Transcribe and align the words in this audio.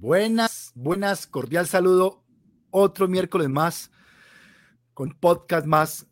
Buenas, 0.00 0.72
buenas, 0.74 1.26
cordial 1.26 1.66
saludo. 1.66 2.24
Otro 2.70 3.06
miércoles 3.06 3.50
más 3.50 3.90
con 4.94 5.12
podcast 5.12 5.66
más 5.66 6.06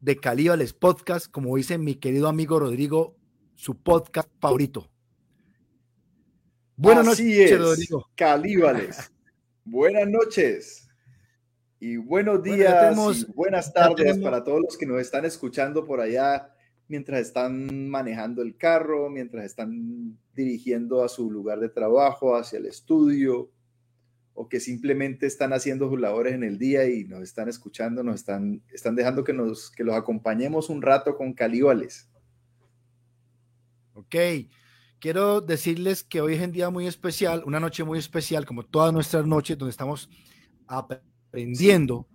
de 0.00 0.16
Calíbales 0.16 0.72
Podcast, 0.72 1.30
como 1.30 1.54
dice 1.54 1.76
mi 1.76 1.96
querido 1.96 2.28
amigo 2.28 2.58
Rodrigo, 2.58 3.18
su 3.54 3.76
podcast 3.76 4.30
favorito. 4.40 4.90
Buenas 6.74 7.04
noches, 7.04 7.60
Rodrigo. 7.60 8.08
Calíbales. 8.14 9.12
Buenas 9.66 10.08
noches. 10.08 10.88
Y 11.80 11.98
buenos 11.98 12.42
días 12.42 12.96
y 12.96 13.32
buenas 13.34 13.74
tardes 13.74 14.16
para 14.20 14.42
todos 14.42 14.62
los 14.62 14.78
que 14.78 14.86
nos 14.86 15.02
están 15.02 15.26
escuchando 15.26 15.84
por 15.84 16.00
allá 16.00 16.53
mientras 16.94 17.22
están 17.22 17.88
manejando 17.88 18.40
el 18.40 18.56
carro, 18.56 19.10
mientras 19.10 19.44
están 19.44 20.16
dirigiendo 20.32 21.02
a 21.02 21.08
su 21.08 21.28
lugar 21.28 21.58
de 21.58 21.68
trabajo, 21.68 22.36
hacia 22.36 22.60
el 22.60 22.66
estudio, 22.66 23.50
o 24.32 24.48
que 24.48 24.60
simplemente 24.60 25.26
están 25.26 25.52
haciendo 25.52 25.90
sus 25.90 25.98
labores 25.98 26.34
en 26.34 26.44
el 26.44 26.56
día 26.56 26.88
y 26.88 27.02
nos 27.02 27.22
están 27.22 27.48
escuchando, 27.48 28.04
nos 28.04 28.14
están, 28.14 28.62
están 28.72 28.94
dejando 28.94 29.24
que, 29.24 29.32
nos, 29.32 29.72
que 29.72 29.82
los 29.82 29.96
acompañemos 29.96 30.70
un 30.70 30.82
rato 30.82 31.16
con 31.16 31.32
calíbales. 31.32 32.08
Ok, 33.94 34.14
quiero 35.00 35.40
decirles 35.40 36.04
que 36.04 36.20
hoy 36.20 36.34
es 36.34 36.42
un 36.42 36.52
día 36.52 36.70
muy 36.70 36.86
especial, 36.86 37.42
una 37.44 37.58
noche 37.58 37.82
muy 37.82 37.98
especial, 37.98 38.46
como 38.46 38.62
todas 38.62 38.92
nuestras 38.92 39.26
noches, 39.26 39.58
donde 39.58 39.72
estamos 39.72 40.08
aprendiendo 40.68 42.06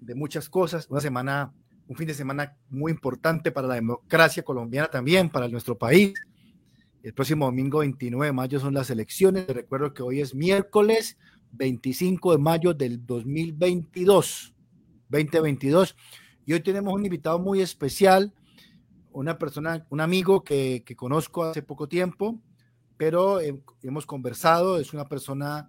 de 0.00 0.14
muchas 0.14 0.48
cosas, 0.48 0.86
una 0.88 1.00
semana 1.00 1.52
un 1.90 1.96
fin 1.96 2.06
de 2.06 2.14
semana 2.14 2.56
muy 2.68 2.92
importante 2.92 3.50
para 3.50 3.66
la 3.66 3.74
democracia 3.74 4.44
colombiana 4.44 4.88
también, 4.88 5.28
para 5.28 5.48
nuestro 5.48 5.76
país. 5.76 6.14
El 7.02 7.12
próximo 7.12 7.46
domingo 7.46 7.80
29 7.80 8.26
de 8.26 8.32
mayo 8.32 8.60
son 8.60 8.74
las 8.74 8.90
elecciones. 8.90 9.48
recuerdo 9.48 9.92
que 9.92 10.04
hoy 10.04 10.20
es 10.20 10.32
miércoles 10.32 11.18
25 11.50 12.30
de 12.30 12.38
mayo 12.38 12.74
del 12.74 13.04
2022. 13.04 14.54
2022. 15.08 15.96
Y 16.46 16.52
hoy 16.52 16.60
tenemos 16.60 16.94
un 16.94 17.04
invitado 17.04 17.40
muy 17.40 17.60
especial, 17.60 18.32
una 19.10 19.36
persona, 19.36 19.84
un 19.90 20.00
amigo 20.00 20.44
que 20.44 20.84
conozco 20.96 21.42
hace 21.42 21.60
poco 21.60 21.88
tiempo, 21.88 22.38
pero 22.96 23.40
hemos 23.82 24.06
conversado, 24.06 24.78
es 24.78 24.92
una 24.92 25.06
persona 25.06 25.68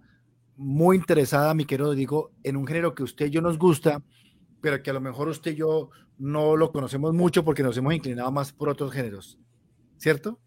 muy 0.54 0.98
interesada, 0.98 1.52
mi 1.52 1.64
querido 1.64 1.94
digo, 1.94 2.30
en 2.44 2.56
un 2.56 2.64
género 2.64 2.94
que 2.94 3.02
usted 3.02 3.26
y 3.26 3.30
yo 3.30 3.40
nos 3.40 3.58
gusta, 3.58 4.04
pero 4.62 4.82
que 4.82 4.88
a 4.88 4.94
lo 4.94 5.02
mejor 5.02 5.28
usted 5.28 5.52
y 5.52 5.56
yo 5.56 5.90
no 6.16 6.56
lo 6.56 6.72
conocemos 6.72 7.12
mucho 7.12 7.44
porque 7.44 7.62
nos 7.62 7.76
hemos 7.76 7.92
inclinado 7.94 8.32
más 8.32 8.52
por 8.52 8.70
otros 8.70 8.92
géneros, 8.92 9.38
¿cierto? 9.98 10.38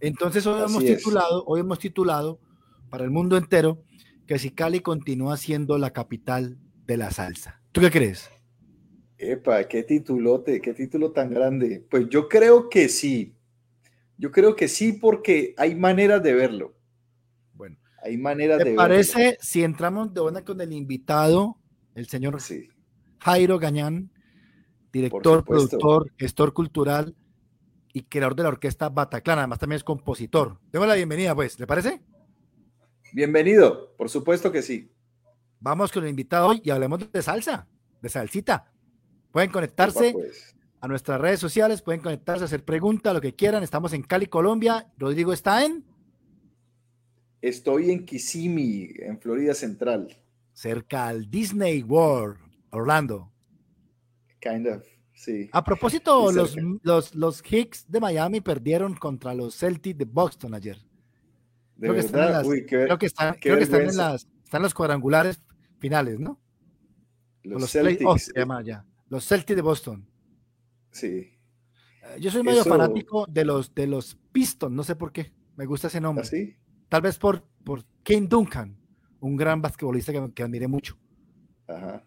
Entonces 0.00 0.44
hoy 0.46 0.62
hemos 0.64 0.82
titulado, 0.82 1.44
hoy 1.46 1.60
hemos 1.60 1.78
titulado 1.78 2.40
para 2.88 3.04
el 3.04 3.10
mundo 3.10 3.36
entero 3.36 3.84
que 4.26 4.38
si 4.38 4.50
Cali 4.50 4.80
continúa 4.80 5.36
siendo 5.36 5.76
la 5.76 5.90
capital 5.90 6.58
de 6.86 6.96
la 6.96 7.10
salsa. 7.10 7.60
¿Tú 7.72 7.82
qué 7.82 7.90
crees? 7.90 8.30
Epa, 9.18 9.64
qué 9.64 9.82
titulote, 9.82 10.62
qué 10.62 10.72
título 10.72 11.12
tan 11.12 11.30
grande. 11.30 11.86
Pues 11.90 12.08
yo 12.08 12.26
creo 12.26 12.70
que 12.70 12.88
sí. 12.88 13.36
Yo 14.16 14.30
creo 14.30 14.56
que 14.56 14.66
sí 14.66 14.94
porque 14.94 15.54
hay 15.58 15.74
maneras 15.74 16.22
de 16.22 16.32
verlo. 16.32 16.74
Bueno, 17.52 17.76
hay 18.02 18.16
maneras 18.16 18.58
de 18.58 18.64
verlo. 18.64 18.82
¿Te 18.82 18.88
parece 18.88 19.36
si 19.42 19.62
entramos 19.62 20.14
de 20.14 20.22
una 20.22 20.42
con 20.42 20.58
el 20.62 20.72
invitado, 20.72 21.58
el 21.94 22.08
señor 22.08 22.40
sí. 22.40 22.69
Jairo 23.20 23.58
Gañán, 23.58 24.10
director, 24.92 25.44
productor, 25.44 26.12
gestor 26.18 26.52
cultural 26.52 27.14
y 27.92 28.02
creador 28.02 28.36
de 28.36 28.42
la 28.44 28.48
orquesta 28.50 28.88
Bataclan. 28.88 29.38
Además, 29.38 29.58
también 29.58 29.76
es 29.76 29.84
compositor. 29.84 30.58
Demos 30.72 30.88
la 30.88 30.94
bienvenida, 30.94 31.34
pues, 31.34 31.58
¿le 31.58 31.66
parece? 31.66 32.02
Bienvenido, 33.12 33.94
por 33.96 34.08
supuesto 34.08 34.52
que 34.52 34.62
sí. 34.62 34.90
Vamos 35.58 35.92
con 35.92 36.04
el 36.04 36.10
invitado 36.10 36.48
hoy 36.48 36.62
y 36.64 36.70
hablemos 36.70 37.12
de 37.12 37.22
salsa, 37.22 37.68
de 38.00 38.08
salsita. 38.08 38.72
Pueden 39.30 39.50
conectarse 39.50 40.12
pues. 40.12 40.54
a 40.80 40.88
nuestras 40.88 41.20
redes 41.20 41.40
sociales, 41.40 41.82
pueden 41.82 42.00
conectarse, 42.00 42.44
hacer 42.44 42.64
preguntas, 42.64 43.12
lo 43.12 43.20
que 43.20 43.34
quieran. 43.34 43.62
Estamos 43.62 43.92
en 43.92 44.02
Cali, 44.02 44.26
Colombia. 44.26 44.88
Rodrigo 44.96 45.32
está 45.32 45.64
en. 45.64 45.84
Estoy 47.42 47.90
en 47.90 48.04
Kissimmee, 48.04 48.94
en 48.98 49.20
Florida 49.20 49.54
Central. 49.54 50.16
Cerca 50.52 51.08
al 51.08 51.30
Disney 51.30 51.82
World, 51.82 52.38
Orlando. 52.70 53.32
Kind 54.40 54.66
of, 54.68 54.84
sí. 55.12 55.48
A 55.52 55.62
propósito, 55.62 56.32
los, 56.32 56.56
los, 56.82 57.14
los 57.14 57.42
Hicks 57.52 57.90
de 57.90 58.00
Miami 58.00 58.40
perdieron 58.40 58.94
contra 58.94 59.34
los 59.34 59.56
Celtics 59.58 59.98
de 59.98 60.04
Boston 60.04 60.54
ayer. 60.54 60.78
creo, 61.78 61.94
que 61.94 62.00
están 62.00 62.26
en 62.26 62.32
las, 62.32 62.46
creo 62.66 62.98
que 62.98 63.06
están, 63.06 63.36
creo 63.40 63.56
que 63.58 63.64
están 63.64 63.82
en 63.82 63.96
las 63.96 64.28
están 64.44 64.62
los 64.62 64.74
cuadrangulares 64.74 65.40
finales, 65.78 66.18
¿no? 66.18 66.40
Los, 67.42 67.70
Celtics. 67.70 68.32
Los 69.08 69.26
Celtics 69.26 69.56
de 69.56 69.62
Boston. 69.62 70.06
Sí. 70.90 71.06
Eh, 71.06 72.20
yo 72.20 72.30
soy 72.30 72.42
medio 72.42 72.64
fanático 72.64 73.26
de 73.28 73.44
los 73.44 73.74
de 73.74 73.86
los 73.86 74.16
Pistons, 74.32 74.74
no 74.74 74.82
sé 74.82 74.96
por 74.96 75.12
qué. 75.12 75.32
Me 75.56 75.66
gusta 75.66 75.86
ese 75.86 76.00
nombre. 76.00 76.26
¿Ah, 76.26 76.60
Tal 76.88 77.02
vez 77.02 77.18
por, 77.18 77.44
por 77.64 77.84
Ken 78.02 78.28
Duncan, 78.28 78.76
un 79.20 79.36
gran 79.36 79.62
basquetbolista 79.62 80.12
que, 80.12 80.32
que 80.32 80.42
admiré 80.42 80.66
mucho. 80.66 80.98
Ajá. 81.68 82.04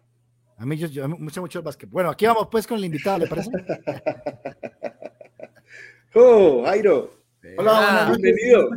A 0.56 0.66
mí 0.66 0.76
yo, 0.76 0.86
yo 0.86 1.08
me 1.08 1.16
gusta 1.16 1.40
mucho 1.40 1.58
el 1.58 1.64
básquet. 1.64 1.90
Bueno, 1.90 2.10
aquí 2.10 2.26
vamos 2.26 2.48
pues 2.50 2.66
con 2.66 2.78
el 2.78 2.84
invitado, 2.84 3.18
¿le 3.18 3.26
parece? 3.26 3.50
oh, 6.14 6.62
Jairo. 6.64 7.10
Hola, 7.58 8.14
bienvenido. 8.16 8.70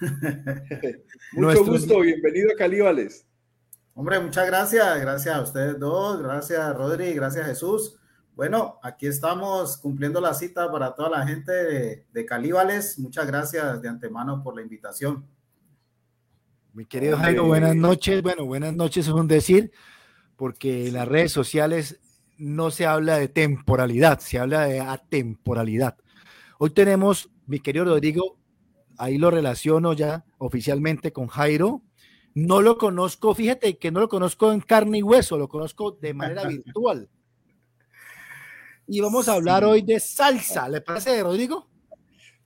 Mucho 1.32 1.64
gusto, 1.64 2.00
bienvenido 2.00 2.50
a 2.52 2.56
Calíbales. 2.56 3.26
Hombre, 3.94 4.18
muchas 4.18 4.46
gracias, 4.46 5.00
gracias 5.00 5.34
a 5.34 5.40
ustedes 5.40 5.78
dos, 5.78 6.20
gracias 6.20 6.74
Rodri, 6.74 7.14
gracias 7.14 7.46
Jesús. 7.46 7.96
Bueno, 8.34 8.78
aquí 8.82 9.06
estamos 9.06 9.78
cumpliendo 9.78 10.20
la 10.20 10.34
cita 10.34 10.70
para 10.70 10.94
toda 10.94 11.08
la 11.08 11.26
gente 11.26 11.52
de, 11.52 12.06
de 12.12 12.26
Calíbales. 12.26 12.98
Muchas 12.98 13.26
gracias 13.26 13.80
de 13.80 13.88
antemano 13.88 14.42
por 14.42 14.56
la 14.56 14.62
invitación. 14.62 15.24
Mi 16.74 16.84
querido 16.84 17.16
Jairo, 17.16 17.44
buenas 17.44 17.74
noches. 17.74 18.22
Bueno, 18.22 18.44
buenas 18.44 18.74
noches 18.74 19.06
es 19.06 19.12
un 19.12 19.28
decir 19.28 19.72
porque 20.36 20.88
en 20.88 20.94
las 20.94 21.08
redes 21.08 21.32
sociales 21.32 22.00
no 22.38 22.70
se 22.70 22.86
habla 22.86 23.18
de 23.18 23.28
temporalidad, 23.28 24.20
se 24.20 24.38
habla 24.38 24.66
de 24.66 24.80
atemporalidad. 24.80 25.96
Hoy 26.58 26.70
tenemos, 26.70 27.30
mi 27.46 27.60
querido 27.60 27.86
Rodrigo, 27.86 28.38
ahí 28.98 29.18
lo 29.18 29.30
relaciono 29.30 29.92
ya 29.92 30.24
oficialmente 30.38 31.12
con 31.12 31.26
Jairo. 31.26 31.82
No 32.34 32.60
lo 32.60 32.76
conozco, 32.76 33.34
fíjate 33.34 33.78
que 33.78 33.90
no 33.90 34.00
lo 34.00 34.08
conozco 34.08 34.52
en 34.52 34.60
carne 34.60 34.98
y 34.98 35.02
hueso, 35.02 35.38
lo 35.38 35.48
conozco 35.48 35.92
de 35.92 36.14
manera 36.14 36.44
virtual. 36.48 37.08
Y 38.86 39.00
vamos 39.00 39.28
a 39.28 39.32
hablar 39.32 39.64
hoy 39.64 39.82
de 39.82 39.98
salsa, 39.98 40.68
¿le 40.68 40.80
parece, 40.80 41.22
Rodrigo? 41.22 41.68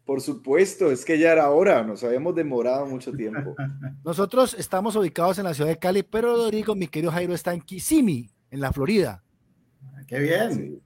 Por 0.04 0.20
supuesto, 0.20 0.90
es 0.90 1.04
que 1.04 1.18
ya 1.18 1.32
era 1.32 1.50
hora, 1.50 1.84
nos 1.84 2.02
habíamos 2.02 2.34
demorado 2.34 2.86
mucho 2.86 3.12
tiempo. 3.12 3.54
Nosotros 4.04 4.54
estamos 4.58 4.96
ubicados 4.96 5.38
en 5.38 5.44
la 5.44 5.54
ciudad 5.54 5.70
de 5.70 5.78
Cali, 5.78 6.02
pero 6.02 6.34
Rodrigo, 6.34 6.74
mi 6.74 6.88
querido 6.88 7.12
Jairo, 7.12 7.34
está 7.34 7.54
en 7.54 7.60
Kissimmee, 7.60 8.28
en 8.50 8.60
la 8.60 8.72
Florida. 8.72 9.22
Qué 10.08 10.18
bien. 10.18 10.82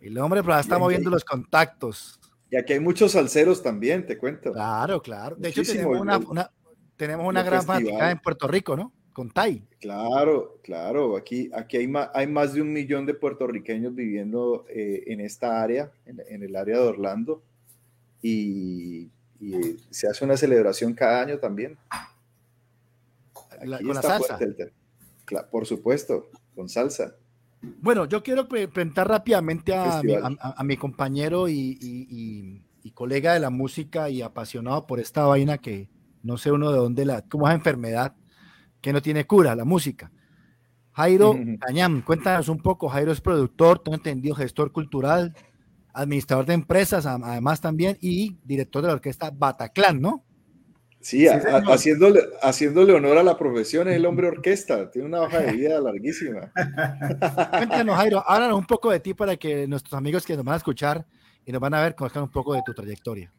Y 0.00 0.06
el 0.06 0.18
hombre 0.18 0.42
pero 0.42 0.58
está 0.58 0.78
moviendo 0.78 1.10
los 1.10 1.24
contactos. 1.24 2.20
Y 2.50 2.56
aquí 2.56 2.74
hay 2.74 2.80
muchos 2.80 3.12
salseros 3.12 3.62
también, 3.62 4.06
te 4.06 4.18
cuento. 4.18 4.52
Claro, 4.52 5.00
claro. 5.00 5.36
De 5.36 5.48
hecho, 5.48 5.62
tenemos 5.62 6.00
una, 6.00 6.50
tenemos 6.96 7.26
una 7.26 7.42
gran 7.42 7.64
fanática 7.64 8.10
en 8.10 8.18
Puerto 8.18 8.46
Rico, 8.46 8.76
¿no? 8.76 8.92
Con 9.12 9.30
Tai. 9.30 9.66
Claro, 9.80 10.60
claro. 10.62 11.16
Aquí, 11.16 11.50
aquí 11.54 11.78
hay, 11.78 11.88
más, 11.88 12.10
hay 12.14 12.26
más 12.26 12.54
de 12.54 12.62
un 12.62 12.72
millón 12.72 13.06
de 13.06 13.14
puertorriqueños 13.14 13.94
viviendo 13.94 14.66
eh, 14.68 15.04
en 15.06 15.20
esta 15.20 15.62
área, 15.62 15.90
en 16.06 16.42
el 16.42 16.54
área 16.54 16.78
de 16.78 16.86
Orlando 16.86 17.42
y, 18.22 19.10
se 19.90 20.08
hace 20.08 20.24
una 20.24 20.36
celebración 20.36 20.94
cada 20.94 21.22
año 21.22 21.38
también. 21.38 21.76
con 23.58 23.68
la 23.68 24.02
salsa. 24.02 24.38
por 25.50 25.66
supuesto, 25.66 26.30
con 26.54 26.68
salsa. 26.68 27.16
Bueno, 27.60 28.06
yo 28.06 28.22
quiero 28.22 28.48
presentar 28.48 29.08
rápidamente 29.08 29.74
a 29.74 30.00
mi, 30.64 30.76
compañero 30.76 31.48
y, 31.48 32.62
colega 32.94 33.34
de 33.34 33.40
la 33.40 33.50
música 33.50 34.10
y 34.10 34.22
apasionado 34.22 34.86
por 34.86 35.00
esta 35.00 35.24
vaina 35.24 35.58
que 35.58 35.88
no 36.22 36.36
sé 36.36 36.52
uno 36.52 36.70
de 36.70 36.78
dónde 36.78 37.04
la, 37.04 37.22
como 37.22 37.48
es 37.48 37.54
enfermedad 37.54 38.14
que 38.80 38.92
no 38.92 39.00
tiene 39.02 39.26
cura, 39.26 39.56
la 39.56 39.64
música. 39.64 40.10
Jairo 40.92 41.34
Cañam, 41.58 42.02
cuéntanos 42.02 42.48
un 42.48 42.58
poco. 42.58 42.88
Jairo 42.88 43.12
es 43.12 43.20
productor, 43.20 43.78
tengo 43.78 43.96
entendido, 43.96 44.34
gestor 44.34 44.72
cultural, 44.72 45.34
administrador 45.92 46.46
de 46.46 46.54
empresas, 46.54 47.06
además 47.06 47.60
también, 47.60 47.98
y 48.00 48.36
director 48.44 48.82
de 48.82 48.88
la 48.88 48.94
orquesta 48.94 49.30
Bataclan, 49.30 50.00
¿no? 50.00 50.24
Sí, 51.02 51.26
haciéndole, 51.26 52.20
haciéndole 52.42 52.92
honor 52.92 53.18
a 53.18 53.24
la 53.24 53.36
profesión, 53.36 53.88
es 53.88 53.96
el 53.96 54.06
hombre 54.06 54.28
orquesta, 54.28 54.88
tiene 54.88 55.08
una 55.08 55.22
hoja 55.22 55.40
de 55.40 55.52
vida 55.52 55.80
larguísima. 55.80 56.52
Cuéntanos, 57.50 57.96
Jairo, 57.96 58.22
háblanos 58.24 58.58
un 58.58 58.66
poco 58.66 58.92
de 58.92 59.00
ti 59.00 59.12
para 59.12 59.36
que 59.36 59.66
nuestros 59.66 59.94
amigos 59.94 60.24
que 60.24 60.36
nos 60.36 60.44
van 60.44 60.54
a 60.54 60.58
escuchar 60.58 61.04
y 61.44 61.50
nos 61.50 61.60
van 61.60 61.74
a 61.74 61.82
ver 61.82 61.96
conozcan 61.96 62.22
un 62.22 62.30
poco 62.30 62.54
de 62.54 62.62
tu 62.64 62.72
trayectoria. 62.72 63.32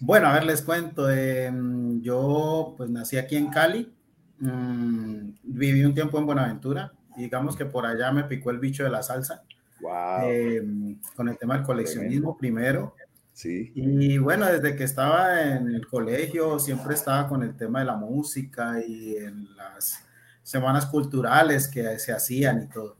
Bueno, 0.00 0.28
a 0.28 0.32
ver, 0.32 0.44
les 0.44 0.62
cuento. 0.62 1.10
Em, 1.10 2.00
yo 2.00 2.74
pues 2.78 2.88
nací 2.88 3.18
aquí 3.18 3.36
en 3.36 3.48
Cali, 3.48 3.92
mm, 4.38 5.28
viví 5.42 5.84
un 5.84 5.94
tiempo 5.94 6.18
en 6.18 6.24
Buenaventura, 6.24 6.92
digamos 7.14 7.56
que 7.56 7.66
por 7.66 7.84
allá 7.84 8.10
me 8.10 8.24
picó 8.24 8.50
el 8.50 8.58
bicho 8.58 8.84
de 8.84 8.90
la 8.90 9.02
salsa. 9.02 9.42
Wow. 9.80 10.28
Em, 10.28 11.00
con 11.16 11.28
el 11.28 11.38
tema 11.38 11.56
del 11.56 11.64
coleccionismo 11.64 12.36
primero. 12.36 12.94
Sí. 13.32 13.72
Y 13.74 14.18
bueno, 14.18 14.46
desde 14.46 14.76
que 14.76 14.84
estaba 14.84 15.42
en 15.42 15.68
el 15.68 15.86
colegio 15.88 16.58
siempre 16.58 16.94
estaba 16.94 17.28
con 17.28 17.42
el 17.42 17.56
tema 17.56 17.80
de 17.80 17.86
la 17.86 17.96
música 17.96 18.80
y 18.86 19.16
en 19.16 19.56
las 19.56 20.04
semanas 20.42 20.86
culturales 20.86 21.66
que 21.66 21.98
se 21.98 22.12
hacían 22.12 22.62
y 22.62 22.68
todo. 22.68 22.96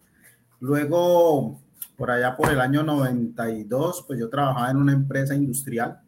Luego, 0.59 1.61
por 1.97 2.11
allá 2.11 2.35
por 2.35 2.51
el 2.51 2.61
año 2.61 2.83
92, 2.83 4.05
pues 4.07 4.19
yo 4.19 4.29
trabajaba 4.29 4.71
en 4.71 4.79
una 4.79 4.93
empresa 4.93 5.35
industrial 5.35 6.01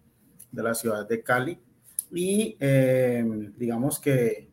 de 0.50 0.62
la 0.62 0.74
ciudad 0.74 1.06
de 1.06 1.22
Cali 1.22 1.60
y 2.10 2.56
em, 2.58 3.52
digamos 3.56 4.00
que 4.00 4.50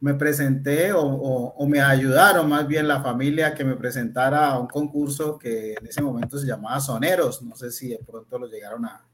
me 0.00 0.14
presenté 0.14 0.92
o, 0.94 1.66
me 1.66 1.80
ayudaron 1.80 2.48
más 2.48 2.66
bien 2.66 2.86
la 2.86 3.02
familia 3.02 3.54
que 3.54 3.64
me 3.64 3.74
presentara 3.74 4.48
a 4.48 4.58
un 4.58 4.68
concurso 4.68 5.38
que 5.38 5.74
en 5.74 5.86
ese 5.86 6.02
momento 6.02 6.38
se 6.38 6.46
llamaba 6.46 6.80
Soneros. 6.80 7.42
No 7.42 7.56
sé 7.56 7.70
si 7.70 7.88
de 7.88 7.98
pronto 7.98 8.38
lo 8.38 8.46
llegaron 8.46 8.84
a, 8.84 9.04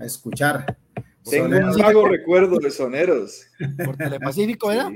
escuchar. 0.00 0.76
Tengo 1.24 1.46
un 1.46 1.76
vago 1.78 2.06
recuerdo 2.06 2.58
de 2.58 2.70
Soneros. 2.70 3.46
¿Por 3.84 3.96
Telepacífico 3.96 4.70
era? 4.70 4.90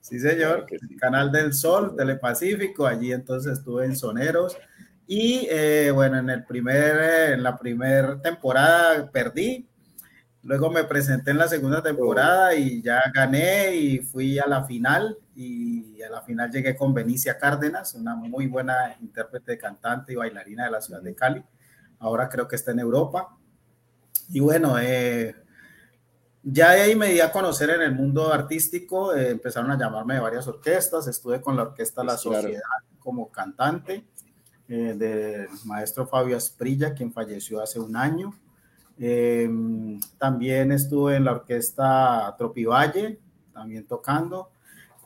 Sí, 0.00 0.20
señor. 0.20 0.66
Canal 1.00 1.32
del 1.32 1.52
Sol, 1.52 1.96
Telepacífico. 1.96 2.86
Allí 2.86 3.12
entonces 3.12 3.58
estuve 3.58 3.86
en 3.86 3.96
Soneros. 3.96 4.56
Y 5.08 5.48
eh, 5.50 5.90
bueno, 5.92 6.18
en, 6.18 6.30
el 6.30 6.44
primer, 6.44 7.32
en 7.32 7.42
la 7.42 7.58
primera 7.58 8.20
temporada 8.20 9.10
perdí, 9.10 9.68
Luego 10.46 10.70
me 10.70 10.84
presenté 10.84 11.32
en 11.32 11.38
la 11.38 11.48
segunda 11.48 11.82
temporada 11.82 12.54
y 12.54 12.80
ya 12.80 13.02
gané 13.12 13.74
y 13.74 13.98
fui 13.98 14.38
a 14.38 14.46
la 14.46 14.62
final 14.62 15.18
y 15.34 16.00
a 16.02 16.08
la 16.08 16.22
final 16.22 16.52
llegué 16.52 16.76
con 16.76 16.94
Benicia 16.94 17.36
Cárdenas, 17.36 17.94
una 17.94 18.14
muy 18.14 18.46
buena 18.46 18.96
intérprete, 19.00 19.58
cantante 19.58 20.12
y 20.12 20.16
bailarina 20.16 20.66
de 20.66 20.70
la 20.70 20.80
ciudad 20.80 21.02
de 21.02 21.16
Cali. 21.16 21.44
Ahora 21.98 22.28
creo 22.28 22.46
que 22.46 22.54
está 22.54 22.70
en 22.70 22.78
Europa. 22.78 23.36
Y 24.28 24.38
bueno, 24.38 24.78
eh, 24.78 25.34
ya 26.44 26.70
ahí 26.70 26.94
me 26.94 27.08
di 27.08 27.20
a 27.20 27.32
conocer 27.32 27.70
en 27.70 27.82
el 27.82 27.92
mundo 27.92 28.32
artístico, 28.32 29.16
eh, 29.16 29.30
empezaron 29.30 29.72
a 29.72 29.76
llamarme 29.76 30.14
de 30.14 30.20
varias 30.20 30.46
orquestas, 30.46 31.08
estuve 31.08 31.40
con 31.40 31.56
la 31.56 31.62
orquesta 31.62 32.04
La 32.04 32.16
Sociedad 32.16 32.60
como 33.00 33.32
cantante 33.32 34.06
eh, 34.68 34.94
del 34.96 35.48
maestro 35.64 36.06
Fabio 36.06 36.36
Asprilla, 36.36 36.94
quien 36.94 37.12
falleció 37.12 37.60
hace 37.60 37.80
un 37.80 37.96
año. 37.96 38.32
Em, 38.98 40.00
también 40.18 40.72
estuve 40.72 41.16
en 41.16 41.24
la 41.24 41.32
orquesta 41.32 42.34
Tropivalle, 42.38 43.18
también 43.52 43.86
tocando. 43.86 44.50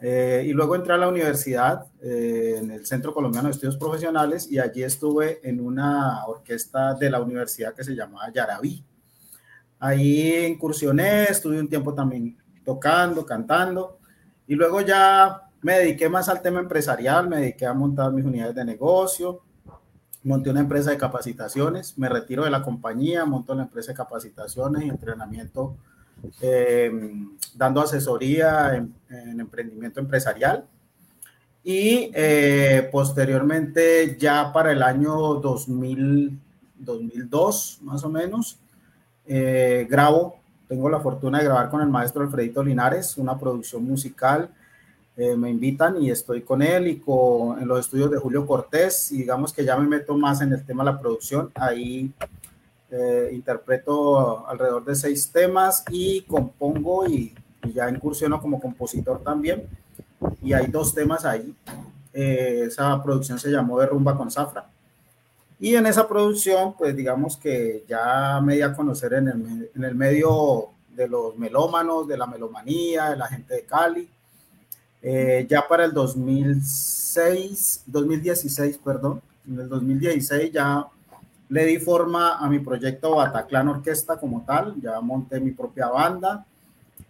Eh, 0.00 0.44
y 0.46 0.52
luego 0.52 0.76
entré 0.76 0.94
a 0.94 0.96
la 0.96 1.08
universidad, 1.08 1.86
eh, 2.00 2.56
en 2.58 2.70
el 2.70 2.86
Centro 2.86 3.12
Colombiano 3.12 3.48
de 3.48 3.52
Estudios 3.52 3.76
Profesionales, 3.76 4.50
y 4.50 4.58
allí 4.58 4.82
estuve 4.82 5.46
en 5.46 5.60
una 5.60 6.24
orquesta 6.26 6.94
de 6.94 7.10
la 7.10 7.20
universidad 7.20 7.74
que 7.74 7.84
se 7.84 7.94
llamaba 7.94 8.32
Yarabí. 8.32 8.82
Ahí 9.78 10.46
incursioné, 10.46 11.24
estuve 11.24 11.60
un 11.60 11.68
tiempo 11.68 11.92
también 11.94 12.36
tocando, 12.64 13.26
cantando, 13.26 13.98
y 14.46 14.54
luego 14.54 14.80
ya 14.80 15.42
me 15.62 15.74
dediqué 15.74 16.08
más 16.08 16.28
al 16.28 16.40
tema 16.40 16.60
empresarial, 16.60 17.28
me 17.28 17.36
dediqué 17.36 17.66
a 17.66 17.74
montar 17.74 18.10
mis 18.12 18.24
unidades 18.24 18.54
de 18.54 18.64
negocio, 18.64 19.42
monté 20.22 20.50
una 20.50 20.60
empresa 20.60 20.90
de 20.90 20.98
capacitaciones, 20.98 21.96
me 21.96 22.08
retiro 22.08 22.44
de 22.44 22.50
la 22.50 22.62
compañía, 22.62 23.24
monto 23.24 23.54
la 23.54 23.62
empresa 23.62 23.92
de 23.92 23.96
capacitaciones 23.96 24.84
y 24.84 24.88
entrenamiento, 24.88 25.76
eh, 26.42 26.90
dando 27.54 27.80
asesoría 27.80 28.76
en, 28.76 28.94
emprendimiento 29.40 30.00
empresarial. 30.00 30.66
Y 31.62 32.10
eh, 32.14 32.88
posteriormente, 32.90 34.16
ya 34.18 34.52
para 34.52 34.72
el 34.72 34.82
año 34.82 35.14
2000, 35.34 36.38
2002, 36.78 37.78
más 37.82 38.04
o 38.04 38.08
menos, 38.08 38.58
eh, 39.26 39.86
grabo, 39.88 40.36
tengo 40.68 40.88
la 40.88 41.00
fortuna 41.00 41.38
de 41.38 41.44
grabar 41.44 41.70
con 41.70 41.80
el 41.80 41.88
maestro 41.88 42.22
Alfredito 42.22 42.62
Linares, 42.62 43.16
una 43.16 43.38
producción 43.38 43.84
musical 43.84 44.50
eh, 45.22 45.36
me 45.36 45.50
invitan 45.50 46.02
y 46.02 46.10
estoy 46.10 46.40
con 46.40 46.62
él 46.62 46.88
y 46.88 46.96
con, 46.98 47.60
en 47.60 47.68
los 47.68 47.80
estudios 47.80 48.10
de 48.10 48.16
Julio 48.16 48.46
Cortés 48.46 49.10
digamos 49.10 49.52
que 49.52 49.66
ya 49.66 49.76
me 49.76 49.86
meto 49.86 50.16
más 50.16 50.40
en 50.40 50.50
el 50.50 50.64
tema 50.64 50.82
de 50.82 50.92
la 50.92 50.98
producción. 50.98 51.50
Ahí 51.56 52.10
eh, 52.90 53.28
interpreto 53.30 54.48
alrededor 54.48 54.82
de 54.82 54.94
seis 54.94 55.30
temas 55.30 55.84
y 55.90 56.22
compongo 56.22 57.06
y, 57.06 57.34
ya 57.74 57.90
incursiono 57.90 58.40
como 58.40 58.58
compositor 58.58 59.22
también. 59.22 59.68
Y 60.42 60.54
hay 60.54 60.68
dos 60.68 60.94
temas 60.94 61.26
ahí. 61.26 61.54
Eh, 62.14 62.62
esa 62.68 63.02
producción 63.02 63.38
se 63.38 63.50
llamó 63.50 63.78
De 63.78 63.84
Rumba 63.84 64.16
con 64.16 64.30
Zafra. 64.30 64.70
Y 65.58 65.74
en 65.74 65.84
esa 65.84 66.08
producción, 66.08 66.74
pues 66.78 66.96
digamos 66.96 67.36
que 67.36 67.84
ya 67.86 68.40
me 68.42 68.54
di 68.54 68.62
a 68.62 68.74
conocer 68.74 69.12
en 69.12 69.28
el, 69.28 69.70
en 69.76 69.84
el 69.84 69.94
medio 69.94 70.68
de 70.96 71.06
los 71.08 71.36
melómanos, 71.36 72.08
de 72.08 72.16
la 72.16 72.26
melomanía, 72.26 73.10
de 73.10 73.16
la 73.18 73.26
gente 73.26 73.56
de 73.56 73.64
Cali 73.66 74.08
eh, 75.02 75.46
ya 75.48 75.66
para 75.66 75.84
el 75.84 75.92
2006, 75.92 77.84
2016, 77.86 78.78
perdón, 78.78 79.22
en 79.48 79.60
el 79.60 79.68
2016 79.68 80.52
ya 80.52 80.86
le 81.48 81.64
di 81.64 81.78
forma 81.78 82.38
a 82.38 82.48
mi 82.48 82.58
proyecto 82.60 83.16
Bataclan 83.16 83.68
Orquesta 83.68 84.18
como 84.18 84.44
tal, 84.44 84.74
ya 84.80 85.00
monté 85.00 85.40
mi 85.40 85.50
propia 85.50 85.88
banda, 85.88 86.44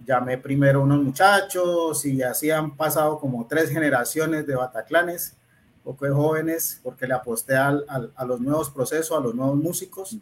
llamé 0.07 0.39
primero 0.39 0.83
unos 0.83 1.03
muchachos 1.03 2.07
y 2.07 2.23
así 2.23 2.51
han 2.51 2.77
pasado 2.77 3.19
como 3.19 3.47
tres 3.47 3.71
generaciones 3.71 4.47
de 4.47 4.55
Bataclanes, 4.55 5.37
poco 5.85 6.05
de 6.07 6.13
jóvenes, 6.13 6.81
porque 6.83 7.07
le 7.07 7.15
aposté 7.15 7.57
al, 7.57 7.85
a 8.15 8.25
los 8.25 8.41
nuevos 8.41 8.71
procesos, 8.71 9.17
a 9.17 9.21
los 9.21 9.35
nuevos 9.35 9.57
músicos. 9.57 10.17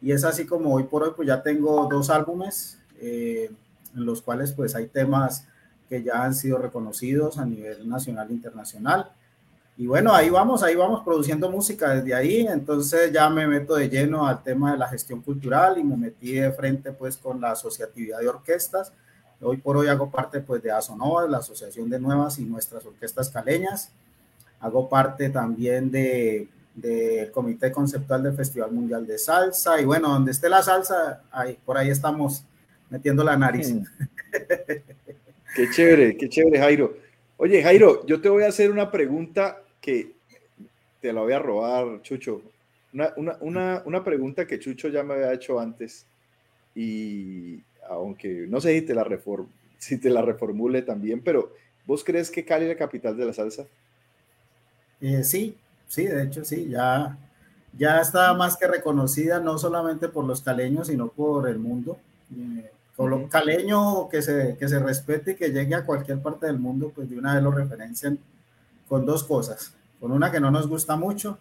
Y 0.00 0.12
es 0.12 0.24
así 0.24 0.46
como 0.46 0.74
hoy 0.74 0.84
por 0.84 1.02
hoy, 1.02 1.12
pues 1.14 1.28
ya 1.28 1.42
tengo 1.42 1.88
dos 1.90 2.10
álbumes 2.10 2.78
eh, 3.00 3.50
en 3.94 4.04
los 4.06 4.22
cuales 4.22 4.52
pues 4.52 4.74
hay 4.74 4.86
temas 4.86 5.46
que 5.92 6.02
ya 6.02 6.24
han 6.24 6.34
sido 6.34 6.56
reconocidos 6.56 7.36
a 7.36 7.44
nivel 7.44 7.86
nacional 7.86 8.26
e 8.30 8.32
internacional. 8.32 9.12
Y 9.76 9.86
bueno, 9.86 10.14
ahí 10.14 10.30
vamos, 10.30 10.62
ahí 10.62 10.74
vamos 10.74 11.04
produciendo 11.04 11.50
música 11.50 11.90
desde 11.90 12.14
ahí, 12.14 12.46
entonces 12.46 13.12
ya 13.12 13.28
me 13.28 13.46
meto 13.46 13.74
de 13.74 13.90
lleno 13.90 14.26
al 14.26 14.42
tema 14.42 14.72
de 14.72 14.78
la 14.78 14.88
gestión 14.88 15.20
cultural 15.20 15.76
y 15.76 15.84
me 15.84 15.98
metí 15.98 16.32
de 16.32 16.50
frente 16.50 16.92
pues 16.92 17.18
con 17.18 17.42
la 17.42 17.50
asociatividad 17.50 18.20
de 18.20 18.28
orquestas. 18.30 18.90
Hoy 19.42 19.58
por 19.58 19.76
hoy 19.76 19.88
hago 19.88 20.10
parte 20.10 20.40
pues 20.40 20.62
de 20.62 20.70
ASONOVA, 20.70 21.28
la 21.28 21.38
Asociación 21.38 21.90
de 21.90 22.00
Nuevas 22.00 22.38
y 22.38 22.46
Nuestras 22.46 22.86
Orquestas 22.86 23.28
Caleñas. 23.28 23.90
Hago 24.60 24.88
parte 24.88 25.28
también 25.28 25.90
de 25.90 26.48
del 26.74 27.30
Comité 27.30 27.70
Conceptual 27.70 28.22
del 28.22 28.32
Festival 28.32 28.72
Mundial 28.72 29.06
de 29.06 29.18
Salsa 29.18 29.78
y 29.78 29.84
bueno, 29.84 30.08
donde 30.08 30.30
esté 30.30 30.48
la 30.48 30.62
salsa, 30.62 31.20
ahí, 31.30 31.58
por 31.66 31.76
ahí 31.76 31.90
estamos 31.90 32.44
metiendo 32.88 33.22
la 33.22 33.36
nariz. 33.36 33.74
Mm. 33.74 33.84
Qué 35.54 35.68
chévere, 35.70 36.16
qué 36.16 36.28
chévere, 36.28 36.58
Jairo. 36.58 36.96
Oye, 37.36 37.62
Jairo, 37.62 38.06
yo 38.06 38.20
te 38.20 38.28
voy 38.28 38.44
a 38.44 38.48
hacer 38.48 38.70
una 38.70 38.90
pregunta 38.90 39.62
que 39.80 40.12
te 41.00 41.12
la 41.12 41.20
voy 41.20 41.32
a 41.32 41.38
robar, 41.38 42.00
Chucho. 42.02 42.42
Una, 42.92 44.04
pregunta 44.04 44.46
que 44.46 44.58
Chucho 44.58 44.88
ya 44.88 45.02
me 45.02 45.14
había 45.14 45.32
hecho 45.32 45.58
antes 45.58 46.06
y 46.74 47.60
aunque 47.88 48.46
no 48.48 48.60
sé 48.60 48.74
si 48.74 48.82
te 48.82 48.94
la, 48.94 49.04
reform, 49.04 49.46
si 49.78 49.98
te 49.98 50.08
la 50.08 50.22
reformule 50.22 50.82
también, 50.82 51.20
pero 51.20 51.52
¿vos 51.86 52.04
crees 52.04 52.30
que 52.30 52.44
Cali 52.44 52.64
es 52.64 52.70
la 52.70 52.76
capital 52.76 53.16
de 53.16 53.26
la 53.26 53.32
salsa? 53.32 53.66
Eh, 55.00 55.24
sí, 55.24 55.56
sí, 55.88 56.06
de 56.06 56.22
hecho 56.22 56.44
sí, 56.44 56.68
ya, 56.68 57.18
ya 57.76 58.00
está 58.00 58.32
más 58.34 58.56
que 58.56 58.68
reconocida 58.68 59.40
no 59.40 59.58
solamente 59.58 60.08
por 60.08 60.24
los 60.24 60.40
caleños, 60.40 60.86
sino 60.86 61.08
por 61.08 61.48
el 61.48 61.58
mundo. 61.58 61.98
Eh, 62.34 62.70
con 62.96 63.28
caleño 63.28 64.08
que 64.08 64.22
se, 64.22 64.56
que 64.58 64.68
se 64.68 64.78
respete 64.78 65.32
y 65.32 65.36
que 65.36 65.50
llegue 65.50 65.74
a 65.74 65.84
cualquier 65.84 66.20
parte 66.20 66.46
del 66.46 66.58
mundo, 66.58 66.92
pues 66.94 67.08
de 67.08 67.18
una 67.18 67.34
vez 67.34 67.42
lo 67.42 67.50
referencian 67.50 68.18
con 68.88 69.06
dos 69.06 69.24
cosas, 69.24 69.74
con 69.98 70.12
una 70.12 70.30
que 70.30 70.40
no 70.40 70.50
nos 70.50 70.68
gusta 70.68 70.96
mucho 70.96 71.38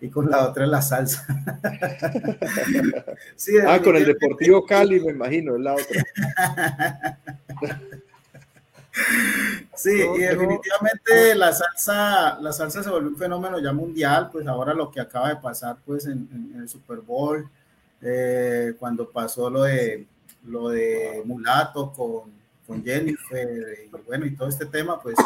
y 0.00 0.08
con 0.08 0.30
la 0.30 0.48
otra 0.48 0.64
es 0.64 0.70
la 0.70 0.82
salsa. 0.82 1.26
ah, 3.66 3.80
con 3.82 3.96
el 3.96 4.06
Deportivo 4.06 4.64
Cali, 4.64 5.00
me 5.00 5.12
imagino, 5.12 5.56
es 5.56 5.60
la 5.60 5.74
otra. 5.74 6.04
Sí, 9.74 9.92
y 9.92 10.18
definitivamente 10.18 11.34
la 11.36 11.52
salsa, 11.52 12.38
la 12.40 12.52
salsa 12.52 12.82
se 12.82 12.90
volvió 12.90 13.08
un 13.08 13.16
fenómeno 13.16 13.58
ya 13.58 13.72
mundial, 13.72 14.28
pues 14.30 14.46
ahora 14.46 14.74
lo 14.74 14.90
que 14.90 15.00
acaba 15.00 15.30
de 15.30 15.36
pasar 15.36 15.76
pues 15.86 16.06
en, 16.06 16.54
el 16.58 16.68
Super 16.68 16.98
Bowl, 16.98 17.48
eh, 18.02 18.74
cuando 18.78 19.08
pasó 19.08 19.48
lo 19.48 19.62
de 19.62 20.06
lo 20.44 20.70
de 20.70 21.22
Mulato 21.24 21.92
con, 21.92 22.30
con 22.66 22.84
Jennifer 22.84 23.48
y 23.84 23.90
bueno, 24.06 24.26
y 24.26 24.34
todo 24.34 24.48
este 24.48 24.66
tema, 24.66 25.00
pues 25.00 25.16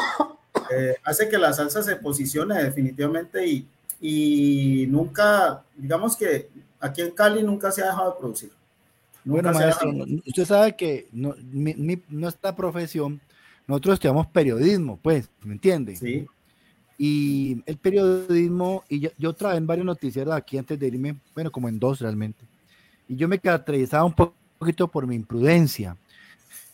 eh, 0.70 0.96
hace 1.04 1.28
que 1.28 1.38
la 1.38 1.52
salsa 1.52 1.82
se 1.82 1.96
posicione 1.96 2.62
definitivamente 2.62 3.46
y, 3.46 3.68
y 4.00 4.86
nunca, 4.88 5.62
digamos 5.76 6.16
que 6.16 6.48
aquí 6.80 7.00
en 7.00 7.12
Cali 7.12 7.42
nunca 7.42 7.70
se 7.70 7.82
ha 7.82 7.86
dejado 7.86 8.12
de 8.12 8.18
producir. 8.18 8.50
bueno, 9.24 9.52
maestro, 9.52 9.90
usted 10.26 10.44
sabe 10.44 10.76
que 10.76 11.08
no, 11.12 11.34
nuestra 12.08 12.54
profesión, 12.54 13.20
nosotros 13.66 13.94
estudiamos 13.94 14.26
periodismo, 14.26 14.98
pues, 15.02 15.30
¿me 15.42 15.54
entiende? 15.54 15.96
Sí. 15.96 16.26
Y 16.98 17.62
el 17.66 17.76
periodismo, 17.78 18.84
y 18.88 19.08
yo, 19.18 19.32
trabajé 19.32 19.58
en 19.58 19.66
varios 19.66 19.86
noticieros 19.86 20.34
aquí 20.34 20.58
antes 20.58 20.78
de 20.78 20.86
irme, 20.86 21.16
bueno, 21.34 21.50
como 21.50 21.68
en 21.68 21.78
dos 21.78 22.00
realmente. 22.00 22.44
Y 23.08 23.16
yo 23.16 23.26
me 23.26 23.38
caracterizaba 23.38 24.04
un 24.04 24.14
poquito 24.58 24.88
por 24.88 25.06
mi 25.06 25.16
imprudencia. 25.16 25.96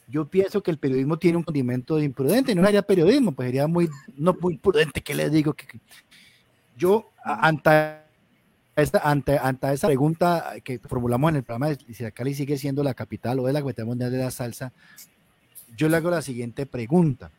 Yo 0.09 0.27
pienso 0.27 0.63
que 0.63 0.71
el 0.71 0.79
periodismo 0.79 1.19
tiene 1.19 1.39
un 1.39 1.45
condimento 1.45 1.97
de 1.97 2.05
imprudente, 2.05 2.55
no 2.55 2.65
sería 2.65 2.83
periodismo, 2.83 3.33
pues 3.33 3.49
sería 3.49 3.67
muy, 3.67 3.89
no 4.17 4.37
muy 4.41 4.59
prudente, 4.59 5.01
¿qué 5.03 5.15
le 5.15 5.31
digo? 5.31 5.55
Que, 5.55 5.67
yo, 6.77 7.11
ante 7.23 8.01
esta, 8.75 8.99
ante, 8.99 9.39
ante 9.39 9.73
esa 9.73 9.87
pregunta 9.87 10.55
que 10.65 10.79
formulamos 10.79 11.31
en 11.31 11.37
el 11.37 11.43
programa 11.45 11.69
de 11.69 11.79
si 11.95 12.35
sigue 12.35 12.59
siendo 12.59 12.83
la 12.83 12.95
capital 12.95 13.39
o 13.39 13.47
es 13.47 13.55
la 13.55 13.61
capital 13.61 13.87
mundial 13.87 14.11
de 14.11 14.19
la 14.19 14.31
salsa, 14.31 14.73
yo 15.77 15.89
le 15.89 15.97
hago 15.97 16.11
la 16.11 16.23
siguiente 16.23 16.67
pregunta. 16.67 17.31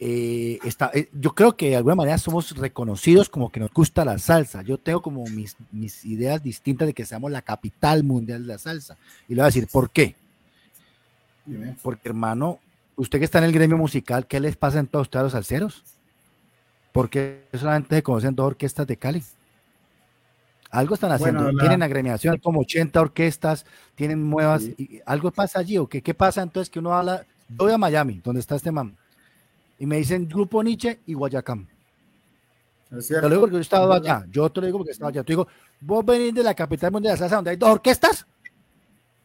Eh, 0.00 0.60
está, 0.62 0.92
eh, 0.94 1.08
yo 1.12 1.34
creo 1.34 1.56
que 1.56 1.70
de 1.70 1.76
alguna 1.76 1.96
manera 1.96 2.18
somos 2.18 2.56
reconocidos 2.56 3.28
como 3.28 3.50
que 3.50 3.58
nos 3.58 3.72
gusta 3.72 4.04
la 4.04 4.18
salsa. 4.18 4.62
Yo 4.62 4.78
tengo 4.78 5.02
como 5.02 5.24
mis, 5.24 5.56
mis 5.72 6.04
ideas 6.04 6.42
distintas 6.42 6.86
de 6.86 6.94
que 6.94 7.04
seamos 7.04 7.32
la 7.32 7.42
capital 7.42 8.04
mundial 8.04 8.42
de 8.42 8.48
la 8.48 8.58
salsa. 8.58 8.96
Y 9.28 9.34
le 9.34 9.40
voy 9.40 9.42
a 9.42 9.46
decir, 9.46 9.66
¿por 9.66 9.90
qué? 9.90 10.14
Porque, 11.82 12.08
hermano, 12.08 12.60
usted 12.94 13.18
que 13.18 13.24
está 13.24 13.38
en 13.38 13.44
el 13.44 13.52
gremio 13.52 13.76
musical, 13.76 14.26
¿qué 14.26 14.38
les 14.38 14.56
pasa 14.56 14.78
en 14.78 14.86
todos 14.86 15.06
ustedes 15.06 15.24
los 15.24 15.32
salseros? 15.32 15.82
Porque 16.92 17.44
solamente 17.54 17.96
se 17.96 18.02
conocen 18.02 18.34
dos 18.34 18.46
orquestas 18.46 18.86
de 18.86 18.96
Cali. 18.96 19.22
Algo 20.70 20.94
están 20.94 21.10
haciendo. 21.10 21.50
Tienen 21.58 21.82
agremiación, 21.82 22.36
como 22.38 22.60
80 22.60 23.00
orquestas, 23.00 23.64
tienen 23.94 24.28
nuevas. 24.28 24.64
Y, 24.64 25.00
¿Algo 25.06 25.30
pasa 25.30 25.58
allí 25.58 25.78
o 25.78 25.88
qué? 25.88 26.02
¿Qué 26.02 26.12
pasa 26.12 26.42
entonces 26.42 26.68
que 26.68 26.78
uno 26.78 26.92
habla? 26.92 27.24
Voy 27.48 27.72
a 27.72 27.78
Miami, 27.78 28.20
donde 28.22 28.40
está 28.40 28.54
este 28.54 28.70
man 28.70 28.94
y 29.78 29.86
me 29.86 29.96
dicen 29.96 30.28
Grupo 30.28 30.62
Nietzsche 30.62 31.00
y 31.06 31.14
Guayacán. 31.14 31.68
te 32.88 33.22
lo 33.22 33.28
digo 33.28 33.40
porque 33.42 33.54
yo 33.56 33.60
estaba 33.60 33.96
allá. 33.96 34.24
Yo 34.30 34.50
te 34.50 34.60
lo 34.60 34.66
digo 34.66 34.78
porque 34.78 34.92
estaba 34.92 35.10
allá. 35.10 35.22
Te 35.22 35.32
digo, 35.32 35.46
vos 35.80 36.04
venís 36.04 36.34
de 36.34 36.42
la 36.42 36.54
capital 36.54 36.90
mundial 36.90 37.12
de 37.12 37.16
la 37.16 37.18
salsa 37.18 37.36
donde 37.36 37.50
hay 37.52 37.56
dos 37.56 37.70
orquestas. 37.70 38.26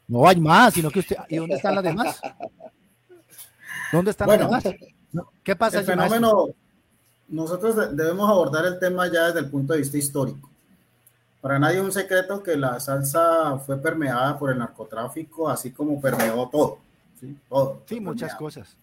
No 0.07 0.27
hay 0.27 0.39
más, 0.39 0.73
sino 0.73 0.91
que 0.91 0.99
usted. 0.99 1.17
¿Y 1.29 1.37
dónde 1.37 1.55
están 1.55 1.75
las 1.75 1.83
demás? 1.83 2.21
¿Dónde 3.91 4.11
están 4.11 4.27
las 4.27 4.39
demás? 4.39 4.63
¿Qué 5.43 5.55
pasa? 5.55 5.79
El 5.79 5.85
fenómeno, 5.85 6.49
nosotros 7.27 7.95
debemos 7.95 8.29
abordar 8.29 8.65
el 8.65 8.79
tema 8.79 9.07
ya 9.07 9.27
desde 9.27 9.39
el 9.39 9.49
punto 9.49 9.73
de 9.73 9.79
vista 9.79 9.97
histórico. 9.97 10.49
Para 11.41 11.59
nadie 11.59 11.77
es 11.77 11.83
un 11.83 11.91
secreto 11.91 12.41
que 12.41 12.55
la 12.55 12.79
salsa 12.79 13.57
fue 13.57 13.77
permeada 13.77 14.37
por 14.37 14.51
el 14.51 14.59
narcotráfico, 14.59 15.49
así 15.49 15.71
como 15.71 15.99
permeó 15.99 16.47
todo. 16.47 16.77
Sí, 17.19 17.37
todo, 17.49 17.81
sí 17.85 17.99
muchas 17.99 18.35
cosas. 18.35 18.77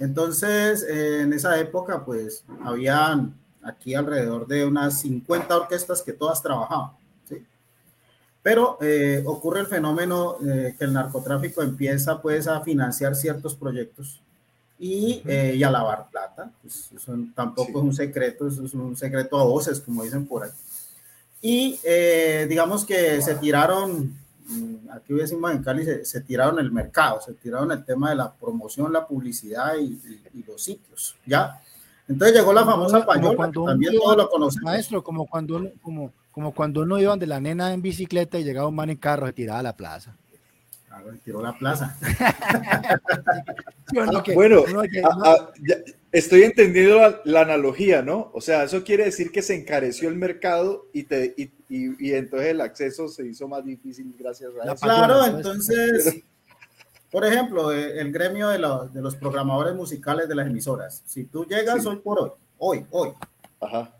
Entonces, 0.00 0.82
en 0.82 1.32
esa 1.34 1.60
época, 1.60 2.04
pues, 2.04 2.42
habían 2.64 3.34
aquí 3.62 3.94
alrededor 3.94 4.46
de 4.46 4.64
unas 4.64 4.98
50 5.00 5.54
orquestas 5.54 6.02
que 6.02 6.14
todas 6.14 6.42
trabajaban, 6.42 6.92
¿sí? 7.28 7.44
Pero 8.42 8.78
eh, 8.80 9.22
ocurre 9.26 9.60
el 9.60 9.66
fenómeno 9.66 10.36
eh, 10.42 10.74
que 10.78 10.86
el 10.86 10.94
narcotráfico 10.94 11.60
empieza, 11.60 12.20
pues, 12.22 12.48
a 12.48 12.62
financiar 12.62 13.14
ciertos 13.14 13.54
proyectos 13.54 14.22
y, 14.78 15.22
eh, 15.26 15.62
a 15.62 15.70
lavar 15.70 16.08
plata. 16.10 16.50
Pues, 16.62 16.90
eso 16.96 17.14
tampoco 17.34 17.80
es 17.80 17.84
un 17.84 17.94
secreto, 17.94 18.48
eso 18.48 18.64
es 18.64 18.72
un 18.72 18.96
secreto 18.96 19.38
a 19.38 19.44
voces, 19.44 19.80
como 19.80 20.02
dicen 20.02 20.26
por 20.26 20.44
ahí. 20.44 20.50
Y 21.42 21.78
digamos 22.48 22.84
que 22.84 23.20
se 23.22 23.34
tiraron 23.34 24.14
aquí 24.92 25.14
decimos 25.14 25.52
en 25.52 25.62
Cali, 25.62 25.84
se, 26.04 26.20
tiraron 26.20 26.58
el 26.58 26.70
mercado, 26.70 27.20
se 27.20 27.34
tiraron 27.34 27.70
el 27.72 27.84
tema 27.84 28.10
de 28.10 28.16
la 28.16 28.32
promoción, 28.32 28.92
la 28.92 29.06
publicidad 29.06 29.76
y, 29.76 29.98
los 30.46 30.62
sitios, 30.62 31.16
¿ya? 31.26 31.60
Entonces 32.08 32.36
llegó 32.36 32.52
la 32.52 32.64
famosa 32.64 33.06
payola, 33.06 33.50
también 33.52 33.94
todos 33.96 34.16
lo 34.16 34.28
conocemos. 34.28 34.64
Maestro, 34.64 35.04
como 35.04 35.26
cuando, 35.26 35.70
como, 35.80 36.12
como 36.32 36.52
cuando 36.52 36.82
uno 36.82 36.98
iba 36.98 37.16
de 37.16 37.26
la 37.26 37.40
nena 37.40 37.72
en 37.72 37.82
bicicleta 37.82 38.38
y 38.38 38.44
llegaba 38.44 38.68
un 38.68 38.74
man 38.74 38.90
en 38.90 38.96
carro, 38.96 39.26
se 39.26 39.32
tiraba 39.32 39.60
a 39.60 39.62
la 39.62 39.76
plaza. 39.76 40.16
Claro, 40.88 41.12
tiró 41.24 41.40
la 41.40 41.52
plaza. 41.52 41.96
bueno, 44.34 44.64
estoy 46.12 46.42
entendiendo 46.42 47.20
la, 47.24 47.40
analogía, 47.40 48.02
¿no? 48.02 48.30
O 48.34 48.40
sea, 48.40 48.64
eso 48.64 48.82
quiere 48.84 49.04
decir 49.04 49.30
que 49.30 49.42
se 49.42 49.54
encareció 49.54 50.08
el 50.08 50.16
mercado 50.16 50.88
y, 50.92 51.04
te, 51.04 51.34
y, 51.36 51.50
y, 51.68 52.14
entonces 52.14 52.48
el 52.48 52.60
acceso 52.60 53.08
se 53.08 53.26
hizo 53.26 53.46
más 53.48 53.64
difícil 53.64 54.14
gracias 54.18 54.50
a 54.60 54.72
eso. 54.72 54.76
Claro, 54.82 55.24
entonces, 55.24 56.22
por 57.10 57.24
ejemplo, 57.24 57.72
eh, 57.72 58.00
el 58.00 58.12
gremio 58.12 58.48
de, 58.48 58.58
de 58.58 59.02
los 59.02 59.16
programadores 59.16 59.74
musicales 59.74 60.28
de 60.28 60.34
las 60.34 60.46
emisoras, 60.46 61.02
si 61.06 61.24
tú 61.24 61.44
llegas 61.44 61.86
hoy 61.86 61.96
por 61.96 62.20
hoy, 62.20 62.30
hoy, 62.58 62.86
hoy, 62.90 63.12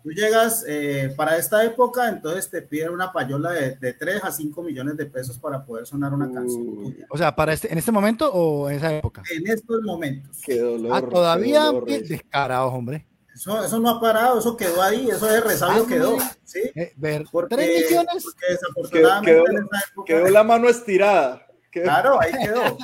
Tú 0.03 0.09
llegas 0.09 0.65
eh, 0.67 1.13
para 1.15 1.37
esta 1.37 1.63
época, 1.63 2.09
entonces 2.09 2.49
te 2.49 2.63
piden 2.63 2.89
una 2.89 3.13
payola 3.13 3.51
de, 3.51 3.75
de 3.75 3.93
3 3.93 4.23
a 4.23 4.31
5 4.31 4.63
millones 4.63 4.97
de 4.97 5.05
pesos 5.05 5.37
para 5.37 5.63
poder 5.63 5.85
sonar 5.85 6.13
una 6.13 6.31
canción. 6.31 6.95
O 7.09 7.17
sea, 7.17 7.35
para 7.35 7.53
este, 7.53 7.71
¿en 7.71 7.77
este 7.77 7.91
momento 7.91 8.31
o 8.33 8.69
en 8.71 8.77
esa 8.77 8.95
época? 8.95 9.21
En 9.31 9.45
estos 9.47 9.83
momentos. 9.83 10.39
Qué 10.43 10.59
dolor. 10.59 10.91
Ah, 10.93 11.07
todavía 11.07 11.71
qué 11.85 12.01
descarados, 12.01 12.73
hombre. 12.73 13.05
Eso, 13.35 13.63
eso, 13.63 13.79
no 13.79 13.89
ha 13.89 14.01
parado, 14.01 14.39
eso 14.39 14.57
quedó 14.57 14.81
ahí, 14.81 15.09
eso 15.09 15.27
de 15.27 15.41
resabio 15.41 15.85
quedó. 15.85 16.17
¿sí? 16.43 16.61
Eh, 16.75 16.93
ver, 16.97 17.25
porque, 17.31 17.55
¿Tres 17.55 17.91
millones? 17.91 18.23
Porque 18.23 18.45
desafortunadamente 18.49 19.31
quedó, 19.31 19.47
en 19.47 19.57
esa 19.63 19.85
época, 19.91 20.07
quedó 20.07 20.29
la 20.29 20.43
mano 20.43 20.69
estirada. 20.69 21.47
Claro, 21.69 22.19
ahí 22.19 22.31
quedó. 22.31 22.77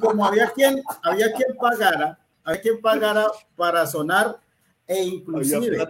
Como 0.00 0.24
había 0.24 0.48
quien, 0.50 0.80
había 1.02 1.32
quien 1.32 1.56
pagara, 1.56 2.18
había 2.44 2.60
quien 2.62 2.80
pagara 2.80 3.26
para 3.56 3.86
sonar 3.86 4.38
e 4.86 5.02
inclusive 5.02 5.86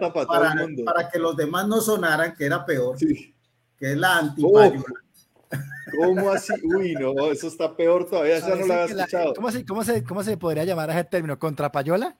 para, 0.85 1.09
que 1.09 1.19
los 1.19 1.35
demás 1.35 1.67
no 1.67 1.81
sonaran, 1.81 2.33
que 2.35 2.45
era 2.45 2.65
peor, 2.65 2.97
que 2.97 3.91
es 3.91 3.97
la 3.97 4.19
antipayola. 4.19 4.83
¿Cómo 5.97 6.31
así? 6.31 6.53
Uy, 6.63 6.93
no, 6.93 7.31
eso 7.31 7.47
está 7.47 7.75
peor 7.75 8.09
todavía, 8.09 8.37
eso 8.37 8.55
no 8.55 8.65
lo 8.65 8.73
había 8.73 8.85
escuchado. 8.85 9.33
¿cómo, 9.33 9.51
se, 9.51 9.65
cómo, 9.65 9.83
se, 9.83 10.03
¿Cómo 10.03 10.23
se 10.23 10.37
podría 10.37 10.63
llamar 10.63 10.89
a 10.89 10.93
ese 10.93 11.03
término? 11.05 11.37
¿Contrapayola? 11.37 12.17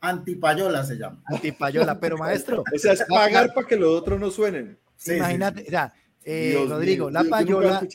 Antipayola 0.00 0.84
se 0.84 0.96
llama. 0.96 1.22
Antipayola, 1.26 1.98
pero 1.98 2.16
maestro. 2.16 2.62
o 2.74 2.78
sea, 2.78 2.92
es 2.92 3.04
pagar 3.04 3.52
para 3.54 3.66
que 3.66 3.76
los 3.76 3.90
otros 3.90 4.18
no 4.18 4.30
suenen. 4.30 4.78
Imagínate, 5.06 5.66
eh, 6.24 6.66
Rodrigo, 6.68 7.10
la 7.10 7.24
payola, 7.24 7.86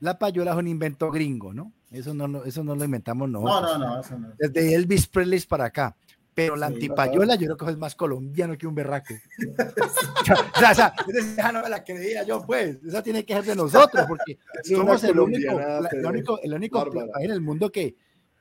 la 0.00 0.18
payola 0.18 0.50
es 0.50 0.56
un 0.56 0.68
invento 0.68 1.10
gringo, 1.10 1.54
¿no? 1.54 1.72
Eso 1.90 2.12
no, 2.12 2.44
eso 2.44 2.64
no 2.64 2.74
lo 2.74 2.84
inventamos 2.84 3.28
nosotros. 3.28 3.78
No, 3.78 3.78
no, 3.78 3.94
no, 3.94 4.00
eso 4.00 4.18
no. 4.18 4.32
Desde 4.36 4.74
Elvis 4.74 5.06
Presley 5.06 5.40
para 5.42 5.66
acá 5.66 5.96
pero 6.34 6.56
la 6.56 6.66
antipayola 6.66 7.36
yo 7.36 7.46
creo 7.46 7.56
que 7.56 7.70
es 7.70 7.78
más 7.78 7.94
colombiano 7.94 8.58
que 8.58 8.66
un 8.66 8.74
berraco. 8.74 9.14
o 9.14 10.58
sea, 10.58 10.72
esa, 10.72 10.94
esa 11.06 11.52
no 11.52 11.62
me 11.62 11.68
la 11.68 11.84
creía 11.84 12.24
yo, 12.24 12.44
pues. 12.44 12.78
Esa 12.84 13.02
tiene 13.02 13.24
que 13.24 13.34
ser 13.34 13.44
de 13.44 13.56
nosotros, 13.56 14.04
porque 14.08 14.38
somos 14.64 15.02
el 15.04 15.18
único, 15.18 15.60
el 15.92 16.06
único, 16.06 16.40
el 16.42 16.54
único 16.54 16.84
país 16.90 17.26
en 17.26 17.30
el 17.30 17.40
mundo 17.40 17.70
que, 17.70 17.94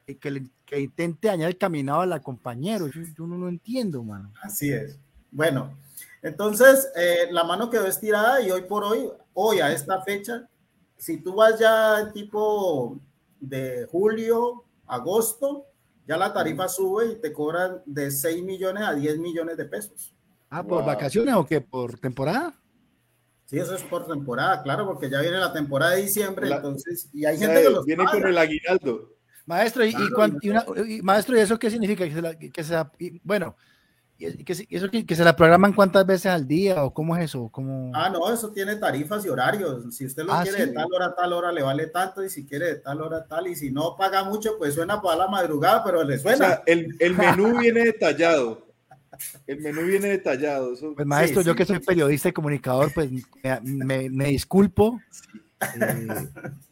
que, 0.06 0.44
que, 0.66 0.80
intente 0.80 1.30
añadir 1.30 1.54
el 1.54 1.58
caminado 1.58 2.02
al 2.02 2.22
compañero. 2.22 2.88
Yo, 2.88 3.02
yo, 3.16 3.28
no 3.28 3.38
lo 3.38 3.48
entiendo, 3.48 4.04
mano. 4.04 4.34
Así 4.42 4.72
es. 4.72 4.98
Bueno, 5.30 5.78
entonces 6.24 6.90
eh, 6.96 7.28
la 7.32 7.44
mano 7.44 7.70
quedó 7.70 7.86
estirada 7.86 8.42
y 8.42 8.50
hoy 8.50 8.64
por 8.64 8.84
hoy, 8.84 9.10
hoy 9.34 9.60
a 9.60 9.72
esta 9.72 10.02
fecha, 10.02 10.48
si 10.98 11.18
tú 11.18 11.36
vas 11.36 11.60
ya 11.60 12.12
tipo 12.12 12.98
de 13.40 13.88
julio, 13.92 14.64
agosto, 14.88 15.68
ya 16.08 16.18
la 16.18 16.34
tarifa 16.34 16.68
sube 16.68 17.14
y 17.14 17.22
te 17.22 17.32
cobran 17.32 17.82
de 17.86 18.12
6 18.12 18.44
millones 18.44 18.84
a 18.84 18.94
10 18.94 19.20
millones 19.20 19.58
de 19.58 19.66
pesos. 19.66 20.16
Ah, 20.50 20.64
¿por 20.64 20.86
vacaciones 20.86 21.34
o 21.36 21.46
qué? 21.46 21.62
¿Por 21.62 22.00
temporada? 22.00 22.54
Sí, 23.46 23.60
eso 23.60 23.76
es 23.76 23.84
por 23.84 24.08
temporada, 24.08 24.64
claro, 24.64 24.86
porque 24.86 25.10
ya 25.10 25.22
viene 25.22 25.38
la 25.38 25.54
temporada 25.54 25.96
de 25.96 26.04
diciembre, 26.04 26.50
entonces, 26.50 27.10
y 27.14 27.26
hay 27.26 27.38
gente 27.38 27.62
que 27.62 27.70
los 27.70 27.86
Viene 27.86 28.06
con 28.06 28.26
el 28.26 28.38
aguinaldo. 28.38 29.10
Maestro, 29.46 29.86
y, 29.86 31.02
maestro, 31.02 31.38
¿y 31.38 31.42
eso 31.42 31.60
qué 31.60 31.70
significa? 31.70 32.08
Que 32.08 32.52
que 32.52 32.64
se 32.64 32.76
bueno, 33.24 33.56
que, 34.46 34.68
eso 34.70 34.90
que, 34.90 35.16
se 35.16 35.24
la 35.24 35.36
programan 35.36 35.74
cuántas 35.74 36.06
veces 36.06 36.28
al 36.28 36.48
día 36.48 36.84
o 36.84 36.94
cómo 36.94 37.16
es 37.16 37.26
eso? 37.26 37.50
¿Cómo... 37.52 37.92
Ah, 37.94 38.10
no, 38.10 38.32
eso 38.32 38.52
tiene 38.52 38.76
tarifas 38.76 39.26
y 39.26 39.30
horarios. 39.30 39.96
Si 39.96 40.06
usted 40.06 40.24
lo 40.24 40.34
ah, 40.34 40.44
quiere 40.44 40.68
de 40.68 40.74
tal 40.74 40.94
hora 40.94 41.06
a 41.08 41.16
tal 41.16 41.34
hora, 41.34 41.52
le 41.52 41.62
vale 41.62 41.88
tanto, 41.88 42.24
y 42.24 42.30
si 42.30 42.46
quiere 42.46 42.66
de 42.66 42.76
tal 42.76 43.02
hora 43.02 43.18
a 43.18 43.26
tal, 43.26 43.48
y 43.48 43.56
si 43.56 43.72
no 43.72 43.96
paga 43.98 44.24
mucho, 44.24 44.58
pues 44.58 44.76
suena 44.76 45.02
para 45.02 45.18
la 45.18 45.28
madrugada, 45.28 45.84
pero 45.84 46.04
le 46.04 46.18
suena. 46.18 46.46
O 46.46 46.48
sea, 46.50 46.64
el, 46.66 46.96
el 47.00 47.16
menú 47.16 47.58
viene 47.60 47.86
detallado. 47.86 48.68
El 49.46 49.62
menú 49.62 49.82
viene 49.82 50.10
detallado. 50.10 50.74
Pues 50.96 51.08
maestro, 51.08 51.42
yo 51.42 51.56
que 51.56 51.66
soy 51.66 51.80
periodista 51.80 52.30
y 52.30 52.34
comunicador, 52.34 52.92
pues 52.94 53.10
me, 53.64 54.10
me, 54.10 54.26
disculpo 54.26 55.00
eh, 55.80 56.08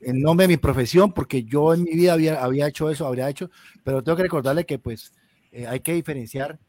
en 0.02 0.22
nombre 0.22 0.46
de 0.46 0.54
mi 0.54 0.58
profesión, 0.58 1.14
porque 1.14 1.44
yo 1.44 1.74
en 1.74 1.84
mi 1.84 1.92
vida 1.92 2.14
había, 2.14 2.44
había 2.44 2.68
hecho 2.68 2.90
eso, 2.90 3.06
habría 3.06 3.30
hecho, 3.30 3.50
pero 3.84 4.04
tengo 4.04 4.16
que 4.16 4.24
recordarle 4.24 4.66
que 4.66 4.80
pues 4.80 5.14
eh, 5.52 5.68
hay 5.68 5.82
que 5.82 5.94
diferenciar 5.94 6.60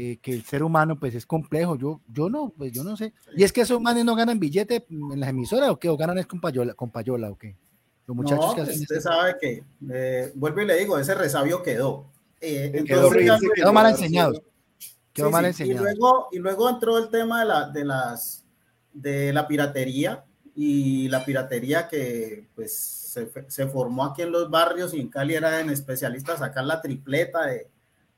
eh, 0.00 0.20
que 0.22 0.32
el 0.32 0.44
ser 0.44 0.62
humano 0.62 0.96
pues 0.96 1.12
es 1.16 1.26
complejo. 1.26 1.74
Yo, 1.74 2.00
yo 2.06 2.30
no, 2.30 2.52
pues 2.56 2.70
yo 2.70 2.84
no 2.84 2.96
sé. 2.96 3.12
Y 3.36 3.42
es 3.42 3.52
que 3.52 3.62
esos 3.62 3.80
manes 3.80 4.04
no 4.04 4.14
ganan 4.14 4.38
billete 4.38 4.86
en 4.88 5.18
las 5.18 5.30
emisoras 5.30 5.70
o 5.70 5.76
qué, 5.80 5.88
o 5.88 5.96
ganan 5.96 6.18
es 6.18 6.26
con 6.28 6.40
payola, 6.40 6.72
con 6.74 6.92
payola 6.92 7.28
o 7.28 7.36
qué. 7.36 7.56
Los 8.06 8.16
muchachos 8.16 8.46
no, 8.46 8.54
que 8.54 8.60
hacen 8.60 8.80
usted 8.80 9.00
sabe 9.00 9.36
que, 9.40 9.64
eh, 9.92 10.30
vuelvo 10.36 10.60
y 10.60 10.66
le 10.66 10.78
digo, 10.78 10.96
ese 11.00 11.16
resabio 11.16 11.64
quedó. 11.64 12.06
Eh, 12.40 12.70
entonces, 12.74 13.40
quedó, 13.56 13.72
mal 13.72 13.90
enseñado. 13.90 14.40
Quedó 15.12 15.32
mal 15.32 15.46
enseñado. 15.46 15.80
Y 15.80 15.82
luego, 15.82 16.28
y 16.30 16.38
luego 16.38 16.70
entró 16.70 16.96
el 16.96 17.08
tema 17.08 17.40
de, 17.40 17.46
la, 17.46 17.68
de, 17.68 17.84
las, 17.84 18.44
de 18.92 19.32
la 19.32 19.48
piratería 19.48 20.24
y 20.54 21.08
la 21.08 21.24
piratería 21.24 21.88
que 21.88 22.46
pues 22.54 22.72
se, 22.72 23.32
se, 23.48 23.66
formó 23.66 24.04
aquí 24.04 24.22
en 24.22 24.30
los 24.30 24.48
barrios 24.48 24.94
y 24.94 25.00
en 25.00 25.08
Cali 25.08 25.34
era 25.34 25.58
en 25.58 25.70
especialistas 25.70 26.36
a 26.36 26.46
sacar 26.46 26.64
la 26.64 26.80
tripleta 26.80 27.46
de, 27.46 27.66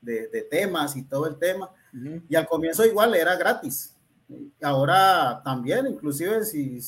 de, 0.00 0.28
de, 0.28 0.42
temas 0.42 0.96
y 0.96 1.02
todo 1.02 1.26
el 1.26 1.38
tema. 1.38 1.70
Y 2.28 2.34
al 2.36 2.46
comienzo 2.46 2.84
igual 2.84 3.14
era 3.14 3.36
gratis. 3.36 3.94
Ahora 4.62 5.40
también, 5.44 5.86
inclusive 5.86 6.44
si, 6.44 6.78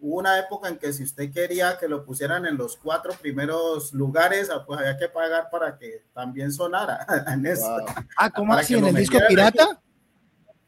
hubo 0.00 0.18
una 0.18 0.38
época 0.38 0.68
en 0.68 0.78
que 0.78 0.92
si 0.92 1.02
usted 1.02 1.32
quería 1.32 1.78
que 1.78 1.88
lo 1.88 2.04
pusieran 2.04 2.46
en 2.46 2.56
los 2.56 2.76
cuatro 2.76 3.12
primeros 3.14 3.92
lugares, 3.92 4.50
ah, 4.50 4.64
pues 4.64 4.78
había 4.78 4.96
que 4.96 5.08
pagar 5.08 5.48
para 5.50 5.76
que 5.78 6.04
también 6.14 6.52
sonara 6.52 7.04
en 7.32 7.46
eso. 7.46 7.84
Ah, 8.16 8.30
¿cómo 8.30 8.52
así? 8.54 8.74
¿En 8.74 8.86
el 8.86 8.94
disco 8.94 9.18
pirata? 9.28 9.80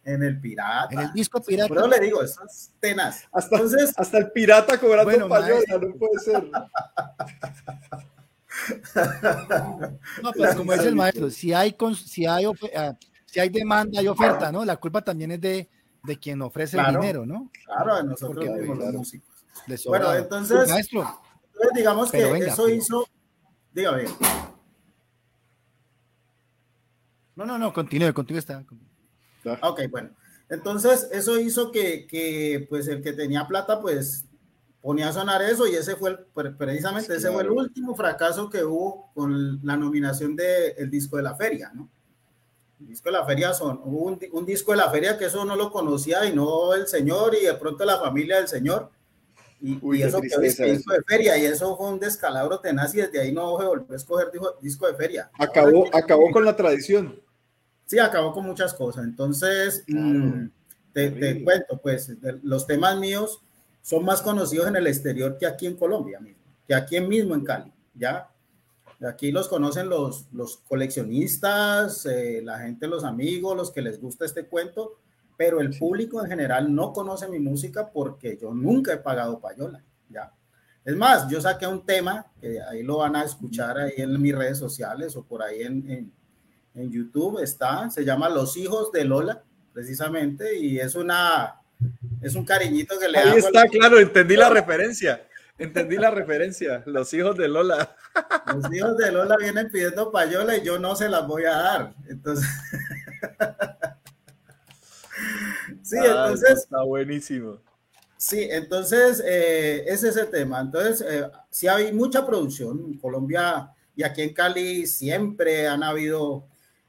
En 0.05 0.23
el 0.23 0.41
pirata. 0.41 0.89
En 0.91 1.01
el 1.01 1.13
disco 1.13 1.39
pirata. 1.43 1.69
Pero 1.69 1.87
le 1.87 2.01
digo, 2.01 2.23
eso 2.23 2.43
es 2.47 2.73
tenaz. 2.81 3.25
Hasta, 3.31 3.57
Entonces, 3.57 3.93
hasta 3.95 4.17
el 4.17 4.33
pirata 4.33 4.81
cobrando 4.81 5.05
bueno, 5.05 5.29
payola, 5.29 5.79
no 5.79 5.95
puede 5.97 6.19
ser. 6.19 6.51
No, 10.23 10.33
pues 10.33 10.55
como 10.55 10.73
dice 10.73 10.89
el 10.89 10.97
maestro, 10.97 11.31
si 11.31 11.53
hay, 11.53 11.77
si 12.05 12.27
hay, 12.27 12.47
ah, 12.77 12.97
si 13.27 13.41
hay 13.41 13.49
demanda 13.49 14.03
y 14.03 14.09
oferta, 14.09 14.51
¿no? 14.51 14.65
La 14.65 14.77
culpa 14.77 15.03
también 15.03 15.33
es 15.33 15.41
de, 15.41 15.69
de 16.03 16.19
quien 16.19 16.41
ofrece 16.43 16.79
el 16.79 16.87
dinero, 16.87 17.27
¿no? 17.27 17.51
Claro, 17.65 17.97
de 17.97 18.05
nosotros 18.05 18.45
mismos 18.45 18.79
los 18.79 18.93
músicos. 18.95 19.29
Bueno, 19.87 20.15
entonces, 20.15 20.69
maestro, 20.69 21.21
digamos 21.75 22.11
que 22.11 22.39
eso 22.39 22.69
hizo, 22.69 23.07
dígame. 23.73 24.05
No, 27.35 27.45
no, 27.45 27.59
no, 27.59 27.73
continúe, 27.73 28.13
continúe. 28.13 28.39
Está. 28.39 28.65
Ok, 29.63 29.83
bueno. 29.91 30.11
Entonces, 30.49 31.09
eso 31.13 31.39
hizo 31.39 31.71
que, 31.71 32.07
que, 32.07 32.67
pues, 32.69 32.89
el 32.89 33.03
que 33.03 33.13
tenía 33.13 33.47
plata, 33.47 33.81
pues, 33.81 34.25
ponía 34.81 35.09
a 35.09 35.13
sonar 35.13 35.43
eso 35.43 35.67
y 35.67 35.75
ese 35.75 35.97
fue, 35.97 36.11
el, 36.11 36.55
precisamente, 36.57 37.15
ese 37.15 37.31
fue 37.31 37.43
el 37.43 37.51
último 37.51 37.95
fracaso 37.95 38.49
que 38.49 38.65
hubo 38.65 39.11
con 39.15 39.65
la 39.65 39.77
nominación 39.77 40.37
del 40.37 40.75
el 40.77 40.91
disco 40.91 41.17
de 41.17 41.23
la 41.25 41.35
feria, 41.35 41.71
¿no? 41.75 41.89
El 42.81 42.87
disco 42.87 43.09
de 43.09 43.13
la 43.13 43.27
feria 43.27 43.53
son, 43.53 43.81
hubo 43.85 44.05
un, 44.05 44.21
un, 44.33 44.47
disco 44.47 44.71
de 44.71 44.79
la 44.79 44.89
feria 44.89 45.19
que 45.19 45.25
eso 45.25 45.45
no 45.45 45.57
lo 45.57 45.73
conocía 45.73 46.25
y 46.27 46.35
no 46.35 46.75
el 46.75 46.87
señor 46.87 47.35
y 47.35 47.45
de 47.45 47.55
pronto 47.55 47.85
la 47.85 47.99
familia 47.99 48.37
del 48.37 48.47
señor. 48.47 48.91
Y, 49.61 49.81
y 49.97 50.03
eso 50.03 50.21
que 50.21 50.29
es 50.29 50.57
disco 50.57 50.93
de 50.93 51.03
feria 51.03 51.37
y 51.37 51.45
eso 51.45 51.77
fue 51.77 51.89
un 51.89 51.99
descalabro 51.99 52.61
tenaz 52.61 52.95
y 52.95 52.99
desde 52.99 53.21
ahí 53.21 53.33
no 53.33 53.59
se 53.59 53.67
volvió 53.67 53.93
a 53.93 53.97
escoger 53.97 54.31
disco, 54.63 54.87
de 54.87 54.95
feria. 54.95 55.29
Acabó, 55.37 55.87
acabó 55.93 56.31
con 56.31 56.45
la 56.45 56.55
tradición. 56.55 57.21
Sí, 57.85 57.99
acabó 57.99 58.33
con 58.33 58.47
muchas 58.47 58.73
cosas. 58.73 59.03
Entonces, 59.05 59.83
mm, 59.89 60.47
te, 60.93 61.11
te, 61.11 61.43
cuento, 61.43 61.81
pues, 61.83 62.13
los 62.45 62.65
temas 62.69 62.97
míos 62.99 63.43
son 63.89 64.05
más 64.05 64.21
conocidos 64.21 64.69
en 64.69 64.77
el 64.77 64.87
exterior 64.87 65.39
que 65.39 65.47
aquí 65.47 65.67
en 65.67 65.75
Colombia 65.75 66.21
mismo, 66.21 66.43
que 66.67 66.75
aquí 66.75 67.01
mismo 67.01 67.35
en 67.35 67.43
Cali, 67.43 67.73
¿ya? 67.95 68.29
Aquí 69.01 69.33
los 69.33 69.49
conocen 69.49 69.89
los, 69.89 70.27
los 70.31 70.59
coleccionistas, 70.59 72.05
eh, 72.05 72.43
la 72.45 72.59
gente, 72.59 72.87
los 72.87 73.03
amigos, 73.03 73.57
los 73.57 73.71
que 73.71 73.81
les 73.81 73.99
gusta 73.99 74.27
este 74.27 74.45
cuento, 74.45 74.99
pero 75.39 75.63
el 75.63 75.71
público 75.79 76.21
en 76.21 76.29
general 76.29 76.75
no 76.75 76.93
conoce 76.93 77.29
mi 77.29 77.39
música 77.39 77.91
porque 77.91 78.37
yo 78.37 78.53
nunca 78.53 78.93
he 78.93 78.99
pagado 78.99 79.41
payola, 79.41 79.83
¿ya? 80.11 80.35
Es 80.85 80.95
más, 80.95 81.27
yo 81.31 81.41
saqué 81.41 81.67
un 81.67 81.87
tema, 81.87 82.27
que 82.43 82.61
ahí 82.61 82.83
lo 82.83 82.99
van 82.99 83.17
a 83.17 83.25
escuchar 83.25 83.79
ahí 83.79 83.95
en 83.97 84.21
mis 84.21 84.37
redes 84.37 84.59
sociales 84.59 85.17
o 85.17 85.25
por 85.25 85.43
ahí 85.43 85.63
en, 85.63 85.91
en, 85.91 86.13
en 86.75 86.91
YouTube, 86.91 87.43
está, 87.43 87.89
se 87.89 88.05
llama 88.05 88.29
Los 88.29 88.55
Hijos 88.59 88.93
de 88.93 89.07
Lola, 89.07 89.43
precisamente, 89.73 90.59
y 90.59 90.79
es 90.79 90.95
una, 90.95 91.58
es 92.21 92.35
un 92.35 92.45
cariñito 92.45 92.99
que 92.99 93.09
le 93.09 93.19
Ahí 93.19 93.39
está, 93.39 93.67
claro, 93.67 93.99
entendí 93.99 94.37
la 94.37 94.51
referencia. 94.51 95.25
Entendí 95.59 95.97
la 95.97 96.13
referencia, 96.13 96.85
los 96.87 97.13
hijos 97.15 97.37
de 97.37 97.49
Lola. 97.49 97.97
Los 98.55 98.73
hijos 98.73 98.97
de 98.97 99.11
Lola 99.11 99.37
vienen 99.37 99.69
pidiendo 99.71 100.13
payola 100.13 100.57
y 100.57 100.63
yo 100.63 100.79
no 100.79 100.95
se 100.95 101.09
las 101.09 101.27
voy 101.27 101.47
a 101.47 101.57
dar. 101.57 101.95
Entonces. 102.09 102.49
sí, 105.83 105.97
entonces. 105.97 106.51
Está 106.51 106.85
buenísimo. 106.85 107.61
Sí, 108.17 108.47
entonces 108.51 109.21
eh, 109.27 109.85
ese 109.89 110.11
es 110.11 110.17
el 110.17 110.31
tema. 110.31 110.61
Entonces, 110.61 111.05
eh, 111.09 111.29
sí 111.51 111.67
hay 111.67 111.93
mucha 111.93 112.25
producción. 112.25 112.85
En 112.87 112.99
Colombia 112.99 113.73
y 113.97 114.05
aquí 114.05 114.23
en 114.23 114.33
Cali 114.33 114.87
siempre 114.87 115.67
han 115.67 115.83
habido. 115.83 116.47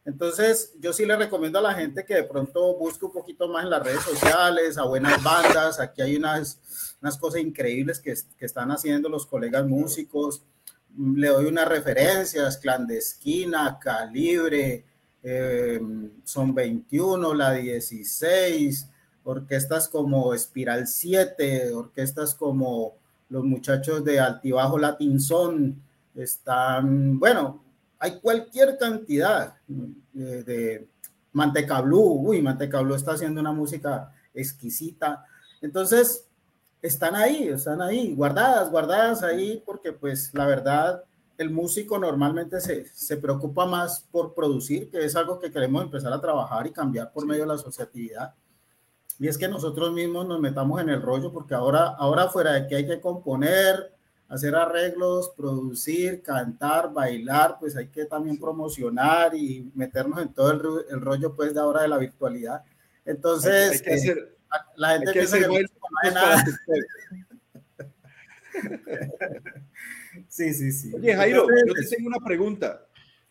Entonces, 0.09 0.73
yo 0.79 0.91
sí 0.91 1.05
le 1.05 1.15
recomiendo 1.15 1.59
a 1.59 1.61
la 1.61 1.73
gente 1.73 2.03
que 2.03 2.15
de 2.15 2.23
pronto 2.23 2.75
busque 2.75 3.05
un 3.05 3.13
poquito 3.13 3.47
más 3.47 3.63
en 3.63 3.69
las 3.69 3.83
redes 3.83 4.01
sociales, 4.01 4.77
a 4.77 4.85
buenas 4.85 5.21
bandas. 5.23 5.79
Aquí 5.79 6.01
hay 6.01 6.15
unas 6.15 6.59
unas 7.01 7.17
cosas 7.17 7.41
increíbles 7.41 7.99
que, 7.99 8.13
que 8.37 8.45
están 8.45 8.71
haciendo 8.71 9.09
los 9.09 9.25
colegas 9.25 9.65
músicos. 9.65 10.43
Le 10.97 11.27
doy 11.27 11.45
unas 11.45 11.67
referencias, 11.67 12.57
Clandestina, 12.57 13.77
Calibre, 13.79 14.85
eh, 15.23 15.79
Son 16.23 16.53
21, 16.53 17.33
La 17.33 17.53
16, 17.53 18.89
orquestas 19.23 19.87
como 19.87 20.33
Espiral 20.33 20.87
7, 20.87 21.73
orquestas 21.73 22.35
como 22.35 22.95
los 23.29 23.43
muchachos 23.43 24.03
de 24.03 24.19
Altibajo 24.19 24.77
Latin 24.79 25.19
Son, 25.19 25.81
están, 26.15 27.19
bueno, 27.19 27.63
hay 27.99 28.19
cualquier 28.19 28.77
cantidad 28.77 29.55
de, 29.67 30.43
de 30.43 30.87
Manteca 31.33 31.81
Blue, 31.81 32.21
uy, 32.27 32.41
Manteca 32.41 32.81
Blue 32.81 32.95
está 32.95 33.11
haciendo 33.11 33.41
una 33.41 33.51
música 33.51 34.11
exquisita. 34.33 35.25
Entonces, 35.61 36.25
están 36.81 37.15
ahí, 37.15 37.49
están 37.49 37.81
ahí, 37.81 38.13
guardadas, 38.13 38.71
guardadas 38.71 39.21
ahí, 39.23 39.61
porque 39.65 39.91
pues 39.91 40.33
la 40.33 40.45
verdad, 40.45 41.03
el 41.37 41.51
músico 41.51 41.99
normalmente 41.99 42.61
se, 42.61 42.85
se 42.87 43.17
preocupa 43.17 43.65
más 43.65 44.07
por 44.11 44.33
producir, 44.33 44.89
que 44.89 45.03
es 45.03 45.15
algo 45.15 45.39
que 45.39 45.51
queremos 45.51 45.83
empezar 45.83 46.13
a 46.13 46.21
trabajar 46.21 46.67
y 46.67 46.71
cambiar 46.71 47.11
por 47.11 47.25
medio 47.25 47.41
de 47.41 47.47
la 47.47 47.53
asociatividad. 47.55 48.33
Y 49.19 49.27
es 49.27 49.37
que 49.37 49.49
nosotros 49.49 49.91
mismos 49.91 50.25
nos 50.25 50.39
metamos 50.39 50.81
en 50.81 50.89
el 50.89 51.01
rollo, 51.01 51.33
porque 51.33 51.53
ahora, 51.53 51.87
ahora 51.97 52.29
fuera 52.29 52.53
de 52.53 52.67
que 52.67 52.75
hay 52.77 52.87
que 52.87 53.01
componer, 53.01 53.93
hacer 54.29 54.55
arreglos, 54.55 55.33
producir, 55.35 56.21
cantar, 56.21 56.93
bailar, 56.93 57.57
pues 57.59 57.75
hay 57.75 57.87
que 57.87 58.05
también 58.05 58.39
promocionar 58.39 59.35
y 59.35 59.69
meternos 59.73 60.21
en 60.21 60.33
todo 60.33 60.51
el, 60.51 60.61
el 60.91 61.01
rollo 61.01 61.35
pues 61.35 61.53
de 61.53 61.59
ahora 61.59 61.81
de 61.81 61.87
la 61.87 61.97
virtualidad. 61.97 62.63
Entonces, 63.05 63.71
hay 63.71 63.79
que, 63.79 63.93
hacer, 63.93 64.17
eh, 64.17 64.35
la 64.75 64.89
gente 64.91 65.11
piensa 65.13 65.39
que 65.39 65.65
sí, 70.27 70.53
sí, 70.53 70.71
sí. 70.71 70.93
Oye, 70.93 71.15
Jairo, 71.15 71.47
yo 71.65 71.73
te 71.73 71.87
tengo 71.87 72.07
una 72.07 72.19
pregunta. 72.23 72.85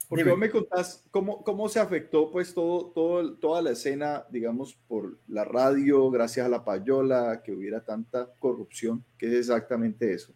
Porque 0.09 0.25
vos 0.25 0.39
me 0.39 0.49
contás 0.49 1.05
cómo, 1.11 1.45
cómo 1.45 1.69
se 1.69 1.81
afectó 1.81 2.31
pues 2.31 2.55
todo, 2.55 2.93
todo, 2.93 3.35
toda 3.35 3.61
la 3.61 3.73
escena, 3.73 4.25
digamos, 4.31 4.75
por 4.89 5.19
la 5.29 5.45
radio, 5.45 6.11
gracias 6.11 6.47
a 6.47 6.49
la 6.49 6.65
payola, 6.65 7.43
que 7.45 7.53
hubiera 7.53 7.85
tanta 7.85 8.33
corrupción, 8.39 9.05
que 9.19 9.27
es 9.27 9.35
exactamente 9.35 10.15
eso. 10.15 10.33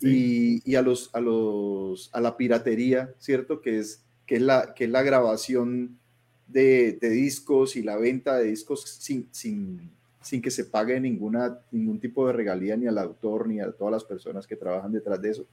Y, 0.00 0.62
y, 0.70 0.74
a, 0.74 0.82
los, 0.82 1.10
a, 1.14 1.20
los, 1.20 2.10
a 2.12 2.20
la 2.20 2.36
piratería, 2.36 3.14
¿cierto? 3.18 3.62
Que 3.62 3.78
es, 3.78 4.04
que 4.26 4.36
es, 4.36 4.42
la, 4.42 4.74
que 4.74 4.84
es 4.84 4.90
la 4.90 5.02
grabación 5.02 5.98
de, 6.46 6.98
de 7.00 7.08
discos 7.10 7.76
y 7.76 7.82
la 7.82 7.96
venta 7.96 8.36
de 8.36 8.44
discos 8.44 8.82
sin, 8.82 9.28
sin, 9.32 9.90
sin 10.20 10.42
que 10.42 10.50
se 10.50 10.64
pague 10.64 11.00
ninguna, 11.00 11.60
ningún 11.70 12.00
tipo 12.00 12.26
de 12.26 12.32
regalía 12.32 12.76
ni 12.76 12.86
al 12.86 12.98
autor 12.98 13.48
ni 13.48 13.60
a 13.60 13.70
todas 13.72 13.92
las 13.92 14.04
personas 14.04 14.46
que 14.46 14.56
trabajan 14.56 14.92
detrás 14.92 15.20
de 15.22 15.30
eso. 15.30 15.46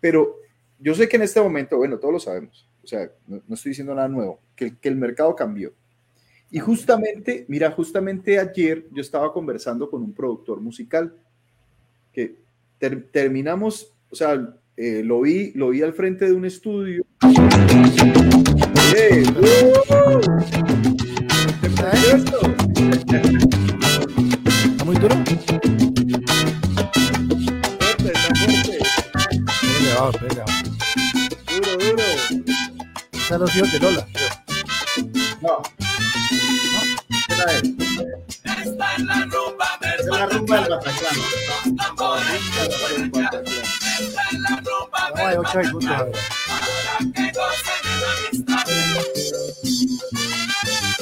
Pero 0.00 0.36
yo 0.78 0.94
sé 0.94 1.08
que 1.08 1.16
en 1.16 1.22
este 1.22 1.40
momento, 1.40 1.76
bueno, 1.76 1.98
todos 1.98 2.14
lo 2.14 2.20
sabemos, 2.20 2.68
o 2.84 2.86
sea, 2.86 3.10
no, 3.26 3.42
estoy 3.54 3.70
diciendo 3.70 3.94
nada 3.94 4.08
nuevo, 4.08 4.38
que, 4.54 4.76
que, 4.76 4.88
el 4.88 4.96
mercado 4.96 5.34
cambió. 5.34 5.72
Y 6.50 6.58
justamente, 6.58 7.44
mira, 7.48 7.70
justamente 7.70 8.38
ayer 8.38 8.86
yo 8.92 9.00
estaba 9.00 9.32
conversando 9.32 9.90
con 9.90 10.02
un 10.02 10.14
productor 10.14 10.60
musical 10.60 11.14
que 12.12 12.36
terminamos, 12.78 13.94
o 14.10 14.14
sea, 14.14 14.54
eh, 14.76 15.02
lo, 15.04 15.22
vi, 15.22 15.52
lo 15.54 15.70
vi 15.70 15.82
al 15.82 15.92
frente 15.92 16.26
de 16.26 16.32
un 16.32 16.44
estudio. 16.44 17.04
¡Eh! 18.96 19.24
muy 24.84 24.96
duro. 24.96 25.14
Fuerte, 27.78 28.12
está 28.12 28.34
fuerte. 28.34 28.78
Elevado, 29.80 30.12
elevado. 30.20 30.52
Duro, 31.50 31.70
duro. 31.76 32.02
Esa 33.12 33.38
no 33.38 33.44
es 33.44 33.72
de 33.72 33.78
Lola. 33.80 34.06
No. 35.42 35.48
¿No? 35.48 35.62
Esta 37.28 38.94
es 38.94 39.04
la 39.04 39.24
rumba 39.24 39.78
del 39.80 39.90
Esta 39.90 40.00
es 40.00 40.06
la 40.06 40.26
rumba 40.26 40.60
del 40.60 40.70
Bataclan. 40.70 41.16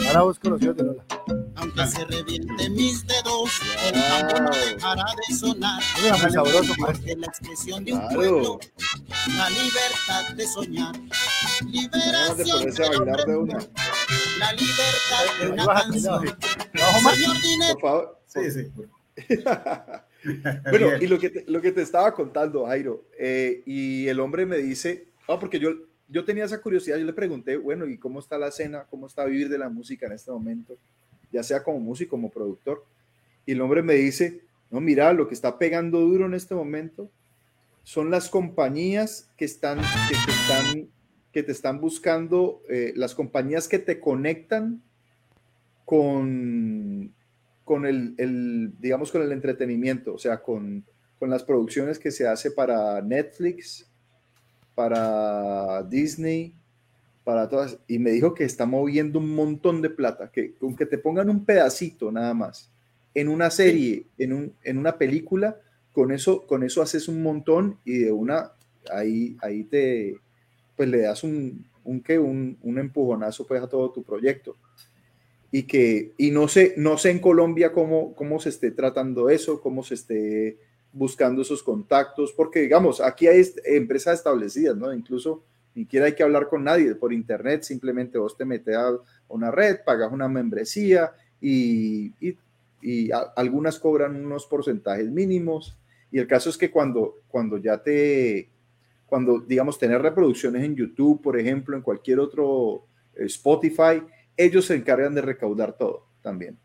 Ahora 0.06 0.22
busco 0.22 0.50
los 0.50 0.60
de 0.60 0.72
Lola. 0.82 1.04
Aunque 1.56 1.86
se 1.86 2.04
revienten 2.04 2.74
mis 2.74 3.06
dedos, 3.06 3.50
el 3.84 3.92
tambor 3.92 4.42
no 4.42 4.50
dejará 4.50 5.04
de 5.28 5.34
sonar. 5.34 5.82
sabroso, 6.32 6.72
Porque 6.78 7.16
la 7.16 7.26
expresión 7.26 7.84
de 7.84 7.92
un 7.92 8.08
pueblo, 8.08 8.58
la 9.36 9.50
libertad 9.50 10.34
de 10.34 10.46
soñar. 10.46 10.94
Liberación 11.66 12.70
de 12.70 12.96
hombre, 12.96 13.24
de 13.26 13.36
una. 13.36 13.58
La 14.38 14.52
libertad 14.52 15.24
de 15.40 15.48
una 15.48 15.66
canción. 15.66 16.38
Señor 17.14 17.40
Dinero. 17.42 17.78
Por 17.78 17.80
favor. 17.80 18.20
Sí, 18.26 18.50
sí. 18.50 18.72
bueno, 20.70 20.96
y 21.00 21.06
lo 21.06 21.18
que, 21.18 21.30
te, 21.30 21.44
lo 21.50 21.60
que 21.60 21.72
te 21.72 21.82
estaba 21.82 22.12
contando, 22.14 22.66
Jairo, 22.66 23.04
eh, 23.18 23.62
y 23.66 24.08
el 24.08 24.20
hombre 24.20 24.46
me 24.46 24.58
dice, 24.58 25.08
ah, 25.28 25.38
porque 25.38 25.58
yo, 25.58 25.70
yo 26.08 26.24
tenía 26.24 26.44
esa 26.44 26.60
curiosidad, 26.60 26.96
yo 26.98 27.04
le 27.04 27.12
pregunté, 27.12 27.56
bueno, 27.56 27.86
¿y 27.86 27.98
cómo 27.98 28.20
está 28.20 28.38
la 28.38 28.48
escena? 28.48 28.86
¿Cómo 28.90 29.06
está 29.06 29.24
vivir 29.24 29.48
de 29.48 29.58
la 29.58 29.68
música 29.68 30.06
en 30.06 30.12
este 30.12 30.30
momento? 30.30 30.76
Ya 31.32 31.42
sea 31.42 31.62
como 31.62 31.80
músico, 31.80 32.10
como 32.10 32.30
productor. 32.30 32.84
Y 33.44 33.52
el 33.52 33.60
hombre 33.60 33.82
me 33.82 33.94
dice, 33.94 34.42
no, 34.70 34.80
mira, 34.80 35.12
lo 35.12 35.28
que 35.28 35.34
está 35.34 35.58
pegando 35.58 36.00
duro 36.00 36.26
en 36.26 36.34
este 36.34 36.54
momento 36.54 37.10
son 37.84 38.10
las 38.10 38.28
compañías 38.28 39.30
que 39.36 39.44
están, 39.44 39.78
que 39.78 40.16
te 40.24 40.32
están, 40.32 40.88
que 41.32 41.42
te 41.44 41.52
están 41.52 41.80
buscando, 41.80 42.62
eh, 42.68 42.92
las 42.96 43.14
compañías 43.14 43.68
que 43.68 43.78
te 43.78 44.00
conectan 44.00 44.82
con, 45.84 47.14
con 47.66 47.84
el, 47.84 48.72
digamos, 48.78 49.10
con 49.10 49.22
el 49.22 49.32
entretenimiento, 49.32 50.14
o 50.14 50.18
sea, 50.18 50.40
con, 50.40 50.84
con 51.18 51.28
las 51.28 51.42
producciones 51.42 51.98
que 51.98 52.12
se 52.12 52.28
hace 52.28 52.52
para 52.52 53.02
Netflix, 53.02 53.90
para 54.76 55.82
Disney, 55.82 56.54
para 57.24 57.48
todas, 57.48 57.76
y 57.88 57.98
me 57.98 58.12
dijo 58.12 58.34
que 58.34 58.44
está 58.44 58.66
moviendo 58.66 59.18
un 59.18 59.34
montón 59.34 59.82
de 59.82 59.90
plata, 59.90 60.30
que 60.30 60.54
aunque 60.62 60.86
te 60.86 60.96
pongan 60.96 61.28
un 61.28 61.44
pedacito 61.44 62.12
nada 62.12 62.34
más 62.34 62.70
en 63.14 63.26
una 63.26 63.50
serie, 63.50 64.06
en, 64.16 64.32
un, 64.32 64.54
en 64.62 64.78
una 64.78 64.96
película, 64.96 65.56
con 65.90 66.12
eso, 66.12 66.46
con 66.46 66.62
eso 66.62 66.82
haces 66.82 67.08
un 67.08 67.20
montón 67.20 67.80
y 67.84 67.98
de 67.98 68.12
una, 68.12 68.52
ahí, 68.92 69.36
ahí 69.42 69.64
te, 69.64 70.20
pues 70.76 70.88
le 70.88 71.00
das 71.00 71.24
un, 71.24 71.66
un, 71.82 72.00
un, 72.08 72.58
un 72.62 72.78
empujonazo 72.78 73.44
pues 73.44 73.60
a 73.60 73.68
todo 73.68 73.90
tu 73.90 74.04
proyecto 74.04 74.56
y 75.50 75.64
que 75.64 76.12
y 76.18 76.30
no 76.30 76.48
sé 76.48 76.74
no 76.76 76.98
sé 76.98 77.10
en 77.10 77.20
Colombia 77.20 77.72
cómo 77.72 78.14
cómo 78.14 78.40
se 78.40 78.48
esté 78.48 78.70
tratando 78.70 79.30
eso 79.30 79.60
cómo 79.60 79.82
se 79.82 79.94
esté 79.94 80.58
buscando 80.92 81.42
esos 81.42 81.62
contactos 81.62 82.32
porque 82.32 82.60
digamos 82.60 83.00
aquí 83.00 83.26
hay 83.26 83.44
empresas 83.64 84.18
establecidas 84.18 84.76
no 84.76 84.92
incluso 84.92 85.44
ni 85.74 85.82
siquiera 85.82 86.06
hay 86.06 86.14
que 86.14 86.22
hablar 86.22 86.48
con 86.48 86.64
nadie 86.64 86.94
por 86.94 87.12
internet 87.12 87.62
simplemente 87.62 88.18
vos 88.18 88.36
te 88.36 88.44
metes 88.44 88.74
a 88.76 88.98
una 89.28 89.50
red 89.50 89.78
pagas 89.84 90.12
una 90.12 90.28
membresía 90.28 91.12
y, 91.40 92.12
y, 92.20 92.36
y 92.82 93.10
algunas 93.36 93.78
cobran 93.78 94.16
unos 94.16 94.46
porcentajes 94.46 95.10
mínimos. 95.10 95.76
Y 96.10 96.18
el 96.18 96.26
caso 96.26 96.50
es 96.50 96.56
que 96.56 96.70
cuando 96.70 97.16
cuando 97.28 97.58
ya 97.58 97.82
te 97.82 98.48
cuando 99.06 99.40
digamos 99.40 99.78
tener 99.78 100.00
reproducciones 100.02 100.64
en 100.64 100.76
YouTube 100.76 101.20
por 101.20 101.38
ejemplo 101.38 101.76
en 101.76 101.82
cualquier 101.82 102.20
otro 102.20 102.86
eh, 103.14 103.24
Spotify 103.24 104.02
ellos 104.36 104.66
se 104.66 104.74
encargan 104.74 105.14
de 105.14 105.22
recaudar 105.22 105.76
todo 105.76 106.04
también. 106.22 106.58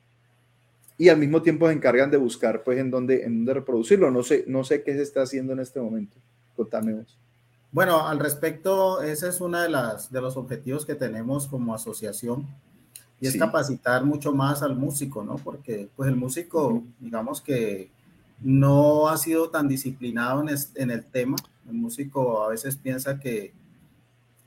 Y 0.97 1.09
al 1.09 1.17
mismo 1.17 1.41
tiempo 1.41 1.67
se 1.67 1.73
encargan 1.73 2.11
de 2.11 2.17
buscar 2.17 2.63
pues 2.63 2.77
en 2.77 2.91
dónde, 2.91 3.23
en 3.23 3.37
dónde 3.37 3.55
reproducirlo. 3.55 4.11
No 4.11 4.23
sé, 4.23 4.43
no 4.47 4.63
sé 4.63 4.83
qué 4.83 4.93
se 4.93 5.01
está 5.01 5.23
haciendo 5.23 5.53
en 5.53 5.59
este 5.59 5.79
momento. 5.79 6.17
Contame 6.55 7.05
Bueno, 7.71 8.07
al 8.07 8.19
respecto, 8.19 9.01
ese 9.01 9.29
es 9.29 9.41
uno 9.41 9.59
de, 9.59 9.69
las, 9.69 10.11
de 10.11 10.21
los 10.21 10.37
objetivos 10.37 10.85
que 10.85 10.95
tenemos 10.95 11.47
como 11.47 11.73
asociación 11.73 12.47
y 13.19 13.27
es 13.27 13.37
capacitar 13.37 14.03
mucho 14.03 14.33
más 14.33 14.63
al 14.63 14.75
músico, 14.75 15.23
¿no? 15.23 15.35
Porque 15.35 15.87
pues 15.95 16.09
el 16.09 16.15
músico, 16.15 16.83
digamos 16.99 17.39
que 17.39 17.89
no 18.39 19.07
ha 19.07 19.17
sido 19.17 19.49
tan 19.49 19.67
disciplinado 19.67 20.41
en, 20.41 20.55
en 20.75 20.91
el 20.91 21.05
tema. 21.05 21.37
El 21.67 21.75
músico 21.75 22.43
a 22.43 22.49
veces 22.49 22.75
piensa 22.75 23.19
que 23.19 23.53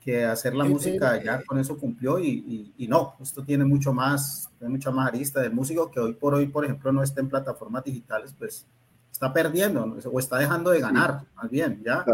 que 0.05 0.25
hacer 0.25 0.55
la 0.55 0.65
música 0.65 1.23
ya 1.23 1.43
con 1.45 1.59
eso 1.59 1.79
cumplió 1.79 2.19
y, 2.19 2.75
y, 2.77 2.87
no, 2.89 3.15
esto 3.23 3.43
tiene 3.43 3.65
mucho 3.65 3.95
más, 3.95 4.51
tiene 4.59 4.75
mucha 4.75 4.91
más 4.91 5.09
arista 5.09 5.41
de 5.41 5.49
músico 5.49 5.91
que 5.91 5.99
hoy 5.99 6.13
por 6.13 6.35
hoy, 6.35 6.47
por 6.47 6.65
ejemplo, 6.65 6.93
no 6.93 7.03
está 7.03 7.23
en 7.23 7.31
plataformas 7.31 7.85
digitales, 7.85 8.35
pues 8.39 8.67
está 9.11 9.33
perdiendo 9.33 9.97
o 10.13 10.19
está 10.19 10.37
dejando 10.37 10.71
de 10.71 10.81
ganar, 10.81 11.23
más 11.35 11.51
bien, 11.51 11.83
¿ya? 11.83 12.05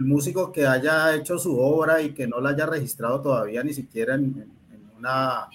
El 0.00 0.06
músico 0.06 0.50
que 0.50 0.66
haya 0.66 1.14
hecho 1.14 1.38
su 1.38 1.58
obra 1.58 2.00
y 2.00 2.14
que 2.14 2.26
no 2.26 2.40
la 2.40 2.50
haya 2.50 2.64
registrado 2.64 3.20
todavía 3.20 3.62
ni 3.62 3.74
siquiera 3.74 4.14
en, 4.14 4.50
una, 4.96 5.48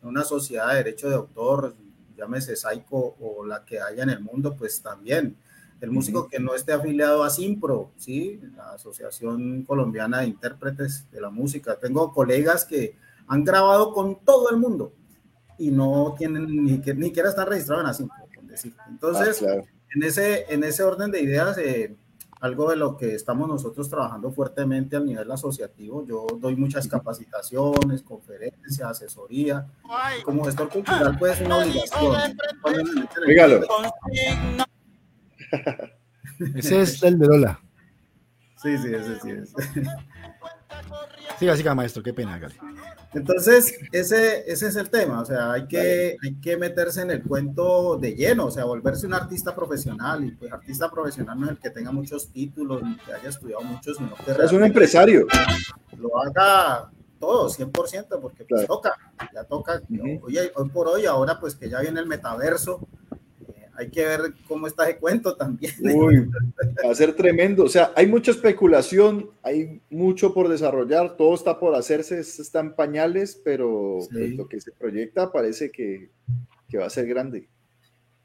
en 0.00 0.08
una 0.08 0.24
sociedad 0.24 0.70
de 0.70 0.76
derecho 0.76 1.10
de 1.10 1.16
autor, 1.16 1.74
llámese 2.16 2.56
Saico 2.56 3.16
o 3.20 3.44
la 3.44 3.64
que 3.66 3.80
haya 3.80 4.02
en 4.02 4.10
el 4.10 4.20
mundo, 4.20 4.56
pues 4.56 4.80
también 4.80 5.36
el 5.80 5.90
músico 5.90 6.28
que 6.28 6.38
no 6.38 6.54
esté 6.54 6.72
afiliado 6.72 7.22
a 7.22 7.30
SIMPRO, 7.30 7.90
¿sí? 7.96 8.40
la 8.56 8.72
Asociación 8.72 9.64
Colombiana 9.64 10.20
de 10.20 10.28
Intérpretes 10.28 11.06
de 11.10 11.20
la 11.20 11.30
Música. 11.30 11.76
Tengo 11.76 12.12
colegas 12.12 12.64
que 12.64 12.96
han 13.26 13.44
grabado 13.44 13.92
con 13.92 14.20
todo 14.24 14.50
el 14.50 14.56
mundo 14.56 14.92
y 15.58 15.70
no 15.70 16.14
tienen 16.18 16.46
ni, 16.46 16.78
ni 16.78 17.04
siquiera 17.04 17.28
están 17.28 17.46
registrados 17.48 17.84
en 17.84 17.90
ASIMPRO, 17.90 18.16
decir. 18.42 18.74
Entonces, 18.88 19.42
ah, 19.42 19.62
en, 19.94 20.02
ese, 20.02 20.52
en 20.52 20.64
ese 20.64 20.82
orden 20.82 21.10
de 21.10 21.20
ideas, 21.22 21.58
eh, 21.58 21.96
algo 22.44 22.68
de 22.68 22.76
lo 22.76 22.98
que 22.98 23.14
estamos 23.14 23.48
nosotros 23.48 23.88
trabajando 23.88 24.30
fuertemente 24.30 24.96
a 24.96 25.00
nivel 25.00 25.30
asociativo. 25.30 26.04
Yo 26.04 26.26
doy 26.38 26.54
muchas 26.56 26.86
capacitaciones, 26.86 28.02
conferencias, 28.02 28.82
asesoría. 28.82 29.66
Como 30.24 30.44
gestor 30.44 30.68
cultural, 30.68 31.16
pues 31.18 31.40
es 31.40 31.46
una 31.46 31.58
obligación. 31.58 32.36
Dígalo. 33.26 33.60
Ese 36.56 36.80
es 36.80 37.02
el 37.02 37.18
de 37.18 37.26
Lola. 37.26 37.60
Sí, 38.62 38.78
sí, 38.78 38.94
ese 38.94 39.20
sí 39.20 39.30
es. 39.30 39.52
Sí, 41.38 41.46
básica 41.46 41.74
maestro, 41.74 42.02
qué 42.02 42.12
pena, 42.14 42.38
Gali. 42.38 42.54
Entonces, 43.12 43.76
ese, 43.92 44.50
ese 44.50 44.68
es 44.68 44.76
el 44.76 44.90
tema, 44.90 45.20
o 45.20 45.24
sea, 45.24 45.52
hay 45.52 45.66
que, 45.66 46.16
hay 46.22 46.34
que 46.40 46.56
meterse 46.56 47.02
en 47.02 47.10
el 47.10 47.22
cuento 47.22 47.96
de 47.96 48.14
lleno, 48.14 48.46
o 48.46 48.50
sea, 48.50 48.64
volverse 48.64 49.06
un 49.06 49.14
artista 49.14 49.54
profesional, 49.54 50.24
y 50.24 50.32
pues 50.32 50.52
artista 50.52 50.90
profesional 50.90 51.38
no 51.38 51.46
es 51.46 51.52
el 51.52 51.58
que 51.58 51.70
tenga 51.70 51.92
muchos 51.92 52.28
títulos, 52.30 52.82
ni 52.82 52.96
que 52.96 53.12
haya 53.12 53.28
estudiado 53.28 53.62
muchos, 53.62 53.96
sino 53.96 54.14
que 54.14 54.44
es 54.44 54.52
un 54.52 54.64
empresario. 54.64 55.26
Lo 55.96 56.20
haga 56.20 56.90
todo, 57.20 57.48
100%, 57.48 58.20
porque 58.20 58.44
pues 58.48 58.66
toca, 58.66 58.94
ya 59.32 59.44
toca, 59.44 59.80
hoy, 60.22 60.38
hoy 60.54 60.68
por 60.70 60.88
hoy, 60.88 61.06
ahora 61.06 61.38
pues 61.38 61.54
que 61.54 61.68
ya 61.68 61.80
viene 61.80 62.00
el 62.00 62.06
metaverso, 62.06 62.86
hay 63.76 63.90
que 63.90 64.04
ver 64.04 64.20
cómo 64.46 64.66
está 64.66 64.88
ese 64.88 64.98
cuento 64.98 65.36
también. 65.36 65.72
Uy, 65.80 66.28
va 66.84 66.90
a 66.90 66.94
ser 66.94 67.14
tremendo. 67.14 67.64
O 67.64 67.68
sea, 67.68 67.92
hay 67.96 68.06
mucha 68.06 68.30
especulación, 68.30 69.30
hay 69.42 69.80
mucho 69.90 70.32
por 70.34 70.48
desarrollar, 70.48 71.16
todo 71.16 71.34
está 71.34 71.58
por 71.58 71.74
hacerse, 71.74 72.20
está 72.20 72.60
en 72.60 72.74
pañales, 72.74 73.40
pero 73.44 73.98
pues, 74.10 74.34
lo 74.34 74.48
que 74.48 74.60
se 74.60 74.72
proyecta 74.72 75.32
parece 75.32 75.70
que, 75.70 76.10
que, 76.68 76.78
va 76.78 76.86
a 76.86 76.90
ser 76.90 77.06
grande. 77.06 77.48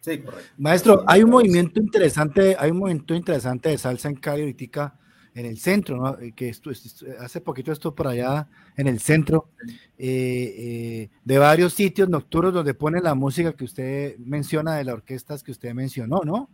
Sí, 0.02 0.20
correcto. 0.20 0.50
Maestro, 0.58 1.04
hay 1.08 1.24
un 1.24 1.30
movimiento 1.30 1.82
interesante, 1.82 2.56
hay 2.58 2.72
un 2.72 2.78
movimiento 2.78 3.14
interesante 3.16 3.70
de 3.70 3.78
salsa 3.78 4.10
en 4.10 4.16
Cali 4.16 4.42
ahorita 4.44 4.99
en 5.36 5.46
el 5.46 5.58
centro, 5.58 5.98
¿no? 5.98 6.20
Eh, 6.20 6.34
que 6.34 6.50
esto, 6.50 6.72
hace 7.20 7.42
poquito 7.42 7.72
esto 7.72 7.94
por 7.94 8.08
allá 8.08 8.48
en 8.76 8.88
el 8.88 9.00
centro, 9.00 9.50
eh, 9.98 10.56
eh, 10.58 11.10
de 11.24 11.38
varios 11.38 11.74
sitios 11.74 12.10
nocturnos 12.10 12.54
donde 12.54 12.74
ponen 12.74 13.04
la 13.04 13.16
música 13.16 13.54
que 13.54 13.64
usted 13.64 14.18
menciona 14.20 14.76
de 14.76 14.84
las 14.84 14.96
orquestas 14.96 15.44
que 15.44 15.52
usted 15.52 15.74
mencionó, 15.74 16.22
¿no? 16.24 16.50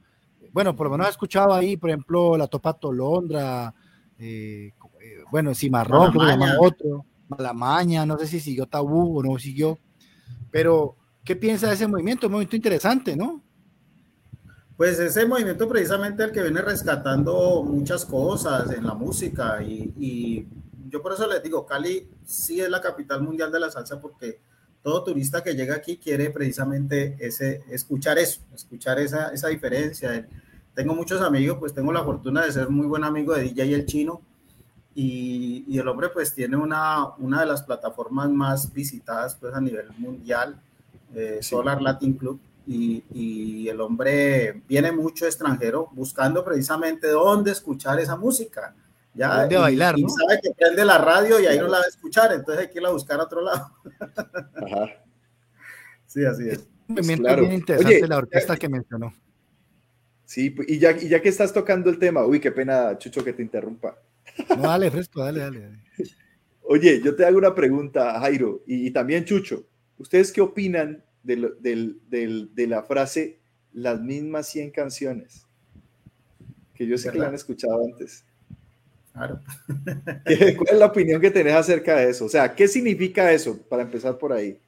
Bueno, 0.51 0.75
por 0.75 0.87
lo 0.87 0.91
menos 0.91 1.07
he 1.07 1.11
escuchado 1.11 1.53
ahí, 1.53 1.77
por 1.77 1.89
ejemplo, 1.89 2.37
la 2.37 2.47
Topa 2.47 2.73
Tolondra, 2.73 3.73
bueno, 5.29 5.53
Cimarrón, 5.53 6.13
llama 6.13 6.55
otro, 6.59 7.05
Malamaña, 7.27 8.05
no 8.05 8.17
sé 8.17 8.27
si 8.27 8.39
siguió 8.39 8.65
Tabú 8.65 9.19
o 9.19 9.23
no 9.23 9.37
siguió, 9.37 9.77
pero 10.51 10.95
¿qué 11.25 11.35
piensa 11.35 11.67
de 11.67 11.73
ese 11.73 11.87
movimiento? 11.87 12.27
Un 12.27 12.33
movimiento 12.33 12.55
interesante, 12.55 13.17
¿no? 13.17 13.41
Pues 14.77 14.99
ese 14.99 15.25
movimiento 15.25 15.69
precisamente 15.69 16.23
el 16.23 16.33
que 16.33 16.41
viene 16.41 16.61
rescatando 16.61 17.63
muchas 17.63 18.05
cosas 18.05 18.69
en 18.71 18.85
la 18.85 18.93
música 18.93 19.63
y, 19.63 20.47
yo 20.89 21.01
por 21.01 21.13
eso 21.13 21.27
les 21.27 21.41
digo, 21.43 21.65
Cali 21.65 22.07
sí 22.23 22.61
es 22.61 22.69
la 22.69 22.79
capital 22.79 23.21
mundial 23.21 23.51
de 23.51 23.59
la 23.59 23.71
salsa 23.71 23.99
porque 23.99 24.39
todo 24.81 25.03
turista 25.03 25.43
que 25.43 25.55
llega 25.55 25.75
aquí 25.75 25.97
quiere 25.97 26.29
precisamente 26.29 27.17
ese, 27.19 27.63
escuchar 27.69 28.17
eso, 28.17 28.41
escuchar 28.53 28.99
esa, 28.99 29.29
esa 29.29 29.47
diferencia. 29.47 30.27
Tengo 30.73 30.93
muchos 30.93 31.21
amigos, 31.21 31.57
pues 31.59 31.73
tengo 31.73 31.91
la 31.91 32.03
fortuna 32.03 32.45
de 32.45 32.51
ser 32.51 32.69
muy 32.69 32.85
buen 32.85 33.03
amigo 33.03 33.33
de 33.33 33.43
DJ 33.43 33.73
El 33.73 33.85
Chino 33.85 34.21
y, 34.93 35.65
y 35.67 35.79
el 35.79 35.87
hombre 35.87 36.09
pues 36.09 36.33
tiene 36.33 36.55
una, 36.55 37.15
una 37.17 37.41
de 37.41 37.45
las 37.47 37.63
plataformas 37.63 38.29
más 38.29 38.71
visitadas 38.71 39.35
pues 39.35 39.53
a 39.53 39.59
nivel 39.59 39.89
mundial, 39.97 40.61
eh, 41.13 41.39
Solar 41.41 41.81
Latin 41.81 42.13
Club 42.13 42.39
y, 42.67 43.67
el 43.67 43.81
hombre 43.81 44.61
viene 44.67 44.91
mucho 44.91 45.25
extranjero 45.25 45.89
buscando 45.91 46.43
precisamente 46.43 47.07
dónde 47.07 47.51
escuchar 47.51 47.99
esa 47.99 48.15
música. 48.15 48.75
Ya, 49.13 49.47
de 49.47 49.57
bailar, 49.57 49.97
y, 49.97 50.05
sabe 50.09 50.39
que 50.41 50.51
prende 50.51 50.83
la 50.83 50.97
radio 50.97 51.39
y 51.39 51.45
ahí 51.45 51.57
no 51.57 51.67
la 51.67 51.79
va 51.79 51.83
a 51.85 51.87
escuchar, 51.87 52.33
entonces 52.33 52.65
hay 52.65 52.69
que 52.69 52.79
irla 52.79 52.89
a 52.89 52.93
buscar 52.93 53.19
a 53.19 53.23
otro 53.23 53.41
lado. 53.41 53.71
Ajá. 54.55 55.01
Sí, 56.07 56.23
así 56.23 56.47
es. 56.47 56.65
Me 56.87 57.01
pues 57.01 57.07
bien 57.07 57.51
interesante 57.51 58.07
la 58.07 58.17
orquesta 58.17 58.55
que 58.55 58.69
mencionó. 58.69 59.13
Sí, 60.25 60.55
y 60.67 60.79
ya, 60.79 60.91
y 60.91 61.07
ya 61.07 61.21
que 61.21 61.29
estás 61.29 61.53
tocando 61.53 61.89
el 61.89 61.99
tema, 61.99 62.25
uy, 62.25 62.39
qué 62.39 62.51
pena, 62.51 62.97
Chucho, 62.97 63.23
que 63.23 63.33
te 63.33 63.41
interrumpa. 63.41 63.97
No, 64.49 64.63
dale, 64.63 64.89
fresco, 64.89 65.23
dale, 65.23 65.39
dale. 65.39 65.83
Oye, 66.63 66.99
yo 67.01 67.15
te 67.15 67.25
hago 67.25 67.37
una 67.37 67.53
pregunta, 67.53 68.19
Jairo, 68.19 68.63
y, 68.65 68.89
también 68.91 69.23
Chucho. 69.23 69.67
¿Ustedes 69.97 70.31
qué 70.31 70.41
opinan 70.41 71.04
de, 71.25 72.67
la 72.67 72.83
frase 72.83 73.39
las 73.73 73.99
mismas 74.01 74.47
100 74.47 74.71
canciones? 74.71 75.45
Que 76.73 76.85
yo 76.85 76.97
sé 76.97 77.11
que 77.11 77.19
la 77.19 77.27
han 77.27 77.35
escuchado 77.35 77.83
antes. 77.83 78.25
Claro. 79.13 79.39
¿Cuál 80.57 80.69
es 80.71 80.79
la 80.79 80.85
opinión 80.87 81.21
que 81.21 81.31
tenés 81.31 81.55
acerca 81.55 81.95
de 81.95 82.09
eso? 82.09 82.25
O 82.25 82.29
sea, 82.29 82.53
¿qué 82.53 82.67
significa 82.67 83.31
eso? 83.31 83.57
Para 83.69 83.83
empezar 83.83 84.17
por 84.17 84.33
ahí. 84.33 84.59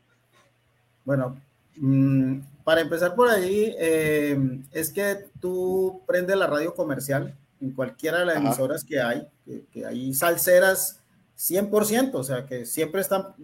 Bueno, 1.03 1.39
mm, 1.75 2.39
para 2.63 2.81
empezar 2.81 3.13
por 3.15 3.29
ahí, 3.29 3.75
eh, 3.77 4.61
es 4.71 4.91
que 4.91 5.25
tú 5.39 6.01
prendes 6.05 6.37
la 6.37 6.47
radio 6.47 6.73
comercial 6.73 7.35
en 7.61 7.71
cualquiera 7.71 8.19
de 8.19 8.25
las 8.25 8.37
emisoras 8.37 8.83
que 8.83 9.01
hay, 9.01 9.27
que, 9.71 9.85
hay 9.85 10.13
salseras 10.13 11.01
100%, 11.37 12.15
o 12.15 12.23
sea, 12.23 12.45
que 12.45 12.65
siempre 12.65 13.01
están, 13.01 13.35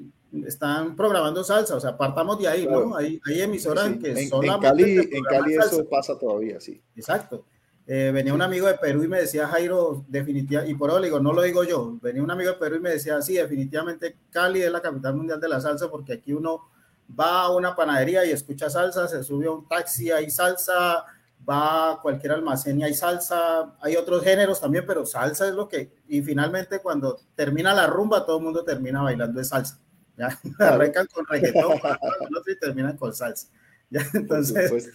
están 0.45 0.95
programando 0.95 1.43
salsa, 1.43 1.75
o 1.75 1.79
sea, 1.79 1.95
partamos 1.95 2.39
de 2.39 2.47
ahí, 2.47 2.65
¿no? 2.65 2.95
Hay, 2.95 3.21
hay 3.25 3.41
emisoras 3.41 3.97
que 4.01 4.11
en, 4.11 4.29
solamente 4.29 5.15
en 5.15 5.23
Cali, 5.23 5.55
eso 5.55 5.87
pasa 5.87 6.17
todavía, 6.17 6.59
sí. 6.59 6.81
Exacto. 6.95 7.45
Eh, 7.85 8.11
venía 8.13 8.33
un 8.33 8.41
amigo 8.41 8.65
de 8.65 8.75
Perú 8.75 9.03
y 9.03 9.07
me 9.07 9.19
decía, 9.19 9.47
Jairo, 9.47 10.05
definitivamente, 10.07 10.71
y 10.71 10.75
por 10.75 10.89
eso 10.89 10.99
le 10.99 11.07
digo, 11.07 11.19
no 11.19 11.33
lo 11.33 11.41
digo 11.41 11.63
yo, 11.63 11.99
venía 12.01 12.23
un 12.23 12.31
amigo 12.31 12.51
de 12.51 12.57
Perú 12.57 12.77
y 12.77 12.79
me 12.79 12.91
decía, 12.91 13.21
sí, 13.21 13.35
definitivamente 13.35 14.17
Cali 14.31 14.61
es 14.61 14.71
la 14.71 14.81
capital 14.81 15.15
mundial 15.15 15.39
de 15.39 15.49
la 15.49 15.61
salsa 15.61 15.89
porque 15.91 16.13
aquí 16.13 16.33
uno 16.33 16.61
va 17.19 17.43
a 17.43 17.55
una 17.55 17.75
panadería 17.75 18.25
y 18.25 18.31
escucha 18.31 18.69
salsa, 18.69 19.07
se 19.07 19.23
sube 19.23 19.47
a 19.47 19.51
un 19.51 19.67
taxi, 19.67 20.09
hay 20.09 20.31
salsa, 20.31 21.05
va 21.47 21.91
a 21.91 22.01
cualquier 22.01 22.33
almacén 22.33 22.79
y 22.79 22.83
hay 22.83 22.93
salsa, 22.93 23.75
hay 23.81 23.95
otros 23.95 24.23
géneros 24.23 24.59
también, 24.59 24.85
pero 24.87 25.05
salsa 25.05 25.47
es 25.47 25.53
lo 25.53 25.67
que, 25.67 25.93
y 26.07 26.21
finalmente 26.21 26.79
cuando 26.79 27.19
termina 27.35 27.73
la 27.73 27.87
rumba, 27.87 28.25
todo 28.25 28.37
el 28.37 28.43
mundo 28.43 28.63
termina 28.63 29.01
bailando 29.01 29.39
de 29.39 29.45
salsa. 29.45 29.79
¿ya? 30.17 30.39
Arrancan 30.59 31.07
con 31.07 31.25
reggaetón 31.25 31.79
y 32.47 32.59
terminan 32.59 32.97
con 32.97 33.13
salsa. 33.13 33.47
¿ya? 33.89 34.05
Entonces, 34.13 34.89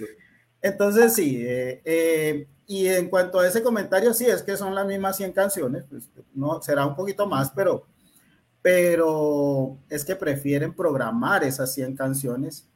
entonces 0.61 1.15
sí, 1.15 1.45
eh, 1.45 1.83
eh, 1.85 2.49
y 2.67 2.87
en 2.87 3.09
cuanto 3.09 3.41
a 3.41 3.47
ese 3.47 3.63
comentario, 3.63 4.13
sí, 4.13 4.27
es 4.27 4.43
que 4.43 4.57
son 4.57 4.75
las 4.75 4.87
mismas 4.87 5.17
100 5.17 5.33
canciones, 5.33 5.85
pues, 5.89 6.11
no, 6.35 6.61
será 6.63 6.87
un 6.87 6.97
poquito 6.97 7.27
más, 7.27 7.51
pero, 7.51 7.87
pero 8.61 9.79
es 9.89 10.05
que 10.05 10.17
prefieren 10.17 10.75
programar 10.75 11.45
esas 11.45 11.73
100 11.75 11.97
canciones 11.97 12.69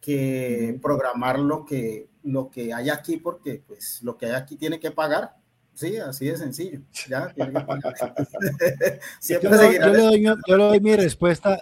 que 0.00 0.78
programar 0.82 1.38
lo 1.38 1.64
que, 1.64 2.07
lo 2.22 2.50
que 2.50 2.72
hay 2.72 2.90
aquí, 2.90 3.16
porque 3.16 3.62
pues 3.66 4.02
lo 4.02 4.16
que 4.16 4.26
hay 4.26 4.32
aquí 4.32 4.56
tiene 4.56 4.80
que 4.80 4.90
pagar. 4.90 5.36
Sí, 5.74 5.96
así 5.96 6.26
de 6.26 6.36
sencillo. 6.36 6.80
Ya, 7.08 7.32
tiene 7.32 7.52
que 7.52 7.60
pagar. 7.60 7.94
yo, 9.28 9.50
le 9.50 9.56
doy, 9.56 10.22
yo, 10.22 10.56
le 10.56 10.64
doy, 10.64 10.80
mi 10.80 10.96
respuesta. 10.96 11.60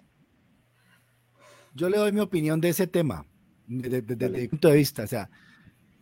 Yo 1.75 1.91
le 1.91 1.99
doy 1.99 2.13
mi 2.13 2.21
opinión 2.21 2.61
de 2.61 2.71
ese 2.71 2.87
tema, 2.87 3.27
desde, 3.67 4.31
mi 4.31 4.49
punto 4.49 4.69
de 4.69 4.77
vista. 4.77 5.03
O 5.03 5.07
sea, 5.07 5.29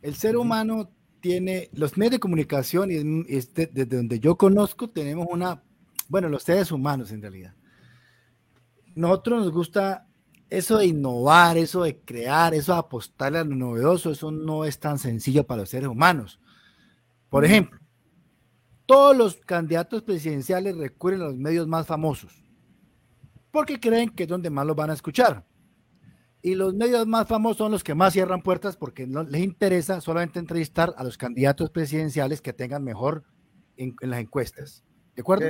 el 0.02 0.14
ser 0.14 0.36
humano 0.36 0.90
tiene, 1.20 1.70
los 1.72 1.96
medios 1.96 2.12
de 2.12 2.20
comunicación, 2.20 2.90
y 2.92 3.24
desde 3.26 3.86
donde 3.86 4.20
yo 4.20 4.36
conozco, 4.36 4.88
tenemos 4.88 5.26
una, 5.28 5.64
bueno, 6.08 6.28
los 6.28 6.44
seres 6.44 6.70
humanos 6.70 7.10
en 7.10 7.22
realidad. 7.22 7.54
Nosotros 8.94 9.44
nos 9.44 9.52
gusta 9.52 10.06
eso 10.58 10.78
de 10.78 10.86
innovar, 10.86 11.56
eso 11.56 11.82
de 11.82 11.98
crear, 11.98 12.54
eso 12.54 12.72
de 12.72 12.78
apostarle 12.78 13.38
a 13.38 13.44
lo 13.44 13.54
novedoso, 13.54 14.10
eso 14.10 14.30
no 14.30 14.64
es 14.64 14.78
tan 14.78 14.98
sencillo 14.98 15.44
para 15.44 15.62
los 15.62 15.70
seres 15.70 15.88
humanos. 15.88 16.40
Por 17.28 17.44
ejemplo, 17.44 17.80
todos 18.86 19.16
los 19.16 19.36
candidatos 19.36 20.02
presidenciales 20.02 20.76
recurren 20.76 21.22
a 21.22 21.24
los 21.24 21.36
medios 21.36 21.66
más 21.66 21.86
famosos 21.86 22.44
porque 23.54 23.78
creen 23.78 24.10
que 24.10 24.24
es 24.24 24.28
donde 24.28 24.50
más 24.50 24.66
los 24.66 24.74
van 24.74 24.90
a 24.90 24.94
escuchar. 24.94 25.46
Y 26.42 26.56
los 26.56 26.74
medios 26.74 27.06
más 27.06 27.28
famosos 27.28 27.58
son 27.58 27.70
los 27.70 27.84
que 27.84 27.94
más 27.94 28.12
cierran 28.12 28.42
puertas 28.42 28.76
porque 28.76 29.06
no 29.06 29.22
les 29.22 29.42
interesa 29.42 30.00
solamente 30.00 30.40
entrevistar 30.40 30.92
a 30.98 31.04
los 31.04 31.16
candidatos 31.16 31.70
presidenciales 31.70 32.42
que 32.42 32.52
tengan 32.52 32.82
mejor 32.82 33.22
en, 33.76 33.94
las 34.00 34.18
encuestas. 34.18 34.82
¿De 35.14 35.22
acuerdo? 35.22 35.46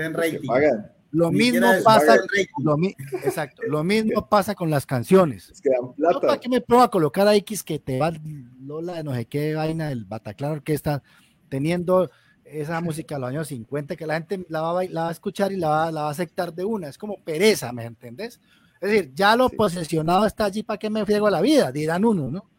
Lo 1.14 1.30
mismo 1.30 1.66
pasa, 1.84 2.16
lo, 2.58 2.76
exacto, 3.22 3.62
lo 3.68 3.84
mismo 3.84 4.26
pasa 4.28 4.56
con 4.56 4.68
las 4.68 4.84
canciones. 4.84 5.48
Es 5.48 5.60
que 5.60 5.70
plata. 5.96 6.20
¿Para 6.20 6.40
qué 6.40 6.48
me 6.48 6.60
prueba 6.60 6.84
a 6.84 6.90
colocar 6.90 7.28
a 7.28 7.36
X 7.36 7.62
que 7.62 7.78
te 7.78 8.00
va 8.00 8.12
Lola 8.60 8.94
de 8.94 9.04
no 9.04 9.14
sé 9.14 9.26
qué 9.26 9.54
vaina 9.54 9.90
del 9.90 10.04
Bataclan 10.06 10.50
Orquesta 10.52 11.04
teniendo 11.48 12.10
esa 12.44 12.80
música 12.80 13.14
de 13.14 13.20
los 13.20 13.30
años 13.30 13.46
50 13.46 13.94
que 13.94 14.06
la 14.06 14.14
gente 14.14 14.44
la 14.48 14.60
va, 14.60 14.84
la 14.84 15.02
va 15.04 15.08
a 15.08 15.12
escuchar 15.12 15.52
y 15.52 15.56
la 15.56 15.68
va, 15.68 15.92
la 15.92 16.02
va, 16.02 16.08
a 16.08 16.10
aceptar 16.10 16.52
de 16.52 16.64
una? 16.64 16.88
Es 16.88 16.98
como 16.98 17.22
pereza, 17.22 17.72
¿me 17.72 17.84
entendés? 17.84 18.40
Es 18.80 18.90
decir, 18.90 19.12
ya 19.14 19.36
lo 19.36 19.48
posesionado 19.50 20.26
está 20.26 20.46
allí 20.46 20.64
para 20.64 20.78
que 20.78 20.90
me 20.90 21.04
friego 21.04 21.30
la 21.30 21.40
vida, 21.40 21.70
dirán 21.70 22.04
uno, 22.04 22.28
¿no? 22.28 22.50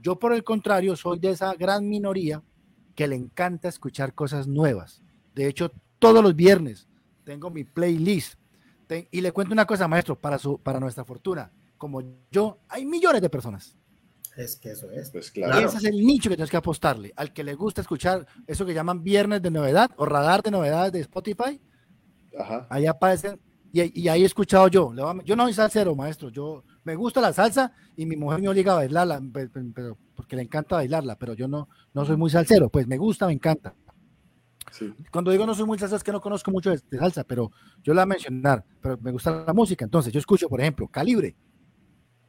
Yo 0.00 0.18
por 0.18 0.34
el 0.34 0.44
contrario 0.44 0.96
soy 0.96 1.18
de 1.18 1.30
esa 1.30 1.54
gran 1.54 1.88
minoría 1.88 2.42
que 2.94 3.08
le 3.08 3.16
encanta 3.16 3.68
escuchar 3.68 4.12
cosas 4.14 4.46
nuevas. 4.46 5.02
De 5.34 5.46
hecho, 5.46 5.72
todos 5.98 6.22
los 6.22 6.36
viernes 6.36 6.88
tengo 7.24 7.50
mi 7.50 7.64
playlist. 7.64 8.34
y 9.10 9.20
le 9.20 9.32
cuento 9.32 9.52
una 9.52 9.66
cosa, 9.66 9.88
maestro, 9.88 10.18
para, 10.18 10.38
su, 10.38 10.58
para 10.58 10.78
nuestra 10.78 11.04
fortuna. 11.04 11.50
Como 11.78 12.02
yo, 12.30 12.58
hay 12.68 12.84
millones 12.84 13.22
de 13.22 13.30
personas. 13.30 13.76
Es 14.36 14.56
que 14.56 14.70
eso 14.70 14.90
es. 14.90 15.10
Pues 15.10 15.30
claro. 15.30 15.60
Y 15.60 15.64
ese 15.64 15.78
es 15.78 15.84
el 15.84 15.96
nicho 15.96 16.30
que 16.30 16.36
tienes 16.36 16.50
que 16.50 16.56
apostarle. 16.56 17.12
Al 17.16 17.32
que 17.32 17.44
le 17.44 17.54
gusta 17.54 17.80
escuchar 17.80 18.26
eso 18.46 18.64
que 18.64 18.74
llaman 18.74 19.02
viernes 19.02 19.42
de 19.42 19.50
novedad 19.50 19.90
o 19.96 20.06
radar 20.06 20.42
de 20.42 20.50
novedades 20.50 20.92
de 20.92 21.00
Spotify. 21.00 21.60
Ajá. 22.38 22.66
Ahí 22.70 22.86
aparecen. 22.86 23.38
Y, 23.74 24.08
ahí 24.08 24.22
he 24.22 24.26
escuchado 24.26 24.68
yo. 24.68 24.92
Yo 25.24 25.34
no 25.34 25.44
soy 25.44 25.54
salsero, 25.54 25.94
maestro. 25.94 26.28
Yo 26.28 26.62
me 26.84 26.94
gusta 26.94 27.22
la 27.22 27.32
salsa 27.32 27.72
y 27.96 28.04
mi 28.04 28.16
mujer 28.16 28.40
me 28.40 28.48
obliga 28.48 28.72
a 28.72 28.76
bailarla, 28.76 29.22
pero, 29.74 29.96
porque 30.14 30.36
le 30.36 30.42
encanta 30.42 30.76
bailarla, 30.76 31.16
pero 31.16 31.32
yo 31.32 31.48
no, 31.48 31.68
no 31.94 32.04
soy 32.04 32.16
muy 32.16 32.28
salsero. 32.28 32.68
Pues 32.68 32.86
me 32.86 32.98
gusta, 32.98 33.26
me 33.26 33.32
encanta. 33.32 33.74
Cuando 35.10 35.30
digo 35.30 35.46
no 35.46 35.54
soy 35.54 35.66
muy 35.66 35.78
salsa 35.78 35.96
es 35.96 36.04
que 36.04 36.12
no 36.12 36.20
conozco 36.20 36.50
mucho 36.50 36.70
de, 36.70 36.78
salsa, 36.98 37.24
pero 37.24 37.50
yo 37.82 37.94
la 37.94 38.02
voy 38.02 38.12
a 38.12 38.14
mencionar, 38.14 38.64
pero 38.80 38.98
me 39.00 39.10
gusta 39.10 39.44
la 39.46 39.52
música. 39.52 39.84
Entonces 39.84 40.12
yo 40.12 40.18
escucho, 40.18 40.48
por 40.48 40.60
ejemplo, 40.60 40.88
Calibre, 40.88 41.36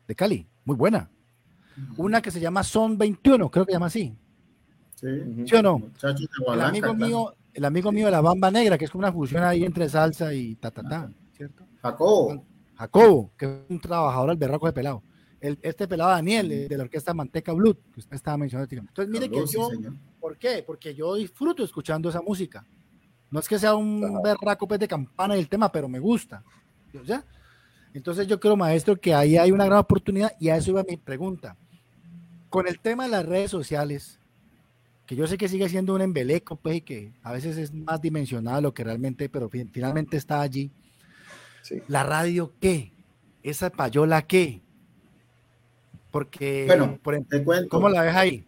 de 0.07 0.15
Cali, 0.15 0.47
muy 0.65 0.75
buena. 0.75 1.09
Una 1.97 2.21
que 2.21 2.31
se 2.31 2.39
llama 2.39 2.63
Son 2.63 2.97
21, 2.97 3.49
creo 3.49 3.65
que 3.65 3.71
se 3.71 3.75
llama 3.75 3.87
así. 3.87 4.15
Sí, 4.95 5.55
o 5.55 5.61
no? 5.61 5.81
El 6.53 6.61
amigo, 6.61 6.93
mío, 6.93 7.33
el 7.53 7.65
amigo 7.65 7.91
mío 7.91 8.05
de 8.05 8.11
la 8.11 8.21
Bamba 8.21 8.51
Negra, 8.51 8.77
que 8.77 8.85
es 8.85 8.91
como 8.91 9.01
una 9.01 9.11
fusión 9.11 9.43
ahí 9.43 9.63
entre 9.63 9.89
salsa 9.89 10.33
y 10.33 10.55
ta, 10.55 10.71
ta, 10.71 10.83
ta, 10.83 11.11
¿cierto? 11.33 11.65
Jacobo. 11.81 12.45
Jacobo, 12.75 13.31
que 13.37 13.45
es 13.45 13.51
un 13.69 13.79
trabajador 13.79 14.29
al 14.29 14.37
berraco 14.37 14.65
de 14.67 14.73
pelado. 14.73 15.03
El, 15.41 15.59
este 15.61 15.89
pelado 15.89 16.11
Daniel, 16.11 16.69
de 16.69 16.77
la 16.77 16.83
orquesta 16.83 17.13
Manteca 17.13 17.51
Blood, 17.51 17.75
que 17.93 17.99
usted 17.99 18.15
estaba 18.15 18.37
mencionando. 18.37 18.73
Entonces, 18.73 19.11
mire 19.11 19.29
que 19.29 19.43
yo, 19.45 19.69
¿Por 20.23 20.37
qué? 20.37 20.63
Porque 20.65 20.95
yo 20.95 21.15
disfruto 21.15 21.65
escuchando 21.65 22.07
esa 22.07 22.21
música. 22.21 22.65
No 23.29 23.41
es 23.41 23.47
que 23.49 23.59
sea 23.59 23.75
un 23.75 24.21
berraco 24.23 24.65
pues, 24.65 24.79
de 24.79 24.87
campana 24.87 25.35
del 25.35 25.49
tema, 25.49 25.69
pero 25.69 25.89
me 25.89 25.99
gusta. 25.99 26.41
¿ya? 27.05 27.25
Entonces 27.93 28.25
yo 28.25 28.39
creo, 28.39 28.55
maestro, 28.55 28.95
que 28.95 29.13
ahí 29.13 29.35
hay 29.35 29.51
una 29.51 29.65
gran 29.65 29.79
oportunidad 29.79 30.31
y 30.39 30.47
a 30.47 30.55
eso 30.55 30.71
iba 30.71 30.85
mi 30.87 30.95
pregunta. 30.95 31.57
Con 32.47 32.69
el 32.69 32.79
tema 32.79 33.03
de 33.03 33.09
las 33.09 33.25
redes 33.25 33.51
sociales, 33.51 34.17
que 35.05 35.17
yo 35.17 35.27
sé 35.27 35.37
que 35.37 35.49
sigue 35.49 35.67
siendo 35.67 35.93
un 35.93 36.01
embeleco, 36.01 36.55
pues, 36.55 36.77
y 36.77 36.81
que 36.81 37.11
a 37.21 37.33
veces 37.33 37.57
es 37.57 37.73
más 37.73 38.01
dimensionado 38.01 38.61
lo 38.61 38.73
que 38.73 38.85
realmente, 38.85 39.27
pero 39.27 39.49
finalmente 39.49 40.15
está 40.15 40.39
allí. 40.39 40.71
¿La 41.89 42.05
radio 42.05 42.53
qué? 42.61 42.93
¿Esa 43.43 43.69
payola 43.69 44.21
qué? 44.21 44.61
Porque, 46.11 46.63
bueno, 46.65 46.97
por 47.03 47.15
ejemplo, 47.15 47.53
¿cómo 47.69 47.89
la 47.89 48.03
ves 48.03 48.15
ahí? 48.15 48.47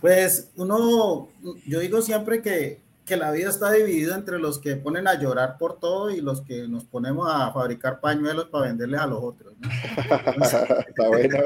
Pues 0.00 0.50
uno, 0.56 1.28
yo 1.66 1.80
digo 1.80 2.02
siempre 2.02 2.40
que, 2.40 2.80
que, 3.04 3.16
la 3.16 3.32
vida 3.32 3.48
está 3.48 3.72
dividida 3.72 4.14
entre 4.14 4.38
los 4.38 4.58
que 4.58 4.76
ponen 4.76 5.08
a 5.08 5.18
llorar 5.18 5.58
por 5.58 5.80
todo 5.80 6.10
y 6.10 6.20
los 6.20 6.42
que 6.42 6.68
nos 6.68 6.84
ponemos 6.84 7.28
a 7.30 7.52
fabricar 7.52 8.00
pañuelos 8.00 8.46
para 8.46 8.66
venderles 8.66 9.00
a 9.00 9.06
los 9.06 9.22
otros. 9.22 9.54
está 10.40 11.08
bueno. 11.08 11.38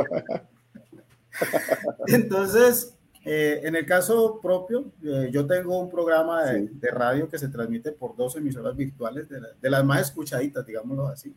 Entonces, 2.08 2.94
eh, 3.24 3.60
en 3.62 3.76
el 3.76 3.86
caso 3.86 4.38
propio, 4.42 4.92
eh, 5.02 5.30
yo 5.32 5.46
tengo 5.46 5.78
un 5.78 5.90
programa 5.90 6.44
de, 6.44 6.68
de, 6.68 6.90
radio 6.90 7.28
que 7.28 7.38
se 7.38 7.48
transmite 7.48 7.92
por 7.92 8.16
dos 8.16 8.36
emisoras 8.36 8.76
virtuales, 8.76 9.28
de, 9.28 9.40
de 9.60 9.70
las 9.70 9.84
más 9.84 10.00
escuchaditas, 10.00 10.66
digámoslo 10.66 11.06
así. 11.06 11.34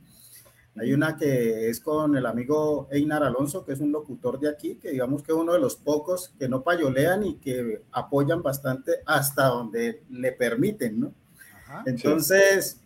Hay 0.78 0.94
una 0.94 1.16
que 1.16 1.70
es 1.70 1.80
con 1.80 2.18
el 2.18 2.26
amigo 2.26 2.88
Einar 2.92 3.24
Alonso, 3.24 3.64
que 3.64 3.74
es 3.74 3.80
un 3.80 3.92
locutor 3.92 4.40
de 4.40 4.50
aquí, 4.50 4.76
que 4.76 4.92
digamos 4.92 5.24
que 5.24 5.32
es 5.32 5.38
uno 5.38 5.54
de 5.54 5.60
los 5.60 5.78
pocos 5.78 6.34
que 6.38 6.50
no 6.50 6.64
payolean 6.64 7.26
y 7.26 7.36
que 7.36 7.82
apoyan 7.92 8.44
bastante 8.44 8.92
hasta 9.06 9.48
donde 9.48 10.04
le 10.10 10.34
permiten, 10.34 11.00
¿no? 11.00 11.14
Entonces, 11.86 12.82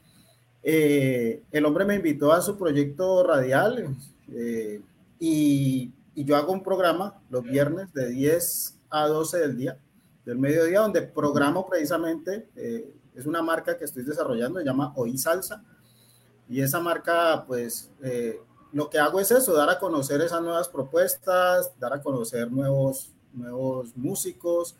eh, 0.64 1.44
el 1.52 1.66
hombre 1.66 1.86
me 1.86 1.96
invitó 1.96 2.32
a 2.32 2.42
su 2.42 2.58
proyecto 2.58 3.24
radial 3.24 3.96
eh, 4.32 4.82
y, 5.20 5.92
y, 6.16 6.24
yo 6.26 6.36
hago 6.36 6.54
un 6.54 6.64
programa 6.64 7.20
los 7.30 7.44
viernes 7.44 7.92
de 7.94 8.10
10 8.10 8.78
a 8.90 9.08
12 9.08 9.38
del 9.40 9.58
día, 9.58 9.78
del 10.26 10.38
mediodía, 10.38 10.82
donde 10.82 11.02
programo 11.02 11.68
precisamente, 11.68 12.48
eh, 12.56 12.94
es 13.16 13.26
una 13.26 13.42
marca 13.42 13.78
que 13.78 13.86
estoy 13.86 14.04
desarrollando, 14.04 14.60
se 14.60 14.66
llama 14.66 14.94
Oí 14.96 15.18
Salsa, 15.18 15.64
y 16.50 16.62
esa 16.62 16.80
marca, 16.80 17.46
pues, 17.48 17.92
lo 18.74 18.90
que 18.90 19.00
hago 19.00 19.20
es 19.20 19.32
eso, 19.32 19.54
dar 19.54 19.70
a 19.70 19.80
conocer 19.80 20.20
esas 20.22 20.42
nuevas 20.42 20.68
propuestas, 20.68 21.72
dar 21.80 21.94
a 21.94 22.02
conocer 22.02 22.52
nuevos, 22.52 23.12
nuevos 23.34 23.96
músicos, 23.96 24.76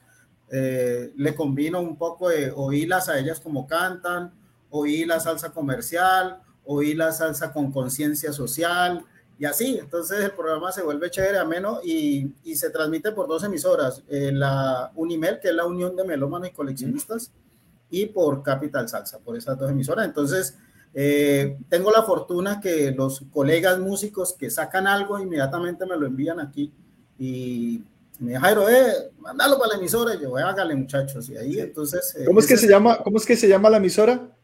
le 0.50 1.36
combino 1.36 1.80
un 1.80 1.96
poco 1.96 2.30
de 2.30 2.52
oírlas 2.56 3.08
a 3.08 3.20
ellas 3.20 3.40
como 3.40 3.68
cantan, 3.68 4.34
oí 4.72 5.06
la 5.06 5.20
salsa 5.20 5.52
comercial, 5.52 6.42
oí 6.66 6.94
la 6.94 7.12
salsa 7.12 7.54
con 7.54 7.72
conciencia 7.72 8.34
social 8.34 9.06
y 9.38 9.46
así. 9.46 9.78
Entonces 9.80 10.20
el 10.24 10.32
programa 10.32 10.72
se 10.72 10.84
vuelve 10.84 11.10
chévere, 11.10 11.38
ameno 11.38 11.80
y, 11.84 12.34
y 12.44 12.56
se 12.56 12.70
transmite 12.70 13.12
por 13.12 13.28
dos 13.28 13.44
emisoras, 13.44 14.04
eh, 14.10 14.32
la 14.32 14.92
Unimel, 14.96 15.40
que 15.40 15.50
es 15.50 15.56
la 15.56 15.66
Unión 15.66 15.96
de 15.96 16.04
Melómanos 16.04 16.50
y 16.50 16.52
Coleccionistas, 16.52 17.32
y 17.90 18.06
por 18.08 18.44
Capital 18.44 18.88
Salsa, 18.88 19.18
por 19.20 19.36
esas 19.36 19.58
dos 19.58 19.72
emisoras. 19.72 20.06
Entonces, 20.06 20.58
eh, 20.94 21.58
tengo 21.70 21.92
la 21.92 22.04
fortuna 22.04 22.60
que 22.60 22.92
los 22.92 23.22
colegas 23.32 23.80
músicos 23.80 24.34
que 24.34 24.50
sacan 24.50 24.88
algo 24.88 25.20
inmediatamente 25.20 25.86
me 25.86 25.98
lo 25.98 26.08
envían 26.08 26.40
aquí 26.40 26.72
y 27.18 27.84
me 28.20 28.32
dice, 28.32 28.42
Jairo, 28.42 28.70
eh, 28.70 29.12
mandalo 29.20 29.58
para 29.58 29.74
la 29.74 29.80
emisora. 29.80 30.16
Y 30.16 30.22
yo, 30.22 30.36
hágale, 30.38 30.76
muchachos. 30.76 31.30
Y 31.30 31.38
ahí, 31.38 31.60
entonces. 31.60 32.16
Eh, 32.18 32.26
¿Cómo 32.26 32.40
es 32.40 32.48
que 32.48 32.58
se 32.58 32.68
llama? 32.68 32.98
¿Cómo 33.04 33.18
es 33.18 33.26
que 33.26 33.36
se 33.36 33.48
llama 33.48 33.70
la 33.70 33.78
emisora? 33.78 34.36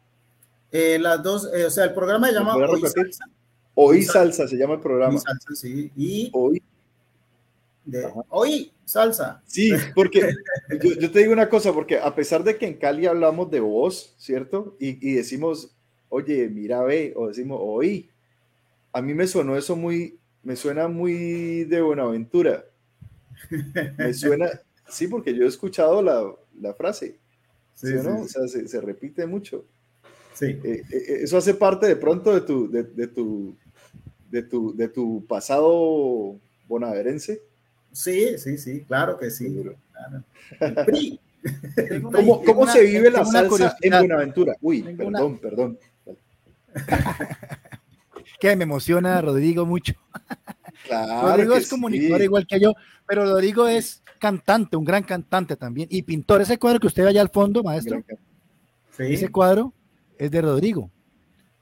Eh, 0.72 0.98
las 1.00 1.22
dos, 1.22 1.50
eh, 1.54 1.66
o 1.66 1.70
sea, 1.70 1.86
el 1.86 1.94
programa 1.94 2.28
se 2.28 2.34
llama 2.34 2.56
Hoy 2.56 2.82
Salsa. 2.82 3.26
Hoy 3.74 4.04
Salsa 4.04 4.48
se 4.48 4.58
llama 4.58 4.76
el 4.76 4.80
programa. 4.80 5.14
Hoy 5.14 5.20
Salsa, 5.20 5.56
sí. 5.56 5.92
Y 5.96 6.30
Hoy. 6.34 6.62
De, 7.86 8.12
hoy 8.30 8.74
Salsa. 8.84 9.44
Sí, 9.46 9.72
porque 9.94 10.34
yo, 11.00 11.12
te 11.12 11.20
digo 11.20 11.34
una 11.34 11.50
cosa, 11.50 11.72
porque 11.72 12.00
a 12.00 12.16
pesar 12.16 12.44
de 12.44 12.58
que 12.58 12.66
en 12.66 12.74
Cali 12.76 13.06
hablamos 13.06 13.52
de 13.52 13.60
voz, 13.60 14.16
¿cierto? 14.18 14.76
Y, 14.80 15.08
y 15.08 15.14
decimos, 15.14 15.76
oye, 16.10 16.50
mira, 16.50 16.84
ve, 16.84 17.14
o 17.16 17.28
decimos, 17.28 17.60
hoy, 17.62 18.10
a 18.94 19.02
mí 19.02 19.14
me 19.14 19.28
sonó 19.28 19.58
eso 19.58 19.76
muy, 19.76 20.18
me 20.44 20.56
suena 20.56 20.88
muy 20.88 21.66
de 21.66 21.82
Buenaventura. 21.82 22.66
Me 23.98 24.14
suena, 24.14 24.50
sí, 24.88 25.08
porque 25.08 25.36
yo 25.36 25.46
he 25.46 25.48
escuchado 25.48 26.02
la, 26.02 26.24
la 26.62 26.74
frase. 26.74 27.18
Sí, 27.74 27.88
¿sí, 27.88 27.94
no? 28.04 28.22
O 28.22 28.28
sea, 28.28 28.48
se, 28.48 28.68
se 28.68 28.80
repite 28.80 29.26
mucho. 29.26 29.66
Sí. 30.34 30.46
Eh, 30.46 30.60
eh, 30.64 30.84
eh, 30.92 31.18
eso 31.22 31.38
hace 31.38 31.54
parte 31.54 31.88
de 31.88 31.96
pronto 31.96 32.34
de 32.34 32.42
tu, 32.42 32.70
de, 32.70 32.84
de, 32.84 33.08
tu, 33.08 33.56
de, 34.30 34.44
tu, 34.44 34.76
de 34.76 34.88
tu 34.90 35.26
pasado 35.28 36.36
bonaverense. 36.68 37.42
Sí, 37.92 38.38
sí, 38.38 38.58
sí, 38.58 38.82
claro 38.82 39.18
que 39.18 39.32
sí. 39.32 39.64
Claro. 39.92 40.24
¿Cómo, 42.12 42.44
cómo 42.44 42.62
una, 42.62 42.74
se 42.74 42.84
vive 42.84 43.12
la 43.12 43.24
salsa 43.24 43.78
en 43.82 43.92
Buenaventura? 43.92 44.56
Uy, 44.62 44.82
perdón, 44.82 45.32
una... 45.32 45.40
perdón. 45.40 45.80
que 48.40 48.56
me 48.56 48.64
emociona 48.64 49.22
Rodrigo 49.22 49.66
mucho. 49.66 49.94
Claro 50.86 51.30
Rodrigo 51.30 51.56
es 51.56 51.70
comunicador 51.70 52.20
sí. 52.20 52.24
igual 52.26 52.46
que 52.48 52.60
yo, 52.60 52.74
pero 53.08 53.26
Rodrigo 53.26 53.68
es 53.68 54.04
cantante, 54.20 54.78
un 54.78 54.86
gran 54.86 55.04
cantante 55.04 55.56
también, 55.56 55.88
y 55.92 56.04
pintor. 56.04 56.42
Ese 56.42 56.58
cuadro 56.58 56.80
que 56.80 56.88
usted 56.88 57.04
ve 57.04 57.10
allá 57.10 57.22
al 57.22 57.30
fondo, 57.30 57.64
maestro, 57.64 58.04
sí. 58.92 59.04
ese 59.04 59.30
cuadro 59.30 59.74
es 60.18 60.30
de 60.32 60.42
Rodrigo. 60.42 60.92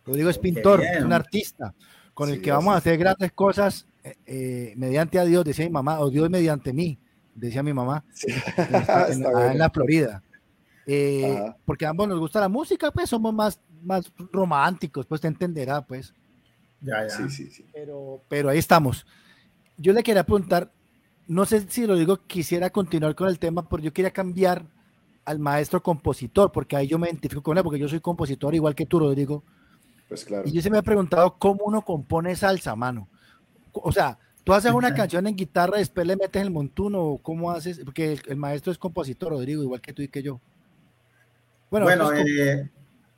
Rodrigo 0.06 0.30
es 0.30 0.38
pintor, 0.38 0.84
es 0.84 1.04
un 1.04 1.14
artista 1.14 1.74
con 2.14 2.30
sí, 2.30 2.36
el 2.36 2.42
que 2.42 2.52
vamos 2.52 2.74
a 2.74 2.78
hacer 2.78 2.98
grandes 2.98 3.32
cosas 3.32 3.88
eh, 4.04 4.16
eh, 4.26 4.74
mediante 4.76 5.18
a 5.20 5.26
Dios, 5.26 5.46
decía 5.46 5.66
mi 5.66 5.72
mamá, 5.72 6.00
o 6.00 6.10
Dios 6.10 6.30
mediante 6.30 6.74
mí, 6.74 7.00
decía 7.34 7.64
mi 7.64 7.74
mamá, 7.74 8.04
sí. 8.14 8.28
en, 9.10 9.26
en, 9.26 9.52
en, 9.52 9.58
la 9.58 9.70
Florida. 9.70 10.22
Eh, 10.86 11.54
porque 11.66 11.86
a 11.86 11.90
ambos 11.90 12.08
nos 12.08 12.20
gusta 12.20 12.42
la 12.42 12.50
música, 12.50 12.92
pues 12.92 13.10
somos 13.10 13.34
más, 13.34 13.60
más 13.84 14.12
románticos, 14.32 15.06
pues 15.06 15.22
te 15.22 15.28
entenderá, 15.28 15.82
pues. 15.82 16.14
Ya, 16.82 17.04
ya. 17.04 17.10
Sí, 17.10 17.30
sí, 17.30 17.50
sí. 17.50 17.66
Pero, 17.74 18.22
pero 18.28 18.50
ahí 18.50 18.58
estamos. 18.58 19.06
Yo 19.78 19.94
le 19.94 20.04
quería 20.04 20.24
preguntar, 20.24 20.72
no 21.28 21.46
sé 21.46 21.66
si 21.70 21.86
Rodrigo 21.86 22.18
quisiera 22.28 22.70
continuar 22.70 23.16
con 23.16 23.28
el 23.28 23.40
tema, 23.40 23.68
porque 23.68 23.86
yo 23.86 23.94
quería 23.94 24.12
cambiar 24.12 24.66
al 25.26 25.40
maestro 25.40 25.82
compositor, 25.82 26.52
porque 26.52 26.76
ahí 26.76 26.88
yo 26.88 27.00
me 27.00 27.08
identifico 27.08 27.42
con 27.42 27.58
él, 27.58 27.64
porque 27.64 27.80
yo 27.80 27.88
soy 27.88 28.00
compositor 28.00 28.54
igual 28.54 28.76
que 28.76 28.86
tú, 28.86 29.00
Rodrigo. 29.00 29.44
Pues 30.10 30.26
claro. 30.26 30.44
Y 30.46 30.52
yo 30.52 30.62
se 30.62 30.70
me 30.70 30.78
ha 30.78 30.84
preguntado 30.84 31.38
cómo 31.38 31.64
uno 31.66 31.82
compone 31.82 32.36
salsa, 32.36 32.76
mano. 32.76 33.08
O 33.72 33.92
sea, 33.92 34.20
tú 34.44 34.54
haces 34.54 34.72
una 34.72 34.94
canción 34.94 35.26
en 35.28 35.36
guitarra, 35.36 35.78
después 35.78 36.06
le 36.06 36.18
metes 36.18 36.42
el 36.42 36.52
montuno, 36.52 37.20
¿cómo 37.22 37.52
haces? 37.52 37.80
Porque 37.84 38.14
el, 38.14 38.22
el, 38.28 38.36
maestro 38.36 38.72
es 38.72 38.78
compositor, 38.78 39.32
Rodrigo, 39.32 39.64
igual 39.64 39.82
que 39.82 39.94
tú 39.94 40.02
y 40.02 40.10
que 40.10 40.22
yo. 40.22 40.40
Bueno, 41.72 41.86
bueno 41.88 42.14
eh, 42.14 42.70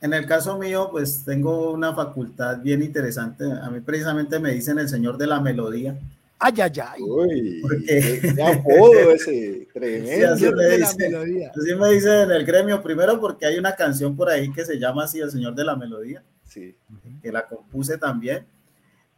en 0.02 0.14
el 0.14 0.26
caso 0.26 0.58
mío, 0.58 0.90
pues 0.92 1.24
tengo 1.26 1.72
una 1.72 1.94
facultad 1.96 2.60
bien 2.60 2.84
interesante. 2.84 3.46
A 3.46 3.70
mí 3.70 3.80
precisamente 3.80 4.40
me 4.40 4.52
dicen 4.52 4.78
el 4.78 4.90
señor 4.90 5.18
de 5.18 5.28
la 5.28 5.40
melodía. 5.40 5.98
Ay, 6.38 6.54
ay, 6.58 6.72
ay. 6.86 7.02
Uy, 7.02 7.62
Porque... 7.62 8.34
qué 8.36 8.44
apodo 8.44 9.12
ese, 9.12 9.68
tremendo. 9.74 10.38
Sí, 10.38 10.46
así, 10.46 10.54
me 10.54 10.78
dice, 10.78 11.50
así 11.56 11.76
me 11.76 11.90
dicen 11.94 12.12
en 12.12 12.32
el 12.32 12.46
gremio, 12.46 12.84
primero 12.84 13.20
porque 13.20 13.46
hay 13.46 13.58
una 13.58 13.76
canción 13.76 14.16
por 14.16 14.30
ahí 14.30 14.52
que 14.52 14.66
se 14.66 14.78
llama 14.78 15.06
así, 15.06 15.20
El 15.20 15.32
Señor 15.32 15.56
de 15.56 15.64
la 15.64 15.76
Melodía, 15.76 16.22
sí. 16.48 16.76
que 17.22 17.32
la 17.32 17.48
compuse 17.48 17.98
también. 17.98 18.46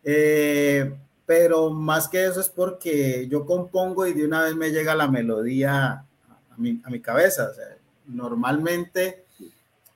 Eh, 0.03 0.95
pero 1.25 1.71
más 1.71 2.07
que 2.07 2.25
eso 2.25 2.39
es 2.39 2.47
porque 2.47 3.27
yo 3.27 3.45
compongo 3.45 4.07
y 4.07 4.13
de 4.13 4.23
una 4.23 4.43
vez 4.43 4.55
me 4.55 4.71
llega 4.71 4.95
la 4.95 5.09
melodía 5.09 6.05
a 6.49 6.55
mi, 6.55 6.81
a 6.85 6.89
mi 6.89 7.01
cabeza. 7.01 7.49
O 7.51 7.53
sea, 7.53 7.65
normalmente 8.05 9.25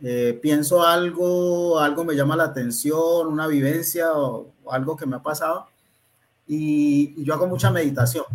eh, 0.04 0.40
pienso 0.42 0.84
algo, 0.84 1.80
algo 1.80 2.04
me 2.04 2.16
llama 2.16 2.36
la 2.36 2.46
atención, 2.46 3.28
una 3.28 3.48
vivencia 3.48 4.14
o, 4.14 4.48
o 4.64 4.72
algo 4.72 4.96
que 4.96 5.06
me 5.06 5.16
ha 5.18 5.24
pasado 5.24 5.68
y, 6.48 7.14
y 7.18 7.24
yo 7.24 7.34
hago 7.34 7.48
mucha 7.48 7.72
meditación. 7.72 8.26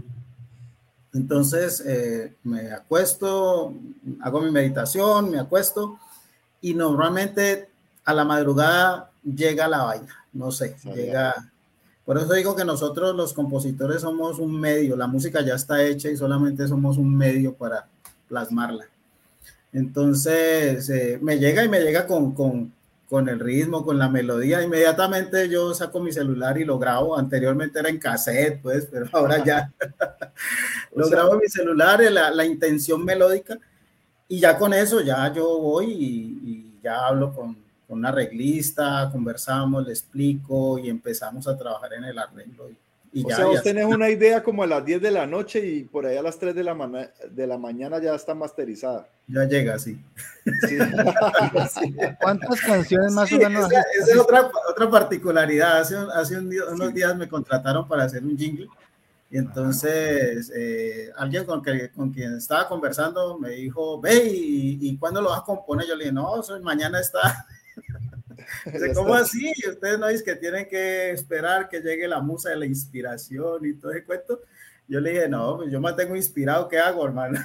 Entonces 1.13 1.83
eh, 1.87 2.35
me 2.45 2.73
acuesto, 2.73 3.73
hago 4.21 4.41
mi 4.41 4.51
meditación, 4.51 5.31
me 5.31 5.39
acuesto 5.41 5.99
y 6.61 6.75
normalmente 6.75 7.69
a 8.05 8.13
la 8.13 8.25
madrugada 8.25 9.11
llega 9.25 9.67
la 9.67 9.83
vaina, 9.85 10.25
no 10.33 10.53
sé, 10.53 10.77
llega. 10.95 11.51
Por 12.05 12.19
eso 12.19 12.33
digo 12.35 12.55
que 12.55 12.65
nosotros 12.65 13.17
los 13.17 13.33
compositores 13.33 14.03
somos 14.03 14.39
un 14.39 14.61
medio, 14.61 14.95
la 14.95 15.09
música 15.09 15.41
ya 15.41 15.55
está 15.55 15.83
hecha 15.83 16.09
y 16.09 16.17
solamente 16.17 16.69
somos 16.69 16.99
un 16.99 17.17
medio 17.17 17.55
para 17.55 17.89
plasmarla. 18.29 18.85
Entonces 19.77 20.89
eh, 20.89 21.19
me 21.21 21.39
llega 21.39 21.63
y 21.63 21.69
me 21.69 21.81
llega 21.81 22.07
con, 22.07 22.33
con, 22.33 22.73
con 23.11 23.29
el 23.29 23.39
ritmo, 23.39 23.85
con 23.85 23.99
la 23.99 24.09
melodía. 24.09 24.63
Inmediatamente 24.63 25.51
yo 25.51 25.75
saco 25.75 26.01
mi 26.01 26.13
celular 26.13 26.57
y 26.57 26.65
lo 26.65 26.79
grabo. 26.79 27.15
Anteriormente 27.15 27.79
era 27.81 27.91
en 27.91 27.99
cassette, 27.99 28.63
pues, 28.63 28.87
pero 28.91 29.07
ahora 29.13 29.45
ya 29.45 29.71
lo 30.97 31.11
grabo 31.11 31.35
en 31.35 31.41
mi 31.41 31.49
celular, 31.49 32.01
la, 32.11 32.31
la, 32.31 32.47
intención 32.47 33.05
melódica. 33.05 33.59
Y 34.27 34.41
ya 34.41 34.57
con 34.57 34.73
eso, 34.73 35.03
ya 35.03 35.31
yo 35.35 35.59
voy 35.59 35.93
y, 35.93 36.41
y 36.51 36.81
ya 36.83 37.09
hablo 37.09 37.35
con, 37.35 37.55
con, 37.87 37.99
una 37.99 38.11
reglista, 38.11 39.11
conversamos, 39.13 39.85
le 39.85 39.93
explico 39.93 40.79
y 40.79 40.89
empezamos 40.89 41.47
a 41.49 41.59
trabajar 41.59 41.93
en 41.93 42.05
el 42.05 42.19
arreglo. 42.19 42.71
Y, 42.71 42.79
y 43.17 43.25
o 43.25 43.29
ya, 43.31 43.37
sea, 43.37 43.45
vos 43.47 43.55
ya 43.55 43.63
tenés 43.63 43.87
una 43.87 44.11
idea 44.11 44.43
como 44.43 44.63
a 44.63 44.67
las 44.67 44.85
10 44.85 45.01
de 45.01 45.11
la 45.11 45.27
noche 45.27 45.67
y 45.67 45.85
por 45.85 46.05
ahí 46.05 46.19
a 46.19 46.23
las 46.23 46.39
3 46.39 46.55
de 46.55 46.63
la, 46.63 47.11
de 47.31 47.47
la 47.47 47.57
mañana 47.57 47.99
ya 47.99 48.15
está 48.15 48.35
masterizada. 48.35 49.09
Ya 49.27 49.45
llega, 49.45 49.79
sí. 49.79 49.99
sí. 50.69 50.77
¿Cuántas 52.21 52.61
canciones 52.61 53.15
más 53.15 53.31
sí, 53.31 53.37
o 53.37 53.39
menos? 53.39 53.73
Esa, 53.73 53.81
esa 54.03 54.13
es 54.13 54.19
otra, 54.19 54.51
otra 54.69 54.91
particularidad. 54.91 55.81
Hace, 55.81 55.97
hace 56.13 56.37
un 56.39 56.55
unos 56.75 56.93
días 56.93 57.17
me 57.17 57.27
contrataron 57.27 57.89
para 57.89 58.05
hacer 58.05 58.23
un 58.23 58.37
jingle 58.37 58.69
y 59.31 59.39
entonces 59.39 60.53
eh, 60.55 61.11
alguien 61.17 61.47
con, 61.47 61.63
que, 61.63 61.91
con 61.93 62.11
quien 62.13 62.35
estaba 62.35 62.69
conversando 62.69 63.39
me 63.39 63.53
dijo, 63.53 63.99
ve, 63.99 64.27
¿y, 64.27 64.91
y 64.91 64.99
cuándo 64.99 65.23
lo 65.23 65.31
vas 65.31 65.41
a 65.41 65.45
componer? 65.45 65.87
Yo 65.87 65.97
le 65.97 66.05
dije, 66.05 66.13
no, 66.13 66.39
eso 66.39 66.61
mañana 66.61 67.01
está. 67.01 67.47
Dice, 68.73 68.95
¿Cómo 68.95 69.15
así? 69.15 69.53
Ustedes 69.69 69.99
no 69.99 70.09
dicen 70.09 70.25
que 70.25 70.37
tienen 70.37 70.69
que 70.69 71.11
esperar 71.11 71.69
que 71.69 71.81
llegue 71.81 72.09
la 72.09 72.21
musa 72.21 72.51
de 72.51 72.57
la 72.57 72.67
inspiración 72.67 73.65
y 73.67 73.75
todo 73.75 73.93
ese 73.93 74.05
cuento. 74.05 74.41
Yo 74.89 75.01
le 75.01 75.11
dije, 75.11 75.29
no, 75.29 75.57
pues 75.57 75.71
yo 75.71 75.81
me 75.81 75.93
tengo 75.95 76.15
inspirado, 76.15 76.69
¿qué 76.69 76.79
hago, 76.79 77.05
hermano? 77.05 77.41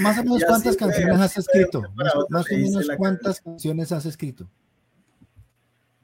Más 0.00 0.18
o 0.18 0.24
menos 0.24 0.44
cuántas 0.46 0.76
canciones 0.76 1.20
has 1.20 1.36
escrito? 1.36 1.82
Más, 1.94 2.12
más 2.28 2.46
o 2.50 2.54
menos 2.54 2.88
cuántas 2.96 3.40
canciones 3.40 3.92
has 3.92 4.06
escrito? 4.06 4.48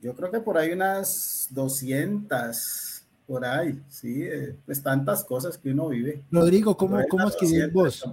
Yo 0.03 0.15
creo 0.15 0.31
que 0.31 0.41
por 0.41 0.57
ahí 0.57 0.73
unas 0.73 1.49
200, 1.51 3.03
por 3.27 3.45
ahí, 3.45 3.83
sí, 3.89 4.23
eh, 4.25 4.57
pues 4.65 4.83
tantas 4.83 5.25
cosas 5.25 5.59
que 5.59 5.71
uno 5.71 5.89
vive. 5.89 6.23
Rodrigo, 6.31 6.77
¿cómo, 6.77 6.99
cómo 7.09 7.29
escribís 7.29 7.73
vos? 7.73 8.05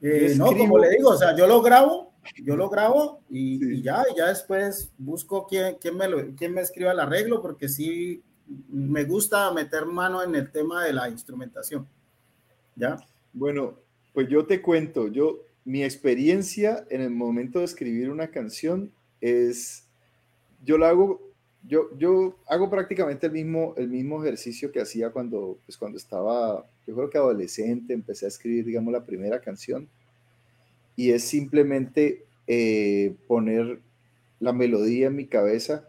Eh, 0.00 0.34
no, 0.36 0.46
como 0.46 0.78
le 0.78 0.90
digo, 0.90 1.10
o 1.10 1.16
sea, 1.16 1.36
yo 1.36 1.46
lo 1.46 1.60
grabo, 1.60 2.11
yo 2.42 2.56
lo 2.56 2.68
grabo 2.68 3.20
y, 3.30 3.82
ya, 3.82 4.04
y 4.12 4.16
ya 4.16 4.28
después 4.28 4.92
busco 4.98 5.46
quién, 5.46 5.76
quién, 5.80 5.96
me 5.96 6.08
lo, 6.08 6.34
quién 6.36 6.54
me 6.54 6.60
escriba 6.60 6.92
el 6.92 7.00
arreglo, 7.00 7.42
porque 7.42 7.68
sí 7.68 8.22
me 8.68 9.04
gusta 9.04 9.52
meter 9.52 9.86
mano 9.86 10.22
en 10.22 10.34
el 10.34 10.50
tema 10.50 10.84
de 10.84 10.92
la 10.92 11.08
instrumentación. 11.08 11.86
¿Ya? 12.76 12.96
Bueno, 13.32 13.78
pues 14.12 14.28
yo 14.28 14.46
te 14.46 14.60
cuento, 14.60 15.08
yo, 15.08 15.40
mi 15.64 15.84
experiencia 15.84 16.84
en 16.90 17.02
el 17.02 17.10
momento 17.10 17.60
de 17.60 17.66
escribir 17.66 18.10
una 18.10 18.28
canción 18.30 18.92
es, 19.20 19.86
yo 20.64 20.78
lo 20.78 20.86
hago, 20.86 21.20
yo, 21.62 21.96
yo 21.98 22.36
hago 22.48 22.68
prácticamente 22.68 23.26
el 23.26 23.32
mismo, 23.32 23.74
el 23.76 23.88
mismo 23.88 24.22
ejercicio 24.22 24.72
que 24.72 24.80
hacía 24.80 25.10
cuando, 25.10 25.58
pues 25.64 25.78
cuando 25.78 25.98
estaba, 25.98 26.66
yo 26.86 26.94
creo 26.94 27.10
que 27.10 27.18
adolescente, 27.18 27.92
empecé 27.92 28.24
a 28.26 28.28
escribir, 28.28 28.64
digamos, 28.64 28.92
la 28.92 29.04
primera 29.04 29.40
canción. 29.40 29.88
Y 30.96 31.10
es 31.10 31.24
simplemente 31.24 32.24
eh, 32.46 33.14
poner 33.26 33.80
la 34.40 34.52
melodía 34.52 35.06
en 35.06 35.16
mi 35.16 35.26
cabeza 35.26 35.88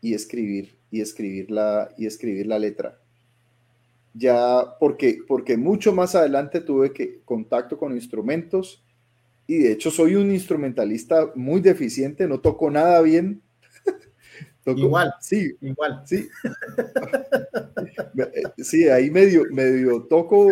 y 0.00 0.14
escribir, 0.14 0.76
y 0.90 1.00
escribir 1.00 1.50
la, 1.50 1.92
y 1.98 2.06
escribir 2.06 2.46
la 2.46 2.58
letra. 2.58 3.00
Ya, 4.12 4.76
porque, 4.78 5.18
porque 5.26 5.56
mucho 5.56 5.92
más 5.92 6.14
adelante 6.14 6.60
tuve 6.60 6.92
que 6.92 7.20
contacto 7.24 7.76
con 7.76 7.92
instrumentos 7.92 8.84
y 9.46 9.58
de 9.58 9.72
hecho 9.72 9.90
soy 9.90 10.14
un 10.14 10.30
instrumentalista 10.30 11.30
muy 11.34 11.60
deficiente, 11.60 12.26
no 12.26 12.40
toco 12.40 12.70
nada 12.70 13.00
bien. 13.02 13.42
igual, 14.66 15.12
sí, 15.20 15.56
igual. 15.60 16.02
Sí. 16.06 16.28
sí, 18.58 18.88
ahí 18.88 19.10
medio, 19.10 19.44
medio 19.50 20.02
toco. 20.02 20.50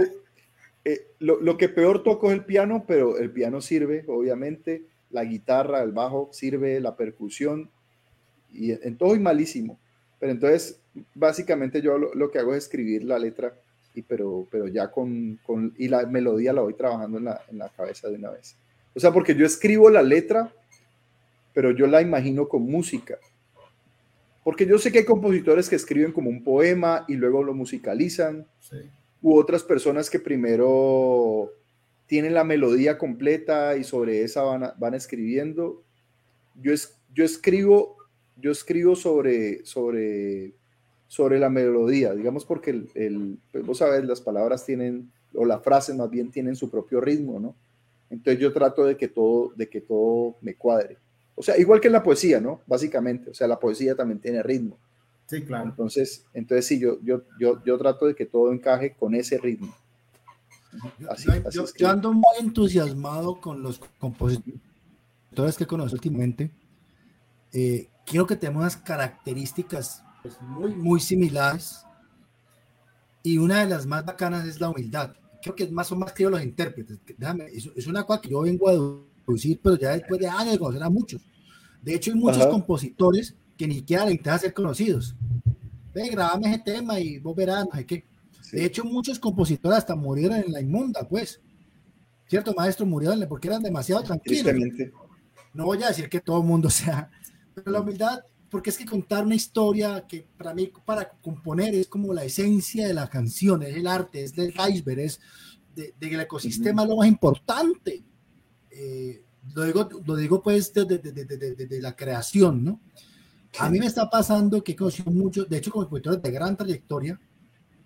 Eh, 0.85 1.07
lo, 1.21 1.41
lo, 1.41 1.57
que 1.57 1.69
peor 1.69 2.03
toco 2.03 2.31
es 2.31 2.35
el 2.35 2.45
piano, 2.45 2.85
pero 2.87 3.19
el 3.19 3.31
piano 3.31 3.61
sirve, 3.61 4.05
obviamente. 4.09 4.85
La 5.11 5.25
guitarra, 5.25 5.83
el 5.83 5.93
bajo 5.93 6.31
sirve, 6.33 6.81
la 6.81 6.97
percusión. 6.97 7.71
Y 8.53 8.73
en 8.73 8.97
todo 8.97 9.15
y 9.15 9.21
malísimo. 9.21 9.79
Pero 10.19 10.33
entonces, 10.33 10.81
básicamente 11.15 11.83
yo 11.83 11.99
lo, 11.99 12.31
que 12.31 12.39
hago 12.39 12.55
es 12.55 12.65
escribir 12.65 13.05
la 13.05 13.19
letra, 13.19 13.55
y 13.95 14.03
pero, 14.03 14.47
pero 14.51 14.69
ya 14.69 14.91
con, 14.91 15.39
con, 15.45 15.75
y 15.77 15.89
la 15.89 16.07
melodía 16.07 16.53
la 16.53 16.63
voy 16.63 16.75
trabajando 16.75 17.19
en 17.19 17.25
la, 17.25 17.41
en 17.51 17.59
la 17.59 17.69
cabeza 17.71 18.09
de 18.09 18.17
una 18.17 18.31
vez. 18.31 18.57
O 18.95 19.01
sea, 19.01 19.13
porque 19.13 19.35
yo 19.35 19.45
escribo 19.45 19.91
la 19.91 20.03
letra, 20.03 20.53
pero 21.53 21.71
yo 21.73 21.87
la 21.87 22.01
imagino 22.03 22.49
con 22.49 22.63
música. 22.63 23.19
Porque 24.45 24.67
yo 24.67 24.79
sé 24.79 24.91
que 24.91 25.01
hay 25.01 25.05
compositores 25.05 25.69
que 25.69 25.77
escriben 25.77 26.13
como 26.13 26.29
un 26.29 26.43
poema 26.43 27.05
y 27.09 27.15
luego 27.15 27.43
lo 27.43 27.55
musicalizan. 27.55 28.47
U 29.23 29.39
otras 29.39 29.63
personas 29.63 30.11
que 30.11 30.19
primero 30.19 31.53
tienen 32.07 32.35
la 32.35 32.45
melodía 32.45 32.99
completa 32.99 33.77
y 33.77 33.85
sobre 33.85 34.23
esa 34.23 34.43
van, 34.43 34.73
van 34.79 34.95
escribiendo. 34.95 35.83
Yo, 36.61 36.73
es, 36.73 36.99
yo 37.15 37.25
escribo, 37.25 37.97
yo 38.37 38.51
escribo 38.51 38.97
sobre, 38.97 39.65
sobre, 39.65 40.53
sobre 41.07 41.39
la 41.39 41.49
melodía, 41.49 42.15
digamos 42.15 42.45
porque 42.45 42.71
el, 42.71 42.91
el 42.95 43.39
pues 43.51 43.65
vos 43.65 43.79
sabes, 43.79 44.05
las 44.05 44.21
palabras 44.21 44.67
tienen, 44.67 45.11
o 45.35 45.45
las 45.45 45.63
frases 45.63 45.97
más 45.97 46.11
bien 46.11 46.31
tienen 46.31 46.57
su 46.57 46.71
propio 46.71 47.01
ritmo, 47.01 47.41
¿no? 47.41 47.55
Entonces 48.11 48.39
yo 48.41 48.53
trato 48.53 48.85
de 48.85 48.97
que 48.97 49.09
todo, 49.09 49.53
de 49.57 49.71
que 49.71 49.81
todo 49.81 50.37
me 50.43 50.55
cuadre. 50.55 50.99
O 51.35 51.43
sea, 51.43 51.57
igual 51.57 51.81
que 51.81 51.87
en 51.87 51.95
la 51.95 52.03
poesía, 52.03 52.41
¿no? 52.41 52.61
Básicamente, 52.67 53.31
o 53.31 53.35
sea, 53.35 53.49
la 53.49 53.59
poesía 53.59 53.95
también 53.95 54.21
tiene 54.21 54.43
ritmo. 54.43 54.77
Sí, 55.33 55.43
claro. 55.43 55.71
Entonces, 55.71 56.27
entonces 56.35 56.67
sí, 56.67 56.79
yo, 56.79 57.01
yo, 57.03 57.23
yo, 57.41 57.65
yo 57.65 57.79
trato 57.79 58.07
de 58.07 58.15
que 58.15 58.27
todo 58.27 58.53
encaje 58.53 58.95
con 58.95 59.15
ese 59.15 59.39
ritmo. 59.39 59.75
Así, 61.09 61.27
yo, 61.51 61.65
yo, 61.75 61.89
ando 61.89 62.13
muy 62.13 62.37
entusiasmado 62.39 63.41
con 63.41 63.63
los 63.63 63.81
compositores 63.99 65.57
que 65.57 65.67
conozco 65.67 65.95
últimamente. 65.95 66.51
Eh, 67.51 67.89
creo 68.05 68.27
que 68.27 68.37
tenemos 68.37 68.61
unas 68.61 68.77
características 68.77 70.05
pues, 70.23 70.39
muy, 70.43 70.75
muy 70.75 71.01
similares. 71.01 71.83
Y 73.23 73.39
una 73.39 73.61
de 73.61 73.71
las 73.71 73.87
más 73.87 74.05
bacanas 74.05 74.47
es 74.47 74.61
la 74.61 74.69
humildad 74.69 75.15
creo 75.43 75.57
que 75.57 75.67
más 75.69 75.91
o 75.91 75.97
más 75.97 76.13
creo 76.13 76.31
los 76.31 76.43
intérpretes. 76.43 77.01
Déjame, 77.19 77.47
es, 77.47 77.87
una 77.87 78.05
cosa 78.05 78.21
que 78.21 78.29
yo 78.29 78.43
vengo 78.43 78.69
a 78.69 78.73
deducir, 78.73 79.59
pero 79.61 79.77
ya 79.77 79.91
después 79.91 80.21
de 80.21 80.29
años 80.29 80.53
de 80.53 80.59
conocer 80.59 80.83
a 80.83 80.89
muchos. 80.89 81.21
De 81.83 81.95
hecho, 81.95 82.13
hay 82.13 82.17
muchos 82.17 82.47
compositores 82.47 83.35
que 83.57 83.67
ni 83.67 83.77
siquiera 83.77 84.11
interesan 84.11 84.41
ser 84.41 84.55
conocidos. 84.55 85.15
Ve, 85.95 86.09
grabame 86.09 86.49
ese 86.49 86.59
tema 86.61 86.99
y 86.99 87.19
vos 87.19 87.37
verás, 87.37 87.67
no 87.67 87.77
sé 87.77 87.87
qué. 87.87 88.05
De 88.51 88.65
hecho, 88.65 88.85
muchos 88.85 89.19
compositores 89.19 89.79
hasta 89.79 89.95
murieron 89.95 90.39
en 90.39 90.53
la 90.53 90.61
inmunda, 90.61 91.09
pues. 91.09 91.41
Cierto, 92.29 92.55
maestro, 92.55 92.87
murieron 92.87 93.27
porque 93.29 93.49
eran 93.49 93.63
demasiado 93.63 94.03
tranquilos. 94.03 94.55
No 95.55 95.67
voy 95.67 95.83
a 95.83 95.89
decir 95.89 96.09
que 96.09 96.21
todo 96.21 96.41
el 96.41 96.47
mundo 96.47 96.71
sea, 96.71 97.11
pero 97.55 97.71
la 97.71 97.81
humildad 97.81 98.21
porque 98.53 98.69
es 98.69 98.77
que 98.77 98.85
contar 98.85 99.25
una 99.25 99.35
historia 99.35 100.07
que 100.07 100.27
para 100.37 100.53
mí, 100.53 100.71
para 100.85 101.09
componer, 101.09 101.75
es 101.75 101.87
como 101.87 102.13
la 102.13 102.23
esencia 102.23 102.87
de 102.87 102.93
la 102.93 103.09
canción, 103.09 103.63
es 103.63 103.75
el 103.75 103.87
arte, 103.87 104.23
es 104.23 104.37
del 104.37 104.53
iceberg, 104.69 105.01
es 105.01 105.21
del 105.75 106.21
ecosistema 106.21 106.85
lo 106.85 106.97
más 106.97 107.09
importante. 107.09 108.05
Eh, 108.71 109.25
lo, 109.55 109.65
digo, 109.65 109.89
lo 110.05 110.17
digo 110.17 110.43
pues 110.43 110.71
desde 110.75 110.99
de, 110.99 111.81
la 111.81 111.97
creación, 111.97 112.63
¿no? 112.63 112.81
A 113.59 113.69
mí 113.69 113.79
me 113.79 113.87
está 113.87 114.09
pasando 114.09 114.63
que 114.65 114.73
he 114.73 115.11
mucho, 115.11 115.45
de 115.45 115.59
hecho, 115.59 115.71
compositores 115.71 116.23
de 116.23 116.31
gran 116.31 116.57
trayectoria, 116.57 117.21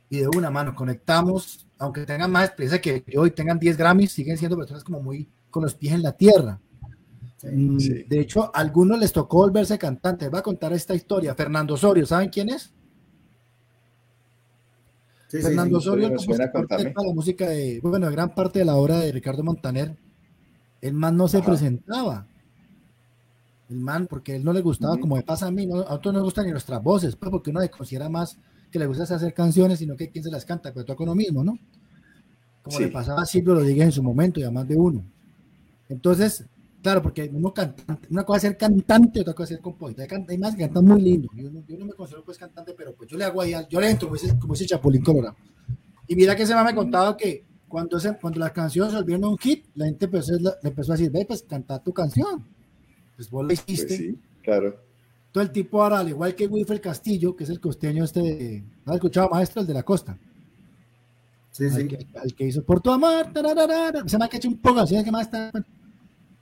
y 0.08 0.18
de 0.18 0.28
una 0.28 0.50
mano 0.50 0.74
conectamos, 0.74 1.66
aunque 1.78 2.06
tengan 2.06 2.30
más 2.30 2.46
experiencia 2.46 2.80
que 2.80 3.04
yo 3.06 3.26
y 3.26 3.30
tengan 3.32 3.58
10 3.58 3.76
Grammys, 3.76 4.12
siguen 4.12 4.38
siendo 4.38 4.56
personas 4.56 4.84
como 4.84 5.02
muy 5.02 5.28
con 5.50 5.62
los 5.64 5.74
pies 5.74 5.94
en 5.94 6.02
la 6.02 6.12
tierra. 6.12 6.60
De 7.42 8.20
hecho, 8.20 8.44
a 8.54 8.60
algunos 8.60 8.98
les 8.98 9.12
tocó 9.12 9.38
volverse 9.38 9.78
cantante. 9.78 10.28
Va 10.28 10.38
a 10.40 10.42
contar 10.42 10.72
esta 10.72 10.94
historia. 10.94 11.34
Fernando 11.34 11.74
Osorio, 11.74 12.06
¿saben 12.06 12.28
quién 12.28 12.50
es? 12.50 12.72
Fernando 15.28 15.78
Osorio, 15.78 16.08
la 16.08 17.12
música 17.12 17.48
de, 17.48 17.80
bueno, 17.82 18.10
gran 18.10 18.34
parte 18.34 18.60
de 18.60 18.64
la 18.64 18.76
obra 18.76 19.00
de 19.00 19.12
Ricardo 19.12 19.42
Montaner, 19.42 19.96
el 20.80 20.94
man 20.94 21.16
no 21.16 21.28
se 21.28 21.42
presentaba. 21.42 22.26
El 23.68 23.78
man, 23.78 24.06
porque 24.06 24.36
él 24.36 24.44
no 24.44 24.52
le 24.52 24.60
gustaba, 24.60 24.96
como 24.96 25.16
me 25.16 25.22
pasa 25.22 25.46
a 25.46 25.50
mí, 25.50 25.66
no, 25.66 25.80
a 25.80 25.94
otros 25.94 26.14
no 26.14 26.22
gustan 26.22 26.46
ni 26.46 26.52
nuestras 26.52 26.82
voces, 26.82 27.16
pues 27.16 27.30
porque 27.30 27.50
uno 27.50 27.60
le 27.60 27.68
considera 27.68 28.08
más 28.08 28.38
que 28.70 28.78
le 28.78 28.86
gusta 28.86 29.02
hacer 29.02 29.34
canciones, 29.34 29.78
sino 29.78 29.96
que 29.96 30.10
quien 30.10 30.22
se 30.22 30.30
las 30.30 30.44
canta, 30.44 30.72
pero 30.72 30.84
toca 30.84 31.02
uno 31.02 31.14
mismo, 31.14 31.42
¿no? 31.42 31.58
Como 32.62 32.78
le 32.78 32.88
pasaba 32.88 33.22
a 33.22 33.26
Silvio 33.26 33.60
dije 33.60 33.82
en 33.82 33.92
su 33.92 34.02
momento, 34.02 34.40
y 34.40 34.44
a 34.44 34.50
más 34.50 34.66
de 34.66 34.76
uno. 34.76 35.04
Entonces, 35.88 36.46
Claro, 36.86 37.02
porque 37.02 37.28
uno 37.34 37.52
cantante, 37.52 38.06
una 38.10 38.22
cosa 38.22 38.36
es 38.36 38.42
ser 38.42 38.56
cantante, 38.56 39.20
otra 39.20 39.34
cosa 39.34 39.44
es 39.44 39.48
ser 39.56 39.60
compositor. 39.60 40.06
Hay, 40.28 40.38
más 40.38 40.54
que 40.54 40.62
cantan 40.62 40.84
muy 40.84 41.02
lindo. 41.02 41.28
Yo 41.34 41.50
no, 41.50 41.64
yo 41.66 41.76
no, 41.76 41.84
me 41.84 41.92
considero 41.92 42.22
pues 42.22 42.38
cantante, 42.38 42.74
pero 42.78 42.94
pues 42.94 43.10
yo 43.10 43.18
le 43.18 43.24
hago 43.24 43.42
ahí, 43.42 43.54
yo 43.68 43.80
le 43.80 43.90
entro 43.90 44.06
como 44.06 44.14
ese, 44.14 44.38
como 44.38 44.54
ese 44.54 44.66
chapulín 44.66 45.02
colorado. 45.02 45.34
Y 46.06 46.14
mira 46.14 46.36
que 46.36 46.44
ese 46.44 46.54
me 46.54 46.74
contaba 46.76 47.16
que 47.16 47.44
cuando, 47.66 47.98
se, 47.98 48.16
cuando 48.16 48.38
las 48.38 48.52
canciones 48.52 48.92
se 48.92 48.98
volvieron 48.98 49.24
un 49.24 49.36
hit, 49.36 49.66
la 49.74 49.86
gente 49.86 50.04
empezó, 50.04 50.34
le 50.34 50.52
empezó 50.62 50.92
a 50.92 50.96
decir, 50.96 51.10
ve, 51.10 51.24
pues 51.26 51.42
canta 51.42 51.82
tu 51.82 51.92
canción. 51.92 52.46
Pues 53.16 53.30
vos 53.30 53.42
lo 53.42 53.48
pues 53.48 53.64
hiciste. 53.66 53.96
sí, 53.96 54.18
claro. 54.42 54.78
Todo 55.32 55.42
el 55.42 55.50
tipo 55.50 55.82
ahora, 55.82 55.98
al 55.98 56.08
igual 56.08 56.34
que 56.34 56.46
Wilfred 56.46 56.80
Castillo, 56.80 57.34
que 57.34 57.44
es 57.44 57.50
el 57.50 57.60
costeño 57.60 58.04
este, 58.04 58.64
¿no 58.84 58.92
has 58.92 58.96
escuchado 58.96 59.28
maestro, 59.28 59.60
el 59.60 59.66
de 59.66 59.74
la 59.74 59.82
costa? 59.82 60.18
Sí, 61.50 61.68
sí. 61.70 61.88
Que, 61.88 62.06
al 62.14 62.34
que 62.34 62.46
hizo 62.46 62.62
Por 62.62 62.80
tu 62.80 62.90
amor, 62.90 63.30
se 64.06 64.18
me 64.18 64.24
ha 64.24 64.28
hecho 64.32 64.48
un 64.48 64.58
poco 64.58 64.80
así, 64.80 65.02
que 65.02 65.10
más 65.10 65.26
está 65.26 65.50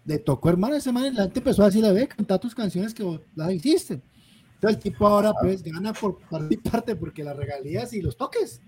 le 0.04 0.18
tocó, 0.18 0.50
hermano, 0.50 0.74
ese 0.74 0.92
man, 0.92 1.14
la 1.14 1.24
gente 1.24 1.40
empezó 1.40 1.62
a 1.62 1.66
decirle, 1.66 1.92
ve, 1.92 2.08
canta 2.08 2.38
tus 2.38 2.54
canciones 2.54 2.92
que 2.92 3.20
las 3.34 3.52
hiciste. 3.52 4.02
Entonces 4.54 4.76
el 4.76 4.82
tipo 4.92 5.06
ahora 5.06 5.32
pues 5.40 5.62
gana 5.62 5.92
por 5.92 6.18
parte 6.70 6.96
porque 6.96 7.24
las 7.24 7.36
regalías 7.36 7.92
y 7.92 8.02
los 8.02 8.16
toques. 8.16 8.60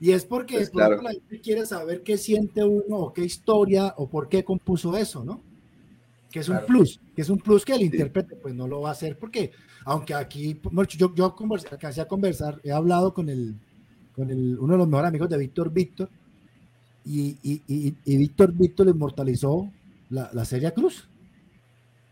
Y 0.00 0.12
es 0.12 0.24
porque 0.24 0.68
pues, 0.70 0.74
la 0.74 1.10
gente 1.10 1.40
quiere 1.40 1.66
saber 1.66 2.02
qué 2.02 2.16
siente 2.16 2.62
uno 2.62 2.96
o 2.96 3.12
qué 3.12 3.24
historia 3.24 3.94
o 3.96 4.08
por 4.08 4.28
qué 4.28 4.44
compuso 4.44 4.96
eso, 4.96 5.24
¿no? 5.24 5.42
Que 6.30 6.40
es 6.40 6.48
un 6.48 6.60
plus, 6.66 7.00
que 7.16 7.22
es 7.22 7.30
un 7.30 7.38
plus 7.38 7.64
que 7.64 7.72
el 7.72 7.82
intérprete 7.82 8.36
pues 8.36 8.54
no 8.54 8.68
lo 8.68 8.82
va 8.82 8.90
a 8.90 8.92
hacer 8.92 9.18
porque, 9.18 9.50
aunque 9.84 10.14
aquí, 10.14 10.60
yo, 10.96 11.14
yo 11.14 11.34
conversé, 11.34 11.68
alcancé 11.70 12.02
a 12.02 12.08
conversar, 12.08 12.60
he 12.62 12.70
hablado 12.70 13.14
con, 13.14 13.30
el, 13.30 13.54
con 14.14 14.30
el, 14.30 14.58
uno 14.58 14.74
de 14.74 14.78
los 14.78 14.88
mejores 14.88 15.08
amigos 15.08 15.30
de 15.30 15.38
Víctor 15.38 15.72
Víctor 15.72 16.10
y, 17.04 17.38
y, 17.42 17.62
y, 17.66 17.96
y 18.04 18.16
Víctor 18.18 18.52
Víctor 18.52 18.86
lo 18.86 18.92
inmortalizó 18.92 19.70
la, 20.10 20.28
la 20.34 20.44
Serie 20.44 20.72
Cruz. 20.72 21.08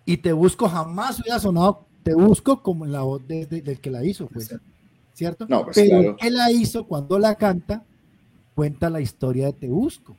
Y 0.07 0.17
Te 0.19 0.33
Busco 0.33 0.69
jamás 0.69 1.21
hubiera 1.21 1.39
sonado 1.39 1.87
Te 2.03 2.14
Busco 2.14 2.62
como 2.62 2.87
en 2.87 2.93
la 2.93 3.03
voz 3.03 3.27
de, 3.27 3.45
del 3.47 3.81
que 3.81 3.91
la 3.91 4.05
hizo, 4.05 4.29
pues, 4.29 4.55
¿cierto? 5.12 5.47
No, 5.49 5.64
pues, 5.64 5.77
Pero 5.77 6.17
que 6.17 6.31
la 6.31 6.51
hizo 6.51 6.87
cuando 6.87 7.19
la 7.19 7.35
canta, 7.35 7.85
cuenta 8.55 8.89
la 8.89 9.01
historia 9.01 9.47
de 9.47 9.53
Te 9.53 9.69
Busco. 9.69 10.17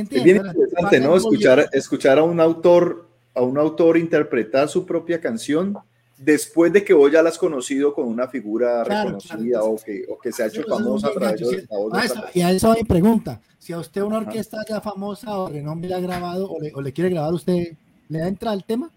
Es 0.00 0.24
bien 0.24 0.36
interesante, 0.46 1.00
¿no? 1.00 1.16
Escuchar, 1.16 1.68
escuchar 1.72 2.18
a 2.18 2.22
un 2.22 2.40
autor, 2.40 3.08
a 3.34 3.42
un 3.42 3.58
autor 3.58 3.96
interpretar 3.96 4.68
su 4.68 4.86
propia 4.86 5.20
canción 5.20 5.76
después 6.18 6.72
de 6.72 6.84
que 6.84 6.94
vos 6.94 7.10
ya 7.10 7.22
la 7.22 7.30
has 7.30 7.38
conocido 7.38 7.94
con 7.94 8.06
una 8.06 8.28
figura 8.28 8.84
reconocida 8.84 9.62
O, 9.62 9.76
que, 9.76 10.04
o, 10.08 10.18
que, 10.18 10.32
se 10.32 10.44
ha 10.44 10.46
hecho 10.46 10.62
famosa 10.68 11.08
a 11.08 11.12
través 11.12 11.40
de 11.40 11.66
la 11.68 12.30
Y 12.32 12.40
a 12.40 12.50
eso 12.50 12.74
mi 12.74 12.84
pregunta. 12.84 13.40
Si 13.58 13.72
a 13.72 13.78
usted 13.78 14.02
una 14.02 14.18
orquesta 14.18 14.58
ya 14.68 14.80
famosa 14.80 15.38
o 15.38 15.48
renombre 15.48 15.88
le 15.88 15.94
ha 15.94 16.00
grabado 16.00 16.50
o 16.50 16.60
le, 16.60 16.72
o 16.74 16.80
le 16.80 16.92
quiere 16.92 17.10
grabar, 17.10 17.32
¿usted 17.32 17.74
le 18.08 18.18
da 18.18 18.28
entrada 18.28 18.54
al 18.54 18.64
tema? 18.64 18.90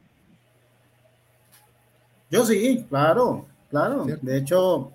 Yo 2.32 2.46
sí, 2.46 2.86
claro, 2.90 3.46
claro. 3.70 4.06
De 4.22 4.38
hecho, 4.38 4.92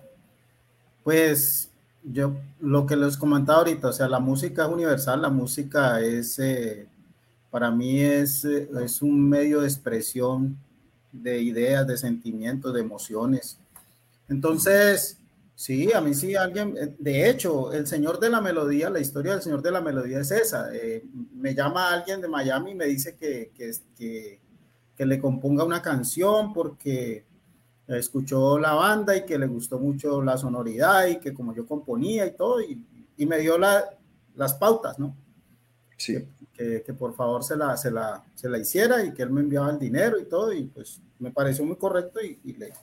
pues 1.03 1.70
yo 2.03 2.35
lo 2.59 2.85
que 2.85 2.95
les 2.95 3.17
comentaba 3.17 3.59
ahorita, 3.59 3.89
o 3.89 3.93
sea, 3.93 4.07
la 4.07 4.19
música 4.19 4.65
es 4.65 4.71
universal, 4.71 5.21
la 5.21 5.29
música 5.29 6.01
es, 6.01 6.39
eh, 6.39 6.87
para 7.49 7.71
mí 7.71 8.01
es, 8.01 8.45
eh, 8.45 8.69
es 8.83 9.01
un 9.01 9.29
medio 9.29 9.61
de 9.61 9.67
expresión 9.67 10.57
de 11.11 11.41
ideas, 11.41 11.85
de 11.87 11.97
sentimientos, 11.97 12.73
de 12.73 12.81
emociones. 12.81 13.57
Entonces, 14.29 15.17
sí, 15.55 15.91
a 15.93 16.01
mí 16.01 16.13
sí, 16.13 16.35
alguien, 16.35 16.75
eh, 16.77 16.95
de 16.97 17.29
hecho, 17.29 17.71
el 17.73 17.85
Señor 17.85 18.19
de 18.19 18.29
la 18.29 18.41
Melodía, 18.41 18.89
la 18.89 18.99
historia 18.99 19.33
del 19.33 19.41
Señor 19.41 19.61
de 19.61 19.71
la 19.71 19.81
Melodía 19.81 20.19
es 20.19 20.31
esa. 20.31 20.69
me 21.35 21.53
llama 21.53 21.91
alguien 21.93 22.21
de 22.21 22.27
Miami 22.27 22.71
y 22.71 22.75
me 22.75 22.85
dice 22.85 23.15
que, 23.15 23.51
que, 23.55 23.71
que, 23.97 24.39
que 24.95 25.05
le 25.05 25.19
componga 25.19 25.63
una 25.63 25.81
canción 25.81 26.53
porque 26.53 27.25
escuchó 27.97 28.57
la 28.59 28.73
banda 28.73 29.15
y 29.15 29.25
que 29.25 29.37
le 29.37 29.47
gustó 29.47 29.79
mucho 29.79 30.21
la 30.21 30.37
sonoridad 30.37 31.07
y 31.07 31.19
que 31.19 31.33
como 31.33 31.53
yo 31.53 31.65
componía 31.65 32.25
y 32.25 32.35
todo, 32.35 32.61
y, 32.61 32.85
y 33.17 33.25
me 33.25 33.39
dio 33.39 33.57
la, 33.57 33.83
las 34.35 34.53
pautas, 34.53 34.97
¿no? 34.99 35.15
Sí. 35.97 36.27
Que, 36.53 36.83
que, 36.83 36.93
por 36.93 37.15
favor 37.15 37.43
se 37.43 37.55
la, 37.55 37.77
se, 37.77 37.91
la, 37.91 38.23
se 38.35 38.49
la 38.49 38.57
hiciera 38.57 39.03
y 39.03 39.13
que 39.13 39.23
él 39.23 39.31
me 39.31 39.41
enviaba 39.41 39.69
el 39.71 39.79
dinero 39.79 40.19
y 40.19 40.25
todo, 40.25 40.53
y 40.53 40.63
pues 40.65 41.01
me 41.19 41.31
pareció 41.31 41.65
muy 41.65 41.75
correcto 41.75 42.19
y, 42.21 42.39
y 42.43 42.53
le, 42.53 42.73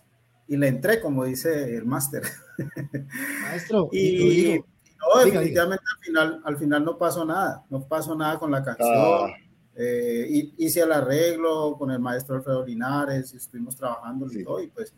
y 0.46 0.56
le 0.56 0.68
entré, 0.68 1.00
como 1.00 1.24
dice 1.24 1.76
el 1.76 1.84
máster. 1.84 2.22
Maestro, 3.42 3.88
y, 3.92 4.60
no, 4.98 5.24
definitivamente 5.24 5.84
Al, 5.94 6.04
final, 6.04 6.42
al 6.44 6.56
final 6.56 6.84
no 6.84 6.98
pasó 6.98 7.24
nada, 7.24 7.64
no 7.70 7.86
pasó 7.86 8.14
nada 8.14 8.38
con 8.38 8.50
la 8.50 8.64
canción. 8.64 8.90
Ah. 8.90 9.28
Eh, 9.80 10.52
hice 10.56 10.80
el 10.80 10.90
arreglo 10.90 11.76
con 11.78 11.92
el 11.92 12.00
maestro 12.00 12.34
Alfredo 12.34 12.66
Linares, 12.66 13.32
y 13.32 13.36
estuvimos 13.36 13.76
trabajando 13.76 14.26
y 14.32 14.42
todo, 14.42 14.60
y 14.60 14.66
pues 14.66 14.92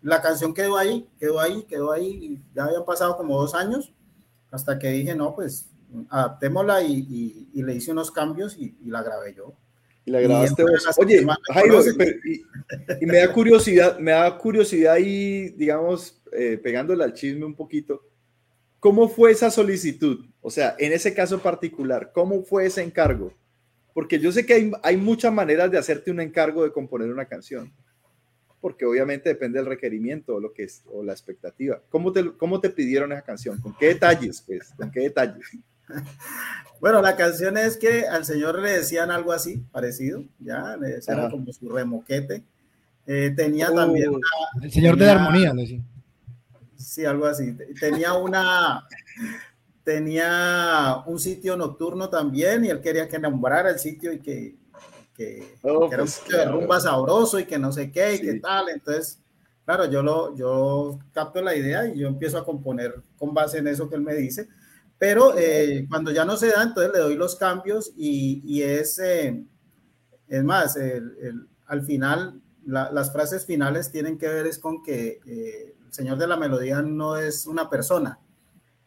la 0.00 0.22
canción 0.22 0.54
quedó 0.54 0.78
ahí, 0.78 1.06
quedó 1.18 1.38
ahí, 1.38 1.64
quedó 1.64 1.92
ahí, 1.92 2.42
ya 2.54 2.64
habían 2.64 2.86
pasado 2.86 3.14
como 3.18 3.38
dos 3.38 3.54
años, 3.54 3.92
hasta 4.50 4.78
que 4.78 4.88
dije, 4.88 5.14
no, 5.14 5.34
pues 5.34 5.68
adaptémosla 6.08 6.82
y, 6.82 7.50
y, 7.52 7.62
le 7.62 7.74
hice 7.74 7.92
unos 7.92 8.10
cambios 8.10 8.56
y, 8.56 8.74
la 8.86 9.02
grabé 9.02 9.34
yo. 9.34 9.52
Y 10.06 10.10
la 10.10 10.20
grabaste 10.20 10.62
vos. 10.62 10.98
Oye, 10.98 11.26
Jairo, 11.52 11.82
y, 13.00 13.06
me 13.06 13.18
da 13.18 13.30
curiosidad, 13.34 13.98
me 13.98 14.12
da 14.12 14.38
curiosidad 14.38 14.96
y, 14.96 15.50
digamos, 15.50 16.22
eh, 16.32 16.56
pegándole 16.56 17.04
al 17.04 17.12
chisme 17.12 17.44
un 17.44 17.54
poquito, 17.54 18.02
¿cómo 18.80 19.10
fue 19.10 19.30
esa 19.30 19.50
solicitud? 19.50 20.24
O 20.40 20.50
sea, 20.50 20.74
en 20.78 20.94
ese 20.94 21.12
caso 21.12 21.38
particular, 21.38 22.12
¿cómo 22.14 22.42
fue 22.42 22.64
ese 22.64 22.82
encargo? 22.82 23.34
Porque 23.94 24.18
yo 24.18 24.32
sé 24.32 24.46
que 24.46 24.54
hay, 24.54 24.72
hay 24.82 24.96
muchas 24.96 25.32
maneras 25.32 25.70
de 25.70 25.78
hacerte 25.78 26.10
un 26.10 26.20
encargo 26.20 26.64
de 26.64 26.72
componer 26.72 27.10
una 27.10 27.26
canción, 27.26 27.72
porque 28.60 28.86
obviamente 28.86 29.28
depende 29.28 29.58
del 29.58 29.66
requerimiento 29.66 30.36
o, 30.36 30.40
lo 30.40 30.52
que 30.52 30.64
es, 30.64 30.82
o 30.86 31.02
la 31.02 31.12
expectativa. 31.12 31.80
¿Cómo 31.90 32.12
te, 32.12 32.32
¿Cómo 32.32 32.60
te 32.60 32.70
pidieron 32.70 33.12
esa 33.12 33.22
canción? 33.22 33.60
¿Con 33.60 33.76
qué 33.76 33.88
detalles? 33.88 34.42
Pues? 34.46 34.72
¿Con 34.76 34.90
qué 34.90 35.00
detalles? 35.00 35.44
Bueno, 36.80 37.00
la 37.00 37.14
canción 37.14 37.56
es 37.56 37.76
que 37.76 38.08
al 38.08 38.24
señor 38.24 38.60
le 38.60 38.72
decían 38.72 39.12
algo 39.12 39.32
así, 39.32 39.64
parecido, 39.70 40.24
ya, 40.40 40.76
le 40.76 40.94
decían 40.94 41.30
como 41.30 41.52
su 41.52 41.68
remoquete. 41.68 42.42
Eh, 43.06 43.32
tenía 43.36 43.70
oh, 43.70 43.74
también 43.76 44.10
El 44.60 44.72
señor 44.72 44.96
de 44.96 45.06
la 45.06 45.12
armonía, 45.12 45.54
le 45.54 45.62
decía. 45.62 45.80
Sí, 46.76 47.04
algo 47.04 47.26
así. 47.26 47.56
Tenía 47.78 48.14
una, 48.14 48.84
tenía 49.84 51.02
un 51.06 51.18
sitio 51.18 51.56
nocturno 51.56 52.08
también 52.08 52.64
y 52.64 52.68
él 52.68 52.80
quería 52.80 53.08
que 53.08 53.18
nombrara 53.18 53.70
el 53.70 53.78
sitio 53.78 54.12
y 54.12 54.20
que, 54.20 54.56
que, 55.14 55.56
oh, 55.62 55.88
era 55.92 56.02
un 56.02 56.08
pues, 56.08 56.12
sitio 56.12 56.38
de 56.38 56.44
rumba 56.46 56.80
sabroso 56.80 57.38
y 57.38 57.44
que 57.44 57.58
no 57.58 57.72
sé 57.72 57.90
qué 57.90 58.14
y 58.14 58.20
qué 58.20 58.40
tal. 58.40 58.68
Entonces, 58.68 59.20
claro, 59.64 59.86
yo, 59.86 60.02
lo, 60.02 60.34
yo 60.36 60.98
capto 61.12 61.42
la 61.42 61.54
idea 61.54 61.86
y 61.86 61.98
yo 61.98 62.08
empiezo 62.08 62.38
a 62.38 62.44
componer 62.44 63.02
con 63.18 63.34
base 63.34 63.58
en 63.58 63.66
eso 63.66 63.88
que 63.88 63.96
él 63.96 64.02
me 64.02 64.14
dice. 64.14 64.48
Pero 64.98 65.36
eh, 65.36 65.86
cuando 65.88 66.12
ya 66.12 66.24
no 66.24 66.36
se 66.36 66.48
da, 66.48 66.62
entonces 66.62 66.92
le 66.92 67.00
doy 67.00 67.16
los 67.16 67.34
cambios 67.34 67.92
y, 67.96 68.40
y 68.44 68.62
es, 68.62 69.00
eh, 69.00 69.44
es 70.28 70.44
más, 70.44 70.76
el, 70.76 71.48
al 71.66 71.82
final, 71.82 72.40
las 72.66 73.12
frases 73.12 73.46
finales 73.46 73.90
tienen 73.90 74.18
que 74.18 74.28
ver 74.28 74.46
es 74.46 74.58
con 74.58 74.82
que 74.82 75.20
eh, 75.26 75.74
el 75.86 75.92
Señor 75.92 76.18
de 76.18 76.26
la 76.26 76.36
Melodía 76.36 76.82
no 76.82 77.16
es 77.16 77.46
una 77.46 77.68
persona, 77.68 78.20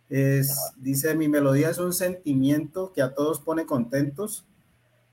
es, 0.10 0.58
dice, 0.78 1.16
mi 1.16 1.28
melodía 1.28 1.70
es 1.70 1.78
un 1.78 1.94
sentimiento 1.94 2.92
que 2.94 3.02
a 3.02 3.14
todos 3.14 3.40
pone 3.40 3.66
contentos, 3.66 4.46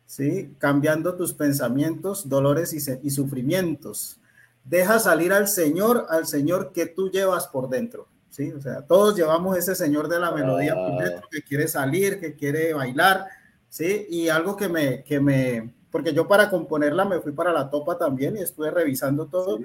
¿sí? 0.07 0.55
Cambiando 0.59 1.15
tus 1.15 1.33
pensamientos, 1.33 2.29
dolores 2.29 2.73
y, 2.75 3.11
sufrimientos. 3.11 4.21
Deja 4.65 4.99
salir 4.99 5.33
al 5.33 5.49
Señor, 5.49 6.07
al 6.11 6.27
Señor 6.27 6.73
que 6.73 6.87
tú 6.87 7.11
llevas 7.11 7.49
por 7.49 7.69
dentro, 7.69 8.07
¿sí? 8.29 8.53
O 8.53 8.61
sea, 8.61 8.83
todos 8.83 9.17
llevamos 9.17 9.57
ese 9.57 9.75
Señor 9.75 10.09
de 10.09 10.21
la 10.21 10.31
melodía 10.31 10.75
por 10.75 11.03
dentro 11.03 11.29
que 11.31 11.43
quiere 11.43 11.67
salir, 11.69 12.21
que 12.21 12.35
quiere 12.35 12.75
bailar, 12.75 13.27
¿sí? 13.69 14.07
Y 14.11 14.29
algo 14.29 14.57
que 14.57 14.69
me, 14.69 15.03
que 15.03 15.19
me, 15.19 15.75
porque 15.91 16.13
yo 16.13 16.29
para 16.29 16.51
componerla 16.51 17.07
me 17.07 17.21
fui 17.21 17.33
para 17.33 17.53
la 17.53 17.71
topa 17.71 17.97
también 17.97 18.37
y 18.37 18.41
estuve 18.41 18.71
revisando 18.71 19.27
todo. 19.27 19.59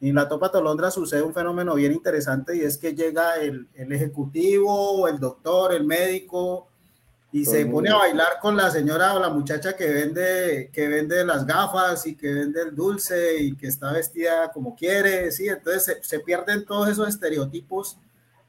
En 0.00 0.14
la 0.14 0.28
Topa 0.28 0.50
Tolondra 0.50 0.90
sucede 0.90 1.22
un 1.22 1.34
fenómeno 1.34 1.74
bien 1.74 1.92
interesante 1.92 2.56
y 2.56 2.60
es 2.60 2.78
que 2.78 2.94
llega 2.94 3.36
el, 3.36 3.68
el 3.74 3.92
ejecutivo, 3.92 5.08
el 5.08 5.18
doctor, 5.18 5.72
el 5.72 5.84
médico 5.84 6.68
y 7.30 7.44
se 7.44 7.66
pone 7.66 7.90
a 7.90 7.96
bailar 7.96 8.38
con 8.40 8.56
la 8.56 8.70
señora 8.70 9.14
o 9.14 9.20
la 9.20 9.28
muchacha 9.28 9.76
que 9.76 9.86
vende, 9.86 10.70
que 10.72 10.88
vende 10.88 11.24
las 11.26 11.44
gafas 11.44 12.06
y 12.06 12.16
que 12.16 12.32
vende 12.32 12.62
el 12.62 12.74
dulce 12.74 13.42
y 13.42 13.54
que 13.54 13.66
está 13.66 13.92
vestida 13.92 14.50
como 14.50 14.74
quiere, 14.74 15.30
¿sí? 15.30 15.46
Entonces 15.46 15.84
se, 15.84 16.02
se 16.02 16.20
pierden 16.20 16.64
todos 16.64 16.88
esos 16.88 17.06
estereotipos 17.08 17.98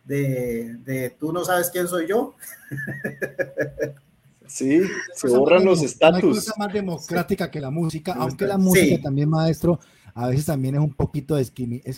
de, 0.06 0.78
de, 0.86 1.10
tú 1.20 1.34
no 1.34 1.44
sabes 1.44 1.70
quién 1.70 1.88
soy 1.88 2.08
yo. 2.08 2.36
Sí, 4.48 4.82
se 5.14 5.28
borran 5.28 5.64
los 5.64 5.84
estatus. 5.84 6.38
Cosa 6.38 6.54
más 6.58 6.74
democrática 6.74 7.52
que 7.52 7.60
la 7.60 7.70
música, 7.70 8.14
aunque 8.14 8.48
la 8.48 8.58
música 8.58 9.00
también, 9.04 9.30
maestro, 9.30 9.80
a 10.20 10.28
veces 10.28 10.46
también 10.46 10.76
es 10.76 10.82
un 10.82 10.94
poquito 10.94 11.36
de 11.36 11.44
es, 11.44 11.54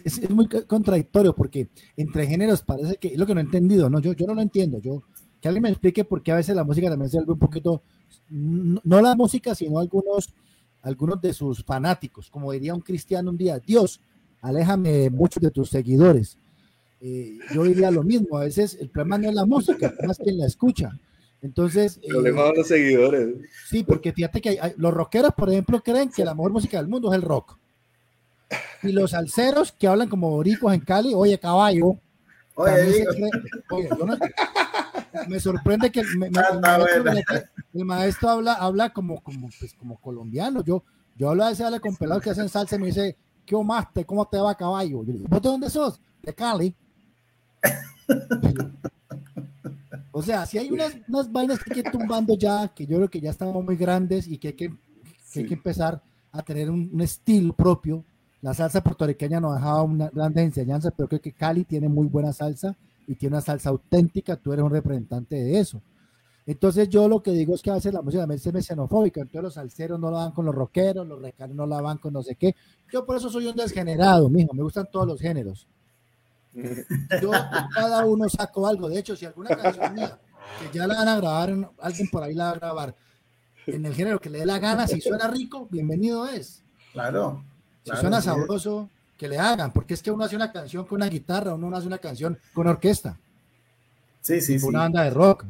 es, 0.06 0.20
es, 0.20 0.30
muy 0.30 0.48
contradictorio 0.48 1.34
porque 1.34 1.70
entre 1.98 2.28
géneros 2.28 2.62
parece 2.62 2.98
que 2.98 3.08
es 3.08 3.18
lo 3.18 3.26
que 3.26 3.34
no 3.34 3.40
he 3.40 3.44
entendido, 3.44 3.90
¿no? 3.90 4.00
Yo, 4.00 4.14
yo 4.14 4.28
no 4.28 4.36
lo 4.36 4.42
entiendo, 4.42 4.80
yo, 4.80 5.02
que 5.42 5.48
alguien 5.48 5.64
me 5.64 5.70
explique 5.70 6.04
por 6.06 6.22
qué 6.22 6.32
a 6.32 6.36
veces 6.36 6.56
la 6.56 6.64
música 6.64 6.88
también 6.88 7.10
se 7.10 7.18
vuelve 7.18 7.34
un 7.34 7.40
poquito, 7.40 7.82
no, 8.30 9.02
la 9.02 9.16
música, 9.16 9.56
sino 9.56 9.80
algunos, 9.80 10.36
algunos 10.84 11.20
de 11.20 11.34
sus 11.34 11.64
fanáticos, 11.64 12.30
como 12.30 12.52
diría 12.52 12.76
un 12.76 12.82
cristiano 12.82 13.32
un 13.32 13.38
día, 13.38 13.58
Dios, 13.58 14.00
aléjame 14.42 15.10
muchos 15.10 15.42
de 15.42 15.50
tus 15.50 15.70
seguidores. 15.70 16.38
Eh, 17.00 17.40
yo 17.56 17.64
diría 17.64 17.90
lo 17.90 18.04
mismo, 18.04 18.38
a 18.38 18.42
veces 18.42 18.78
el 18.80 18.92
problema 18.92 19.18
no 19.18 19.30
es 19.30 19.36
la 19.36 19.48
música, 19.48 19.96
más 20.06 20.20
quien 20.20 20.38
la 20.38 20.46
escucha. 20.46 20.92
Entonces. 21.42 22.00
El 22.04 22.10
problema 22.10 22.50
eh, 22.50 22.54
los 22.58 22.68
seguidores. 22.68 23.36
Sí, 23.68 23.84
porque 23.84 24.14
fíjate 24.14 24.42
que 24.42 24.60
los 24.78 24.94
rockeros, 24.94 25.34
por 25.36 25.50
ejemplo, 25.50 25.82
creen 25.82 26.12
que 26.12 26.24
la 26.24 26.36
mejor 26.36 26.52
música 26.52 26.78
del 26.78 26.88
mundo 26.88 27.12
es 27.12 27.16
el 27.16 27.24
rock. 27.24 27.58
Y 28.84 28.92
los 28.92 29.14
alceros 29.14 29.72
que 29.72 29.88
hablan 29.88 30.10
como 30.10 30.30
boricuas 30.30 30.76
en 30.76 30.82
Cali, 30.82 31.14
oye, 31.14 31.40
caballo. 31.40 31.98
Oye, 32.56 33.06
me 35.28 35.40
sorprende 35.40 35.92
que 35.92 36.02
el, 36.02 37.86
maestro, 37.86 38.30
habla, 38.30 38.54
habla 38.54 38.92
como, 38.92 39.22
como, 39.22 39.50
pues, 39.60 39.74
como 39.74 40.00
colombiano. 40.00 40.64
Yo, 40.64 40.84
yo 41.16 41.30
hablo 41.30 41.46
a 41.46 41.50
veces 41.50 41.66
habla 41.66 41.80
con 41.80 41.96
pelados 41.96 42.24
que 42.24 42.32
hacen 42.32 42.50
salsa 42.50 42.76
y 42.76 42.80
me 42.80 42.88
dice, 42.88 43.18
¿qué 43.46 43.56
omaste? 43.56 44.06
¿Cómo 44.06 44.26
te 44.26 44.38
va 44.38 44.56
caballo? 44.56 45.04
Yo 45.04 45.14
digo, 45.14 45.26
¿vos 45.30 45.42
de 45.42 45.50
dónde 45.50 45.70
sos? 45.70 46.00
De 46.22 46.34
Cali. 46.34 46.76
o 50.12 50.22
sea, 50.22 50.46
si 50.46 50.58
hay 50.58 50.72
unas, 50.72 50.96
unas 51.08 51.32
vainas 51.32 51.60
que 51.60 51.74
hay 51.74 51.84
que 51.84 51.92
tumbando 51.92 52.36
ya, 52.36 52.68
que 52.70 52.86
yo 52.86 52.98
creo 52.98 53.10
que 53.10 53.22
ya 53.22 53.30
estamos 53.30 53.64
muy 53.64 53.76
grandes 53.76 54.28
y 54.28 54.38
que 54.38 54.50
hay 54.50 54.54
que, 54.54 54.70
que, 55.32 55.40
hay 55.40 55.46
que 55.46 55.54
empezar 55.54 56.02
a 56.32 56.42
tener 56.42 56.70
un, 56.70 56.90
un 56.92 57.02
estilo 57.02 57.54
propio 57.54 58.04
la 58.42 58.54
salsa 58.54 58.84
puertorriqueña 58.84 59.40
nos 59.40 59.56
dejaba 59.56 59.84
una 59.84 60.10
grande 60.10 60.42
enseñanza, 60.42 60.92
pero 60.92 61.08
creo 61.08 61.22
que 61.22 61.34
Cali 61.34 61.64
tiene 61.64 61.88
muy 61.88 62.08
buena 62.08 62.34
salsa 62.34 62.76
y 63.08 63.16
tiene 63.16 63.36
una 63.36 63.42
salsa 63.42 63.70
auténtica, 63.70 64.36
tú 64.36 64.52
eres 64.52 64.66
un 64.66 64.72
representante 64.72 65.36
de 65.36 65.60
eso. 65.60 65.82
Entonces 66.48 66.90
yo 66.90 67.08
lo 67.08 67.22
que 67.22 67.32
digo 67.32 67.54
es 67.54 67.62
que 67.62 67.70
a 67.70 67.76
veces 67.76 67.94
la 67.94 68.02
música 68.02 68.24
también 68.24 68.40
se 68.40 68.52
me 68.52 68.64
xenofóbica, 68.64 69.22
entonces 69.22 69.44
los 69.44 69.54
salseros 69.54 70.00
no 70.00 70.10
la 70.10 70.18
van 70.18 70.32
con 70.32 70.46
los 70.46 70.56
rockeros, 70.56 71.08
los 71.08 71.22
recaros 71.22 71.56
no 71.56 71.68
la 71.68 71.82
van 71.82 72.00
con 72.00 72.14
no 72.14 72.24
sé 72.24 72.36
qué. 72.36 72.56
Yo 72.92 73.06
por 73.06 73.18
eso 73.18 73.30
soy 73.30 73.46
un 73.46 73.56
desgenerado, 73.56 74.28
mijo, 74.28 74.54
me 74.54 74.64
gustan 74.64 74.88
todos 74.92 75.08
los 75.08 75.22
géneros. 75.22 75.68
Yo 76.54 77.32
cada 77.74 78.06
uno 78.06 78.28
saco 78.28 78.66
algo, 78.68 78.90
de 78.90 79.00
hecho, 79.00 79.16
si 79.16 79.26
alguna 79.26 79.56
canción 79.56 79.94
mía, 79.94 80.20
que 80.60 80.78
ya 80.78 80.88
la 80.88 80.96
van 80.96 81.08
a 81.08 81.16
grabar, 81.18 81.72
alguien 81.80 82.10
por 82.10 82.24
ahí 82.24 82.34
la 82.34 82.46
va 82.46 82.52
a 82.52 82.56
grabar, 82.56 82.96
en 83.68 83.86
el 83.86 83.94
género 83.94 84.20
que 84.20 84.32
le 84.32 84.40
dé 84.40 84.46
la 84.46 84.58
gana, 84.58 84.88
si 84.88 85.00
suena 85.00 85.28
rico, 85.28 85.68
bienvenido 85.70 86.28
es. 86.28 86.64
Claro. 86.92 87.44
Si 87.84 87.96
suena 87.98 88.22
sabroso, 88.22 88.90
que 89.18 89.28
le 89.28 89.38
hagan, 89.38 89.72
porque 89.72 89.94
es 89.94 90.02
que 90.02 90.12
uno 90.12 90.24
hace 90.24 90.36
una 90.36 90.52
canción 90.52 90.86
con 90.86 90.98
una 90.98 91.08
guitarra, 91.08 91.54
uno 91.54 91.76
hace 91.76 91.88
una 91.88 92.00
canción 92.00 92.38
con 92.54 92.68
orquesta. 92.68 93.20
Sí, 94.22 94.42
sí, 94.42 94.60
sí. 94.60 94.66
Una 94.66 94.80
banda 94.80 95.04
de 95.04 95.10
rock. 95.10 95.46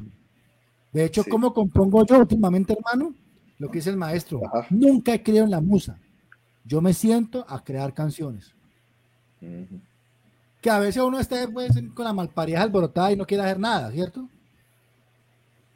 De 0.91 1.05
hecho, 1.05 1.23
como 1.23 1.53
compongo 1.53 2.05
yo 2.05 2.19
últimamente, 2.19 2.73
hermano? 2.73 3.13
Lo 3.57 3.69
que 3.69 3.77
dice 3.77 3.91
el 3.91 3.97
maestro, 3.97 4.41
nunca 4.69 5.13
he 5.13 5.23
creído 5.23 5.45
en 5.45 5.51
la 5.51 5.61
musa. 5.61 5.99
Yo 6.65 6.81
me 6.81 6.93
siento 6.93 7.45
a 7.47 7.63
crear 7.63 7.93
canciones. 7.93 8.53
Que 9.39 10.69
a 10.69 10.79
veces 10.79 11.01
uno 11.01 11.19
esté 11.19 11.47
pues, 11.47 11.71
con 11.93 12.05
la 12.05 12.13
malparidad 12.13 12.63
alborotada 12.63 13.11
y 13.11 13.15
no 13.15 13.25
quiere 13.25 13.43
hacer 13.43 13.59
nada, 13.59 13.91
¿cierto? 13.91 14.27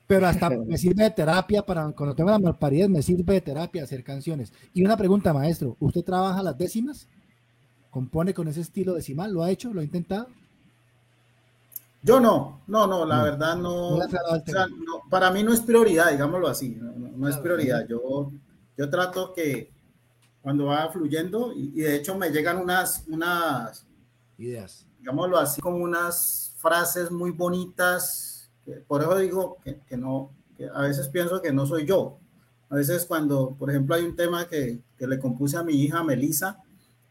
Pero 0.08 0.28
hasta 0.28 0.50
me 0.66 0.78
sirve 0.78 1.04
de 1.04 1.12
terapia 1.12 1.62
para, 1.64 1.92
cuando 1.92 2.16
tengo 2.16 2.30
la 2.30 2.40
malparidad, 2.40 2.88
me 2.88 3.02
sirve 3.02 3.34
de 3.34 3.42
terapia 3.42 3.84
hacer 3.84 4.04
canciones. 4.04 4.54
Y 4.74 4.84
una 4.84 4.98
pregunta, 4.98 5.34
maestro, 5.34 5.76
¿usted 5.80 6.04
trabaja 6.04 6.44
las 6.44 6.58
décimas? 6.58 7.08
¿Compone 7.90 8.34
con 8.34 8.48
ese 8.48 8.62
estilo 8.62 8.94
decimal? 8.94 9.32
¿Lo 9.32 9.44
ha 9.44 9.52
hecho? 9.52 9.74
¿Lo 9.74 9.82
ha 9.82 9.84
intentado? 9.84 10.28
Yo 12.06 12.20
no, 12.20 12.62
no, 12.68 12.86
no, 12.86 13.04
la 13.04 13.24
verdad 13.24 13.56
no, 13.56 13.98
Para 15.10 15.32
mí 15.32 15.42
no 15.42 15.52
es 15.52 15.62
prioridad, 15.62 16.12
digámoslo 16.12 16.48
así, 16.48 16.78
no, 16.80 17.28
es 17.28 17.36
prioridad. 17.38 17.88
Yo, 17.88 18.32
yo 18.78 18.90
trato 18.92 19.34
que 19.34 19.72
cuando 20.44 20.66
va 20.66 20.88
fluyendo, 20.92 21.52
y, 21.52 21.72
de 21.72 21.96
hecho 21.96 22.16
me 22.16 22.30
llegan 22.30 22.58
unas, 22.58 23.06
unas 23.08 23.88
ideas, 24.38 24.86
digámoslo 25.00 25.40
así, 25.40 25.60
como 25.60 25.78
unas 25.78 26.54
frases 26.58 27.10
muy 27.10 27.32
bonitas. 27.32 28.35
Por 28.88 29.02
eso 29.02 29.18
digo 29.18 29.58
que, 29.64 29.80
que 29.88 29.98
no, 29.98 30.32
que 30.58 30.68
a 30.68 30.82
veces 30.82 31.08
pienso 31.10 31.42
que 31.42 31.54
no 31.54 31.66
soy 31.66 31.86
yo. 31.86 32.18
A 32.70 32.76
veces 32.76 33.06
cuando, 33.06 33.56
por 33.58 33.70
ejemplo, 33.70 33.96
hay 33.96 34.04
un 34.04 34.16
tema 34.16 34.48
que, 34.48 34.80
que 34.98 35.08
le 35.08 35.20
compuse 35.20 35.58
a 35.58 35.64
mi 35.64 35.74
hija 35.74 36.04
Melissa, 36.04 36.60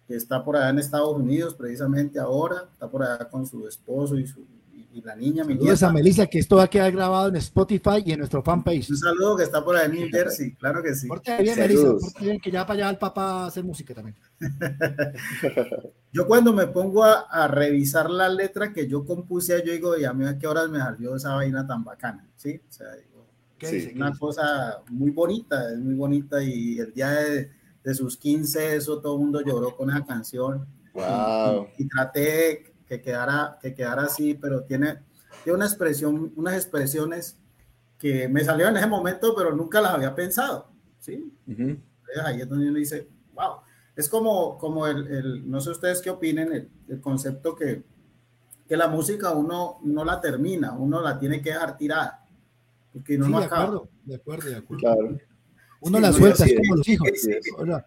que 0.06 0.16
está 0.16 0.44
por 0.44 0.56
allá 0.56 0.70
en 0.70 0.78
Estados 0.78 1.16
Unidos 1.16 1.54
precisamente 1.54 2.18
ahora, 2.18 2.68
está 2.72 2.90
por 2.90 3.02
allá 3.02 3.28
con 3.28 3.46
su 3.46 3.66
esposo 3.66 4.18
y 4.18 4.26
su, 4.26 4.44
y 4.94 5.02
la 5.02 5.16
niña, 5.16 5.42
mi 5.42 5.56
nieta. 5.56 5.88
a 5.88 5.92
Melissa, 5.92 6.26
que 6.26 6.38
esto 6.38 6.56
va 6.56 6.64
a 6.64 6.70
quedar 6.70 6.92
grabado 6.92 7.28
en 7.28 7.34
Spotify 7.36 8.00
y 8.04 8.12
en 8.12 8.20
nuestro 8.20 8.44
fanpage. 8.44 8.90
Un 8.90 8.96
saludo 8.96 9.36
que 9.36 9.42
está 9.42 9.64
por 9.64 9.74
ahí 9.76 9.86
en 9.86 9.92
New 9.92 10.08
Jersey, 10.08 10.54
claro 10.54 10.82
que 10.84 10.94
sí. 10.94 11.08
Porte 11.08 11.36
bien, 11.42 11.58
Melissa, 11.58 11.92
porte 11.98 12.24
bien, 12.24 12.40
que 12.40 12.50
ya 12.52 12.64
para 12.64 12.78
allá 12.78 12.90
el 12.90 12.98
papá 12.98 13.42
a 13.42 13.46
hacer 13.46 13.64
música 13.64 13.92
también. 13.92 14.16
yo 16.12 16.28
cuando 16.28 16.52
me 16.52 16.68
pongo 16.68 17.02
a, 17.02 17.48
revisar 17.48 18.08
la 18.08 18.28
letra 18.28 18.72
que 18.72 18.86
yo 18.86 19.04
compuse, 19.04 19.60
yo 19.66 19.72
digo, 19.72 19.98
y 19.98 20.04
a 20.04 20.12
mí 20.12 20.24
a 20.26 20.38
qué 20.38 20.46
horas 20.46 20.70
me 20.70 20.78
salió 20.78 21.16
esa 21.16 21.34
vaina 21.34 21.66
tan 21.66 21.82
bacana, 21.82 22.28
¿sí? 22.36 22.60
O 22.68 22.72
sea, 22.72 22.86
digo, 22.94 23.26
es 23.58 23.92
una 23.96 24.16
cosa 24.16 24.78
muy 24.90 25.10
bonita, 25.10 25.72
es 25.72 25.78
muy 25.78 25.94
bonita 25.94 26.40
y 26.40 26.78
el 26.78 26.94
día 26.94 27.10
de, 27.10 27.50
de 27.82 27.94
sus 27.94 28.16
15, 28.16 28.76
eso 28.76 29.00
todo 29.00 29.14
el 29.14 29.22
mundo 29.22 29.40
lloró 29.44 29.76
con 29.76 29.90
esa 29.90 30.04
canción. 30.04 30.66
Wow. 30.94 31.66
y, 31.76 31.82
y 31.82 31.88
traté 31.88 32.73
que 32.98 33.02
quedara, 33.02 33.58
que 33.60 33.74
quedara 33.74 34.02
así, 34.02 34.34
pero 34.34 34.62
tiene, 34.62 35.00
tiene 35.42 35.56
una 35.56 35.66
expresión, 35.66 36.32
unas 36.36 36.54
expresiones 36.54 37.38
que 37.98 38.28
me 38.28 38.44
salieron 38.44 38.74
en 38.74 38.78
ese 38.78 38.86
momento, 38.86 39.34
pero 39.34 39.54
nunca 39.54 39.80
las 39.80 39.92
había 39.92 40.14
pensado, 40.14 40.68
¿sí? 40.98 41.32
Ahí 42.24 42.40
es 42.40 42.48
donde 42.48 42.68
uno 42.68 42.78
dice, 42.78 43.08
wow, 43.34 43.56
es 43.96 44.08
como, 44.08 44.58
como 44.58 44.86
el, 44.86 45.06
el 45.08 45.50
no 45.50 45.60
sé 45.60 45.70
ustedes 45.70 46.00
qué 46.00 46.10
opinen, 46.10 46.52
el, 46.52 46.68
el, 46.88 47.00
concepto 47.00 47.54
que, 47.54 47.82
que 48.68 48.76
la 48.76 48.88
música 48.88 49.30
uno 49.30 49.78
no 49.82 50.04
la 50.04 50.20
termina, 50.20 50.72
uno 50.72 51.00
la 51.00 51.18
tiene 51.18 51.40
que 51.42 51.50
dejar 51.50 51.76
tirada, 51.76 52.26
porque 52.92 53.18
no, 53.18 53.26
sí, 53.26 53.32
no 53.32 53.38
de 53.40 53.46
acaba. 53.46 53.64
Acuerdo, 53.64 53.88
de 54.04 54.14
acuerdo, 54.14 54.50
de 54.50 54.56
acuerdo. 54.56 54.80
Claro. 54.80 55.18
Uno 55.84 56.00
la 56.00 56.12
suelta, 56.12 56.46
es 56.46 56.54
como 56.54 56.76
los 56.76 56.88
hijos. 56.88 57.08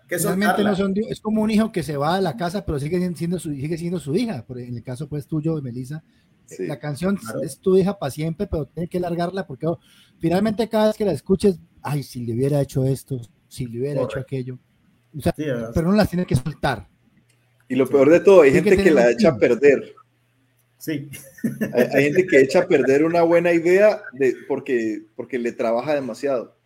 que 0.08 0.18
Realmente 0.18 0.64
no 0.64 0.76
son, 0.76 0.93
es 1.10 1.20
como 1.20 1.41
un 1.41 1.50
hijo 1.50 1.72
que 1.72 1.82
se 1.82 1.98
va 1.98 2.16
a 2.16 2.22
la 2.22 2.38
casa, 2.38 2.64
pero 2.64 2.80
sigue 2.80 3.00
siendo 3.16 3.39
su, 3.39 3.50
sigue 3.50 3.78
siendo 3.78 4.00
su 4.00 4.16
hija. 4.16 4.45
Por 4.45 4.60
en 4.60 4.76
el 4.76 4.84
caso 4.84 5.10
pues 5.10 5.26
tuyo, 5.26 5.60
Melissa, 5.62 6.04
la 6.60 6.80
canción 6.80 7.18
es 7.43 7.60
tu 7.60 7.76
hija 7.76 7.98
para 7.98 8.12
siempre, 8.12 8.48
pero 8.48 8.68
tiene 8.68 8.88
que 8.88 9.00
largarla 9.00 9.48
porque 9.48 9.66
oh, 9.66 9.80
finalmente 10.20 10.70
cada 10.70 10.88
vez 10.88 10.95
que 10.95 11.06
la 11.06 11.12
escuches, 11.12 11.60
ay, 11.82 12.04
si 12.04 12.26
le 12.26 12.34
hubiera 12.34 12.62
hecho 12.62 12.86
esto, 12.86 13.20
si 13.48 13.66
le 13.66 13.80
hubiera 13.80 14.04
hecho 14.04 14.20
aquello. 14.20 14.60
O 15.18 15.22
sea, 15.22 15.34
pero 15.36 15.89
no 15.89 15.93
las 15.93 16.10
tiene 16.10 16.26
que 16.26 16.36
soltar. 16.36 16.88
Y 17.68 17.76
lo 17.76 17.88
peor 17.88 18.12
de 18.12 18.20
todo, 18.20 18.43
hay 18.43 18.52
gente 18.52 18.78
que, 18.78 18.91
la 18.91 19.10
echa 19.10 19.30
a 19.30 19.38
perder. 19.38 19.95
Sí. 20.78 21.10
Hay, 21.74 21.84
hay, 21.93 22.04
gente 22.06 22.28
que 22.28 22.41
echa 22.41 22.60
a 22.60 22.68
perder 22.68 23.04
una 23.04 23.24
buena 23.24 23.52
idea 23.52 24.04
de, 24.14 24.36
porque, 24.48 25.02
porque 25.16 25.39
le 25.39 25.52
trabaja 25.52 25.95
demasiado. 25.95 26.57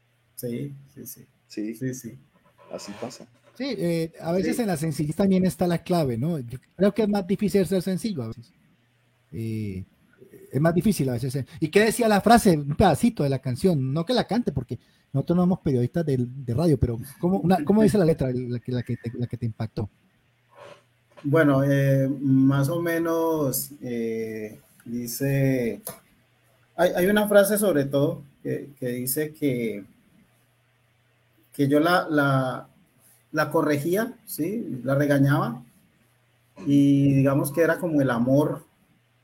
Sí, 0.41 0.73
sí, 0.95 1.05
sí. 1.05 1.25
Sí, 1.47 1.75
sí, 1.75 1.93
sí. 1.93 2.17
Así 2.71 2.91
pasa. 2.99 3.27
Sí, 3.55 3.75
eh, 3.77 4.11
a 4.21 4.31
veces 4.31 4.55
sí. 4.55 4.61
en 4.61 4.69
la 4.69 4.77
sencillez 4.77 5.15
también 5.15 5.45
está 5.45 5.67
la 5.67 5.83
clave, 5.83 6.17
¿no? 6.17 6.39
Yo 6.39 6.57
creo 6.75 6.93
que 6.93 7.03
es 7.03 7.09
más 7.09 7.27
difícil 7.27 7.65
ser 7.67 7.81
sencillo 7.81 8.23
a 8.23 8.27
veces. 8.27 8.51
Eh, 9.31 9.85
es 10.51 10.61
más 10.61 10.73
difícil 10.73 11.09
a 11.09 11.13
veces. 11.13 11.45
¿Y 11.59 11.67
qué 11.69 11.81
decía 11.81 12.07
la 12.07 12.21
frase? 12.21 12.57
Un 12.57 12.75
pedacito 12.75 13.23
de 13.23 13.29
la 13.29 13.39
canción, 13.39 13.93
no 13.93 14.03
que 14.05 14.13
la 14.13 14.25
cante, 14.25 14.51
porque 14.51 14.79
nosotros 15.13 15.35
no 15.35 15.43
somos 15.43 15.59
periodistas 15.59 16.05
de, 16.05 16.17
de 16.17 16.53
radio, 16.53 16.79
pero 16.79 16.99
¿cómo, 17.19 17.39
una, 17.39 17.63
¿cómo, 17.63 17.83
dice 17.83 17.97
la 17.97 18.05
letra, 18.05 18.31
la 18.33 18.59
que, 18.59 18.71
la 18.71 18.81
que, 18.81 18.97
te, 18.97 19.11
la 19.13 19.27
que 19.27 19.37
te 19.37 19.45
impactó? 19.45 19.89
Bueno, 21.23 21.63
eh, 21.63 22.09
más 22.19 22.69
o 22.69 22.81
menos 22.81 23.71
eh, 23.81 24.59
dice, 24.85 25.81
hay, 26.75 26.91
hay, 26.95 27.05
una 27.05 27.27
frase 27.27 27.59
sobre 27.59 27.85
todo 27.85 28.23
que, 28.41 28.71
que 28.79 28.87
dice 28.87 29.33
que 29.33 29.83
que 31.53 31.67
yo 31.67 31.79
la, 31.79 32.07
la, 32.09 32.67
la 33.31 33.51
corregía, 33.51 34.13
¿sí? 34.25 34.81
La 34.83 34.95
regañaba 34.95 35.63
y 36.65 37.13
digamos 37.13 37.51
que 37.51 37.61
era 37.61 37.79
como 37.79 38.01
el 38.01 38.09
amor 38.09 38.63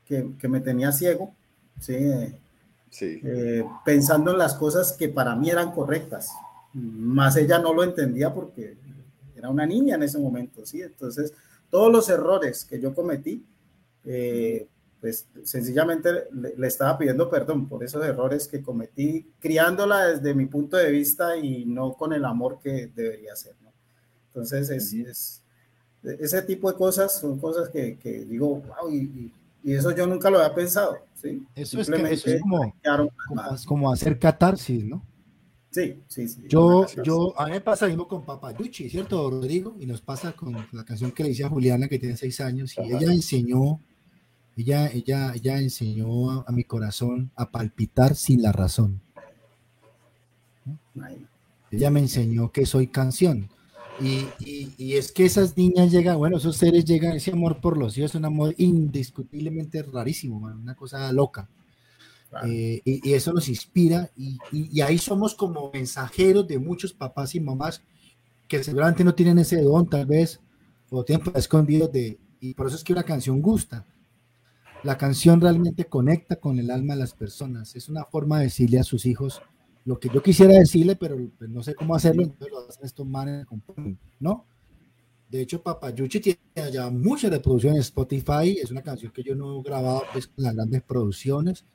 que, 0.04 0.30
que 0.38 0.48
me 0.48 0.60
tenía 0.60 0.92
ciego, 0.92 1.34
¿sí? 1.80 1.96
sí. 2.90 3.20
Eh, 3.22 3.64
pensando 3.84 4.32
en 4.32 4.38
las 4.38 4.54
cosas 4.54 4.92
que 4.92 5.08
para 5.08 5.36
mí 5.36 5.50
eran 5.50 5.72
correctas, 5.72 6.32
más 6.72 7.36
ella 7.36 7.58
no 7.58 7.72
lo 7.72 7.82
entendía 7.82 8.32
porque 8.32 8.76
era 9.36 9.50
una 9.50 9.66
niña 9.66 9.94
en 9.94 10.02
ese 10.02 10.18
momento, 10.18 10.66
¿sí? 10.66 10.82
Entonces, 10.82 11.32
todos 11.70 11.92
los 11.92 12.08
errores 12.08 12.64
que 12.64 12.80
yo 12.80 12.94
cometí, 12.94 13.44
eh, 14.04 14.66
pues 15.00 15.28
sencillamente 15.44 16.10
le, 16.32 16.56
le, 16.56 16.66
estaba 16.66 16.98
pidiendo 16.98 17.30
perdón 17.30 17.68
por 17.68 17.84
esos 17.84 18.04
errores 18.04 18.48
que 18.48 18.62
cometí, 18.62 19.30
criándola 19.38 20.08
desde 20.08 20.34
mi 20.34 20.46
punto 20.46 20.76
de 20.76 20.90
vista 20.90 21.36
y 21.36 21.64
no 21.64 21.94
con 21.94 22.12
el 22.12 22.24
amor 22.24 22.58
que 22.62 22.88
debería 22.94 23.36
ser. 23.36 23.54
¿no? 23.62 23.72
Entonces, 24.28 24.70
es, 24.70 24.92
es, 24.92 25.42
ese 26.02 26.42
tipo 26.42 26.70
de 26.70 26.76
cosas 26.76 27.18
son 27.18 27.38
cosas 27.38 27.68
que, 27.68 27.96
que 27.98 28.24
digo, 28.24 28.60
wow, 28.60 28.90
y, 28.90 29.32
y, 29.62 29.72
eso 29.72 29.94
yo 29.94 30.06
nunca 30.06 30.30
lo 30.30 30.38
había 30.38 30.54
pensado. 30.54 30.98
¿sí? 31.14 31.46
Eso, 31.54 31.80
es, 31.80 31.88
que, 31.88 32.12
eso 32.12 32.30
es 32.30 32.40
como, 32.40 32.74
como, 33.28 33.56
como, 33.66 33.92
hacer 33.92 34.18
catarsis, 34.18 34.84
¿no? 34.84 35.04
Sí, 35.70 36.02
sí, 36.08 36.26
sí. 36.26 36.42
Yo, 36.48 36.86
yo, 37.04 37.38
a 37.38 37.44
mí 37.44 37.52
me 37.52 37.60
pasa 37.60 37.84
lo 37.84 37.90
mismo 37.90 38.08
con 38.08 38.24
Papayuchi, 38.24 38.88
¿cierto, 38.88 39.30
Rodrigo? 39.30 39.76
Y 39.78 39.86
nos 39.86 40.00
pasa 40.00 40.32
con 40.32 40.56
la 40.72 40.84
canción 40.84 41.12
que 41.12 41.22
le 41.22 41.30
hice 41.30 41.44
a 41.44 41.48
Juliana, 41.48 41.88
que 41.88 41.98
tiene 41.98 42.16
seis 42.16 42.40
años, 42.40 42.76
y 42.78 42.80
Ajá. 42.80 42.96
ella 42.96 43.12
enseñó 43.12 43.80
ella, 44.58 44.88
ella, 44.88 45.32
ella 45.34 45.58
enseñó 45.60 46.30
a, 46.32 46.44
a, 46.48 46.52
mi 46.52 46.64
corazón 46.64 47.30
a 47.36 47.50
palpitar 47.50 48.16
sin 48.16 48.42
la 48.42 48.50
razón. 48.50 49.00
Ella 51.70 51.90
me 51.90 52.00
enseñó 52.00 52.50
que 52.50 52.66
soy 52.66 52.88
canción. 52.88 53.50
Y, 54.00 54.26
y, 54.40 54.74
y, 54.76 54.94
es 54.94 55.12
que 55.12 55.24
esas 55.24 55.56
niñas 55.56 55.92
llegan, 55.92 56.18
bueno, 56.18 56.38
esos 56.38 56.56
seres 56.56 56.84
llegan, 56.84 57.12
ese 57.12 57.32
amor 57.32 57.60
por 57.60 57.76
los 57.76 57.96
hijos 57.96 58.12
es 58.12 58.14
un 58.16 58.24
amor 58.24 58.54
indiscutiblemente 58.58 59.82
rarísimo, 59.82 60.40
man, 60.40 60.58
una 60.58 60.74
cosa 60.74 61.12
loca. 61.12 61.48
Claro. 62.30 62.48
Eh, 62.48 62.82
y, 62.84 63.08
y, 63.08 63.14
eso 63.14 63.32
nos 63.32 63.48
inspira 63.48 64.10
y, 64.16 64.80
ahí 64.80 64.98
somos 64.98 65.34
como 65.34 65.70
mensajeros 65.72 66.46
de 66.46 66.58
muchos 66.58 66.92
papás 66.92 67.34
y 67.34 67.40
mamás 67.40 67.82
que 68.46 68.62
seguramente 68.62 69.02
no 69.02 69.14
tienen 69.14 69.38
ese 69.38 69.62
don 69.62 69.88
tal 69.88 70.04
vez 70.04 70.38
o 70.90 71.04
tiempo 71.04 71.32
escondido 71.34 71.88
de, 71.88 72.18
y 72.40 72.54
por 72.54 72.66
eso 72.66 72.76
es 72.76 72.84
que 72.84 72.92
una 72.92 73.02
canción 73.02 73.40
gusta 73.40 73.84
la 74.84 74.96
canción 74.96 75.40
realmente 75.40 75.86
conecta 75.86 76.36
con 76.36 76.58
el 76.58 76.70
alma 76.70 76.94
de 76.94 77.00
las 77.00 77.14
personas. 77.14 77.74
Es 77.76 77.88
una 77.88 78.04
forma 78.04 78.38
de 78.38 78.44
decirle 78.44 78.78
a 78.78 78.84
sus 78.84 79.06
hijos 79.06 79.42
lo 79.84 79.98
que 79.98 80.08
yo 80.12 80.22
quisiera 80.22 80.54
decirle, 80.54 80.96
pero 80.96 81.16
pues, 81.38 81.48
no 81.50 81.62
sé 81.62 81.74
cómo 81.74 81.94
hacerlo, 81.94 82.22
entonces 82.22 82.50
lo 82.50 82.68
hacen 82.68 82.84
estos 82.84 83.06
manes, 83.06 83.46
¿no? 84.20 84.46
De 85.30 85.42
hecho, 85.42 85.62
Papayuchi 85.62 86.20
tiene 86.20 86.38
ya 86.72 86.90
muchas 86.90 87.30
reproducciones 87.30 87.76
en 87.76 87.80
Spotify. 87.82 88.58
Es 88.62 88.70
una 88.70 88.82
canción 88.82 89.12
que 89.12 89.22
yo 89.22 89.34
no 89.34 89.60
he 89.60 89.62
grabado 89.62 90.02
pues, 90.12 90.26
con 90.26 90.44
las 90.44 90.54
grandes 90.54 90.82
producciones. 90.82 91.66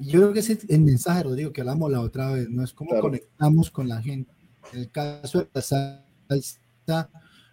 Y 0.00 0.06
yo 0.06 0.20
creo 0.20 0.32
que 0.32 0.40
ese 0.40 0.54
es 0.54 0.68
el 0.68 0.80
mensaje, 0.80 1.22
Rodrigo, 1.22 1.52
que 1.52 1.60
hablamos 1.60 1.92
la 1.92 2.00
otra 2.00 2.32
vez, 2.32 2.48
¿no? 2.48 2.64
Es 2.64 2.72
cómo 2.72 2.90
claro. 2.90 3.02
conectamos 3.02 3.70
con 3.70 3.88
la 3.88 4.02
gente. 4.02 4.32
En 4.72 4.80
el 4.80 4.90
caso 4.90 5.40
de 5.40 5.48
la 5.54 5.62
salsa, 5.62 7.10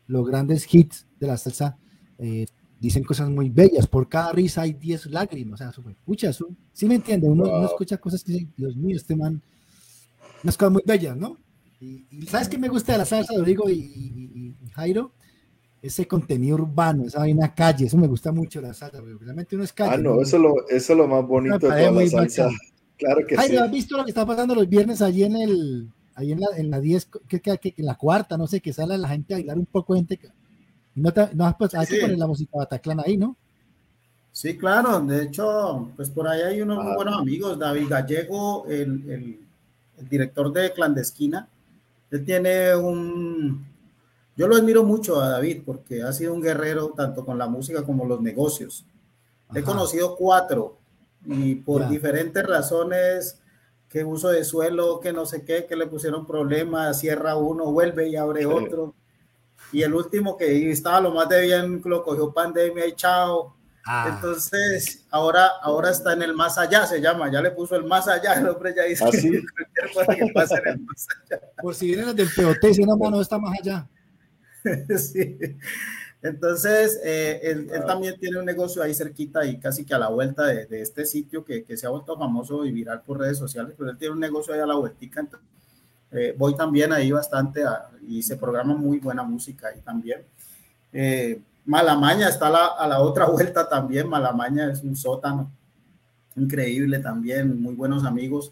los 0.07 0.27
grandes 0.27 0.73
hits 0.73 1.05
de 1.19 1.27
la 1.27 1.37
salsa 1.37 1.77
eh, 2.17 2.47
dicen 2.79 3.03
cosas 3.03 3.29
muy 3.29 3.49
bellas. 3.49 3.87
Por 3.87 4.07
cada 4.07 4.31
risa 4.31 4.61
hay 4.61 4.73
10 4.73 5.07
lágrimas. 5.07 5.61
O 5.61 5.71
sea, 5.71 5.91
escucha, 5.91 6.29
eso, 6.29 6.47
¿sí 6.73 6.87
me 6.87 6.95
entiende? 6.95 7.27
Uno, 7.27 7.43
wow. 7.43 7.57
uno, 7.57 7.65
escucha 7.65 7.97
cosas 7.97 8.23
que 8.23 8.33
dicen, 8.33 8.53
Dios 8.55 8.75
mío, 8.75 8.95
este 8.95 9.15
man, 9.15 9.41
unas 10.43 10.57
cosas 10.57 10.73
muy 10.73 10.83
bellas, 10.85 11.15
¿no? 11.17 11.37
Y, 11.79 12.05
y 12.11 12.25
¿sabes 12.25 12.49
qué 12.49 12.57
me 12.57 12.67
gusta 12.67 12.93
de 12.93 12.97
la 12.97 13.05
salsa, 13.05 13.33
Rodrigo 13.35 13.69
y, 13.69 13.73
y, 13.73 14.55
y 14.65 14.69
Jairo? 14.71 15.13
ese 15.81 16.07
contenido 16.07 16.55
urbano, 16.55 17.05
esa 17.05 17.19
vaina 17.19 17.53
calle, 17.53 17.85
eso 17.85 17.97
me 17.97 18.07
gusta 18.07 18.31
mucho 18.31 18.59
la 18.61 18.73
salsa, 18.73 18.99
porque 18.99 19.15
realmente 19.23 19.55
uno 19.55 19.63
es 19.63 19.73
calle. 19.73 19.93
Ah, 19.93 19.97
no, 19.97 20.21
Eso, 20.21 20.37
lo, 20.37 20.67
eso 20.67 20.93
es 20.93 20.97
lo 20.97 21.07
más 21.07 21.25
bonito 21.25 21.55
de 21.55 21.59
toda 21.59 21.91
la 21.91 22.07
salsa. 22.07 22.49
Claro 22.99 23.25
que 23.25 23.37
sí. 23.37 23.55
¿has 23.55 23.71
visto 23.71 23.95
lo 23.95 24.03
que 24.03 24.11
está 24.11 24.25
pasando 24.25 24.53
los 24.53 24.67
viernes 24.67 25.01
allí 25.01 25.23
en 25.23 25.37
el, 25.37 25.89
ahí 26.15 26.33
en 26.33 26.41
la, 26.41 26.47
en 26.57 26.69
la 26.69 26.81
10, 26.81 27.09
que, 27.29 27.39
que, 27.39 27.73
en 27.77 27.85
la 27.85 27.95
cuarta, 27.95 28.37
no 28.37 28.45
sé, 28.45 28.59
que 28.59 28.73
sale 28.73 28.97
la 28.97 29.07
gente 29.07 29.33
a 29.33 29.37
bailar 29.37 29.57
un 29.57 29.65
poco, 29.65 29.95
gente. 29.95 30.19
No, 30.95 31.11
no 31.33 31.55
pues, 31.57 31.75
hay 31.75 31.87
que 31.87 32.01
poner 32.01 32.17
la 32.17 32.27
música 32.27 32.57
Bataclan 32.57 32.99
ahí, 32.99 33.17
¿no? 33.17 33.35
Sí, 34.31 34.57
claro. 34.57 34.99
De 35.01 35.23
hecho, 35.23 35.89
pues 35.95 36.09
por 36.09 36.27
ahí 36.27 36.41
hay 36.41 36.61
unos 36.61 36.83
muy 36.83 36.95
buenos 36.95 37.19
amigos. 37.19 37.57
David 37.57 37.87
Gallego, 37.89 38.65
el, 38.67 39.09
el, 39.09 39.39
el 39.97 40.09
director 40.09 40.51
de 40.51 40.73
Clandestina, 40.73 41.47
él 42.11 42.25
tiene 42.25 42.75
un, 42.75 43.65
yo 44.35 44.47
lo 44.47 44.55
admiro 44.55 44.83
mucho 44.83 45.19
a 45.19 45.29
David 45.29 45.63
porque 45.65 46.01
ha 46.01 46.13
sido 46.13 46.33
un 46.33 46.41
guerrero 46.41 46.93
tanto 46.95 47.25
con 47.25 47.37
la 47.37 47.47
música 47.47 47.83
como 47.83 48.05
los 48.05 48.21
negocios. 48.21 48.85
He 49.53 49.61
conocido 49.63 50.15
cuatro 50.15 50.77
y 51.25 51.55
por 51.55 51.89
diferentes 51.89 52.45
razones, 52.45 53.41
que 53.89 54.05
uso 54.05 54.29
de 54.29 54.45
suelo, 54.45 54.99
que 54.99 55.11
no 55.11 55.25
sé 55.25 55.43
qué, 55.43 55.65
que 55.65 55.75
le 55.75 55.87
pusieron 55.87 56.25
problemas, 56.25 56.99
cierra 56.99 57.35
uno, 57.35 57.71
vuelve 57.71 58.07
y 58.07 58.15
abre 58.15 58.45
otro. 58.45 58.93
Y 59.71 59.83
el 59.83 59.93
último 59.93 60.35
que 60.37 60.71
estaba 60.71 61.01
lo 61.01 61.11
más 61.11 61.29
de 61.29 61.41
bien, 61.41 61.81
lo 61.85 62.03
cogió 62.03 62.33
pandemia 62.33 62.87
y 62.87 62.93
chao. 62.93 63.55
Ah. 63.85 64.11
Entonces, 64.13 65.05
ahora, 65.09 65.47
ahora 65.61 65.91
está 65.91 66.13
en 66.13 66.21
el 66.21 66.33
más 66.33 66.57
allá, 66.57 66.85
se 66.85 67.01
llama, 67.01 67.31
ya 67.31 67.41
le 67.41 67.51
puso 67.51 67.75
el 67.75 67.85
más 67.85 68.07
allá, 68.07 68.33
el 68.33 68.47
hombre 68.47 68.73
ya 68.75 68.83
dice 68.83 69.03
¿Ah, 69.03 69.09
cosa 69.93 70.15
que 70.15 70.27
pase 70.33 70.55
en 70.55 70.67
el 70.67 70.79
más 70.81 71.07
allá. 71.23 71.41
Por 71.61 71.75
si 71.75 71.87
vienen 71.87 72.15
del 72.15 72.29
POT, 72.35 72.73
si 72.73 72.83
no, 72.83 72.95
no 72.97 73.21
está 73.21 73.39
más 73.39 73.57
allá. 73.59 73.87
sí. 74.97 75.37
Entonces, 76.21 76.99
eh, 77.03 77.39
él, 77.43 77.71
también 77.87 78.19
tiene 78.19 78.39
un 78.39 78.45
negocio 78.45 78.83
ahí 78.83 78.93
cerquita 78.93 79.45
y 79.45 79.57
casi 79.57 79.85
que 79.85 79.93
a 79.93 79.99
la 79.99 80.09
vuelta 80.09 80.45
de, 80.45 80.67
este 80.81 81.05
sitio 81.05 81.45
que, 81.45 81.65
se 81.77 81.87
ha 81.87 81.89
vuelto 81.89 82.17
famoso 82.17 82.65
y 82.65 82.71
viral 82.71 83.01
por 83.03 83.19
redes 83.19 83.37
sociales, 83.37 83.73
pero 83.77 83.89
él 83.89 83.97
tiene 83.97 84.13
un 84.13 84.19
negocio 84.19 84.53
ahí 84.53 84.59
a 84.59 84.65
la 84.65 84.75
vueltica. 84.75 85.25
Eh, 86.11 86.35
voy 86.37 86.55
también 86.55 86.91
ahí 86.91 87.11
bastante 87.11 87.63
y 88.07 88.23
se 88.23 88.35
programa 88.37 88.75
muy 88.75 88.99
buena 88.99 89.23
música 89.23 89.67
ahí 89.67 89.81
también. 89.81 90.21
Eh, 90.91 91.41
Malamaña 91.65 92.29
está 92.29 92.47
a 92.47 92.87
la, 92.87 92.99
otra 93.01 93.25
vuelta 93.29 93.67
también. 93.67 94.07
Malamaña 94.07 94.71
es 94.71 94.83
un 94.83 94.95
sótano 94.95 95.51
increíble 96.35 96.99
también, 96.99 97.61
muy 97.61 97.75
buenos 97.75 98.03
amigos. 98.05 98.51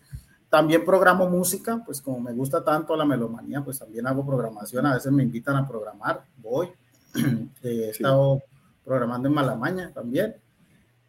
También 0.50 0.86
programo 0.86 1.28
música, 1.30 1.82
pues 1.86 2.02
como 2.02 2.20
me 2.20 2.32
gusta 2.32 2.64
tanto 2.64 2.96
la 2.96 3.06
melomanía, 3.06 3.62
pues 3.64 3.80
también 3.80 4.08
hago 4.08 4.26
programación. 4.26 4.86
A 4.86 4.94
veces 4.94 5.12
me 5.12 5.24
invitan 5.24 5.56
a 5.56 5.68
programar, 5.68 6.24
voy. 6.38 6.70
he 7.64 7.90
estado 7.90 8.42
programando 8.86 9.28
en 9.28 9.34
Malamaña 9.34 9.92
también. 9.94 10.36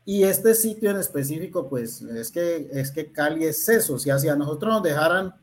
Y 0.04 0.22
este 0.22 0.54
sitio 0.54 0.90
en 0.90 0.96
específico, 0.96 1.68
pues 1.68 2.00
es 2.00 2.30
que, 2.32 2.70
es 2.72 2.90
que 2.90 3.12
Cali 3.12 3.44
es 3.44 3.68
eso. 3.68 3.98
Si 3.98 4.08
hacia 4.08 4.34
nosotros 4.34 4.72
nos 4.72 4.82
dejaran 4.82 5.34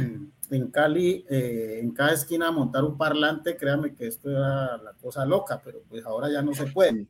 en 0.50 0.70
Cali, 0.70 1.24
eh, 1.28 1.80
en 1.82 1.92
cada 1.92 2.12
esquina 2.12 2.50
montar 2.50 2.84
un 2.84 2.96
parlante, 2.96 3.56
créame 3.56 3.94
que 3.94 4.06
esto 4.06 4.30
era 4.30 4.76
la 4.76 4.92
cosa 5.00 5.24
loca, 5.24 5.60
pero 5.64 5.82
pues 5.88 6.04
ahora 6.04 6.30
ya 6.30 6.42
no 6.42 6.54
se 6.54 6.66
puede. 6.66 7.06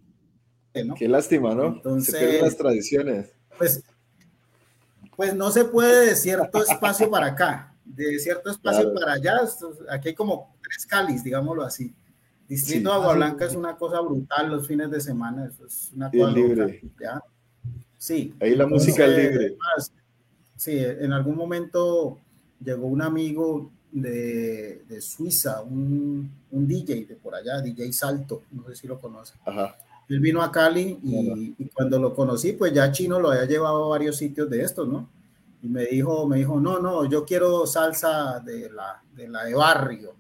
Qué 0.97 1.09
lástima, 1.09 1.55
¿no? 1.55 1.66
Entonces, 1.66 2.14
se 2.14 2.41
las 2.41 2.57
tradiciones. 2.57 3.30
Pues 3.59 3.83
pues 5.16 5.35
no 5.35 5.51
se 5.51 5.64
puede 5.64 6.07
de 6.07 6.16
cierto 6.16 6.62
espacio 6.62 7.11
para 7.11 7.26
acá, 7.26 7.74
de 7.85 8.18
cierto 8.18 8.51
espacio 8.51 8.93
para 8.95 9.12
allá. 9.12 9.41
Aquí 9.91 10.09
hay 10.09 10.14
como 10.14 10.57
tres 10.62 10.87
calis, 10.87 11.22
digámoslo 11.22 11.62
así. 11.62 11.95
Distrito 12.49 12.91
de 12.91 12.95
Agua 12.97 13.14
Blanca 13.14 13.45
es 13.45 13.55
una 13.55 13.76
cosa 13.76 14.01
brutal 14.01 14.51
los 14.51 14.66
fines 14.66 14.91
de 14.91 15.01
semana, 15.01 15.47
eso 15.47 15.66
es 15.66 15.93
una 15.95 16.11
cosa 16.11 16.30
libre. 16.33 16.83
¿ya? 17.01 17.22
Sí. 17.97 18.35
Ahí 18.41 18.55
la 18.57 18.66
música 18.66 19.07
es 19.07 19.16
libre. 19.16 19.57
sí, 20.57 20.78
en 20.78 21.12
algún 21.12 21.37
momento 21.37 22.18
llegó 22.65 22.87
un 22.87 23.03
amigo 23.03 23.71
de, 23.91 24.83
de 24.89 25.01
Suiza, 25.01 25.63
un, 25.63 26.31
un, 26.51 26.67
DJ 26.67 27.05
de 27.07 27.17
por 27.17 27.35
allá, 27.35 27.61
DJ 27.61 27.93
Salto, 27.93 28.43
no 28.53 28.67
sé 28.69 28.77
si 28.77 28.87
lo 28.89 28.99
conoce. 28.99 29.35
Ajá. 29.45 29.77
Él 30.09 30.21
vino 30.21 30.43
a 30.43 30.51
Cali 30.51 30.99
y, 31.03 31.65
cuando 31.73 31.99
lo 31.99 32.15
conocí, 32.15 32.53
pues 32.53 32.73
ya 32.73 32.91
Chino 32.93 33.21
lo 33.21 33.31
había 33.31 33.47
llevado 33.47 33.85
a 33.85 33.89
varios 33.89 34.17
sitios 34.17 34.51
de 34.51 34.63
estos, 34.63 34.89
¿no? 34.89 35.09
Y 35.63 35.69
me 35.69 35.87
dijo, 35.87 36.27
me 36.27 36.39
dijo, 36.39 36.61
no, 36.61 36.81
no, 36.81 37.09
yo 37.09 37.25
quiero 37.25 37.67
salsa 37.67 38.41
de 38.41 38.69
la 38.71 39.03
de, 39.15 39.29
la 39.29 39.45
de 39.45 39.55
barrio. 39.55 40.15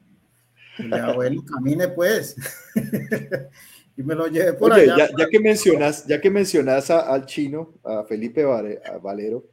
Y 0.78 0.84
le 0.84 0.96
dije, 0.96 1.12
bueno, 1.12 1.44
camine 1.44 1.88
pues. 1.88 2.36
y 3.96 4.02
me 4.02 4.14
lo 4.14 4.28
llevé 4.28 4.54
por 4.54 4.72
allá. 4.72 4.96
Ya, 4.96 5.10
ya, 5.18 5.28
que 5.28 5.40
mencionas, 5.40 6.06
ya 6.06 6.20
que 6.20 6.30
mencionas 6.30 6.88
al 6.90 7.26
chino, 7.26 7.74
a 7.82 8.04
Felipe 8.04 8.44
Valero, 8.44 9.44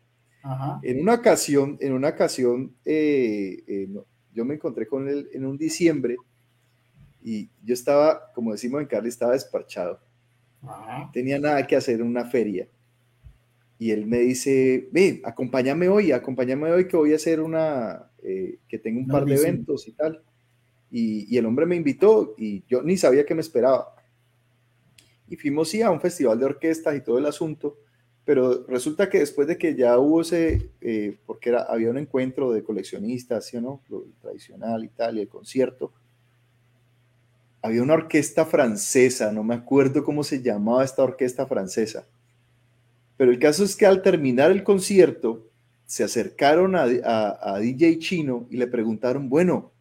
en 0.83 1.01
una 1.01 1.15
ocasión, 1.15 1.77
en 1.79 1.93
una 1.93 2.09
ocasión, 2.09 2.75
eh, 2.85 3.63
eh, 3.67 3.89
yo 4.33 4.45
me 4.45 4.55
encontré 4.55 4.87
con 4.87 5.07
él 5.07 5.29
en 5.33 5.45
un 5.45 5.57
diciembre 5.57 6.17
y 7.21 7.49
yo 7.63 7.73
estaba, 7.73 8.31
como 8.33 8.51
decimos 8.51 8.81
en 8.81 8.87
Cali, 8.87 9.09
estaba 9.09 9.33
desparchado 9.33 9.99
tenía 11.13 11.39
nada 11.39 11.65
que 11.65 11.75
hacer 11.75 11.99
en 11.99 12.07
una 12.07 12.25
feria. 12.25 12.67
Y 13.77 13.91
él 13.91 14.07
me 14.07 14.19
dice, 14.19 14.89
ve, 14.91 15.21
acompáñame 15.23 15.87
hoy, 15.87 16.11
acompáñame 16.11 16.69
hoy 16.69 16.87
que 16.87 16.97
voy 16.97 17.13
a 17.13 17.15
hacer 17.15 17.39
una, 17.39 18.11
eh, 18.21 18.59
que 18.67 18.77
tengo 18.77 18.99
un 18.99 19.07
par 19.07 19.25
de 19.25 19.35
eventos 19.35 19.87
y 19.87 19.93
tal. 19.93 20.21
Y, 20.91 21.37
el 21.37 21.45
hombre 21.45 21.65
me 21.65 21.75
invitó 21.75 22.35
y 22.37 22.63
yo 22.67 22.81
ni 22.81 22.97
sabía 22.97 23.25
que 23.25 23.35
me 23.35 23.41
esperaba. 23.41 23.95
Y 25.29 25.37
fuimos 25.37 25.69
sí 25.69 25.81
a 25.81 25.91
un 25.91 26.01
festival 26.01 26.39
de 26.39 26.45
orquestas 26.45 26.95
y 26.95 27.01
todo 27.01 27.19
el 27.19 27.25
asunto, 27.25 27.77
pero 28.29 28.63
resulta 28.67 29.09
que 29.09 29.17
después 29.17 29.47
de 29.47 29.57
que 29.57 29.73
ya 29.73 29.97
hubo 29.97 30.21
ese, 30.21 30.69
eh, 30.81 31.17
porque 31.25 31.51
había 31.67 31.89
un 31.89 31.97
encuentro 31.97 32.51
de 32.51 32.61
coleccionistas, 32.61 33.47
¿sí 33.47 33.57
o 33.57 33.61
no? 33.61 33.81
Tradicional 34.21 34.85
y 34.85 34.89
tal, 34.89 35.17
y 35.17 35.21
el 35.21 35.27
concierto, 35.27 35.91
había 37.63 37.81
una 37.81 37.95
orquesta 37.95 38.45
francesa, 38.45 39.31
no 39.31 39.43
me 39.43 39.55
acuerdo 39.55 40.03
cómo 40.03 40.23
se 40.23 40.43
llamaba 40.43 40.83
esta 40.83 41.01
orquesta 41.01 41.47
francesa. 41.47 42.05
Pero 43.17 43.31
el 43.31 43.39
caso 43.39 43.63
es 43.63 43.75
que 43.75 43.87
al 43.87 44.03
terminar 44.03 44.51
el 44.51 44.63
concierto, 44.63 45.47
se 45.87 46.03
acercaron 46.03 46.75
a, 46.75 47.57
DJ 47.57 47.97
Chino 47.97 48.45
y 48.51 48.57
le 48.57 48.67
preguntaron, 48.67 49.27
bueno, 49.27 49.71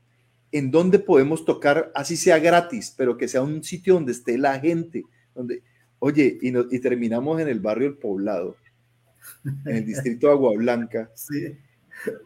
¿en 0.52 0.70
dónde 0.70 0.98
podemos 0.98 1.44
tocar 1.44 1.92
así 1.94 2.16
sea 2.16 2.38
gratis, 2.38 2.94
pero 2.96 3.18
que 3.18 3.28
sea 3.28 3.42
un 3.42 3.62
sitio 3.62 3.92
donde 3.92 4.12
esté 4.12 4.38
la 4.38 4.58
gente? 4.58 5.04
Donde, 5.34 5.62
oye, 5.98 6.38
y, 6.40 6.76
y 6.76 6.80
terminamos 6.80 7.40
en 7.40 7.48
el 7.48 7.60
barrio 7.60 7.88
El 7.88 7.96
Poblado, 7.96 8.56
en 9.66 9.76
el 9.76 9.86
distrito 9.86 10.26
de 10.28 10.32
Agua 10.32 10.52
Blanca. 10.56 11.10
Sí. 11.18 11.58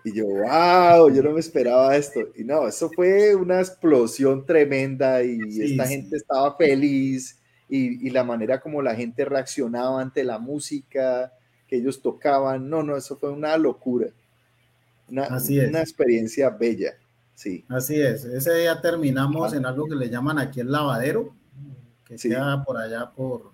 Y 0.05 0.15
yo, 0.15 0.27
wow, 0.27 1.11
yo 1.11 1.23
no 1.23 1.33
me 1.33 1.41
esperaba 1.41 1.97
esto. 1.97 2.21
Y 2.37 2.45
no, 2.45 2.69
eso 2.69 2.91
fue 2.91 3.35
una 3.35 3.59
explosión 3.59 4.45
tremenda 4.45 5.23
y 5.23 5.39
esta 5.63 5.87
gente 5.87 6.17
estaba 6.17 6.55
feliz 6.57 7.41
y, 7.69 8.07
y, 8.07 8.11
la 8.11 8.23
manera 8.23 8.61
como 8.61 8.83
la 8.83 8.95
gente 8.95 9.25
reaccionaba 9.25 10.03
ante 10.03 10.25
la 10.25 10.39
música 10.39 11.33
que 11.67 11.77
ellos 11.77 12.03
tocaban, 12.03 12.69
no, 12.69 12.83
no, 12.83 12.99
eso 12.99 13.17
fue 13.17 13.31
una 13.31 13.57
locura. 13.57 14.09
Una, 15.09 15.25
Así 15.25 15.59
una 15.59 15.81
experiencia 15.81 16.51
bella, 16.51 16.99
sí. 17.35 17.65
Así 17.71 17.99
es, 17.99 18.27
ese 18.27 18.55
día 18.57 18.79
terminamos 18.83 19.55
en 19.55 19.65
algo 19.65 19.89
que 19.89 19.95
le 19.95 20.11
llaman 20.11 20.39
aquí 20.39 20.61
el 20.61 20.71
lavadero, 20.71 21.35
que 22.05 22.19
sea 22.19 22.63
por 22.67 22.77
allá 22.77 23.11
por 23.11 23.52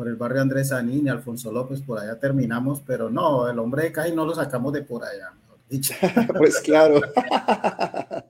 por 0.00 0.08
el 0.08 0.16
barrio 0.16 0.40
Andrés 0.40 0.68
Sanín 0.68 1.06
y 1.06 1.10
Alfonso 1.10 1.52
López, 1.52 1.82
por 1.82 1.98
allá 1.98 2.18
terminamos, 2.18 2.80
pero 2.86 3.10
no, 3.10 3.50
el 3.50 3.58
hombre 3.58 3.82
de 3.82 3.92
Cali 3.92 4.16
no 4.16 4.24
lo 4.24 4.34
sacamos 4.34 4.72
de 4.72 4.80
por 4.80 5.04
allá, 5.04 5.30
mejor 5.42 5.58
dicho. 5.68 5.92
pues 6.38 6.58
claro. 6.60 7.02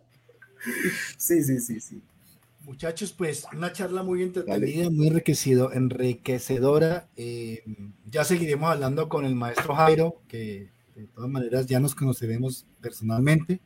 sí, 1.17 1.45
sí, 1.45 1.61
sí, 1.61 1.79
sí. 1.79 2.03
Muchachos, 2.65 3.13
pues 3.17 3.47
una 3.57 3.73
charla 3.73 4.03
muy 4.03 4.25
entretenida, 4.25 4.91
muy 4.91 5.07
enriquecido, 5.07 5.73
enriquecedora. 5.73 7.07
Eh, 7.17 7.63
ya 8.11 8.25
seguiremos 8.25 8.69
hablando 8.69 9.09
con 9.09 9.25
el 9.25 9.37
maestro 9.37 9.77
Jairo, 9.77 10.21
que 10.27 10.71
de 10.97 11.07
todas 11.15 11.31
maneras 11.31 11.67
ya 11.69 11.79
nos 11.79 11.95
conoceremos 11.95 12.67
personalmente. 12.81 13.61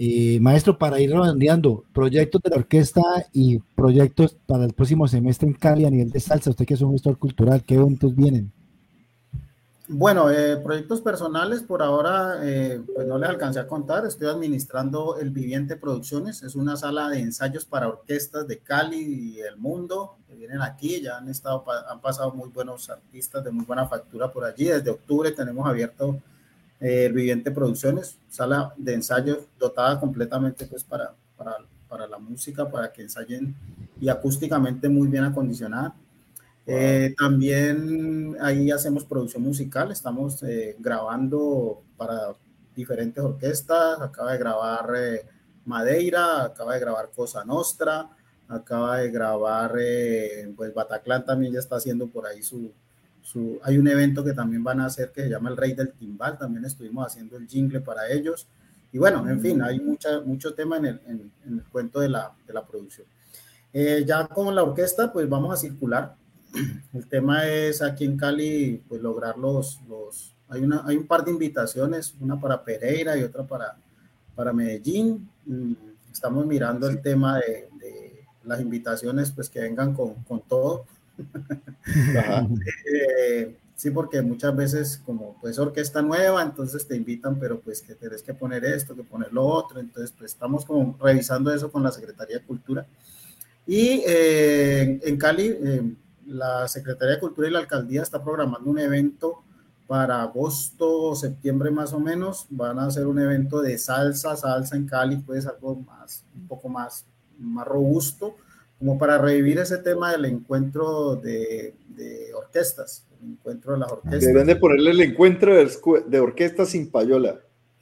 Eh, 0.00 0.38
maestro, 0.40 0.78
para 0.78 1.00
ir 1.00 1.10
redondeando, 1.10 1.82
proyectos 1.92 2.40
de 2.40 2.50
la 2.50 2.56
orquesta 2.58 3.02
y 3.32 3.58
proyectos 3.58 4.36
para 4.46 4.64
el 4.64 4.72
próximo 4.72 5.08
semestre 5.08 5.48
en 5.48 5.54
Cali 5.54 5.84
a 5.86 5.90
nivel 5.90 6.10
de 6.10 6.20
salsa, 6.20 6.50
usted 6.50 6.64
que 6.64 6.74
es 6.74 6.80
un 6.82 6.92
gestor 6.92 7.18
cultural, 7.18 7.64
¿qué 7.64 7.74
eventos 7.74 8.14
vienen? 8.14 8.52
Bueno, 9.88 10.30
eh, 10.30 10.56
proyectos 10.58 11.00
personales 11.00 11.62
por 11.62 11.82
ahora, 11.82 12.38
eh, 12.44 12.80
pues 12.94 13.08
no 13.08 13.18
les 13.18 13.28
alcancé 13.28 13.58
a 13.58 13.66
contar. 13.66 14.06
Estoy 14.06 14.28
administrando 14.28 15.18
el 15.18 15.30
Viviente 15.30 15.74
Producciones, 15.74 16.44
es 16.44 16.54
una 16.54 16.76
sala 16.76 17.08
de 17.08 17.18
ensayos 17.18 17.64
para 17.64 17.88
orquestas 17.88 18.46
de 18.46 18.58
Cali 18.58 19.00
y 19.00 19.40
el 19.40 19.56
mundo 19.56 20.18
que 20.28 20.36
vienen 20.36 20.62
aquí. 20.62 21.00
Ya 21.00 21.16
han 21.16 21.28
estado, 21.28 21.64
han 21.90 22.00
pasado 22.00 22.32
muy 22.32 22.50
buenos 22.50 22.88
artistas 22.88 23.42
de 23.42 23.50
muy 23.50 23.64
buena 23.64 23.88
factura 23.88 24.30
por 24.30 24.44
allí. 24.44 24.66
Desde 24.66 24.90
octubre 24.90 25.32
tenemos 25.32 25.66
abierto 25.66 26.20
eh, 26.80 27.10
Viviente 27.12 27.50
Producciones, 27.50 28.18
sala 28.28 28.72
de 28.76 28.94
ensayos 28.94 29.38
dotada 29.58 29.98
completamente 29.98 30.66
pues 30.66 30.84
para, 30.84 31.14
para 31.36 31.58
para 31.88 32.06
la 32.06 32.18
música, 32.18 32.70
para 32.70 32.92
que 32.92 33.02
ensayen 33.02 33.54
y 34.00 34.08
acústicamente 34.08 34.88
muy 34.88 35.08
bien 35.08 35.24
acondicionada. 35.24 35.94
Eh, 36.66 37.14
también 37.16 38.36
ahí 38.40 38.70
hacemos 38.70 39.04
producción 39.04 39.42
musical, 39.42 39.90
estamos 39.90 40.42
eh, 40.42 40.76
grabando 40.78 41.82
para 41.96 42.34
diferentes 42.76 43.24
orquestas, 43.24 44.00
acaba 44.00 44.32
de 44.32 44.38
grabar 44.38 44.90
eh, 44.96 45.26
Madeira, 45.64 46.44
acaba 46.44 46.74
de 46.74 46.80
grabar 46.80 47.10
Cosa 47.14 47.42
Nostra, 47.44 48.10
acaba 48.48 48.98
de 48.98 49.10
grabar, 49.10 49.72
pues 50.56 50.74
Bataclan 50.74 51.24
también 51.24 51.52
ya 51.54 51.58
está 51.58 51.76
haciendo 51.76 52.06
por 52.06 52.26
ahí 52.26 52.42
su, 52.42 52.70
su, 53.30 53.58
hay 53.62 53.76
un 53.76 53.88
evento 53.88 54.24
que 54.24 54.32
también 54.32 54.64
van 54.64 54.80
a 54.80 54.86
hacer 54.86 55.12
que 55.12 55.22
se 55.22 55.28
llama 55.28 55.50
el 55.50 55.56
Rey 55.56 55.74
del 55.74 55.92
Timbal, 55.92 56.38
también 56.38 56.64
estuvimos 56.64 57.06
haciendo 57.06 57.36
el 57.36 57.46
jingle 57.46 57.80
para 57.80 58.10
ellos. 58.10 58.46
Y 58.90 58.98
bueno, 58.98 59.28
en 59.28 59.38
fin, 59.40 59.62
hay 59.62 59.78
mucha, 59.80 60.20
mucho 60.20 60.54
tema 60.54 60.78
en 60.78 60.86
el, 60.86 61.00
en, 61.06 61.32
el 61.46 61.62
cuento 61.64 62.00
de 62.00 62.08
la, 62.08 62.32
de 62.46 62.54
la 62.54 62.66
producción. 62.66 63.06
ya 63.72 64.26
con 64.28 64.54
la 64.54 64.62
orquesta, 64.62 65.12
pues 65.12 65.28
vamos 65.28 65.52
a 65.52 65.56
circular 65.56 66.16
el 66.94 67.06
tema 67.06 67.46
es 67.46 67.82
aquí 67.82 68.04
en 68.04 68.16
Cali, 68.16 68.82
pues 68.88 69.02
lograr 69.02 69.36
los, 69.36 69.80
los 69.88 70.34
hay, 70.48 70.62
una, 70.62 70.82
hay 70.86 70.96
un 70.96 71.06
par 71.06 71.24
de 71.24 71.30
invitaciones, 71.30 72.14
una 72.20 72.40
para 72.40 72.64
Pereira 72.64 73.16
y 73.18 73.22
otra 73.22 73.46
para, 73.46 73.76
para 74.34 74.52
Medellín. 74.52 75.28
Mm, 75.44 75.72
estamos 76.10 76.46
mirando 76.46 76.88
el 76.88 77.02
tema 77.02 77.38
de, 77.38 77.68
las 78.44 78.62
invitaciones, 78.62 79.30
pues 79.30 79.50
que 79.50 79.60
vengan 79.60 79.92
con, 79.92 80.14
con 80.24 80.40
todo. 80.40 80.86
Eh, 82.84 83.56
sí, 83.74 83.90
porque 83.90 84.20
muchas 84.20 84.54
veces 84.54 85.00
como 85.06 85.38
pues 85.40 85.58
orquesta 85.58 86.02
nueva, 86.02 86.42
entonces 86.42 86.86
te 86.86 86.96
invitan, 86.96 87.38
pero 87.38 87.60
pues 87.60 87.80
que 87.80 87.94
tienes 87.94 88.22
que 88.22 88.34
poner 88.34 88.64
esto, 88.64 88.94
que 88.94 89.04
poner 89.04 89.32
lo 89.32 89.46
otro. 89.46 89.80
Entonces, 89.80 90.14
pues 90.16 90.32
estamos 90.32 90.66
como 90.66 90.96
revisando 91.00 91.52
eso 91.52 91.72
con 91.72 91.82
la 91.82 91.90
Secretaría 91.90 92.38
de 92.38 92.44
Cultura. 92.44 92.86
Y 93.66 94.02
eh, 94.06 95.00
en 95.02 95.16
Cali, 95.16 95.46
eh, 95.46 95.82
la 96.26 96.66
Secretaría 96.68 97.14
de 97.14 97.20
Cultura 97.20 97.48
y 97.48 97.50
la 97.50 97.60
Alcaldía 97.60 98.02
está 98.02 98.22
programando 98.22 98.70
un 98.70 98.78
evento 98.78 99.42
para 99.86 100.22
agosto 100.22 100.90
o 100.90 101.16
septiembre 101.16 101.70
más 101.70 101.92
o 101.92 102.00
menos. 102.00 102.46
Van 102.50 102.78
a 102.78 102.86
hacer 102.86 103.06
un 103.06 103.18
evento 103.18 103.60
de 103.60 103.76
salsa, 103.78 104.36
salsa 104.36 104.76
en 104.76 104.86
Cali, 104.86 105.16
pues 105.16 105.46
algo 105.46 105.76
más, 105.76 106.24
un 106.34 106.46
poco 106.46 106.68
más, 106.68 107.04
más 107.38 107.66
robusto, 107.66 108.36
como 108.78 108.98
para 108.98 109.18
revivir 109.18 109.58
ese 109.58 109.78
tema 109.78 110.12
del 110.12 110.24
encuentro 110.26 111.16
de, 111.16 111.74
de 111.88 112.32
orquestas, 112.34 113.06
el 113.20 113.32
encuentro 113.32 113.72
de 113.72 113.78
las 113.78 113.90
orquestas. 113.90 114.24
Deben 114.24 114.46
de 114.46 114.56
ponerle 114.56 114.90
el 114.92 115.00
encuentro 115.00 115.54
de, 115.54 115.68
de 116.06 116.20
orquestas 116.20 116.70
sin 116.70 116.90
payola. 116.90 117.40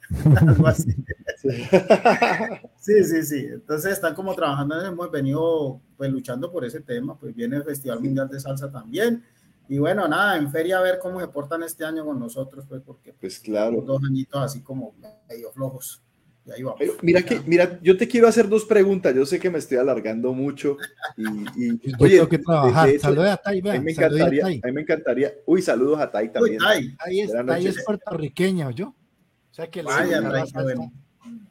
Sí, 2.79 3.03
sí, 3.03 3.23
sí. 3.23 3.47
Entonces 3.51 3.93
están 3.93 4.15
como 4.15 4.33
trabajando, 4.33 4.79
hemos 4.81 5.11
venido 5.11 5.81
pues 5.97 6.09
luchando 6.09 6.51
por 6.51 6.63
ese 6.63 6.79
tema, 6.79 7.17
pues 7.17 7.35
viene 7.35 7.57
el 7.57 7.63
Festival 7.63 7.99
Mundial 7.99 8.29
de 8.29 8.39
Salsa 8.39 8.71
también. 8.71 9.23
Y 9.67 9.79
bueno, 9.79 10.07
nada, 10.07 10.37
en 10.37 10.49
feria 10.49 10.79
a 10.79 10.81
ver 10.81 10.97
cómo 10.99 11.19
se 11.19 11.27
portan 11.27 11.63
este 11.63 11.83
año 11.83 12.05
con 12.05 12.17
nosotros, 12.17 12.65
pues 12.67 12.81
porque 12.81 13.13
pues 13.13 13.39
claro. 13.39 13.81
dos 13.81 14.01
añitos 14.07 14.41
así 14.41 14.61
como 14.61 14.95
medio 15.27 15.51
flojos. 15.51 16.01
Y 16.47 16.51
ahí 16.51 16.63
vamos. 16.63 16.79
mira 17.01 17.21
que, 17.23 17.41
mira, 17.45 17.77
yo 17.81 17.97
te 17.97 18.07
quiero 18.07 18.27
hacer 18.27 18.47
dos 18.47 18.63
preguntas. 18.63 19.13
Yo 19.13 19.25
sé 19.25 19.39
que 19.39 19.49
me 19.49 19.57
estoy 19.57 19.77
alargando 19.77 20.33
mucho 20.33 20.77
y, 21.17 21.23
y 21.65 21.79
oye, 21.99 22.15
tengo 22.15 22.29
que 22.29 22.39
trabajar. 22.39 22.89
Saludos 22.99 23.27
a 23.27 23.37
Tai, 23.37 23.59
a 23.59 23.73
mí 23.73 23.79
me 23.79 23.91
encantaría, 23.91 24.45
a, 24.45 24.49
mí 24.49 24.71
me 24.71 24.81
encantaría. 24.81 25.33
Uy, 25.45 25.61
saludos 25.61 25.99
a 25.99 26.09
Tai 26.09 26.31
también. 26.31 26.61
Uy, 26.61 26.95
Tai, 26.95 27.19
es, 27.19 27.31
tai 27.45 27.67
es 27.67 27.83
puertorriqueña, 27.83 28.71
¿yo? 28.71 28.87
O 28.87 29.53
sea 29.53 29.67
que 29.69 29.81
Vaya, 29.81 30.21
le, 30.21 30.75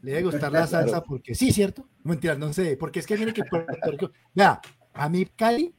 le 0.03 0.13
debe 0.13 0.23
gustar 0.23 0.53
la 0.53 0.67
salsa 0.67 1.03
porque 1.03 1.35
sí, 1.35 1.53
¿cierto? 1.53 1.89
Mentira, 2.03 2.35
no 2.37 2.53
sé, 2.53 2.77
porque 2.77 3.01
es 3.01 3.07
que 3.07 3.17
viene 3.17 3.33
que 3.33 3.45
Puerto 3.45 3.91
Rico. 3.91 4.11
Vea, 4.35 4.61
a 4.95 5.09
mí 5.09 5.27
Cali 5.37 5.75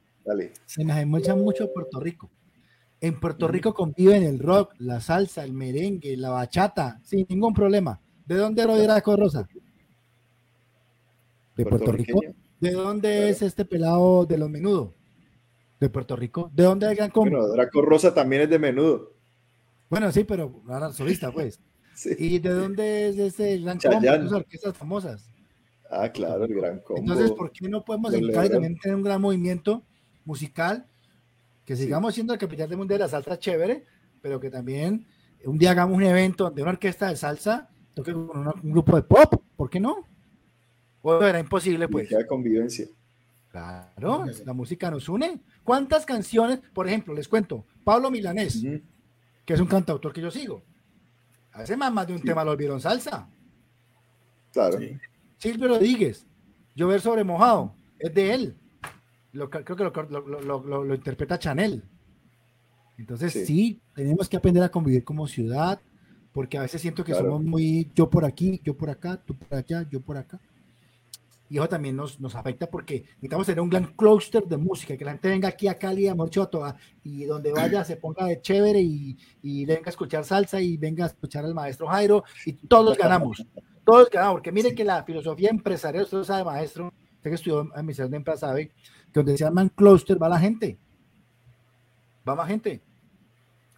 se 0.66 0.84
me 0.84 1.06
mucha 1.06 1.36
mucho 1.36 1.72
Puerto 1.74 2.00
Rico. 2.00 2.30
En 3.00 3.20
Puerto 3.20 3.48
Rico 3.48 3.74
conviven 3.74 4.24
el 4.24 4.40
rock, 4.40 4.74
la 4.80 5.00
salsa, 5.00 5.44
el 5.44 5.54
merengue, 5.54 6.18
la 6.18 6.30
bachata, 6.30 7.00
sin 7.04 7.26
ningún 7.30 7.54
problema. 7.54 8.02
¿De 8.28 8.36
dónde 8.36 8.62
era 8.62 8.78
Draco 8.78 9.16
Rosa? 9.16 9.48
¿De 11.56 11.66
Puerto 11.66 11.92
Rico? 11.94 12.22
¿De 12.60 12.72
dónde 12.72 13.30
es 13.30 13.42
este 13.42 13.64
pelado 13.64 14.26
de 14.26 14.38
los 14.38 14.50
menudos? 14.50 14.92
¿De 15.80 15.90
Puerto 15.90 16.16
Rico? 16.16 16.52
¿De 16.54 16.64
dónde 16.64 16.92
es 16.92 16.98
Gran 16.98 17.12
Bueno, 17.14 17.48
Draco 17.48 17.82
Rosa 17.82 18.14
también 18.14 18.44
es 18.44 18.50
de 18.50 18.60
menudo. 18.60 19.14
Bueno, 19.90 20.12
sí, 20.12 20.26
pero 20.26 20.62
ahora 20.68 20.92
solista, 20.92 21.32
pues. 21.32 21.62
¿Y 22.20 22.40
de 22.40 22.50
dónde 22.50 23.10
es 23.10 23.18
ese 23.18 23.60
gran 23.60 23.80
combo? 23.80 24.02
Las 24.02 24.32
orquestas 24.32 24.76
famosas. 24.76 25.30
Ah, 25.90 26.10
claro, 26.10 26.44
el 26.44 26.54
gran 26.54 26.80
combo. 26.80 27.00
Entonces, 27.00 27.32
¿por 27.32 27.52
qué 27.52 27.70
no 27.70 27.86
podemos 27.86 28.14
entrar 28.14 28.46
y 28.46 28.50
también 28.50 28.78
tener 28.78 28.96
un 28.96 29.04
gran 29.04 29.22
movimiento 29.22 29.84
musical? 30.26 30.86
Que 31.64 31.78
sigamos 31.78 32.14
siendo 32.14 32.34
el 32.34 32.40
capital 32.40 32.68
del 32.68 32.78
mundo 32.78 32.94
de 32.94 33.00
la 33.00 33.08
salsa 33.08 33.40
chévere, 33.40 33.86
pero 34.22 34.40
que 34.40 34.50
también 34.50 35.08
un 35.46 35.58
día 35.58 35.72
hagamos 35.72 35.96
un 35.96 36.04
evento 36.04 36.46
donde 36.46 36.62
una 36.62 36.72
orquesta 36.72 37.08
de 37.08 37.16
salsa 37.16 37.70
toque 37.98 38.14
con 38.14 38.48
un 38.48 38.72
grupo 38.72 38.96
de 38.96 39.02
pop, 39.02 39.42
¿por 39.56 39.70
qué 39.70 39.80
no? 39.80 40.06
O 41.02 41.22
era 41.24 41.40
imposible, 41.40 41.88
pues. 41.88 42.10
De 42.10 42.28
convivencia. 42.28 42.88
Claro, 43.50 44.26
la 44.46 44.54
música 44.54 44.92
nos 44.92 45.10
une. 45.10 45.42
¿Cuántas 45.64 46.06
canciones, 46.06 46.60
por 46.74 46.88
ejemplo, 46.88 47.14
les 47.14 47.28
cuento, 47.28 47.66
Pablo 47.84 48.12
Milanés, 48.12 48.64
que 49.46 49.54
es 49.54 49.60
un 49.60 49.68
cantautor 49.68 50.14
que 50.14 50.22
yo 50.22 50.30
sigo, 50.30 50.62
ese 51.60 51.76
más, 51.76 52.06
de 52.06 52.14
un 52.14 52.22
tema 52.22 52.44
lo 52.44 52.52
olvidaron 52.52 52.80
salsa. 52.80 53.28
Claro. 54.54 54.78
Silvio 55.38 55.68
Rodríguez, 55.68 56.26
Llover 56.76 57.02
sobre 57.02 57.24
mojado, 57.24 57.74
es 57.98 58.14
de 58.14 58.34
él. 58.34 58.58
Lo, 59.32 59.50
creo 59.50 59.76
que 59.76 59.84
lo, 59.84 60.94
interpreta 60.96 61.40
Chanel. 61.40 61.84
Entonces, 63.00 63.34
sí. 63.34 63.82
tenemos 63.96 64.30
que 64.30 64.38
aprender 64.38 64.62
a 64.62 64.70
convivir 64.70 65.04
como 65.04 65.28
ciudad, 65.28 65.80
porque 66.38 66.60
a 66.60 66.62
veces 66.62 66.80
siento 66.80 67.04
que 67.04 67.16
somos 67.16 67.44
muy 67.44 67.90
yo 67.96 68.12
por 68.12 68.24
aquí, 68.24 68.62
yo 68.64 68.78
por 68.78 68.92
acá, 68.92 69.20
tú 69.26 69.34
por 69.34 69.58
allá, 69.58 69.88
yo 69.90 70.00
por 70.00 70.18
acá. 70.18 70.40
Y 71.50 71.58
eso 71.58 71.68
también 71.68 71.96
nos, 71.96 72.20
nos 72.20 72.36
afecta 72.36 72.70
porque 72.70 73.06
necesitamos 73.16 73.48
tener 73.48 73.60
un 73.60 73.72
gran 73.72 73.86
clúster 73.96 74.44
de 74.44 74.56
música, 74.56 74.96
que 74.96 75.04
la 75.04 75.14
gente 75.14 75.30
venga 75.30 75.48
aquí 75.48 75.68
a 75.68 75.80
Cali, 75.80 76.08
a 76.08 76.14
Morchoto, 76.14 76.64
y 77.04 77.26
donde 77.26 77.52
vaya 77.52 77.84
se 77.84 77.98
ponga 77.98 78.26
de 78.26 78.40
chévere 78.40 78.80
y, 78.80 79.18
y, 79.42 79.66
venga 79.66 79.88
a 79.88 79.90
escuchar 79.90 80.26
salsa 80.26 80.62
y 80.62 80.78
venga 80.78 81.06
a 81.06 81.08
escuchar 81.08 81.44
al 81.44 81.56
maestro 81.56 81.88
Jairo 81.88 82.24
y 82.46 82.54
todos 82.54 82.96
ganamos, 83.00 83.44
todos 83.84 84.08
ganamos, 84.08 84.36
porque 84.36 84.52
mire 84.52 84.76
que 84.76 84.84
la 84.84 85.04
filosofía 85.04 85.50
empresarial, 85.50 86.04
usted 86.04 86.22
sabe, 86.22 86.44
maestro, 86.44 86.94
usted 87.16 87.32
que 87.32 87.36
estudió 87.36 87.62
en 87.62 87.72
administración 87.72 88.12
de 88.12 88.18
empresa 88.18 88.40
sabe, 88.42 88.68
que 88.68 88.74
donde 89.12 89.36
se 89.36 89.44
llaman 89.44 89.70
clúster 89.70 90.22
va 90.22 90.30
la 90.30 90.40
gente, 90.40 90.78
va 92.30 92.36
más 92.36 92.48
gente. 92.48 92.80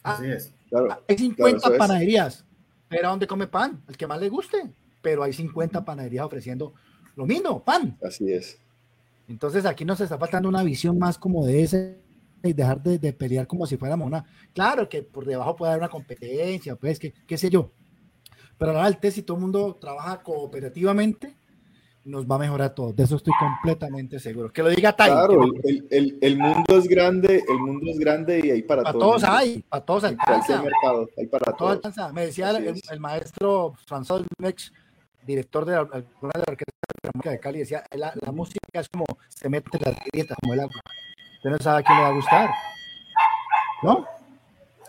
Ah, 0.04 0.16
Así 0.16 0.26
es. 0.30 0.54
Claro, 0.70 1.04
hay 1.08 1.18
50 1.18 1.78
panaderías, 1.78 2.46
pero 2.90 3.08
¿a 3.08 3.12
dónde 3.12 3.28
come 3.28 3.48
pan? 3.48 3.82
El 3.88 3.96
que 3.96 4.08
más 4.08 4.20
le 4.20 4.30
guste, 4.30 4.74
pero 5.02 5.24
hay 5.24 5.32
50 5.32 5.86
panaderías 5.86 6.26
ofreciendo 6.26 6.74
lo 7.16 7.26
mismo, 7.26 7.64
pan. 7.64 7.98
Así 8.04 8.32
es. 8.32 8.60
Entonces 9.28 9.66
aquí 9.66 9.86
nos 9.86 10.02
está 10.02 10.18
faltando 10.18 10.50
una 10.50 10.64
visión 10.64 10.98
más 10.98 11.18
como 11.18 11.46
de 11.46 11.64
ese 11.64 12.00
y 12.44 12.54
dejar 12.54 12.82
de, 12.82 13.14
pelear 13.14 13.46
como 13.48 13.68
si 13.68 13.78
fuéramos 13.78 14.08
una. 14.08 14.26
Claro 14.54 14.90
que 14.90 15.04
por 15.04 15.26
debajo 15.26 15.56
puede 15.56 15.72
haber 15.72 15.84
una 15.84 15.90
competencia, 15.90 16.76
pues, 16.76 16.98
que, 17.00 17.14
qué 17.28 17.38
sé 17.38 17.50
yo. 17.50 17.72
Pero 18.58 18.74
la 18.74 18.84
verdad, 18.84 19.12
si 19.12 19.22
todo 19.22 19.38
el 19.38 19.42
mundo 19.42 19.78
trabaja 19.80 20.22
cooperativamente, 20.22 21.36
nos 22.06 22.26
va 22.26 22.36
a 22.36 22.40
mejorar 22.40 22.74
todo. 22.74 22.94
De 22.94 23.04
eso 23.04 23.18
estoy 23.18 23.34
completamente 23.40 24.20
seguro. 24.20 24.52
Que 24.52 24.64
lo 24.64 24.70
diga 24.70 24.94
Tai. 24.94 25.12
Claro, 25.12 25.46
el, 25.90 26.38
mundo 26.38 26.78
es 26.78 26.88
grande, 26.88 27.44
el 27.48 27.60
mundo 27.60 27.92
es 27.92 28.00
grande 28.00 28.42
y 28.44 28.52
hay 28.52 28.62
para, 28.64 28.84
para 28.84 28.98
todos. 28.98 29.24
hay, 29.24 29.60
para 29.62 29.86
todos 29.86 30.04
alcanza. 30.06 30.62
mercado, 30.62 31.10
hay 31.18 31.28
para 31.28 31.54
todos. 31.54 31.80
Me 32.14 32.26
decía 32.26 32.52
el, 32.52 33.00
maestro 33.00 33.74
François 33.88 34.26
Mex, 34.40 34.72
director 35.26 35.66
de 35.66 35.76
alguna 35.76 36.34
de 36.34 36.40
la 36.40 36.46
orquesta 36.48 37.32
de 37.32 37.40
Cali, 37.40 37.60
decía, 37.60 37.84
la, 37.92 38.14
la, 38.22 38.32
música 38.32 38.60
es 38.74 38.90
como 38.90 39.06
se 39.28 39.50
mete 39.50 39.78
en 39.78 39.84
las 39.84 39.96
grietas, 40.12 40.38
como 40.42 40.54
el 40.54 40.62
agua. 40.62 40.82
Usted 41.38 41.50
no 41.50 41.58
sabe 41.60 41.80
a 41.80 41.84
quién 41.84 41.98
le 41.98 42.04
va 42.04 42.10
a 42.10 42.14
gustar. 42.14 42.50
¿No? 43.84 44.06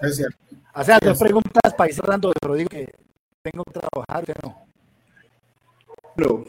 Es 0.03 0.17
cierto. 0.17 0.37
O 0.75 0.85
sea, 0.85 0.99
dos 1.01 1.19
preguntas 1.19 1.75
para 1.77 1.91
ir 1.91 1.95
cerrando, 1.95 2.33
pero 2.41 2.55
digo 2.55 2.69
que 2.69 2.87
tengo 3.43 3.65
que 3.65 3.81
trabajar, 3.81 4.25
no? 4.43 4.65
Bueno, 6.17 6.45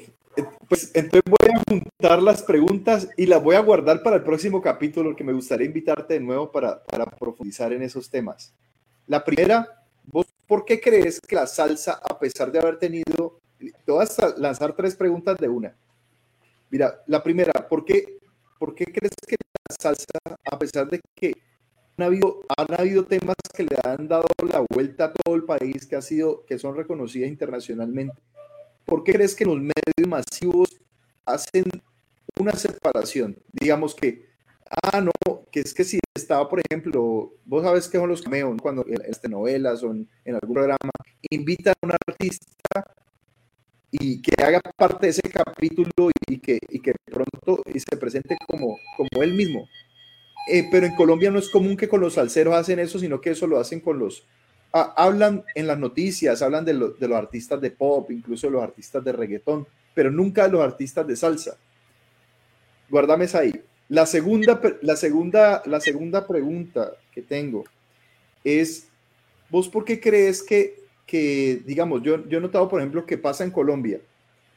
pues 0.67 0.91
entonces 0.93 1.23
voy 1.25 1.49
a 1.53 1.61
juntar 1.69 2.21
las 2.21 2.43
preguntas 2.43 3.09
y 3.17 3.25
las 3.25 3.43
voy 3.43 3.55
a 3.55 3.59
guardar 3.61 4.01
para 4.01 4.17
el 4.17 4.23
próximo 4.23 4.61
capítulo, 4.61 5.15
que 5.15 5.23
me 5.23 5.33
gustaría 5.33 5.67
invitarte 5.67 6.15
de 6.15 6.19
nuevo 6.19 6.51
para, 6.51 6.81
profundizar 7.19 7.73
en 7.73 7.81
esos 7.81 8.09
temas. 8.09 8.53
La 9.07 9.23
primera, 9.23 9.67
¿vos 10.05 10.27
por 10.47 10.65
qué 10.65 10.79
crees 10.79 11.19
que 11.19 11.35
la 11.35 11.47
salsa, 11.47 11.93
a 11.93 12.17
pesar 12.19 12.51
de 12.51 12.59
haber 12.59 12.77
tenido 12.77 13.41
te 13.85 13.91
voy 13.91 14.05
a 14.05 14.39
lanzar 14.39 14.73
tres 14.75 14.95
preguntas 14.95 15.37
de 15.37 15.47
una. 15.47 15.75
Mira, 16.69 17.01
la 17.07 17.21
primera, 17.21 17.51
¿por 17.67 17.85
qué, 17.85 18.19
¿por 18.57 18.73
qué 18.73 18.85
crees 18.85 19.13
que 19.27 19.35
la 19.69 19.75
salsa, 19.79 20.05
a 20.49 20.57
pesar 20.57 20.89
de 20.89 20.99
que 21.15 21.33
han 21.97 22.05
habido, 22.05 22.41
han 22.57 22.79
habido 22.79 23.05
temas 23.05 23.35
que 23.53 23.63
le 23.63 23.77
han 23.83 24.07
dado 24.07 24.27
la 24.51 24.65
vuelta 24.69 25.05
a 25.05 25.13
todo 25.13 25.35
el 25.35 25.43
país, 25.43 25.85
que, 25.85 25.95
ha 25.95 26.01
sido, 26.01 26.45
que 26.45 26.57
son 26.57 26.75
reconocidas 26.75 27.29
internacionalmente, 27.29 28.19
¿por 28.85 29.03
qué 29.03 29.13
crees 29.13 29.35
que 29.35 29.45
los 29.45 29.57
medios 29.57 30.07
masivos 30.07 30.69
hacen 31.25 31.65
una 32.39 32.53
separación. 32.53 33.37
Digamos 33.51 33.95
que, 33.95 34.29
ah, 34.83 35.01
no, 35.01 35.11
que 35.51 35.61
es 35.61 35.73
que 35.73 35.83
si 35.83 35.99
estaba, 36.15 36.47
por 36.47 36.61
ejemplo, 36.61 37.33
vos 37.45 37.63
sabes 37.63 37.87
que 37.87 37.97
son 37.97 38.09
los 38.09 38.21
cameos, 38.21 38.57
cuando 38.61 38.85
en, 38.87 39.01
este 39.07 39.29
novelas 39.29 39.83
o 39.83 39.91
en, 39.91 40.07
algún 40.25 40.53
programa, 40.53 40.91
invitan 41.29 41.73
a 41.81 41.85
un 41.85 41.91
artista 42.07 42.85
y 43.91 44.21
que 44.21 44.41
haga 44.41 44.61
parte 44.77 45.07
de 45.07 45.11
ese 45.11 45.29
capítulo 45.29 46.11
y 46.27 46.39
que, 46.39 46.59
y 46.69 46.79
que 46.79 46.93
pronto 47.05 47.61
y 47.73 47.79
se 47.79 47.97
presente 47.97 48.37
como, 48.47 48.77
como 48.95 49.23
él 49.23 49.33
mismo. 49.33 49.67
Eh, 50.47 50.67
pero 50.71 50.87
en 50.87 50.95
Colombia 50.95 51.29
no 51.29 51.39
es 51.39 51.49
común 51.49 51.77
que 51.77 51.87
con 51.87 52.01
los 52.01 52.15
salseros 52.15 52.55
hacen 52.55 52.79
eso, 52.79 52.97
sino 52.97 53.21
que 53.21 53.31
eso 53.31 53.47
lo 53.47 53.59
hacen 53.59 53.79
con 53.79 53.99
los... 53.99 54.27
hablan 54.71 55.43
en 55.55 55.67
las 55.67 55.77
noticias, 55.77 56.41
hablan 56.41 56.65
de, 56.65 56.73
de 56.73 57.07
los 57.07 57.17
artistas 57.17 57.59
de 57.59 57.71
pop, 57.71 58.09
incluso 58.11 58.47
de 58.47 58.53
los 58.53 58.63
artistas 58.63 59.03
de 59.03 59.11
reggaetón, 59.11 59.67
pero 59.93 60.11
nunca 60.11 60.43
de 60.43 60.51
los 60.51 60.61
artistas 60.61 61.05
de 61.05 61.15
salsa. 61.15 61.57
Guárdame 62.89 63.27
ahí. 63.33 63.53
La 63.89 64.05
segunda, 64.05 64.61
la, 64.81 64.95
segunda, 64.95 65.61
la 65.65 65.81
segunda 65.81 66.25
pregunta 66.25 66.93
que 67.13 67.21
tengo 67.21 67.65
es, 68.43 68.87
¿vos 69.49 69.67
por 69.67 69.83
qué 69.83 69.99
crees 69.99 70.41
que, 70.41 70.79
que 71.05 71.61
digamos, 71.65 72.01
yo, 72.01 72.25
yo 72.27 72.37
he 72.37 72.41
notado, 72.41 72.69
por 72.69 72.79
ejemplo, 72.79 73.05
que 73.05 73.17
pasa 73.17 73.43
en 73.43 73.51
Colombia, 73.51 73.99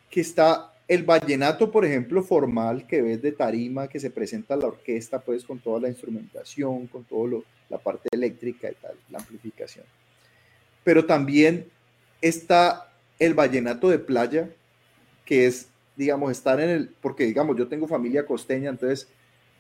que 0.09 0.21
está 0.21 0.73
el 0.87 1.03
vallenato, 1.03 1.71
por 1.73 1.85
ejemplo, 1.85 2.23
formal 2.23 2.87
que 2.87 3.03
ves 3.03 3.23
de 3.23 3.33
tarima, 3.33 3.89
que 3.89 3.99
se 3.99 4.11
presenta 4.11 4.57
la 4.57 4.67
orquesta, 4.67 5.19
pues 5.19 5.45
con 5.45 5.59
toda 5.59 5.81
la 5.81 5.89
instrumentación, 5.89 6.87
con 6.87 7.05
toda 7.05 7.41
la 7.69 7.79
parte 7.79 8.09
eléctrica 8.13 8.71
y 8.71 8.75
tal, 8.75 8.95
la 9.11 9.19
amplificación. 9.19 9.85
Pero 10.85 11.07
también 11.07 11.67
está 12.21 12.93
el 13.19 13.35
vallenato 13.35 13.89
de 13.89 13.99
playa, 13.99 14.49
que 15.25 15.47
es, 15.47 15.69
digamos, 15.97 16.31
estar 16.31 16.61
en 16.61 16.71
el, 16.71 16.89
porque 17.01 17.25
digamos, 17.25 17.57
yo 17.57 17.67
tengo 17.67 17.89
familia 17.89 18.27
costeña, 18.27 18.71
entonces 18.71 19.09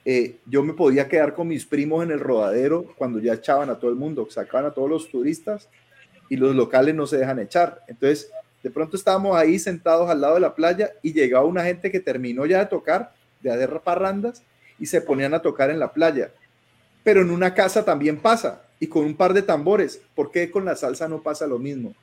eh, 0.04 0.36
yo 0.46 0.62
me 0.62 0.74
podía 0.74 1.08
quedar 1.08 1.34
con 1.34 1.48
mis 1.48 1.64
primos 1.64 2.04
en 2.04 2.10
el 2.10 2.20
rodadero 2.20 2.94
cuando 2.96 3.18
ya 3.18 3.34
echaban 3.34 3.70
a 3.70 3.78
todo 3.78 3.90
el 3.90 3.96
mundo, 3.96 4.28
sacaban 4.30 4.66
a 4.66 4.74
todos 4.74 4.90
los 4.90 5.08
turistas 5.08 5.68
y 6.28 6.36
los 6.36 6.54
locales 6.54 6.94
no 6.94 7.06
se 7.06 7.16
dejan 7.16 7.38
echar. 7.38 7.82
Entonces, 7.88 8.30
de 8.62 8.70
pronto 8.70 8.96
estábamos 8.96 9.36
ahí 9.36 9.58
sentados 9.58 10.08
al 10.10 10.20
lado 10.20 10.34
de 10.34 10.40
la 10.40 10.54
playa 10.54 10.92
y 11.02 11.12
llegaba 11.12 11.44
una 11.44 11.64
gente 11.64 11.90
que 11.90 12.00
terminó 12.00 12.46
ya 12.46 12.60
de 12.60 12.66
tocar, 12.66 13.12
de 13.40 13.50
hacer 13.50 13.80
parrandas, 13.84 14.42
y 14.78 14.86
se 14.86 15.00
ponían 15.00 15.34
a 15.34 15.42
tocar 15.42 15.70
en 15.70 15.78
la 15.78 15.92
playa. 15.92 16.30
Pero 17.02 17.20
en 17.20 17.30
una 17.30 17.54
casa 17.54 17.84
también 17.84 18.18
pasa, 18.18 18.63
y 18.80 18.86
con 18.86 19.04
un 19.04 19.16
par 19.16 19.32
de 19.34 19.42
tambores. 19.42 20.00
¿Por 20.14 20.30
qué 20.30 20.50
con 20.50 20.64
la 20.64 20.76
salsa 20.76 21.08
no 21.08 21.22
pasa 21.22 21.46
lo 21.46 21.58
mismo? 21.58 21.94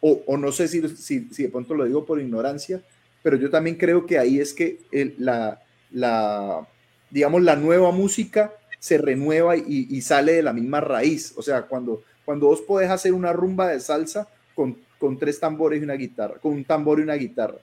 O, 0.00 0.36
no 0.38 0.50
sé 0.50 0.66
si, 0.66 0.88
si, 0.96 1.20
de 1.20 1.48
pronto 1.50 1.74
lo 1.74 1.84
digo 1.84 2.06
por 2.06 2.20
ignorancia, 2.20 2.80
pero 3.22 3.36
yo 3.36 3.50
también 3.50 3.76
creo 3.76 4.06
que 4.06 4.18
ahí 4.18 4.40
es 4.40 4.54
que 4.54 4.78
la, 5.18 5.60
la, 5.90 6.66
digamos, 7.10 7.42
la 7.42 7.56
nueva 7.56 7.92
música 7.92 8.54
se 8.78 8.96
renueva 8.96 9.56
y, 9.56 10.00
sale 10.00 10.32
de 10.32 10.42
la 10.42 10.54
misma 10.54 10.80
raíz. 10.80 11.34
O 11.36 11.42
sea, 11.42 11.62
cuando, 11.62 12.02
cuando 12.24 12.46
vos 12.46 12.62
podés 12.62 12.90
hacer 12.90 13.12
una 13.12 13.32
rumba 13.32 13.68
de 13.68 13.80
salsa 13.80 14.26
con, 14.54 14.78
con 14.98 15.18
tres 15.18 15.38
tambores 15.38 15.80
y 15.80 15.84
una 15.84 15.94
guitarra, 15.94 16.38
con 16.38 16.52
un 16.52 16.64
tambor 16.64 16.98
y 16.98 17.02
una 17.02 17.14
guitarra. 17.14 17.58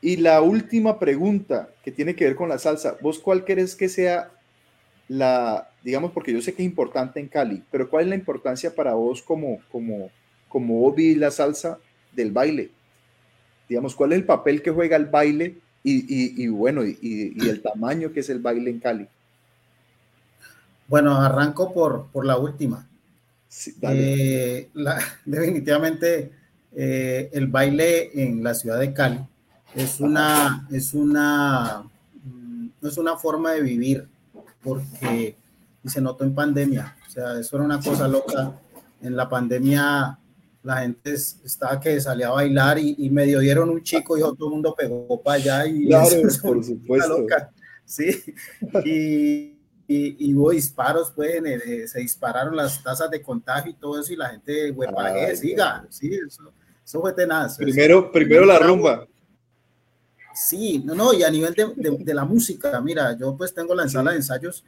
Y 0.00 0.16
la 0.16 0.40
última 0.42 0.98
pregunta 0.98 1.70
que 1.82 1.90
tiene 1.92 2.14
que 2.14 2.24
ver 2.24 2.36
con 2.36 2.48
la 2.48 2.58
salsa, 2.58 2.96
¿vos 3.02 3.18
cuál 3.18 3.44
crees 3.44 3.74
que 3.74 3.88
sea 3.88 4.30
la, 5.10 5.68
digamos, 5.82 6.12
porque 6.12 6.32
yo 6.32 6.40
sé 6.40 6.54
que 6.54 6.62
es 6.62 6.68
importante 6.68 7.18
en 7.18 7.26
Cali, 7.26 7.64
pero 7.72 7.90
cuál 7.90 8.04
es 8.04 8.10
la 8.10 8.14
importancia 8.14 8.72
para 8.72 8.94
vos 8.94 9.20
como, 9.20 9.58
como, 9.72 10.08
como 10.48 10.78
vos 10.78 10.94
la 10.96 11.32
salsa 11.32 11.78
del 12.12 12.30
baile? 12.30 12.70
digamos, 13.68 13.94
cuál 13.94 14.12
es 14.12 14.18
el 14.18 14.24
papel 14.24 14.62
que 14.62 14.72
juega 14.72 14.96
el 14.96 15.06
baile 15.06 15.58
y, 15.84 16.48
bueno, 16.48 16.84
y, 16.84 17.36
el 17.48 17.62
tamaño 17.62 18.12
que 18.12 18.20
es 18.20 18.28
el 18.28 18.40
baile 18.40 18.68
en 18.68 18.80
Cali. 18.80 19.08
Bueno, 20.88 21.20
arranco 21.20 21.72
por, 21.72 22.08
por 22.08 22.26
la 22.26 22.36
última. 22.36 22.88
Eh, 23.82 24.70
definitivamente 25.24 26.32
eh, 26.74 27.30
el 27.32 27.46
baile 27.46 28.10
en 28.20 28.42
la 28.42 28.54
ciudad 28.54 28.80
de 28.80 28.92
Cali 28.92 29.20
es 29.74 30.00
una, 30.00 30.66
es 30.72 30.92
una, 30.92 31.84
no 32.80 32.88
es 32.88 32.98
una 32.98 33.16
forma 33.16 33.52
de 33.52 33.62
vivir 33.62 34.08
porque 34.62 35.36
y 35.82 35.88
se 35.88 36.00
notó 36.00 36.24
en 36.24 36.34
pandemia. 36.34 36.96
O 37.06 37.10
sea, 37.10 37.38
eso 37.38 37.56
era 37.56 37.64
una 37.64 37.80
cosa 37.80 38.06
loca. 38.06 38.52
En 39.02 39.16
la 39.16 39.28
pandemia 39.28 40.18
la 40.62 40.82
gente 40.82 41.14
estaba 41.14 41.80
que 41.80 42.00
salía 42.00 42.28
a 42.28 42.32
bailar 42.32 42.78
y, 42.78 43.08
medio 43.10 43.38
dieron 43.38 43.70
un 43.70 43.82
chico 43.82 44.16
y 44.16 44.20
todo 44.20 44.46
el 44.46 44.50
mundo 44.50 44.74
pegó 44.76 45.22
para 45.22 45.36
allá 45.36 45.66
y 45.66 45.86
claro, 45.86 46.08
por 46.42 46.64
supuesto. 46.64 47.26
Sí, 47.84 48.22
y, 48.84 49.56
y, 49.88 50.34
hubo 50.34 50.50
disparos, 50.50 51.12
pues, 51.16 51.42
eh, 51.44 51.88
se 51.88 52.00
dispararon 52.00 52.54
las 52.54 52.82
tasas 52.82 53.10
de 53.10 53.20
contagio 53.22 53.72
y 53.72 53.74
todo 53.74 53.98
eso 53.98 54.12
y 54.12 54.16
la 54.16 54.28
gente, 54.28 54.70
güey, 54.70 54.92
para 54.92 55.34
siga, 55.34 55.86
sí, 55.88 56.14
eso, 56.14 56.52
eso 56.84 57.00
fue 57.00 57.12
tenaz. 57.14 57.56
Primero, 57.56 58.12
primero 58.12 58.44
la 58.44 58.58
rumba. 58.58 59.06
Sí, 60.34 60.82
no, 60.84 60.94
no, 60.94 61.12
y 61.12 61.22
a 61.22 61.30
nivel 61.30 61.54
de, 61.54 61.74
de, 61.76 62.14
la 62.14 62.24
música, 62.24 62.80
mira, 62.80 63.16
yo 63.16 63.36
pues 63.36 63.52
tengo 63.52 63.74
la 63.74 63.88
sala 63.88 64.12
de 64.12 64.18
ensayos 64.18 64.64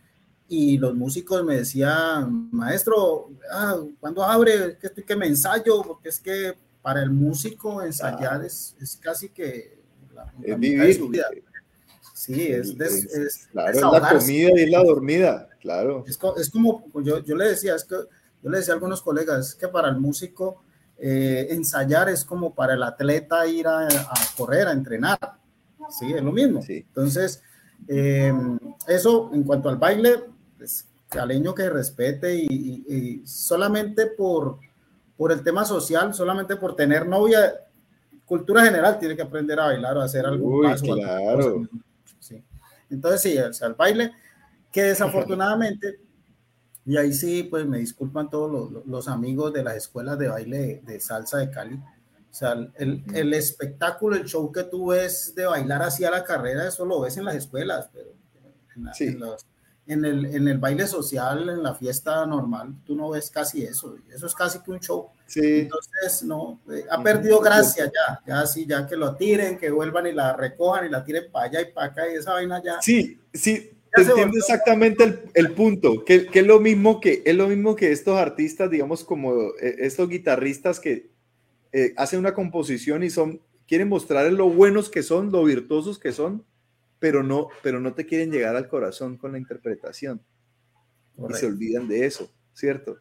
y 0.48 0.76
los 0.76 0.94
músicos 0.94 1.44
me 1.44 1.56
decían, 1.56 2.50
maestro, 2.50 3.30
ah, 3.50 3.80
¿cuándo 4.00 4.24
abre? 4.24 4.76
Que 4.78 4.90
que 5.02 5.16
me 5.16 5.26
ensayo, 5.26 5.82
porque 5.82 6.08
es 6.08 6.18
que 6.18 6.54
para 6.82 7.02
el 7.02 7.10
músico 7.10 7.80
ensayar 7.82 8.44
es, 8.44 8.76
es, 8.80 8.96
casi 8.96 9.28
que 9.28 9.78
la, 10.14 10.32
es 10.42 10.58
vivir. 10.58 11.44
Sí, 12.12 12.48
es, 12.48 12.78
es, 12.78 13.48
claro, 13.50 13.70
es 13.70 13.80
la 13.80 14.18
comida 14.18 14.60
y 14.60 14.70
la 14.70 14.82
dormida, 14.82 15.48
claro. 15.60 16.04
Es, 16.06 16.18
es 16.36 16.50
como, 16.50 16.84
yo, 17.02 17.24
yo, 17.24 17.36
le 17.36 17.48
decía, 17.48 17.74
es 17.74 17.84
que 17.84 17.96
yo 18.42 18.50
le 18.50 18.58
decía 18.58 18.74
a 18.74 18.76
algunos 18.76 19.00
colegas, 19.00 19.48
es 19.50 19.54
que 19.54 19.68
para 19.68 19.88
el 19.88 19.96
músico 19.96 20.62
eh, 20.98 21.48
ensayar 21.50 22.08
es 22.08 22.24
como 22.24 22.54
para 22.54 22.74
el 22.74 22.82
atleta 22.82 23.46
ir 23.46 23.66
a, 23.66 23.86
a, 23.86 24.14
correr, 24.36 24.68
a 24.68 24.72
entrenar. 24.72 25.18
Sí, 25.98 26.12
es 26.12 26.22
lo 26.22 26.32
mismo. 26.32 26.62
Sí. 26.62 26.84
Entonces, 26.88 27.42
eh, 27.88 28.32
eso 28.88 29.30
en 29.32 29.42
cuanto 29.44 29.68
al 29.68 29.76
baile, 29.76 30.24
pues, 30.56 30.88
caleño 31.08 31.54
que 31.54 31.68
respete 31.68 32.34
y, 32.34 33.22
solamente 33.26 34.06
por, 34.06 34.58
por 35.16 35.30
el 35.30 35.42
tema 35.42 35.64
social, 35.64 36.14
solamente 36.14 36.56
por 36.56 36.74
tener 36.74 37.06
novia, 37.06 37.54
cultura 38.24 38.64
general, 38.64 38.98
tiene 38.98 39.14
que 39.14 39.22
aprender 39.22 39.60
a 39.60 39.66
bailar 39.66 39.96
o 39.96 40.00
hacer 40.00 40.24
algo 40.24 40.62
paso. 40.62 40.94
Claro. 40.94 41.68
Sí. 42.18 42.42
Entonces, 42.90 43.20
sí, 43.20 43.38
o 43.38 43.52
sea, 43.52 43.68
el 43.68 43.74
baile, 43.74 44.12
que 44.70 44.84
desafortunadamente, 44.84 46.00
y 46.84 46.96
ahí 46.96 47.12
sí, 47.12 47.42
pues 47.44 47.66
me 47.66 47.78
disculpan 47.78 48.30
todos 48.30 48.50
los, 48.72 48.86
los 48.86 49.08
amigos 49.08 49.52
de 49.52 49.62
las 49.62 49.76
escuelas 49.76 50.18
de 50.18 50.28
baile 50.28 50.82
de, 50.84 51.00
salsa 51.00 51.38
de 51.38 51.50
Cali. 51.50 51.78
O 52.32 52.34
sea, 52.34 52.52
el, 52.76 53.04
el, 53.14 53.34
espectáculo, 53.34 54.16
el 54.16 54.24
show 54.24 54.50
que 54.50 54.64
tú 54.64 54.86
ves 54.86 55.34
de 55.34 55.44
bailar 55.44 55.82
hacia 55.82 56.10
la 56.10 56.24
carrera, 56.24 56.66
eso 56.66 56.86
lo 56.86 57.02
ves 57.02 57.18
en 57.18 57.26
las 57.26 57.34
escuelas, 57.34 57.90
pero 57.92 58.14
en, 58.74 58.94
sí. 58.94 59.04
en 59.04 59.20
los, 59.20 59.46
en 59.86 60.04
el, 60.06 60.24
en 60.24 60.48
el 60.48 60.56
baile 60.56 60.86
social, 60.86 61.46
en 61.50 61.62
la 61.62 61.74
fiesta 61.74 62.24
normal, 62.24 62.74
tú 62.86 62.96
no 62.96 63.10
ves 63.10 63.30
casi 63.30 63.62
eso. 63.64 63.96
Eso 64.10 64.26
es 64.26 64.34
casi 64.34 64.60
que 64.60 64.70
un 64.70 64.80
show. 64.80 65.10
Sí. 65.26 65.60
Entonces, 65.60 66.22
no, 66.22 66.58
eh, 66.72 66.86
ha 66.90 67.02
perdido 67.02 67.38
gracia 67.38 67.84
ya. 67.84 68.22
Ya 68.26 68.46
sí, 68.46 68.64
ya 68.66 68.86
que 68.86 68.96
lo 68.96 69.14
tiren, 69.14 69.58
que 69.58 69.70
vuelvan 69.70 70.06
y 70.06 70.12
la 70.12 70.32
recojan 70.34 70.86
y 70.86 70.88
la 70.88 71.04
tiren 71.04 71.30
para 71.30 71.46
allá 71.46 71.60
y 71.60 71.70
para 71.70 71.88
acá 71.88 72.10
y 72.10 72.16
esa 72.16 72.32
vaina 72.32 72.62
ya. 72.62 72.80
Sí, 72.80 73.20
sí. 73.34 73.72
Te 73.94 74.00
entiendo 74.00 74.38
exactamente 74.38 75.04
el, 75.04 75.20
el 75.34 75.52
punto, 75.52 76.02
que, 76.02 76.26
que, 76.26 76.38
es 76.38 76.46
lo 76.46 76.60
mismo 76.60 76.98
que 76.98 77.22
es 77.26 77.36
lo 77.36 77.46
mismo 77.48 77.76
que 77.76 77.92
estos 77.92 78.16
artistas, 78.16 78.70
digamos, 78.70 79.04
como 79.04 79.34
eh, 79.60 79.76
estos 79.80 80.08
guitarristas 80.08 80.80
que 80.80 81.11
eh, 81.72 81.94
hacen 81.96 82.18
una 82.18 82.34
composición 82.34 83.02
y 83.02 83.10
son, 83.10 83.40
quieren 83.66 83.88
mostrar 83.88 84.30
lo 84.32 84.48
buenos 84.48 84.90
que 84.90 85.02
son, 85.02 85.32
lo 85.32 85.44
virtuosos 85.44 85.98
que 85.98 86.12
son, 86.12 86.44
pero 86.98 87.22
no, 87.22 87.48
pero 87.62 87.80
no 87.80 87.94
te 87.94 88.06
quieren 88.06 88.30
llegar 88.30 88.54
al 88.56 88.68
corazón 88.68 89.16
con 89.16 89.32
la 89.32 89.38
interpretación. 89.38 90.22
Y 91.28 91.34
se 91.34 91.46
olvidan 91.46 91.88
de 91.88 92.06
eso, 92.06 92.30
¿cierto? 92.52 92.98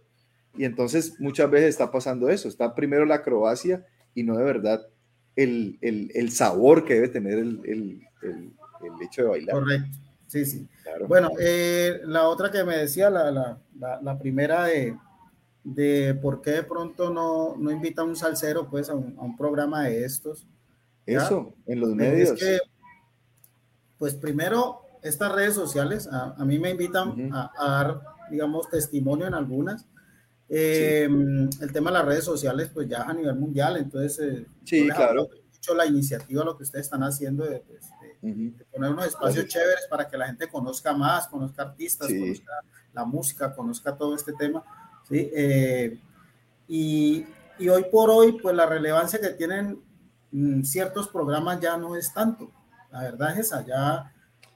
Y 0.57 0.65
entonces 0.65 1.19
muchas 1.19 1.49
veces 1.49 1.69
está 1.69 1.91
pasando 1.91 2.29
eso, 2.29 2.47
está 2.47 2.75
primero 2.75 3.05
la 3.05 3.15
acrobacia 3.15 3.85
y 4.13 4.23
no 4.23 4.37
de 4.37 4.43
verdad 4.43 4.85
el, 5.35 5.77
el, 5.81 6.11
el 6.13 6.31
sabor 6.31 6.83
que 6.83 6.95
debe 6.95 7.07
tener 7.07 7.39
el, 7.39 7.61
el, 7.65 8.01
hecho 9.01 9.23
de 9.23 9.27
bailar. 9.29 9.55
Correcto, 9.55 9.97
sí, 10.27 10.45
sí. 10.45 10.67
Bueno, 11.07 11.29
eh, 11.39 12.01
la 12.05 12.27
otra 12.27 12.51
que 12.51 12.63
me 12.63 12.77
decía, 12.77 13.09
la, 13.09 13.31
la, 13.31 13.59
la, 14.01 14.19
primera 14.19 14.65
de, 14.65 14.95
de 15.63 16.17
por 16.21 16.41
qué 16.41 16.51
de 16.51 16.63
pronto 16.63 17.09
no, 17.11 17.55
no 17.57 17.71
invita 17.71 18.01
a 18.01 18.05
un 18.05 18.15
salsero 18.15 18.69
pues 18.69 18.89
a 18.89 18.95
un, 18.95 19.15
a 19.17 19.21
un 19.21 19.37
programa 19.37 19.83
de 19.83 20.05
estos. 20.05 20.47
Eso, 21.05 21.53
en 21.65 21.79
los 21.79 21.95
medios. 21.95 22.31
Es 22.31 22.39
que 22.39 22.59
pues 24.01 24.15
primero, 24.15 24.81
estas 25.03 25.31
redes 25.31 25.53
sociales 25.53 26.09
a, 26.11 26.43
mí 26.43 26.57
me 26.57 26.71
invitan 26.71 27.31
a, 27.31 27.51
dar, 27.55 28.01
digamos, 28.31 28.67
testimonio 28.67 29.27
en 29.27 29.35
algunas. 29.35 29.85
Em, 30.49 31.47
el 31.61 31.71
tema 31.71 31.91
de 31.91 31.97
las 31.99 32.05
redes 32.07 32.23
sociales, 32.23 32.71
pues 32.73 32.89
ya 32.89 33.03
a 33.03 33.13
nivel 33.13 33.35
mundial, 33.35 33.77
entonces... 33.77 34.17
Eh, 34.19 34.45
sí, 34.63 34.89
claro. 34.89 35.29
mucho 35.53 35.75
la 35.75 35.85
iniciativa, 35.85 36.43
lo 36.43 36.57
que 36.57 36.63
ustedes 36.63 36.87
están 36.87 37.03
haciendo 37.03 37.45
de, 37.45 37.59
pues, 37.59 37.91
poner 38.71 38.89
unos 38.89 39.05
espacios 39.05 39.45
chéveres 39.45 39.85
para 39.87 40.07
que 40.07 40.17
la 40.17 40.25
gente 40.25 40.49
conozca 40.49 40.93
más, 40.93 41.27
conozca 41.27 41.61
artistas, 41.61 42.07
conozca 42.07 42.53
la 42.93 43.05
música, 43.05 43.55
conozca 43.55 43.95
todo 43.95 44.15
este 44.15 44.33
tema. 44.33 44.63
¿Sí? 45.07 45.29
Eh, 45.33 45.99
y, 46.67 47.25
y, 47.59 47.69
hoy 47.69 47.85
por 47.91 48.09
hoy, 48.09 48.39
pues 48.41 48.55
la 48.55 48.65
relevancia 48.65 49.19
que 49.19 49.29
tienen 49.29 49.81
mm, 50.31 50.63
ciertos 50.63 51.07
programas 51.07 51.59
ya 51.59 51.77
no 51.77 51.95
es 51.95 52.13
tanto. 52.13 52.51
La 52.91 53.01
verdad 53.01 53.33
es 53.33 53.47
esa, 53.47 53.65
ya... 53.65 54.13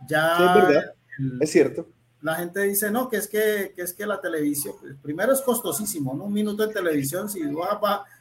ya 0.07 0.33
es 0.33 0.67
verdad, 0.67 0.93
es 1.41 1.51
cierto. 1.51 1.87
La 2.21 2.35
gente 2.35 2.61
dice, 2.61 2.89
no, 2.89 3.07
que 3.07 3.17
es 3.17 3.27
que, 3.27 3.73
que 3.75 3.83
es 3.83 3.93
que 3.93 4.05
la 4.05 4.19
televisión, 4.19 4.75
pues, 4.81 4.95
primero 5.01 5.31
es 5.31 5.41
costosísimo, 5.41 6.13
¿no? 6.15 6.25
Un 6.25 6.33
minuto 6.33 6.65
de 6.65 6.73
televisión, 6.73 7.29
si, 7.29 7.41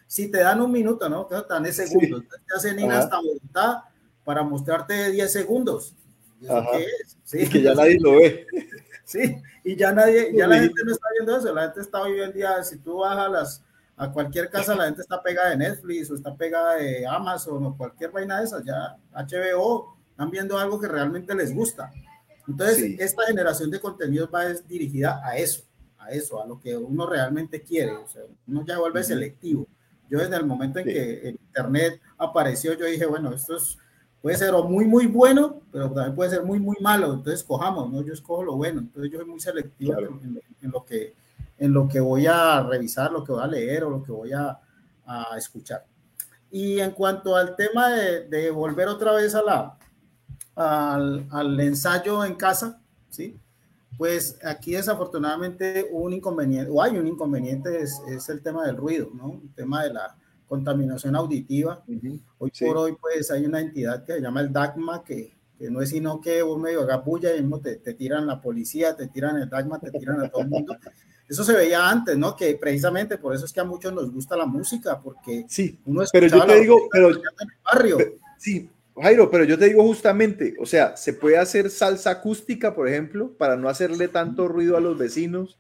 si 0.07 0.31
te 0.31 0.39
dan 0.39 0.61
un 0.61 0.70
minuto, 0.70 1.09
¿no? 1.09 1.25
Te 1.27 1.37
dan 1.49 1.72
segundos. 1.72 2.25
Te 2.29 2.55
hacen 2.55 2.79
ir 2.79 2.91
hasta 2.91 3.16
voluntad 3.16 3.79
para 4.25 4.43
mostrarte 4.43 5.11
10 5.11 5.33
segundos. 5.33 5.95
¿Sí? 7.25 7.49
que 7.49 7.62
ya 7.62 7.75
nadie 7.75 7.99
lo 8.01 8.16
ve. 8.16 8.47
Sí, 9.07 9.37
y 9.64 9.76
ya 9.76 9.92
nadie, 9.92 10.30
ya 10.36 10.46
la 10.46 10.58
gente 10.58 10.84
no 10.84 10.92
está 10.92 11.06
viendo 11.18 11.36
eso, 11.38 11.54
la 11.54 11.62
gente 11.62 11.80
está 11.80 12.02
hoy 12.02 12.20
en 12.20 12.32
día, 12.32 12.62
si 12.62 12.78
tú 12.78 12.98
vas 12.98 13.16
a 13.16 13.28
las 13.28 13.64
a 13.96 14.10
cualquier 14.10 14.50
casa, 14.50 14.74
la 14.74 14.86
gente 14.86 15.02
está 15.02 15.22
pegada 15.22 15.50
de 15.50 15.56
Netflix 15.56 16.10
o 16.10 16.16
está 16.16 16.34
pegada 16.36 16.74
de 16.76 17.06
Amazon 17.06 17.64
o 17.64 17.76
cualquier 17.76 18.10
vaina 18.10 18.38
de 18.38 18.44
esas, 18.44 18.64
ya 18.64 18.96
HBO, 19.12 19.96
están 20.10 20.30
viendo 20.30 20.58
algo 20.58 20.80
que 20.80 20.88
realmente 20.88 21.34
les 21.34 21.54
gusta. 21.54 21.92
Entonces, 22.46 22.96
esta 22.98 23.24
generación 23.26 23.70
de 23.70 23.80
contenidos 23.80 24.28
va 24.32 24.46
dirigida 24.68 25.20
a 25.24 25.36
eso, 25.36 25.62
a 25.96 26.10
eso, 26.10 26.42
a 26.42 26.46
lo 26.46 26.60
que 26.60 26.76
uno 26.76 27.06
realmente 27.06 27.62
quiere, 27.62 27.92
o 27.92 28.06
sea, 28.06 28.22
uno 28.46 28.64
ya 28.66 28.78
vuelve 28.78 29.02
selectivo. 29.02 29.66
Yo 30.10 30.18
desde 30.18 30.36
el 30.36 30.44
momento 30.44 30.80
en 30.80 30.84
que 30.84 31.28
el 31.28 31.34
Internet 31.40 32.00
apareció, 32.18 32.74
yo 32.74 32.84
dije, 32.84 33.06
bueno, 33.06 33.32
esto 33.32 33.56
es 33.56 33.78
puede 34.25 34.39
ser 34.39 34.55
muy, 34.55 34.87
muy 34.87 35.07
bueno, 35.07 35.61
pero 35.70 35.93
también 35.93 36.14
puede 36.14 36.31
ser 36.31 36.43
muy, 36.43 36.59
muy 36.59 36.79
malo. 36.81 37.12
Entonces, 37.12 37.45
cojamos, 37.45 37.93
¿no? 37.93 38.01
Yo 38.01 38.14
escojo 38.14 38.43
lo 38.43 38.57
bueno. 38.57 38.81
Entonces, 38.81 39.12
yo 39.12 39.18
soy 39.18 39.29
muy 39.29 39.39
selectivo 39.39 39.99
en, 39.99 40.70
lo 40.70 40.83
que, 40.83 41.14
en 41.59 41.75
lo 41.75 41.87
que 41.87 42.01
voy 42.01 42.27
a 42.27 42.62
revisar, 42.62 43.12
lo 43.12 43.22
que 43.22 43.33
voy 43.33 43.43
a 43.43 43.47
leer 43.47 43.85
o 43.85 43.91
lo 43.91 44.03
que 44.03 44.12
voy 44.12 44.33
a, 44.33 44.59
a 45.05 45.37
escuchar. 45.37 45.85
Y 46.51 46.81
en 46.81 46.93
cuanto 46.93 47.37
al 47.37 47.55
tema 47.55 47.91
de, 47.91 48.27
de 48.27 48.51
volver 48.51 48.89
otra 48.89 49.12
vez 49.12 49.35
a 49.35 49.43
la, 49.43 49.77
al, 50.55 51.27
al, 51.31 51.61
ensayo 51.61 52.25
en 52.25 52.37
casa, 52.37 52.81
¿sí? 53.11 53.39
Pues 53.99 54.39
aquí 54.43 54.72
desafortunadamente 54.72 55.87
un 55.93 56.14
inconveniente, 56.14 56.70
o 56.72 56.81
hay 56.81 56.97
un 56.97 57.07
inconveniente, 57.07 57.83
es, 57.83 58.01
es 58.09 58.27
el 58.31 58.43
tema 58.43 58.64
del 58.64 58.79
ruido, 58.79 59.11
¿no? 59.12 59.39
El 59.43 59.53
tema 59.55 59.83
de 59.83 59.93
la, 59.93 60.16
contaminación 60.55 61.16
auditiva. 61.16 61.82
Hoy 62.38 62.52
por 62.61 62.76
hoy, 62.76 62.96
pues 63.00 63.28
hay 63.32 63.44
una 63.44 63.61
entidad 63.61 64.05
que 64.05 64.12
se 64.12 64.20
llama 64.20 64.40
el 64.40 64.52
DACMA, 64.52 65.02
que, 65.02 65.34
que 65.59 65.68
no 65.68 65.82
es 65.82 65.88
sino 65.90 66.20
que 66.20 66.42
vos 66.42 66.61
medio 66.61 66.82
hagas 66.82 67.05
bulla 67.05 67.34
y 67.34 67.40
mismo 67.40 67.61
te, 67.61 67.76
te, 67.76 67.94
tiran 67.94 68.24
la 68.24 68.40
policía, 68.40 68.96
te 68.96 69.09
tiran 69.09 69.36
el 69.36 69.48
DACMA, 69.48 69.80
te 69.80 69.90
tiran 69.90 70.20
a 70.20 70.28
todo 70.30 70.42
el 70.42 70.48
mundo. 70.48 70.76
Eso 71.28 71.42
se 71.42 71.55
veía 71.55 71.88
antes, 71.88 72.16
¿no? 72.16 72.36
Que 72.36 72.55
precisamente 72.55 73.16
por 73.16 73.34
eso 73.34 73.46
es 73.46 73.52
que 73.55 73.59
a 73.59 73.64
muchos 73.64 73.94
nos 73.94 74.12
gusta 74.12 74.36
la 74.36 74.44
música, 74.44 75.00
porque 75.00 75.46
sí, 75.48 75.80
uno 75.86 76.05
pero 76.12 76.26
yo 76.26 76.44
te 76.44 76.61
digo, 76.61 76.78
pero, 76.92 77.12
barrio. 77.64 77.96
sí, 78.36 78.68
Jairo, 79.00 79.30
pero 79.30 79.44
yo 79.44 79.59
te 79.59 79.64
digo 79.64 79.82
justamente, 79.84 80.55
o 80.61 80.66
sea, 80.66 80.98
se 80.98 81.14
puede 81.14 81.38
hacer 81.38 81.70
salsa 81.70 82.11
acústica, 82.11 82.74
por 82.74 82.88
ejemplo, 82.88 83.32
para 83.38 83.57
no 83.57 83.70
hacerle 83.70 84.09
tanto 84.09 84.48
ruido 84.48 84.76
a 84.76 84.80
los 84.80 84.98
vecinos 84.98 85.57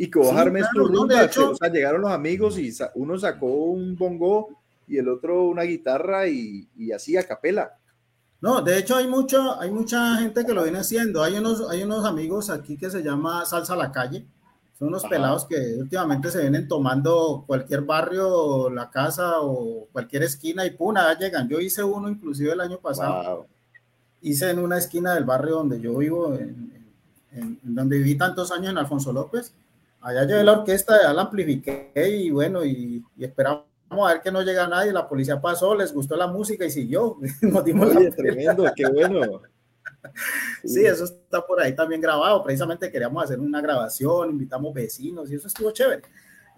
y 0.00 0.08
que 0.08 0.20
bajarme 0.20 0.62
sí, 0.62 0.68
claro, 0.72 1.50
o 1.50 1.56
sea, 1.56 1.68
llegaron 1.70 2.02
los 2.02 2.12
amigos 2.12 2.56
y 2.56 2.72
uno 2.94 3.18
sacó 3.18 3.46
un 3.46 3.96
bongo 3.96 4.48
y 4.86 4.96
el 4.96 5.08
otro 5.08 5.48
una 5.48 5.62
guitarra 5.62 6.28
y, 6.28 6.68
y, 6.76 6.92
así 6.92 7.16
a 7.16 7.26
capela. 7.26 7.76
No, 8.40 8.62
de 8.62 8.78
hecho 8.78 8.94
hay 8.94 9.08
mucho, 9.08 9.60
hay 9.60 9.72
mucha 9.72 10.16
gente 10.18 10.46
que 10.46 10.54
lo 10.54 10.62
viene 10.62 10.78
haciendo. 10.78 11.20
Hay 11.24 11.34
unos, 11.34 11.68
hay 11.68 11.82
unos 11.82 12.04
amigos 12.04 12.48
aquí 12.48 12.76
que 12.76 12.88
se 12.88 13.02
llama 13.02 13.44
Salsa 13.44 13.74
a 13.74 13.76
la 13.76 13.90
Calle. 13.90 14.24
Son 14.78 14.86
unos 14.86 15.04
pelados 15.04 15.46
que 15.46 15.56
últimamente 15.80 16.30
se 16.30 16.42
vienen 16.42 16.68
tomando 16.68 17.42
cualquier 17.44 17.80
barrio, 17.80 18.70
la 18.70 18.90
casa 18.90 19.40
o 19.40 19.88
cualquier 19.90 20.22
esquina 20.22 20.64
y 20.64 20.70
pum, 20.70 20.94
ya 20.94 21.18
llegan. 21.18 21.48
Yo 21.48 21.58
hice 21.58 21.82
uno 21.82 22.08
inclusive 22.08 22.52
el 22.52 22.60
año 22.60 22.78
pasado. 22.78 23.48
Hice 24.22 24.50
en 24.50 24.60
una 24.60 24.78
esquina 24.78 25.14
del 25.14 25.24
barrio 25.24 25.56
donde 25.56 25.80
yo 25.80 25.96
vivo, 25.98 26.34
en, 26.34 26.86
en, 27.32 27.58
en, 27.64 27.74
donde 27.74 27.98
viví 27.98 28.16
tantos 28.16 28.52
años 28.52 28.70
en 28.70 28.78
Alfonso 28.78 29.12
López 29.12 29.52
allá 30.00 30.24
llevé 30.24 30.44
la 30.44 30.52
orquesta, 30.52 31.02
ya 31.02 31.12
la 31.12 31.22
amplifiqué 31.22 31.92
y 31.94 32.30
bueno, 32.30 32.64
y, 32.64 33.04
y 33.16 33.24
esperamos 33.24 33.64
a 33.90 34.12
ver 34.12 34.20
que 34.20 34.30
no 34.30 34.42
llega 34.42 34.68
nadie, 34.68 34.92
la 34.92 35.08
policía 35.08 35.40
pasó, 35.40 35.74
les 35.74 35.92
gustó 35.92 36.16
la 36.16 36.26
música 36.26 36.64
y 36.64 36.70
siguió. 36.70 37.16
Nos 37.42 37.64
dimos 37.64 37.94
Oye, 37.94 38.10
tremendo, 38.10 38.64
qué 38.74 38.86
bueno. 38.86 39.42
Sí, 40.64 40.84
eso 40.84 41.04
está 41.04 41.44
por 41.46 41.60
ahí 41.60 41.74
también 41.74 42.00
grabado. 42.00 42.42
Precisamente 42.42 42.90
queríamos 42.90 43.24
hacer 43.24 43.40
una 43.40 43.60
grabación, 43.60 44.30
invitamos 44.30 44.74
vecinos 44.74 45.30
y 45.30 45.36
eso 45.36 45.46
estuvo 45.46 45.70
chévere. 45.70 46.02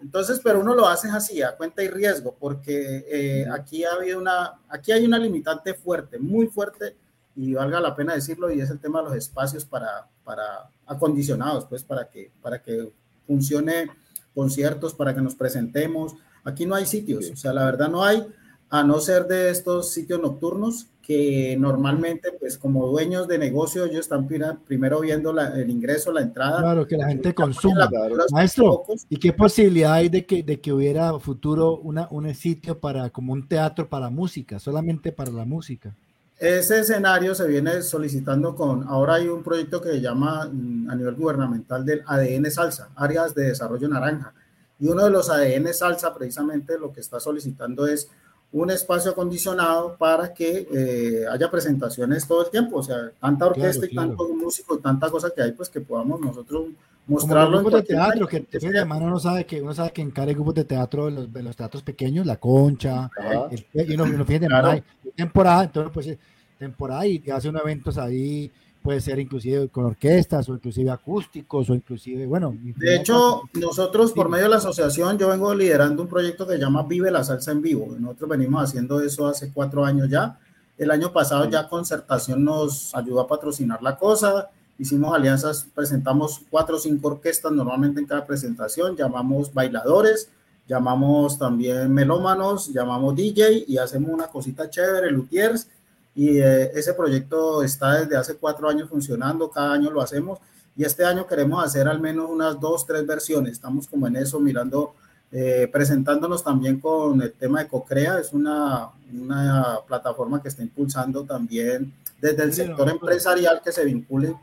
Entonces, 0.01 0.41
pero 0.43 0.61
uno 0.61 0.74
lo 0.74 0.86
hace 0.86 1.09
así, 1.11 1.43
a 1.43 1.57
cuenta 1.57 1.82
y 1.82 1.88
riesgo, 1.88 2.34
porque 2.38 3.05
eh, 3.09 3.47
aquí 3.53 3.84
ha 3.84 3.93
habido 3.93 4.18
una, 4.18 4.55
aquí 4.68 4.93
hay 4.93 5.05
una 5.05 5.18
limitante 5.18 5.74
fuerte, 5.74 6.18
muy 6.18 6.47
fuerte, 6.47 6.97
y 7.36 7.55
valga 7.55 7.80
la 7.80 7.95
pena 7.95 8.14
decirlo, 8.14 8.51
y 8.51 8.61
es 8.61 8.70
el 8.70 8.80
tema 8.80 9.01
de 9.01 9.09
los 9.09 9.16
espacios 9.16 9.64
para, 9.64 10.09
para 10.24 10.70
acondicionados, 10.86 11.66
pues, 11.66 11.84
para 11.84 12.09
que, 12.09 12.32
para 12.41 12.62
que 12.62 12.91
funcione 13.31 13.91
conciertos, 14.35 14.93
para 14.93 15.14
que 15.14 15.20
nos 15.20 15.37
presentemos. 15.37 16.16
Aquí 16.43 16.66
no 16.66 16.74
hay 16.74 16.85
sitios, 16.85 17.31
o 17.31 17.37
sea, 17.37 17.53
la 17.53 17.64
verdad 17.64 17.89
no 17.89 18.03
hay, 18.03 18.26
a 18.70 18.83
no 18.83 18.99
ser 18.99 19.26
de 19.28 19.51
estos 19.51 19.93
sitios 19.93 20.20
nocturnos 20.20 20.89
que 21.01 21.57
normalmente, 21.57 22.33
pues 22.33 22.59
como 22.59 22.89
dueños 22.89 23.28
de 23.28 23.39
negocio, 23.39 23.85
ellos 23.85 24.01
están 24.01 24.26
primero 24.64 25.01
viendo 25.01 25.39
el 25.39 25.70
ingreso, 25.70 26.12
la 26.12 26.22
entrada. 26.22 26.61
Claro, 26.61 26.87
que 26.89 26.97
la 26.97 27.09
gente 27.09 27.33
consuma. 27.35 27.89
Maestro, 28.33 28.83
¿y 29.09 29.16
qué 29.16 29.33
posibilidad 29.33 29.93
hay 29.95 30.09
de 30.09 30.26
que, 30.26 30.43
de 30.43 30.61
que 30.61 30.72
hubiera 30.72 31.16
futuro 31.20 31.78
una, 31.78 32.09
un 32.11 32.33
sitio 32.35 32.81
para, 32.81 33.11
como 33.11 33.33
un 33.33 33.47
teatro 33.47 33.89
para 33.89 34.11
música, 34.11 34.59
solamente 34.59 35.12
para 35.12 35.31
la 35.31 35.45
música? 35.45 35.95
Ese 36.41 36.80
escenario 36.80 37.34
se 37.34 37.47
viene 37.47 37.82
solicitando 37.82 38.57
con, 38.57 38.88
ahora 38.88 39.16
hay 39.16 39.28
un 39.28 39.43
proyecto 39.43 39.78
que 39.78 39.91
se 39.91 40.01
llama 40.01 40.49
mm, 40.51 40.88
a 40.88 40.95
nivel 40.95 41.14
gubernamental 41.14 41.84
del 41.84 42.03
ADN 42.07 42.51
Salsa, 42.51 42.88
Áreas 42.97 43.34
de 43.34 43.49
Desarrollo 43.49 43.86
Naranja. 43.88 44.32
Y 44.78 44.88
uno 44.88 45.05
de 45.05 45.11
los 45.11 45.28
ADN 45.28 45.74
Salsa 45.74 46.14
precisamente 46.14 46.78
lo 46.78 46.95
que 46.95 47.01
está 47.01 47.20
solicitando 47.20 47.86
es 47.86 48.09
un 48.53 48.70
espacio 48.70 49.11
acondicionado 49.11 49.99
para 49.99 50.32
que 50.32 50.66
eh, 50.72 51.26
haya 51.30 51.51
presentaciones 51.51 52.26
todo 52.26 52.47
el 52.47 52.51
tiempo, 52.51 52.78
o 52.78 52.82
sea, 52.82 53.12
tanta 53.20 53.47
orquesta 53.47 53.84
y 53.84 53.95
tanto 53.95 54.26
músico, 54.30 54.78
tanta 54.78 55.10
cosa 55.10 55.28
que 55.28 55.43
hay, 55.43 55.52
pues 55.52 55.69
que 55.69 55.82
podamos 55.82 56.20
nosotros 56.20 56.69
mostrarlo. 57.06 57.59
Como 57.59 57.70
grupos 57.70 57.81
de 57.81 57.94
teatro, 57.94 58.27
que 58.27 58.40
te 58.40 58.66
hermano 58.66 59.06
uno 59.06 59.18
sabe 59.18 59.44
que 59.47 59.60
uno 59.60 59.74
sabe 59.74 59.93
que 59.93 60.02
en 60.02 60.10
cada 60.10 60.32
grupo 60.32 60.52
de 60.52 60.64
teatro, 60.64 61.06
de 61.06 61.12
los, 61.12 61.28
los 61.32 61.56
teatros 61.56 61.82
pequeños, 61.82 62.27
la 62.27 62.36
concha, 62.36 63.10
el, 63.51 63.89
y 63.89 63.94
uno, 63.94 64.05
uno 64.05 64.24
fíjate, 64.24 64.47
claro. 64.47 64.68
hay 64.68 64.82
temporada, 65.14 65.64
entonces 65.64 65.93
pues 65.93 66.18
temporada 66.59 67.06
y 67.06 67.22
hace 67.31 67.48
unos 67.48 67.62
eventos 67.62 67.97
ahí, 67.98 68.51
puede 68.82 69.01
ser 69.01 69.18
inclusive 69.18 69.68
con 69.68 69.85
orquestas 69.85 70.48
o 70.48 70.55
inclusive 70.55 70.90
acústicos 70.90 71.68
o 71.70 71.74
inclusive, 71.74 72.27
bueno. 72.27 72.55
De 72.77 72.97
hecho, 72.97 73.43
nosotros 73.55 74.12
por 74.12 74.28
medio 74.28 74.44
de 74.44 74.51
la 74.51 74.56
asociación, 74.56 75.18
yo 75.18 75.28
vengo 75.28 75.55
liderando 75.55 76.02
un 76.02 76.09
proyecto 76.09 76.47
que 76.47 76.55
se 76.55 76.60
llama 76.60 76.85
Vive 76.85 77.10
la 77.10 77.24
Salsa 77.24 77.52
en 77.52 77.62
Vivo. 77.62 77.94
Nosotros 77.98 78.31
venimos 78.31 78.64
haciendo 78.64 79.01
eso 79.01 79.27
hace 79.27 79.52
cuatro 79.52 79.85
años 79.85 80.09
ya. 80.09 80.39
El 80.78 80.90
año 80.90 81.12
pasado 81.12 81.48
ya 81.48 81.68
Concertación 81.68 82.43
nos 82.43 82.94
ayudó 82.94 83.20
a 83.20 83.28
patrocinar 83.28 83.82
la 83.82 83.97
cosa, 83.97 84.48
hicimos 84.81 85.15
alianzas, 85.15 85.66
presentamos 85.74 86.40
cuatro 86.48 86.77
o 86.77 86.78
cinco 86.78 87.09
orquestas 87.09 87.52
normalmente 87.52 88.01
en 88.01 88.07
cada 88.07 88.27
presentación, 88.27 88.97
llamamos 88.97 89.52
bailadores, 89.52 90.31
llamamos 90.66 91.39
también 91.39 91.93
melómanos, 91.93 92.73
llamamos 92.73 93.15
DJ 93.15 93.66
y 93.69 93.77
hacemos 93.77 94.11
una 94.11 94.28
cosita 94.28 94.70
chévere, 94.70 95.11
luthiers, 95.11 95.69
y 96.15 96.39
eh, 96.39 96.70
ese 96.74 96.94
proyecto 96.94 97.62
está 97.62 98.01
desde 98.01 98.16
hace 98.16 98.36
cuatro 98.36 98.70
años 98.70 98.89
funcionando, 98.89 99.51
cada 99.51 99.74
año 99.74 99.90
lo 99.90 100.01
hacemos 100.01 100.39
y 100.74 100.85
este 100.85 101.05
año 101.05 101.27
queremos 101.27 101.62
hacer 101.62 101.86
al 101.86 102.01
menos 102.01 102.31
unas 102.31 102.59
dos, 102.59 102.86
tres 102.86 103.07
versiones, 103.07 103.52
estamos 103.52 103.86
como 103.86 104.07
en 104.07 104.16
eso 104.16 104.40
mirando, 104.40 104.94
eh, 105.31 105.69
presentándonos 105.70 106.43
también 106.43 106.81
con 106.81 107.20
el 107.20 107.32
tema 107.35 107.61
de 107.61 107.69
Cocrea, 107.69 108.19
es 108.19 108.32
una, 108.32 108.89
una 109.12 109.81
plataforma 109.86 110.40
que 110.40 110.48
está 110.48 110.62
impulsando 110.62 111.24
también 111.24 111.93
desde 112.19 112.44
el 112.44 112.55
sector 112.55 112.89
empresarial 112.89 113.61
que 113.62 113.73
se 113.73 113.85
vincule 113.85 114.35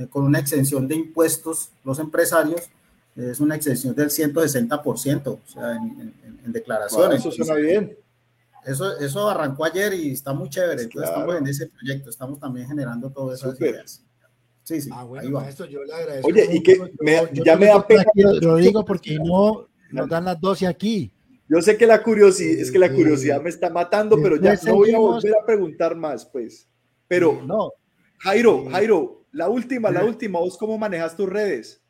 eh, 0.00 0.08
con 0.08 0.24
una 0.24 0.38
exención 0.38 0.88
de 0.88 0.96
impuestos 0.96 1.70
los 1.84 1.98
empresarios, 1.98 2.70
es 3.16 3.40
una 3.40 3.56
exención 3.56 3.94
del 3.94 4.08
160%, 4.08 5.26
o 5.26 5.40
sea, 5.46 5.72
en, 5.72 6.14
en, 6.24 6.40
en 6.44 6.52
declaraciones. 6.52 7.22
Wow, 7.22 7.32
eso 7.32 7.44
suena 7.44 7.60
bien. 7.60 7.96
Eso, 8.64 8.98
eso 8.98 9.28
arrancó 9.28 9.64
ayer 9.64 9.94
y 9.94 10.12
está 10.12 10.32
muy 10.32 10.48
chévere. 10.48 10.82
Entonces 10.82 11.10
claro. 11.10 11.20
estamos 11.20 11.36
en 11.36 11.46
ese 11.46 11.66
proyecto, 11.68 12.10
estamos 12.10 12.38
también 12.38 12.66
generando 12.66 13.10
todas 13.10 13.40
esas 13.40 13.52
Super. 13.52 13.70
ideas. 13.70 14.04
Sí, 14.62 14.80
sí. 14.80 14.90
Ah, 14.92 15.04
bueno, 15.04 15.30
maestro, 15.30 15.66
yo 15.66 15.82
le 15.82 15.92
agradezco. 15.92 16.28
Oye, 16.28 16.48
y 16.52 16.62
que 16.62 16.78
me, 17.00 17.14
yo, 17.32 17.44
ya 17.44 17.56
me 17.56 17.66
da 17.66 17.86
pena. 17.86 18.04
Lo 18.14 18.56
digo 18.56 18.84
porque 18.84 19.18
no 19.18 19.66
nos 19.90 20.08
dan 20.08 20.26
las 20.26 20.40
12 20.40 20.66
aquí. 20.66 21.12
Yo 21.48 21.60
sé 21.60 21.76
que 21.76 21.86
la 21.86 22.02
curiosidad, 22.02 22.60
es 22.60 22.70
que 22.70 22.78
la 22.78 22.92
curiosidad 22.92 23.42
me 23.42 23.50
está 23.50 23.70
matando, 23.70 24.16
pero 24.22 24.36
ya 24.36 24.54
no 24.66 24.76
voy 24.76 24.92
a 24.92 24.98
volver 24.98 25.34
a 25.34 25.44
preguntar 25.44 25.96
más, 25.96 26.24
pues. 26.24 26.68
Pero, 27.08 27.42
no. 27.44 27.72
Jairo, 28.18 28.66
Jairo, 28.70 29.19
la 29.32 29.48
última, 29.48 29.90
la 29.90 30.04
última, 30.04 30.38
¿vos 30.38 30.58
cómo 30.58 30.76
manejas 30.78 31.16
tus 31.16 31.28
redes? 31.28 31.82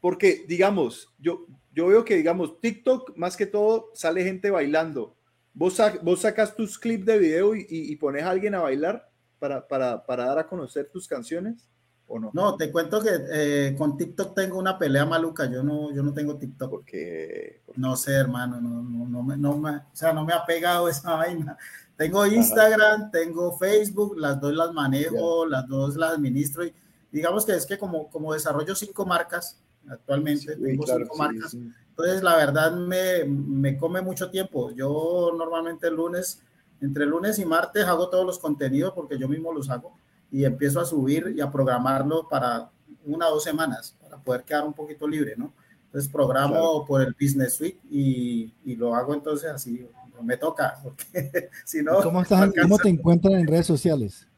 Porque, 0.00 0.44
digamos, 0.48 1.08
yo, 1.18 1.46
yo 1.72 1.86
veo 1.86 2.04
que, 2.04 2.16
digamos, 2.16 2.60
TikTok, 2.60 3.16
más 3.16 3.36
que 3.36 3.46
todo, 3.46 3.90
sale 3.94 4.22
gente 4.22 4.50
bailando. 4.50 5.16
¿Vos, 5.52 5.80
vos 6.02 6.20
sacas 6.20 6.54
tus 6.56 6.78
clips 6.78 7.06
de 7.06 7.18
video 7.18 7.54
y, 7.54 7.66
y, 7.68 7.96
pones 7.96 8.24
a 8.24 8.30
alguien 8.30 8.54
a 8.54 8.60
bailar 8.60 9.08
para, 9.38 9.66
para, 9.66 10.04
para 10.04 10.26
dar 10.26 10.38
a 10.38 10.46
conocer 10.46 10.90
tus 10.92 11.06
canciones? 11.06 11.68
¿O 12.06 12.18
no? 12.18 12.30
No, 12.34 12.56
te 12.56 12.70
cuento 12.70 13.00
que 13.02 13.10
eh, 13.32 13.74
con 13.78 13.96
TikTok 13.96 14.34
tengo 14.34 14.58
una 14.58 14.78
pelea 14.78 15.06
maluca. 15.06 15.50
Yo 15.50 15.62
no, 15.62 15.94
yo 15.94 16.02
no 16.02 16.12
tengo 16.12 16.36
TikTok. 16.36 16.70
Porque, 16.70 17.62
no 17.76 17.96
sé, 17.96 18.12
hermano, 18.12 18.60
no, 18.60 18.82
no, 18.82 19.06
no, 19.06 19.22
me, 19.22 19.36
no 19.36 19.56
me, 19.56 19.76
o 19.76 19.82
sea, 19.92 20.12
no 20.12 20.24
me 20.24 20.32
ha 20.32 20.44
pegado 20.44 20.88
esa 20.88 21.14
vaina. 21.16 21.56
Tengo 21.96 22.26
Instagram, 22.26 23.10
tengo 23.10 23.56
Facebook, 23.56 24.16
las 24.18 24.40
dos 24.40 24.52
las 24.52 24.72
manejo, 24.72 25.46
las 25.46 25.66
dos 25.68 25.96
las 25.96 26.12
administro. 26.12 26.64
Y 26.64 26.74
digamos 27.12 27.44
que 27.44 27.52
es 27.52 27.66
que 27.66 27.78
como, 27.78 28.10
como 28.10 28.32
desarrollo 28.32 28.74
cinco 28.74 29.06
marcas 29.06 29.60
actualmente, 29.88 30.56
tengo 30.56 30.86
cinco 30.86 31.16
marcas. 31.16 31.54
Entonces, 31.54 32.22
la 32.22 32.36
verdad 32.36 32.72
me, 32.72 33.24
me 33.24 33.76
come 33.76 34.00
mucho 34.00 34.30
tiempo. 34.30 34.72
Yo 34.72 35.32
normalmente 35.36 35.86
el 35.86 35.94
lunes, 35.94 36.42
entre 36.80 37.06
lunes 37.06 37.38
y 37.38 37.44
martes 37.44 37.84
hago 37.84 38.08
todos 38.08 38.26
los 38.26 38.38
contenidos 38.38 38.92
porque 38.94 39.16
yo 39.16 39.28
mismo 39.28 39.52
los 39.52 39.70
hago 39.70 39.94
y 40.34 40.44
empiezo 40.44 40.80
a 40.80 40.84
subir 40.84 41.32
y 41.36 41.40
a 41.40 41.48
programarlo 41.48 42.28
para 42.28 42.68
una 43.04 43.28
o 43.28 43.34
dos 43.34 43.44
semanas 43.44 43.96
para 44.02 44.18
poder 44.18 44.42
quedar 44.42 44.64
un 44.64 44.72
poquito 44.72 45.06
libre, 45.06 45.34
¿no? 45.36 45.52
Entonces 45.86 46.10
programo 46.10 46.84
por 46.84 47.02
el 47.02 47.14
Business 47.14 47.54
Suite 47.54 47.78
y, 47.88 48.52
y, 48.64 48.74
lo 48.74 48.96
hago 48.96 49.14
entonces 49.14 49.48
así, 49.48 49.88
me 50.22 50.36
toca, 50.36 50.78
porque 50.82 51.50
si 51.64 51.82
no... 51.82 52.02
¿Cómo, 52.02 52.22
estás, 52.22 52.50
¿Cómo 52.60 52.78
te 52.78 52.88
encuentran 52.88 53.34
en 53.34 53.46
redes 53.46 53.66
sociales? 53.66 54.28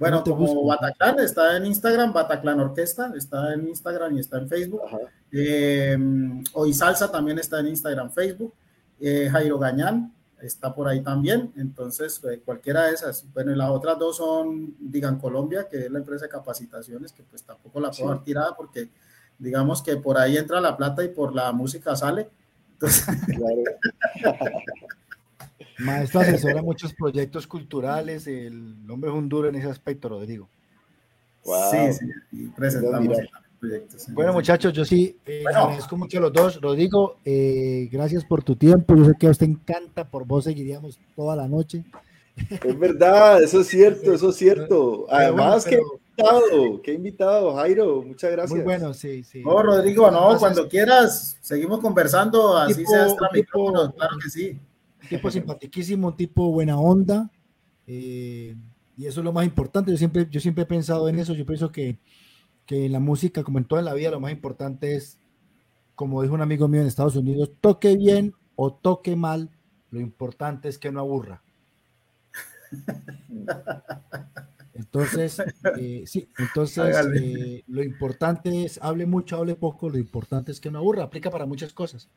Bueno, 0.00 0.24
como 0.24 0.64
Bataclan 0.64 1.18
está 1.18 1.58
en 1.58 1.66
Instagram, 1.66 2.14
Bataclan 2.14 2.58
Orquesta 2.58 3.12
está 3.14 3.52
en 3.52 3.68
Instagram 3.68 4.16
y 4.16 4.20
está 4.20 4.38
en 4.38 4.48
Facebook. 4.48 4.80
Eh, 5.30 5.94
Hoy 6.54 6.72
Salsa 6.72 7.12
también 7.12 7.38
está 7.38 7.60
en 7.60 7.66
Instagram, 7.66 8.10
Facebook. 8.10 8.54
Eh, 8.98 9.28
Jairo 9.30 9.58
Gañán 9.58 10.14
está 10.40 10.74
por 10.74 10.88
ahí 10.88 11.02
también. 11.02 11.52
Entonces, 11.54 12.18
eh, 12.24 12.40
cualquiera 12.42 12.86
de 12.86 12.94
esas. 12.94 13.26
Bueno, 13.34 13.52
y 13.52 13.56
las 13.56 13.68
otras 13.68 13.98
dos 13.98 14.16
son, 14.16 14.74
digan, 14.80 15.18
Colombia, 15.18 15.68
que 15.70 15.84
es 15.84 15.90
la 15.90 15.98
empresa 15.98 16.24
de 16.24 16.30
capacitaciones, 16.30 17.12
que 17.12 17.22
pues 17.22 17.42
tampoco 17.42 17.78
la 17.78 17.90
puedo 17.90 18.08
dar 18.08 18.24
tirada 18.24 18.56
porque 18.56 18.88
digamos 19.38 19.82
que 19.82 19.96
por 19.96 20.16
ahí 20.16 20.38
entra 20.38 20.62
la 20.62 20.78
plata 20.78 21.04
y 21.04 21.08
por 21.08 21.34
la 21.34 21.52
música 21.52 21.94
sale. 21.94 22.30
Entonces... 22.80 23.06
Maestro 25.78 26.20
asesora 26.20 26.62
muchos 26.62 26.92
proyectos 26.92 27.46
culturales, 27.46 28.26
el 28.26 28.74
hombre 28.88 29.10
es 29.10 29.16
un 29.16 29.28
duro 29.28 29.48
en 29.48 29.54
ese 29.54 29.68
aspecto, 29.68 30.10
Rodrigo. 30.10 30.48
Sí, 31.42 31.92
sí, 31.94 32.06
y 32.32 32.48
presentamos 32.48 33.16
bueno, 34.12 34.32
muchachos, 34.32 34.72
yo 34.72 34.84
sí 34.84 35.18
eh, 35.26 35.44
agradezco 35.46 35.96
mucho 35.96 36.18
a 36.18 36.22
los 36.22 36.32
dos. 36.32 36.60
Rodrigo, 36.60 37.16
eh, 37.24 37.88
gracias 37.92 38.24
por 38.24 38.42
tu 38.42 38.56
tiempo. 38.56 38.96
Yo 38.96 39.04
sé 39.04 39.12
que 39.18 39.26
a 39.26 39.30
usted 39.30 39.46
encanta, 39.46 40.08
por 40.08 40.24
vos 40.24 40.44
seguiríamos 40.44 40.98
toda 41.14 41.36
la 41.36 41.46
noche. 41.46 41.84
Es 42.48 42.78
verdad, 42.78 43.42
eso 43.42 43.60
es 43.60 43.66
cierto, 43.66 44.14
eso 44.14 44.30
es 44.30 44.36
cierto. 44.36 45.06
Además, 45.10 45.66
que 45.66 45.78
invitado, 46.20 46.82
qué 46.82 46.92
invitado, 46.94 47.54
Jairo, 47.54 48.02
muchas 48.02 48.30
gracias. 48.32 48.56
Muy 48.56 48.64
bueno, 48.64 48.94
sí, 48.94 49.24
sí. 49.24 49.42
No, 49.42 49.62
Rodrigo, 49.62 50.10
no, 50.10 50.38
cuando 50.38 50.68
quieras, 50.68 51.38
seguimos 51.40 51.80
conversando, 51.80 52.56
así 52.56 52.84
sea 52.86 53.06
extra 53.06 53.28
claro 53.30 54.16
que 54.22 54.30
sí. 54.30 54.58
Tipo 55.08 55.30
simpaticísimo, 55.30 56.08
un 56.08 56.16
tipo 56.16 56.50
buena 56.52 56.78
onda, 56.78 57.30
eh, 57.86 58.54
y 58.96 59.06
eso 59.06 59.20
es 59.20 59.24
lo 59.24 59.32
más 59.32 59.44
importante. 59.44 59.90
Yo 59.90 59.96
siempre, 59.96 60.28
yo 60.30 60.40
siempre 60.40 60.64
he 60.64 60.66
pensado 60.66 61.08
en 61.08 61.18
eso, 61.18 61.34
yo 61.34 61.46
pienso 61.46 61.72
que 61.72 61.98
que 62.70 62.86
en 62.86 62.92
la 62.92 63.00
música, 63.00 63.42
como 63.42 63.58
en 63.58 63.64
toda 63.64 63.82
la 63.82 63.94
vida, 63.94 64.12
lo 64.12 64.20
más 64.20 64.30
importante 64.30 64.94
es, 64.94 65.18
como 65.96 66.22
dijo 66.22 66.34
un 66.34 66.40
amigo 66.40 66.68
mío 66.68 66.80
en 66.80 66.86
Estados 66.86 67.16
Unidos, 67.16 67.50
toque 67.60 67.96
bien 67.96 68.32
o 68.54 68.72
toque 68.72 69.16
mal, 69.16 69.50
lo 69.90 69.98
importante 69.98 70.68
es 70.68 70.78
que 70.78 70.92
no 70.92 71.00
aburra. 71.00 71.42
Entonces, 74.80 75.42
eh, 75.78 76.04
sí, 76.06 76.28
entonces 76.38 76.96
eh, 77.14 77.62
lo 77.66 77.82
importante 77.82 78.64
es, 78.64 78.78
hable 78.82 79.06
mucho, 79.06 79.36
hable 79.36 79.54
poco, 79.54 79.90
lo 79.90 79.98
importante 79.98 80.52
es 80.52 80.60
que 80.60 80.70
no 80.70 80.78
aburra, 80.78 81.04
aplica 81.04 81.30
para 81.30 81.46
muchas 81.46 81.72
cosas. 81.72 82.08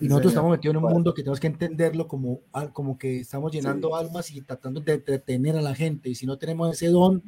Y 0.00 0.08
nosotros 0.08 0.32
estamos 0.32 0.50
metidos 0.50 0.76
en 0.76 0.84
un 0.84 0.90
mundo 0.90 1.14
que 1.14 1.22
tenemos 1.22 1.38
que 1.38 1.46
entenderlo 1.46 2.08
como, 2.08 2.40
como 2.72 2.98
que 2.98 3.20
estamos 3.20 3.52
llenando 3.52 3.94
almas 3.94 4.32
y 4.32 4.40
tratando 4.40 4.80
de 4.80 4.94
entretener 4.94 5.56
a 5.56 5.62
la 5.62 5.76
gente. 5.76 6.08
Y 6.08 6.16
si 6.16 6.26
no 6.26 6.38
tenemos 6.38 6.72
ese 6.72 6.88
don, 6.88 7.22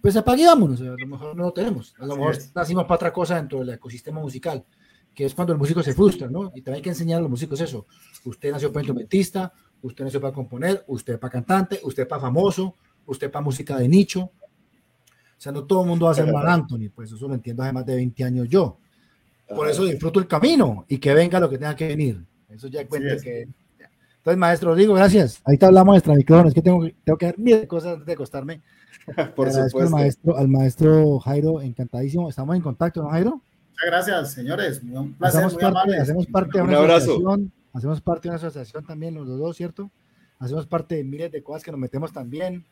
pues 0.00 0.16
apaguémonos, 0.16 0.80
a 0.80 0.84
lo 0.84 1.06
mejor 1.06 1.36
no 1.36 1.42
lo 1.44 1.52
tenemos, 1.52 1.94
a 1.98 2.06
lo 2.06 2.16
mejor 2.16 2.38
nacimos 2.54 2.84
para 2.84 2.94
otra 2.94 3.12
cosa 3.12 3.36
dentro 3.36 3.58
del 3.58 3.70
ecosistema 3.70 4.20
musical, 4.20 4.64
que 5.14 5.26
es 5.26 5.34
cuando 5.34 5.52
el 5.52 5.58
músico 5.58 5.82
se 5.82 5.92
frustra, 5.92 6.28
¿no? 6.28 6.46
Y 6.54 6.62
también 6.62 6.76
hay 6.76 6.82
que 6.82 6.88
enseñar 6.88 7.18
a 7.18 7.22
los 7.22 7.30
músicos 7.30 7.60
eso. 7.60 7.86
Usted 8.24 8.52
nació 8.52 8.72
para 8.72 8.82
instrumentista, 8.82 9.52
usted 9.82 10.04
nació 10.04 10.20
para 10.20 10.32
componer, 10.32 10.84
usted 10.86 11.18
para 11.18 11.30
cantante, 11.30 11.78
usted 11.82 12.08
para 12.08 12.22
famoso, 12.22 12.76
usted 13.06 13.30
para 13.30 13.44
música 13.44 13.76
de 13.76 13.88
nicho. 13.88 14.22
O 14.22 14.30
sea, 15.42 15.52
no 15.52 15.64
todo 15.64 15.82
el 15.82 15.88
mundo 15.88 16.06
va 16.06 16.12
a 16.12 16.14
ser 16.14 16.32
Mar 16.32 16.48
Anthony, 16.48 16.88
pues 16.94 17.10
eso 17.10 17.26
lo 17.26 17.34
entiendo 17.34 17.62
hace 17.62 17.72
más 17.72 17.84
de 17.84 17.96
20 17.96 18.24
años 18.24 18.48
yo. 18.48 18.78
Por 19.48 19.68
eso 19.68 19.84
disfruto 19.84 20.20
el 20.20 20.26
camino 20.26 20.84
y 20.88 20.98
que 20.98 21.12
venga 21.14 21.40
lo 21.40 21.50
que 21.50 21.58
tenga 21.58 21.74
que 21.76 21.88
venir. 21.88 22.24
Eso 22.48 22.68
ya 22.68 22.86
cuenta 22.86 23.16
que... 23.22 23.48
Entonces, 24.22 24.38
maestro, 24.38 24.74
digo, 24.76 24.94
gracias. 24.94 25.42
Ahí 25.44 25.54
está 25.54 25.72
la 25.72 25.82
maestra 25.82 26.14
micrófono. 26.14 26.48
Es 26.48 26.54
que 26.54 26.62
tengo, 26.62 26.86
tengo 27.02 27.18
que 27.18 27.26
dar 27.26 27.38
mil 27.40 27.66
cosas 27.66 27.94
antes 27.94 28.06
de 28.06 28.12
acostarme. 28.12 28.62
Por 29.34 29.50
supuesto. 29.50 29.80
Al 29.80 29.90
maestro, 29.90 30.36
al 30.36 30.48
maestro 30.48 31.18
Jairo, 31.18 31.60
encantadísimo. 31.60 32.28
Estamos 32.28 32.54
en 32.54 32.62
contacto, 32.62 33.02
¿no, 33.02 33.10
Jairo? 33.10 33.42
Muchas 33.70 33.86
gracias, 33.86 34.32
señores. 34.32 34.80
Un 34.80 35.14
placer. 35.14 35.44
Hacemos, 35.44 35.60
parte, 35.60 35.96
hacemos 35.96 36.26
parte 36.26 36.58
de 36.58 36.62
una 36.62 36.94
asociación. 36.94 37.52
Hacemos 37.72 38.00
parte 38.00 38.22
de 38.22 38.28
una 38.28 38.36
asociación 38.36 38.86
también, 38.86 39.14
los 39.14 39.26
dos, 39.26 39.56
¿cierto? 39.56 39.90
Hacemos 40.38 40.66
parte 40.66 40.94
de 40.96 41.04
miles 41.04 41.32
de 41.32 41.42
cosas 41.42 41.64
que 41.64 41.72
nos 41.72 41.80
metemos 41.80 42.12
también. 42.12 42.64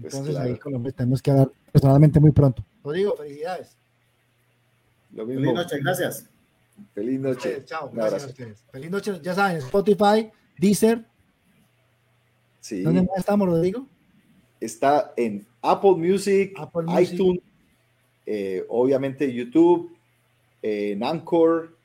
Pues 0.00 0.14
Entonces, 0.14 0.36
ahí 0.36 0.56
Colombia 0.56 0.92
tenemos 0.92 1.20
que 1.20 1.30
hablar 1.30 1.52
personalmente 1.70 2.18
muy 2.18 2.30
pronto. 2.30 2.64
Lo 2.82 2.92
digo, 2.92 3.14
felicidades. 3.16 3.76
Lo 5.12 5.26
mismo. 5.26 5.42
Feliz 5.42 5.54
noche, 5.54 5.78
gracias. 5.80 6.30
Feliz 6.94 7.20
noche. 7.20 7.64
chao, 7.64 7.90
gracias 7.92 8.24
a 8.24 8.26
ustedes. 8.28 8.64
Feliz 8.72 8.90
noche, 8.90 9.20
ya 9.22 9.34
saben, 9.34 9.58
Spotify, 9.58 10.30
Deezer. 10.58 11.04
Sí. 12.60 12.82
¿Dónde 12.82 13.02
más 13.02 13.18
estamos, 13.18 13.48
Rodrigo? 13.48 13.86
Está 14.60 15.12
en 15.16 15.46
Apple 15.60 15.96
Music, 15.96 16.54
iTunes, 17.00 17.40
eh, 18.24 18.64
obviamente 18.68 19.32
YouTube, 19.32 19.94
en 20.62 21.02
Anchor. 21.02 21.76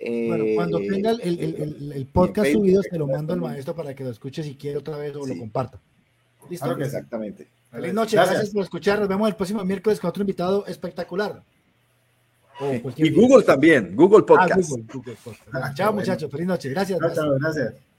bueno, 0.00 0.44
cuando 0.56 0.80
eh, 0.80 0.88
tenga 0.88 1.10
el, 1.12 1.20
el, 1.22 1.92
el, 1.92 2.06
podcast 2.06 2.52
subido, 2.52 2.82
se 2.82 2.98
lo 2.98 3.06
mando 3.06 3.32
al 3.32 3.40
maestro 3.40 3.74
para 3.74 3.94
que 3.94 4.04
lo 4.04 4.10
escuche 4.10 4.42
si 4.42 4.56
quiere 4.56 4.78
otra 4.78 4.96
vez 4.96 5.14
o 5.14 5.24
lo 5.24 5.38
comparta. 5.38 5.80
¿Listo? 6.50 6.76
exactamente. 6.76 7.48
Feliz 7.70 7.94
noche, 7.94 8.16
gracias. 8.16 8.50
por 8.50 8.62
escuchar. 8.64 8.98
Nos 8.98 9.08
vemos 9.08 9.28
el 9.28 9.36
próximo 9.36 9.64
miércoles 9.64 10.00
con 10.00 10.10
otro 10.10 10.22
invitado 10.22 10.66
espectacular. 10.66 11.42
y 12.96 13.10
Google 13.10 13.44
también, 13.44 13.94
Google 13.96 14.24
ah, 14.24 14.26
Podcast. 14.26 14.72
Chao, 15.74 15.92
muchachos. 15.92 16.30
Feliz 16.30 16.46
noche. 16.46 16.68
Gracias. 16.70 16.98
gracias. 16.98 17.89